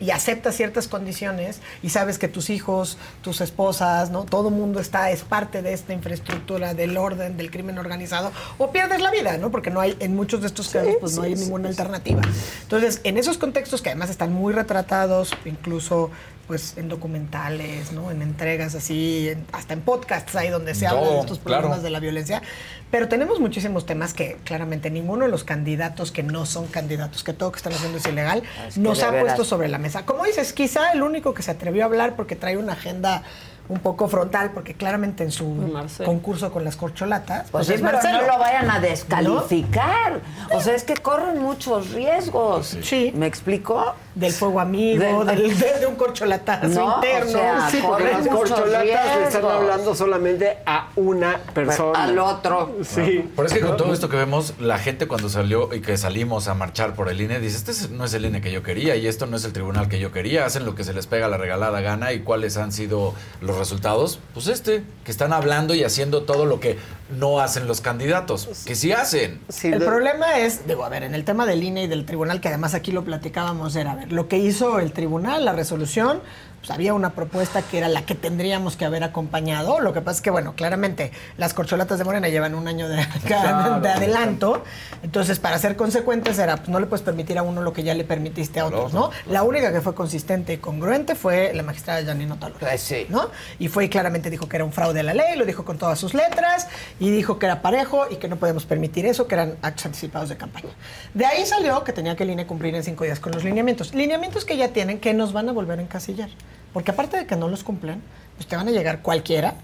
[0.00, 4.24] y aceptas ciertas condiciones y sabes que tus hijos, tus esposas, ¿no?
[4.24, 9.00] Todo mundo está, es parte de esta infraestructura del orden, del crimen organizado, o pierdes
[9.00, 9.50] la vida, ¿no?
[9.50, 12.20] Porque no hay, en muchos de estos casos, pues no hay ninguna alternativa.
[12.62, 16.10] Entonces, en esos contextos que además están muy retratados, incluso
[16.50, 18.10] pues en documentales, ¿no?
[18.10, 22.00] En entregas así, hasta en podcasts ahí donde se habla de estos problemas de la
[22.00, 22.42] violencia.
[22.90, 27.32] Pero tenemos muchísimos temas que claramente ninguno de los candidatos que no son candidatos, que
[27.32, 28.42] todo que están haciendo es ilegal,
[28.74, 30.04] nos ha puesto sobre la mesa.
[30.04, 33.22] Como dices, quizá el único que se atrevió a hablar porque trae una agenda
[33.70, 35.72] un poco frontal, porque claramente en su
[36.04, 37.48] concurso con las corcholatas.
[37.50, 40.20] Pues, pues no lo vayan a descalificar.
[40.52, 42.76] O sea, es que corren muchos riesgos.
[42.82, 43.12] Sí.
[43.14, 43.94] ¿Me explicó?
[44.14, 47.70] Del fuego amigo, del, de, un corcholatazo interno.
[47.70, 52.04] sí, porque las corcholatas le están hablando solamente a una persona.
[52.04, 52.76] Al otro.
[52.82, 53.30] Sí.
[53.36, 56.48] Por eso que con todo esto que vemos, la gente cuando salió y que salimos
[56.48, 59.06] a marchar por el INE, dice, este no es el INE que yo quería y
[59.06, 60.44] esto no es el tribunal que yo quería.
[60.44, 64.18] Hacen lo que se les pega la regalada gana y cuáles han sido los resultados,
[64.34, 66.78] pues este, que están hablando y haciendo todo lo que
[67.10, 69.40] no hacen los candidatos, que sí hacen.
[69.62, 72.48] el problema es, digo, a ver, en el tema del INE y del tribunal, que
[72.48, 76.20] además aquí lo platicábamos, era, lo que hizo el tribunal, la resolución,
[76.60, 79.80] pues había una propuesta que era la que tendríamos que haber acompañado.
[79.80, 83.00] Lo que pasa es que, bueno, claramente las corcholatas de Morena llevan un año de,
[83.34, 84.62] adelanto.
[85.02, 87.94] Entonces, para ser consecuentes, era, pues no le puedes permitir a uno lo que ya
[87.94, 89.10] le permitiste a otros, ¿no?
[89.26, 92.56] La única que fue consistente y congruente fue la magistrada Janine Otalo.
[92.58, 93.06] Pues sí.
[93.08, 93.30] ¿no?
[93.58, 95.78] Y fue y claramente dijo que era un fraude a la ley, lo dijo con
[95.78, 99.34] todas sus letras, y dijo que era parejo y que no podemos permitir eso, que
[99.34, 100.70] eran actos anticipados de campaña.
[101.14, 103.94] De ahí salió que tenía que el INE cumplir en cinco días con los lineamientos.
[103.94, 106.30] Lineamientos que ya tienen, que nos van a volver a encasillar.
[106.72, 108.02] Porque aparte de que no los cumplen,
[108.36, 109.54] pues te van a llegar cualquiera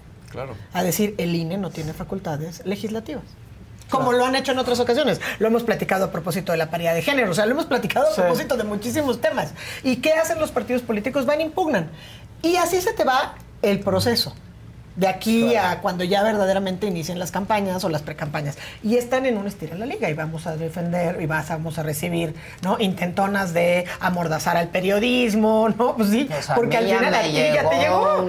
[0.73, 3.23] a decir el INE no tiene facultades legislativas.
[3.89, 5.21] Como lo han hecho en otras ocasiones.
[5.39, 7.31] Lo hemos platicado a propósito de la paridad de género.
[7.31, 9.53] O sea, lo hemos platicado a propósito de muchísimos temas.
[9.81, 11.25] ¿Y qué hacen los partidos políticos?
[11.25, 11.89] Van e impugnan.
[12.41, 14.35] Y así se te va el proceso
[14.97, 18.57] de aquí a cuando ya verdaderamente inicien las campañas o las precampañas.
[18.83, 21.83] Y están en un estilo en la liga y vamos a defender y vamos a
[21.83, 22.77] recibir, ¿no?
[22.79, 25.95] Intentonas de amordazar al periodismo, ¿no?
[25.95, 28.27] Pues sí, pues porque al final a ti ya te llegó.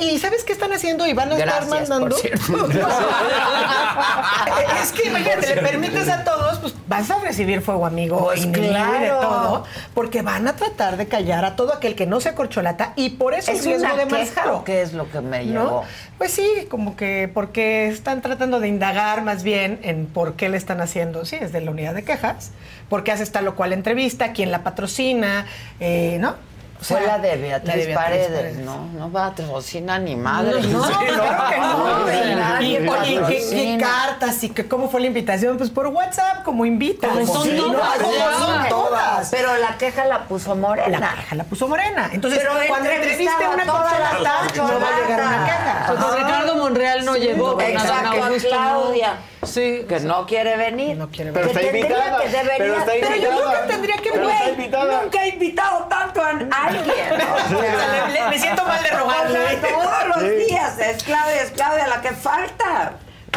[0.00, 1.06] Y, ¿sabes qué están haciendo?
[1.06, 2.16] Y van a estar mandando.
[4.82, 8.50] es que imagínate, le permites a todos, pues vas a recibir fuego amigo pues y
[8.50, 9.64] de todo,
[9.94, 13.34] porque van a tratar de callar a todo aquel que no sea corcholata y por
[13.34, 14.30] eso es riesgo de más
[14.64, 15.81] ¿Qué es lo que me llevó?
[16.18, 20.56] Pues sí, como que porque están tratando de indagar más bien en por qué le
[20.56, 22.52] están haciendo, sí, es de la unidad de quejas,
[22.88, 25.46] por qué hace esta lo cual entrevista, quién la patrocina,
[25.80, 26.36] eh, ¿no?
[26.82, 28.88] Fue la de Beatriz, Paredes, ¿no?
[28.98, 30.60] No va a patrocinar ni madre.
[30.62, 32.62] No, no, claro que no.
[32.62, 35.56] Y, oye, ¿qué, ¿qué, cartas y que, cómo fue la invitación?
[35.56, 37.08] Pues por WhatsApp, como invita.
[37.08, 37.98] Como son, todas,
[38.38, 39.30] son todas.
[39.30, 40.98] Pero la queja la puso Morena.
[40.98, 42.10] La queja la puso Morena.
[42.12, 45.84] Entonces, Pero cuando entreviste una corcholata, no va a llegar una queja.
[45.86, 47.60] Pues Ricardo Monreal no llegó.
[47.60, 49.16] Exacto, Claudia.
[49.44, 49.84] Sí.
[49.88, 50.96] Que no quiere venir.
[50.96, 51.50] No quiere venir.
[51.52, 52.22] Pero que está invitada.
[52.22, 54.70] Que debería, pero, está pero yo nunca tendría que venir.
[55.02, 56.86] Nunca he invitado tanto a alguien.
[57.10, 58.30] ¿no?
[58.30, 59.38] me siento mal de rogarle.
[59.56, 60.78] todos los días.
[60.78, 62.92] Es Claudia, es Claudia la que falta.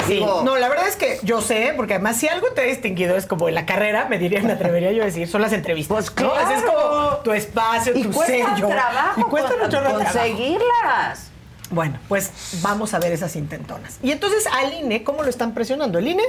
[0.08, 0.20] Sí.
[0.20, 3.26] No, la verdad es que yo sé, porque además si algo te ha distinguido es
[3.26, 5.96] como en la carrera, me diría, me atrevería yo a decir, son las entrevistas.
[5.96, 6.36] Pues claro.
[6.36, 6.52] ¿no?
[6.52, 8.68] Es como tu espacio, y tu cuesta sello.
[8.68, 11.32] Trabajo y cuesta mucho conseguirlas.
[11.72, 13.98] Bueno, pues vamos a ver esas intentonas.
[14.04, 16.00] Y entonces al INE, ¿cómo lo están presionando?
[16.00, 16.24] El INE,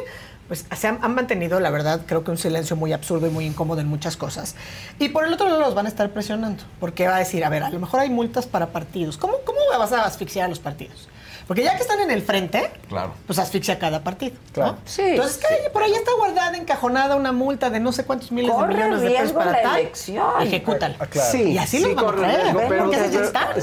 [0.48, 3.80] pues se han, mantenido, la verdad, creo que un silencio muy absurdo y muy incómodo
[3.80, 4.54] en muchas cosas.
[4.98, 7.48] Y por el otro lado los van a estar presionando, porque va a decir, a
[7.48, 9.18] ver, a lo mejor hay multas para partidos.
[9.18, 11.08] ¿Cómo, cómo vas a asfixiar a los partidos?
[11.46, 13.14] Porque ya que están en el frente, claro.
[13.26, 14.36] pues asfixia cada partido.
[14.52, 14.78] Claro.
[14.84, 15.40] Sí, Entonces,
[15.72, 19.10] por ahí está guardada, encajonada una multa de no sé cuántos miles de millones de
[19.10, 19.80] pesos para la tal.
[19.80, 20.42] elección.
[20.42, 20.96] Ejecútala.
[20.98, 21.30] Ah, claro.
[21.30, 22.56] Sí, y así lo van a traer.
[22.68, 23.54] Pero porque así está.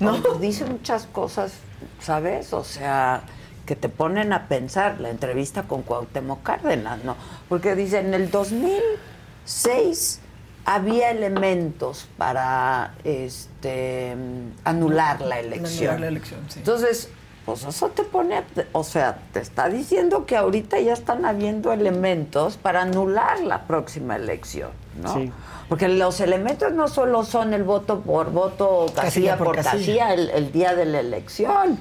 [0.00, 0.18] ¿No?
[0.40, 1.52] Dice muchas cosas,
[2.00, 2.52] ¿sabes?
[2.54, 3.22] O sea
[3.66, 7.16] que te ponen a pensar la entrevista con Cuauhtémoc Cárdenas, ¿no?
[7.48, 10.20] Porque dice, en el 2006
[10.64, 14.16] había elementos para este
[14.64, 15.90] anular la elección.
[15.90, 16.58] Anular la elección, sí.
[16.60, 17.08] Entonces,
[17.44, 22.56] pues eso te pone, o sea, te está diciendo que ahorita ya están habiendo elementos
[22.56, 24.70] para anular la próxima elección,
[25.02, 25.14] ¿no?
[25.14, 25.32] Sí.
[25.68, 30.74] Porque los elementos no solo son el voto por voto, casilla, por, casilla, el, día
[30.74, 31.78] de la elección.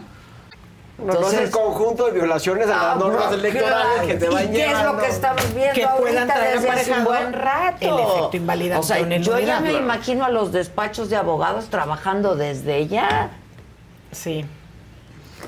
[1.05, 4.43] No, no es el conjunto de violaciones a las ah, normas electorales que te van
[4.45, 7.77] ¿Y qué es lo que estamos viendo que ahorita desde hace un buen rato?
[7.81, 8.79] El efecto invalidante.
[8.79, 13.31] O sea, yo ya me imagino a los despachos de abogados trabajando desde ya.
[14.11, 14.45] Sí.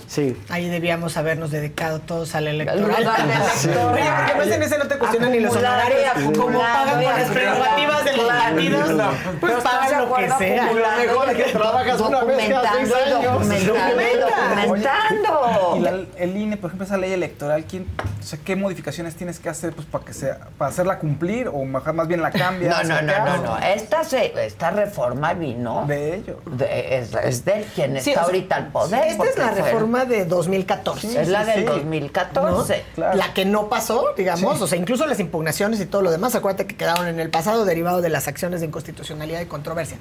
[0.07, 0.39] Sí.
[0.49, 3.09] Ahí debíamos habernos dedicado todos al electoral.
[3.55, 3.69] Sí.
[3.69, 4.03] Oye,
[4.35, 6.13] ¿por qué en ese no te cuestionan ni los honorarios?
[6.37, 8.91] Como pagan por las prerrogativas de los partidos,
[9.39, 10.73] pues pagan lo que sea.
[10.73, 13.23] Lo mejor es que trabajas una vez cada seis años.
[13.67, 14.27] Documentando,
[14.61, 15.77] documentando.
[15.77, 17.87] Y el INE, por ejemplo, esa ley electoral, ¿quién,
[18.19, 21.63] o sea, ¿qué modificaciones tienes que hacer pues, para, que sea, para hacerla cumplir o
[21.65, 22.87] más bien la cambias?
[22.87, 23.57] No, no, no, no, no.
[23.59, 25.85] Esta, esta reforma vino...
[25.87, 26.37] De ellos.
[26.69, 29.07] es, es de quien está ahorita al poder.
[29.07, 31.21] Esta es la reforma de 2014.
[31.21, 32.83] es la del 2014.
[32.97, 36.67] La que no pasó, digamos, o sea, incluso las impugnaciones y todo lo demás, acuérdate
[36.67, 39.97] que quedaron en el pasado derivado de las acciones de inconstitucionalidad y controversia.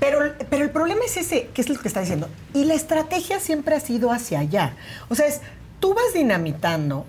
[0.00, 0.20] Pero,
[0.50, 2.28] pero el problema es ese, que es lo que está diciendo.
[2.54, 4.74] Y la estrategia siempre ha sido hacia allá.
[5.08, 5.40] O sea, es,
[5.80, 7.06] tú vas dinamitando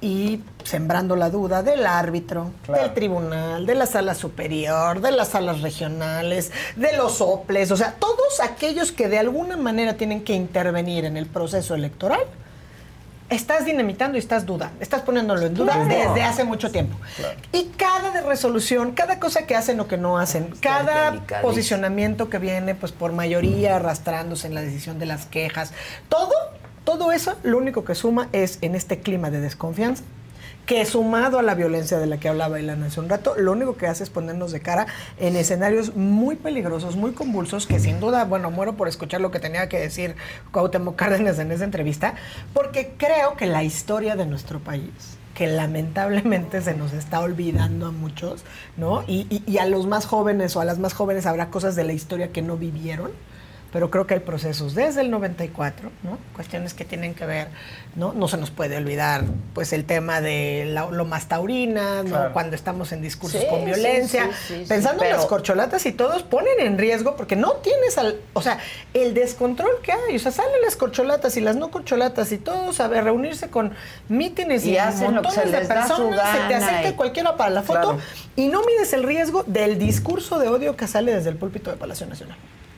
[0.00, 5.62] y sembrando la duda del árbitro, del tribunal, de la sala superior, de las salas
[5.62, 11.04] regionales, de los OPLES, o sea, todos aquellos que de alguna manera tienen que intervenir
[11.04, 12.20] en el proceso electoral,
[13.28, 16.96] estás dinamitando y estás dudando, estás poniéndolo en duda desde hace mucho tiempo.
[17.52, 22.74] Y cada resolución, cada cosa que hacen o que no hacen, cada posicionamiento que viene
[22.74, 25.72] pues por mayoría arrastrándose en la decisión de las quejas,
[26.08, 26.32] todo
[26.86, 30.04] todo eso lo único que suma es en este clima de desconfianza
[30.66, 33.76] que sumado a la violencia de la que hablaba Ilana hace un rato, lo único
[33.76, 34.86] que hace es ponernos de cara
[35.18, 39.38] en escenarios muy peligrosos, muy convulsos, que sin duda, bueno, muero por escuchar lo que
[39.38, 40.16] tenía que decir
[40.50, 42.14] Cuauhtémoc Cárdenas en esa entrevista,
[42.52, 47.90] porque creo que la historia de nuestro país que lamentablemente se nos está olvidando a
[47.92, 48.44] muchos,
[48.76, 49.04] ¿no?
[49.06, 52.32] Y a los más jóvenes o a las más jóvenes habrá cosas de la historia
[52.32, 53.10] que no vivieron,
[53.72, 56.18] pero creo que hay procesos desde el 94, ¿no?
[56.34, 57.48] Cuestiones que tienen que ver,
[57.94, 58.12] ¿no?
[58.12, 62.32] No se nos puede olvidar, pues, el tema de lo más taurina, ¿no?
[62.32, 64.30] Cuando estamos en discursos con violencia.
[64.68, 68.20] Pensando en las corcholatas y todos ponen en riesgo porque no tienes al...
[68.32, 68.58] O sea,
[68.94, 70.16] el descontrol que hay.
[70.16, 73.72] O sea, salen las corcholatas y las no corcholatas y todos a ver, reunirse con
[74.08, 76.20] mítines y, montones de personas.
[76.32, 77.98] se te acerca cualquiera para la foto
[78.36, 81.76] y no mides el riesgo del discurso de odio que sale desde el púlpito de
[81.76, 82.36] Palacio Nacional.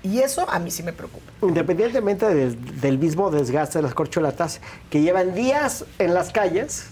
[0.08, 1.30] Y eso a mí sí me preocupa.
[1.42, 6.86] Independientemente del mismo desgaste de las corcholatas, que llevan días en las calles,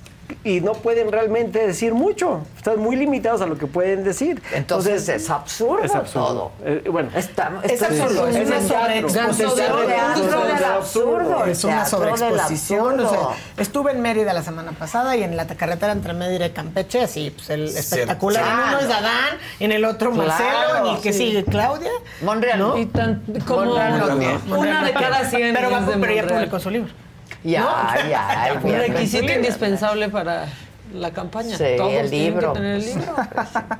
[0.45, 2.43] y no pueden realmente decir mucho.
[2.57, 4.43] Están muy limitados a lo que pueden decir.
[4.53, 6.53] Entonces, es, absurdo es absurdo todo.
[6.65, 8.27] Eh, bueno, Está, es absurdo.
[8.29, 11.49] Es, una sobreexposición.
[11.49, 13.01] Es una sobreexposición.
[13.01, 13.21] O sea,
[13.57, 17.31] estuve en Mérida la semana pasada y en la carretera entre Mérida y Campeche, así,
[17.31, 18.43] pues el espectacular.
[18.43, 21.91] En uno es Adán, en el otro Marcelo, y que sigue Claudia.
[22.23, 22.59] Monreal.
[22.59, 22.79] ¿no?
[22.79, 27.06] Y tan, como una de cada 100 Pero, pero ya publicó su libro.
[27.47, 28.61] Ya, ya.
[28.63, 30.47] Un requisito indispensable para
[30.93, 31.57] la campaña.
[31.57, 32.53] Sí, el libro.
[32.53, 33.15] Que tener el libro.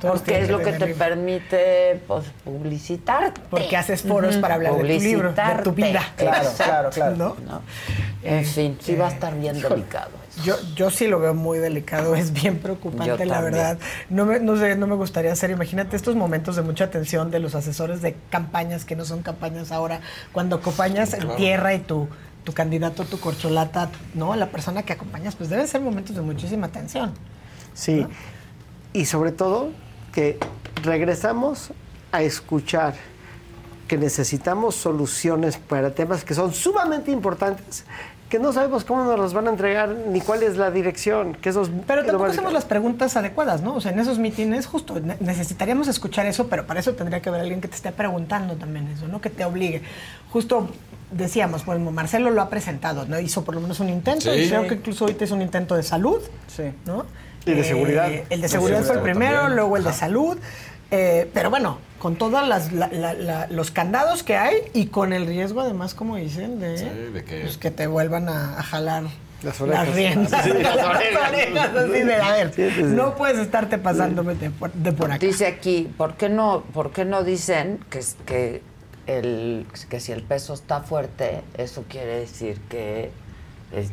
[0.01, 3.41] Porque es lo que te permite pues, publicitarte.
[3.49, 6.01] Porque haces foros para hablar de tu libro, de tu vida.
[6.15, 7.15] Claro, claro, claro.
[7.15, 7.61] ¿No?
[8.23, 10.11] En fin, sí va a estar bien delicado.
[10.43, 13.79] Yo, yo sí lo veo muy delicado, es bien preocupante, la verdad.
[14.09, 17.39] No me, no sé, no me gustaría hacer, imagínate estos momentos de mucha atención de
[17.39, 20.01] los asesores de campañas que no son campañas ahora,
[20.33, 22.07] cuando acompañas en tierra y tu
[22.47, 24.33] tu candidato, tu corcholata, ¿no?
[24.33, 27.11] La persona que acompañas, pues deben ser momentos de muchísima tensión.
[27.73, 28.07] Sí.
[28.93, 29.71] Y sobre todo
[30.13, 30.39] que
[30.81, 31.71] regresamos
[32.13, 32.95] a escuchar
[33.89, 37.83] que necesitamos soluciones para temas que son sumamente importantes
[38.29, 41.33] que no sabemos cómo nos los van a entregar ni cuál es la dirección.
[41.35, 43.75] Que esos, pero tampoco hacemos las preguntas adecuadas, ¿no?
[43.75, 47.41] O sea, en esos mítines, justo, necesitaríamos escuchar eso, pero para eso tendría que haber
[47.41, 49.21] alguien que te esté preguntando también eso, ¿no?
[49.21, 49.81] Que te obligue.
[50.31, 50.69] Justo
[51.11, 53.19] decíamos, pues Marcelo lo ha presentado, ¿no?
[53.19, 55.83] Hizo por lo menos un intento, y creo que incluso ahorita es un intento de
[55.83, 56.73] salud, sí.
[56.85, 57.05] ¿no?
[57.45, 58.11] Y de seguridad.
[58.11, 60.37] Eh, el de seguridad fue el primero, luego el de salud.
[60.91, 62.43] Eh, pero bueno, con todos
[63.49, 67.71] los candados que hay y con el riesgo, además, como dicen, de, pues, que...
[67.71, 69.03] te vuelvan a, jalar
[69.43, 70.33] las, las riendas.
[70.33, 72.53] a ver,
[72.85, 75.25] no puedes estarte pasándome de por, de por, acá.
[75.25, 78.61] Dice aquí, ¿por qué no, por qué no dicen que, que,
[79.07, 83.11] el, que si el peso está fuerte, eso quiere decir que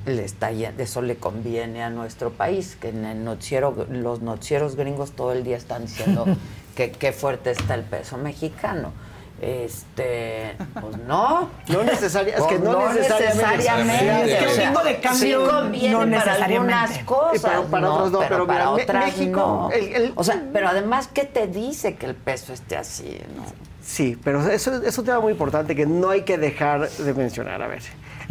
[0.07, 5.13] le está, eso le conviene a nuestro país, que en el noticiero, los noticieros gringos
[5.13, 6.27] todo el día están diciendo
[6.75, 8.93] que qué fuerte está el peso mexicano.
[9.41, 11.51] Este, pues no.
[11.69, 14.33] No necesaria, es que no, necesariamente.
[14.33, 16.19] Es que el tipo de cambio no necesariamente.
[16.19, 20.13] para algunas cosas, pero para otros no, pero, para otras México, no.
[20.15, 23.19] o sea, pero además, ¿qué te dice que el peso esté así?
[23.37, 23.45] No?
[23.83, 27.61] Sí, pero eso es un tema muy importante que no hay que dejar de mencionar.
[27.61, 27.83] A ver,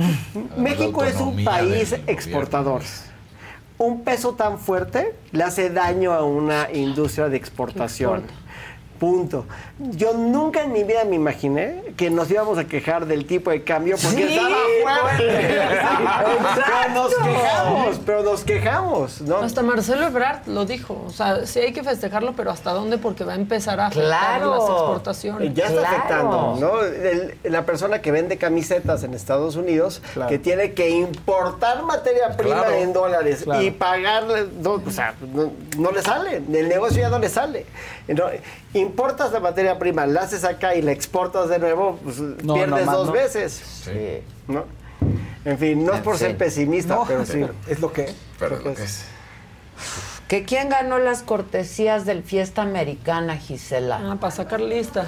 [0.58, 2.82] México es un país exportador.
[3.78, 8.24] Un peso tan fuerte le hace daño a una industria de exportación.
[9.00, 9.46] Punto.
[9.80, 13.64] Yo nunca en mi vida me imaginé que nos íbamos a quejar del tipo de
[13.64, 15.26] cambio porque estaba fuerte.
[16.56, 19.22] pero nos quejamos, pero nos quejamos.
[19.22, 19.38] ¿no?
[19.38, 21.04] Hasta Marcelo Ebrard lo dijo.
[21.08, 23.00] O sea, sí hay que festejarlo, pero ¿hasta dónde?
[23.00, 25.54] Porque va a empezar a afectar las exportaciones.
[25.56, 26.74] Ya está afectando, ¿no?
[27.44, 32.94] la persona que vende camisetas en Estados Unidos, que tiene que importar materia prima en
[32.94, 35.16] dólares y pagarle, o sea,
[35.78, 36.38] no, le sale.
[36.38, 37.66] El negocio ya no le sale
[38.74, 43.12] importas la materia prima, la haces acá y la exportas de nuevo, pues pierdes dos
[43.12, 43.52] veces.
[43.84, 44.22] Sí.
[44.48, 44.66] ¿No?
[45.46, 47.46] En fin, no es por ser pesimista, pero sí.
[47.68, 49.06] Es lo que, pero lo que es.
[50.28, 54.00] ¿Que quién ganó las cortesías del Fiesta Americana, Gisela?
[54.04, 55.06] Ah, para sacar lista.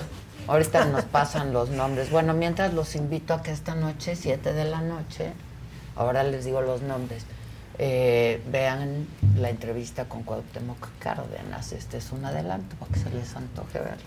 [0.47, 2.11] Ahorita nos pasan los nombres.
[2.11, 5.31] Bueno, mientras los invito a que esta noche, 7 de la noche,
[5.95, 7.25] ahora les digo los nombres.
[7.77, 11.71] Eh, vean la entrevista con Cuauhtémoc Cárdenas.
[11.71, 14.03] Este es un adelanto para que se les antoje verlo.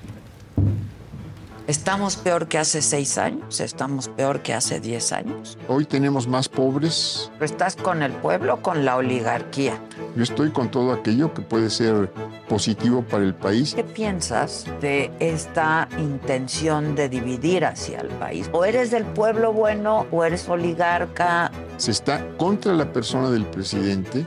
[1.68, 3.60] ¿Estamos peor que hace seis años?
[3.60, 5.58] ¿Estamos peor que hace diez años?
[5.68, 7.30] Hoy tenemos más pobres.
[7.42, 9.78] ¿Estás con el pueblo o con la oligarquía?
[10.16, 12.10] Yo estoy con todo aquello que puede ser
[12.48, 13.74] positivo para el país.
[13.74, 18.48] ¿Qué piensas de esta intención de dividir hacia el país?
[18.52, 21.52] ¿O eres del pueblo bueno o eres oligarca?
[21.76, 24.26] Se está contra la persona del presidente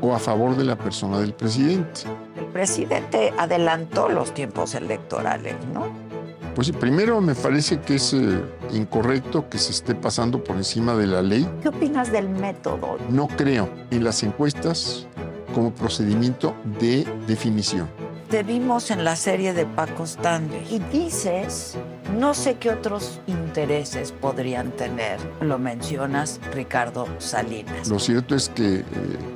[0.00, 2.02] o a favor de la persona del presidente.
[2.56, 5.88] El presidente adelantó los tiempos electorales, ¿no?
[6.54, 8.40] Pues sí, primero me parece que es eh,
[8.72, 11.46] incorrecto que se esté pasando por encima de la ley.
[11.60, 12.96] ¿Qué opinas del método?
[13.10, 15.06] No creo en las encuestas
[15.54, 17.90] como procedimiento de definición.
[18.30, 21.76] Te vimos en la serie de Paco Stanley y dices,
[22.18, 25.20] no sé qué otros intereses podrían tener.
[25.40, 27.88] Lo mencionas Ricardo Salinas.
[27.88, 28.84] Lo cierto es que eh,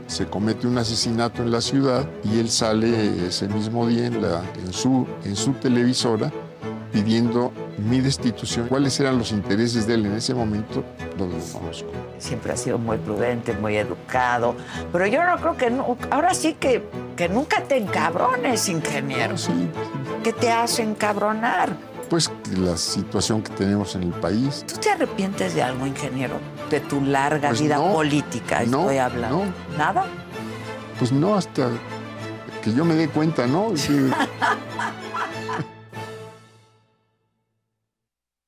[0.08, 4.42] se comete un asesinato en la ciudad y él sale ese mismo día en, la,
[4.64, 6.32] en, su, en su televisora
[6.92, 8.68] pidiendo mi destitución.
[8.68, 10.84] ¿Cuáles eran los intereses de él en ese momento?
[11.18, 11.90] No lo conozco.
[12.18, 14.54] Siempre ha sido muy prudente, muy educado,
[14.92, 16.06] pero yo no creo que...
[16.10, 16.84] ahora sí que,
[17.16, 19.38] que nunca te encabrones, ingeniero.
[19.38, 19.52] Sí,
[20.22, 21.74] ¿Qué te hace encabronar?
[22.10, 24.64] Pues la situación que tenemos en el país.
[24.66, 26.34] ¿Tú te arrepientes de algo, ingeniero?
[26.68, 29.44] De tu larga pues vida política, estoy hablando.
[29.44, 29.78] No.
[29.78, 30.04] ¿Nada?
[30.98, 31.68] Pues no, hasta
[32.62, 33.72] que yo me dé cuenta, ¿no?
[33.76, 34.10] Sí.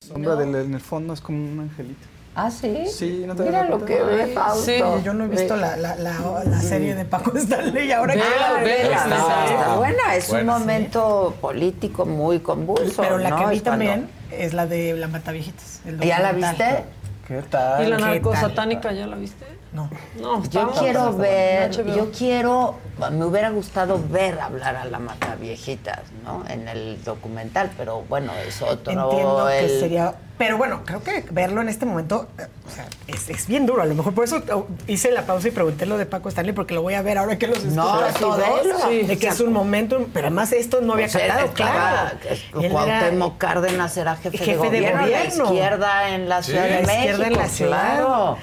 [0.07, 2.07] Sombra del, en el fondo es como un angelito.
[2.35, 2.85] Ah, sí.
[2.87, 4.63] Sí, no te Mira lo que ve, Fausto.
[4.63, 8.53] Sí, yo no he visto la, la, la, serie de Paco Stanley ahora que la
[8.63, 8.91] veo.
[8.91, 13.03] Está, buena, es un momento político muy convulso.
[13.03, 15.81] Pero la que vi también es la de La Mataviejitas.
[15.99, 16.85] ¿Ya la viste?
[17.27, 17.85] ¿Qué tal?
[17.85, 19.45] ¿Y la narcosatánica ya la viste?
[19.73, 19.89] No.
[20.19, 22.75] No, yo quiero ver, yo quiero,
[23.11, 26.43] me hubiera gustado ver hablar a la mata viejitas, ¿no?
[26.47, 28.91] En el documental, pero bueno, es otro.
[28.91, 33.47] Entiendo que sería, pero bueno, creo que verlo en este momento, eh, o sea, es,
[33.47, 33.81] bien duro.
[33.81, 34.43] A lo mejor por eso
[34.87, 37.37] hice la pausa y pregunté lo de Paco Stanley porque lo voy a ver ahora
[37.39, 41.07] que los escucho no, todos, de que es un momento, pero además esto no había
[41.07, 42.17] quedado claro.
[42.51, 47.33] Cuauhtémoc Cárdenas era jefe, de, gobierno, la izquierda en la Ciudad de México, izquierda en
[47.33, 47.95] la ciudad.
[47.97, 48.37] Claro.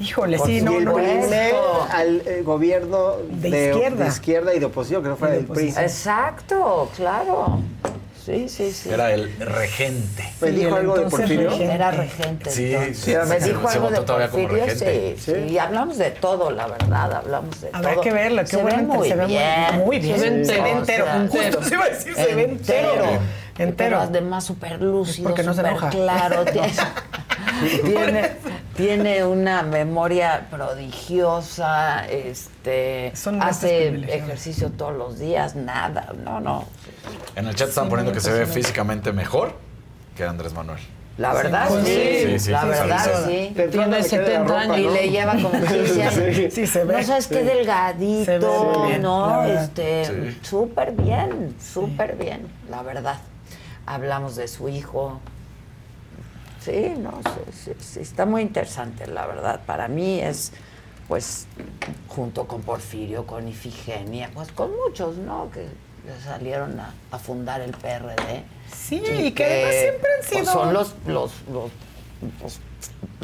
[0.00, 0.96] Híjole, sí, no, no.
[0.96, 4.04] al eh, gobierno de, izquierda.
[4.04, 4.54] de, izquierda.
[4.54, 5.68] y de oposición, que no fuera del PRI.
[5.68, 7.60] Exacto, claro.
[8.24, 8.90] Sí, sí, sí.
[8.90, 10.30] Era el regente.
[10.40, 11.52] ¿Me dijo algo de Porfirio?
[11.52, 12.50] Era regente.
[12.50, 13.14] Sí, sí.
[13.28, 15.16] Me dijo se algo de votó todavía como Porfirio, regente.
[15.18, 15.52] sí, sí.
[15.52, 18.02] Y hablamos de todo, la verdad, hablamos de Habrá todo.
[18.02, 19.78] que verlo, qué se bueno, ve muy se ve muy- bien.
[19.84, 20.18] muy bien.
[20.20, 23.04] Se ve Sí, entero, o sea, justo se iba a decir, se ve entero.
[23.58, 23.74] Entero.
[23.76, 25.90] Pero además súper lúcido, Porque no se súper enoja.
[25.90, 26.44] claro.
[27.84, 28.30] Tiene,
[28.80, 36.64] tiene, una memoria prodigiosa, este, Son hace ejercicio todos los días, nada, no, no.
[37.36, 39.54] En el chat están Sí, poniendo que se ve físicamente mejor
[40.16, 40.80] que Andrés Manuel.
[41.18, 43.54] La verdad, sí, Sí, sí, la sí, verdad, sí.
[43.70, 44.78] Tiene 70 años.
[44.78, 46.14] Y le lleva como 15 años.
[46.34, 46.94] Sí, sí, se ve.
[46.96, 49.44] No sabes qué delgadito, ve ¿no?
[49.44, 50.38] Este, Sí.
[50.42, 53.18] súper bien, súper bien, la verdad.
[53.84, 55.20] Hablamos de su hijo.
[56.60, 57.20] Sí, no,
[57.52, 59.60] sí, está muy interesante, la verdad.
[59.66, 60.52] Para mí es,
[61.08, 61.46] pues,
[62.08, 65.50] junto con Porfirio, con Ifigenia, pues con muchos, ¿no?
[65.50, 65.66] Que
[66.24, 68.44] salieron a, a fundar el PRD.
[68.74, 71.70] Sí, y que además siempre han pues, sido- son los, los, los,
[72.42, 72.60] los,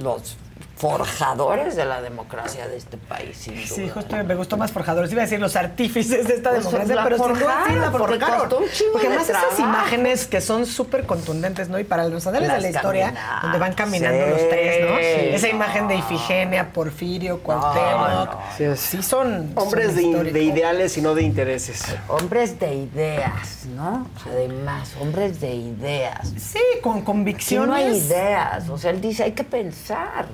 [0.02, 0.36] los
[0.76, 3.66] forjadores de la democracia de este país, sin duda.
[3.66, 5.10] Sí, justo me gustó más forjadores.
[5.10, 7.80] Iba a decir los artífices de esta Pues, democracia, la pero sin duda sí forjaron,
[7.80, 8.38] la porque forjaron.
[8.40, 11.78] costó un chingo Porque de además esas imágenes que son súper contundentes, ¿no?
[11.78, 14.96] Y para los anales de la historia, caminadas, donde van caminando sí, los tres, ¿no?
[14.98, 15.52] sí, Esa no.
[15.54, 18.36] imagen de Ifigenia, Porfirio, Cuauhtémoc.
[18.56, 21.84] Sí, Sí, son Hombres son de, ideales y no de intereses.
[22.08, 24.06] Hombres de ideas, ¿no?
[24.26, 26.32] Además, hombres de ideas.
[26.38, 27.68] Sí, con convicciones.
[27.68, 30.26] no hay ideas, o sea, él dice, hay que pensar.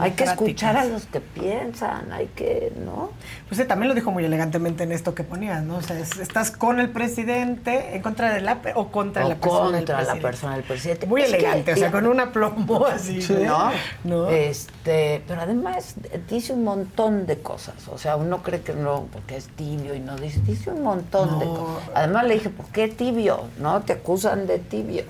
[0.00, 3.10] Hay que escuchar a los que piensan, hay que, ¿no?
[3.48, 5.76] Pues eh, también lo dijo muy elegantemente en esto que ponías, ¿no?
[5.76, 9.36] O sea, es- estás con el presidente, en contra de la o contra O la
[9.36, 11.06] persona del contra la persona del presidente.
[11.06, 13.22] Muy Es que- elegante, o sea, con un aplomo así.
[13.22, 13.34] Sí.
[13.46, 13.70] ¿no?
[14.04, 14.28] ¿No?
[14.28, 17.88] Este, pero además eh, dice un montón de cosas.
[17.88, 21.38] O sea, uno cree que no, porque es tibio y no dice, dice un montón
[21.38, 21.88] de cosas.
[21.94, 23.44] Además le dije, ¿por qué tibio?
[23.58, 23.80] ¿No?
[23.80, 25.04] Te acusan de tibio.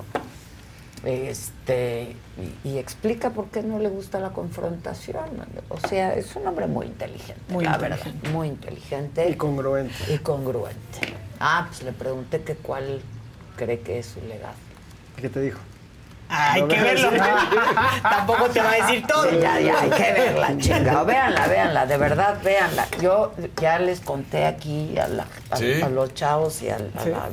[1.05, 2.15] Este,
[2.65, 5.17] y, y explica por qué no le gusta la confrontación.
[5.69, 8.13] O sea, es un hombre muy inteligente, Muy la inteligente.
[8.19, 9.29] verdad, muy inteligente.
[9.31, 9.95] Y congruente.
[10.13, 11.15] Y congruente.
[11.41, 13.01] Ah, pues le pregunté que cuál
[13.57, 14.55] cree que es su legado.
[15.17, 15.59] ¿Qué te dijo?
[16.31, 17.11] Hay No que verlo.
[18.03, 19.31] Tampoco te va a decir todo.
[19.41, 21.05] Ya, ya, hay que verla, chingado.
[21.07, 22.87] Véanla, véanla, de verdad, véanla.
[23.01, 25.81] Yo ya les conté aquí a, la- a- Sí.
[25.81, 27.11] a los chavos y al, a Sí.
[27.11, 27.29] la-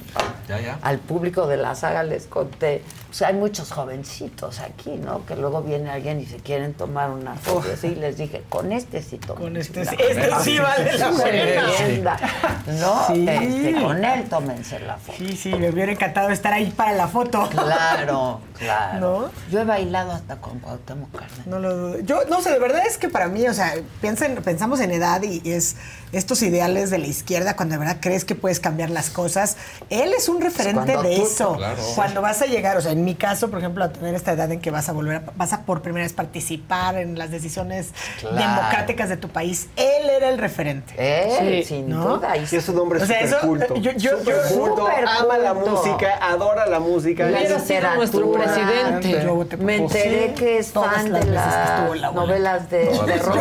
[0.48, 0.80] Ya, ya.
[0.82, 2.84] al público de la saga, les conté.
[3.16, 5.26] O sea, hay muchos jovencitos aquí, ¿no?
[5.26, 7.66] Que luego viene alguien y se quieren tomar una foto.
[7.69, 9.42] y así les dije, con este sí tomen.
[9.42, 12.18] Con este sí, este sí vale la pena.
[12.68, 13.08] ¿No?
[13.08, 13.26] Sí.
[13.26, 15.18] Este, con él tómense la foto.
[15.18, 17.48] Sí, sí, me hubiera encantado estar ahí para la foto.
[17.52, 19.00] Claro, claro.
[19.00, 19.30] ¿No?
[19.50, 21.48] Yo he bailado hasta con Cuauhtémoc Cárdenas.
[21.48, 22.00] No lo dudo.
[22.02, 25.22] Yo, no sé, de verdad es que para mí, o sea, piensen, pensamos en edad
[25.24, 25.77] y es
[26.11, 29.56] estos ideales de la izquierda cuando de verdad crees que puedes cambiar las cosas.
[29.90, 31.53] Él es un referente Cuando de tú- eso.
[31.56, 31.82] claro.
[31.95, 34.51] Cuando vas a llegar, o sea, en mi caso, por ejemplo, a tener esta edad
[34.51, 37.92] en que vas a volver, a, vas a por primera vez participar en las decisiones
[38.19, 38.35] Claro.
[38.35, 40.93] democráticas de tu país, él era el referente.
[40.98, 41.75] Él, Sí.
[41.75, 42.17] sin ¿No?
[42.17, 42.35] duda.
[42.38, 43.75] Y es un hombre O sea, súper eso, culto.
[43.75, 47.30] yo- yo- Súper yo- culto, súper ama la música, adora la música.
[47.30, 49.22] La sido nuestro presidente.
[49.24, 52.85] Yo te- Me enteré Sí, que es todas fan las de las la novelas de,
[52.88, 53.40] Todas de Rosa.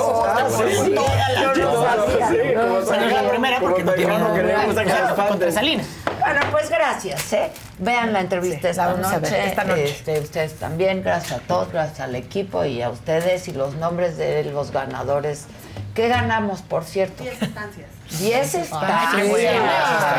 [1.57, 4.35] yo no sabía, no la primera porque Como no tiene Tairano,
[6.25, 7.51] Bueno, pues gracias, ¿eh?
[7.79, 9.19] Vean la entrevista Sí, esta, la noche.
[9.21, 9.85] ver esta noche.
[9.85, 14.17] Este, ustedes también, gracias a todos, gracias al equipo y a ustedes y los nombres
[14.17, 15.47] de los ganadores.
[15.95, 17.23] ¿Qué ganamos, por cierto?
[17.23, 17.89] 10 estancias.
[18.19, 19.23] 10 estancias.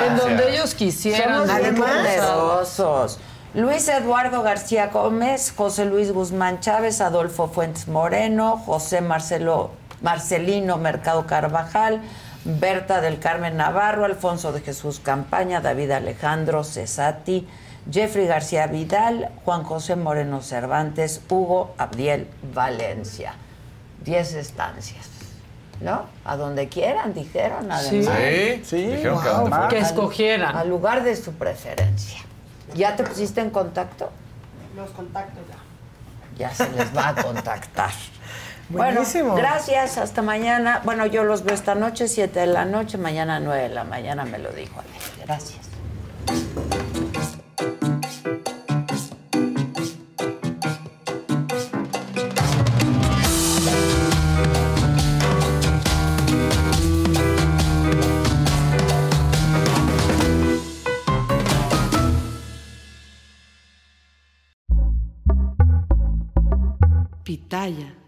[0.08, 1.34] En donde ellos quisieran.
[1.36, 3.20] Somos Además, poderosos.
[3.54, 11.26] Luis Eduardo García Gómez, José Luis Guzmán Chávez, Adolfo Fuentes Moreno, José Marcelo, Marcelino Mercado
[11.26, 12.02] Carvajal,
[12.46, 17.48] Berta del Carmen Navarro, Alfonso de Jesús Campaña, David Alejandro Cesati,
[17.92, 23.34] Jeffrey García Vidal, Juan José Moreno Cervantes, Hugo Abdiel Valencia.
[24.04, 25.10] Diez estancias.
[25.82, 26.06] ¿No?
[26.24, 28.16] A donde quieran, dijeron además.
[28.18, 29.68] Sí, Sí, Dijeron que wow.
[29.68, 30.56] Que escogieran.
[30.56, 32.22] Al lugar de su preferencia.
[32.76, 34.12] ¿Ya te pusiste en contacto?
[34.76, 36.48] Los contactos ya.
[36.50, 37.90] Ya se les va a contactar.
[38.70, 39.36] Bueno, Buenísimo.
[39.36, 40.82] gracias, hasta mañana.
[40.84, 44.26] Bueno, yo los veo esta noche, 7 de la noche, mañana 9 de la mañana,
[44.26, 44.90] me lo dijo Ale.
[45.26, 45.66] Gracias.
[67.24, 68.05] Pitaya.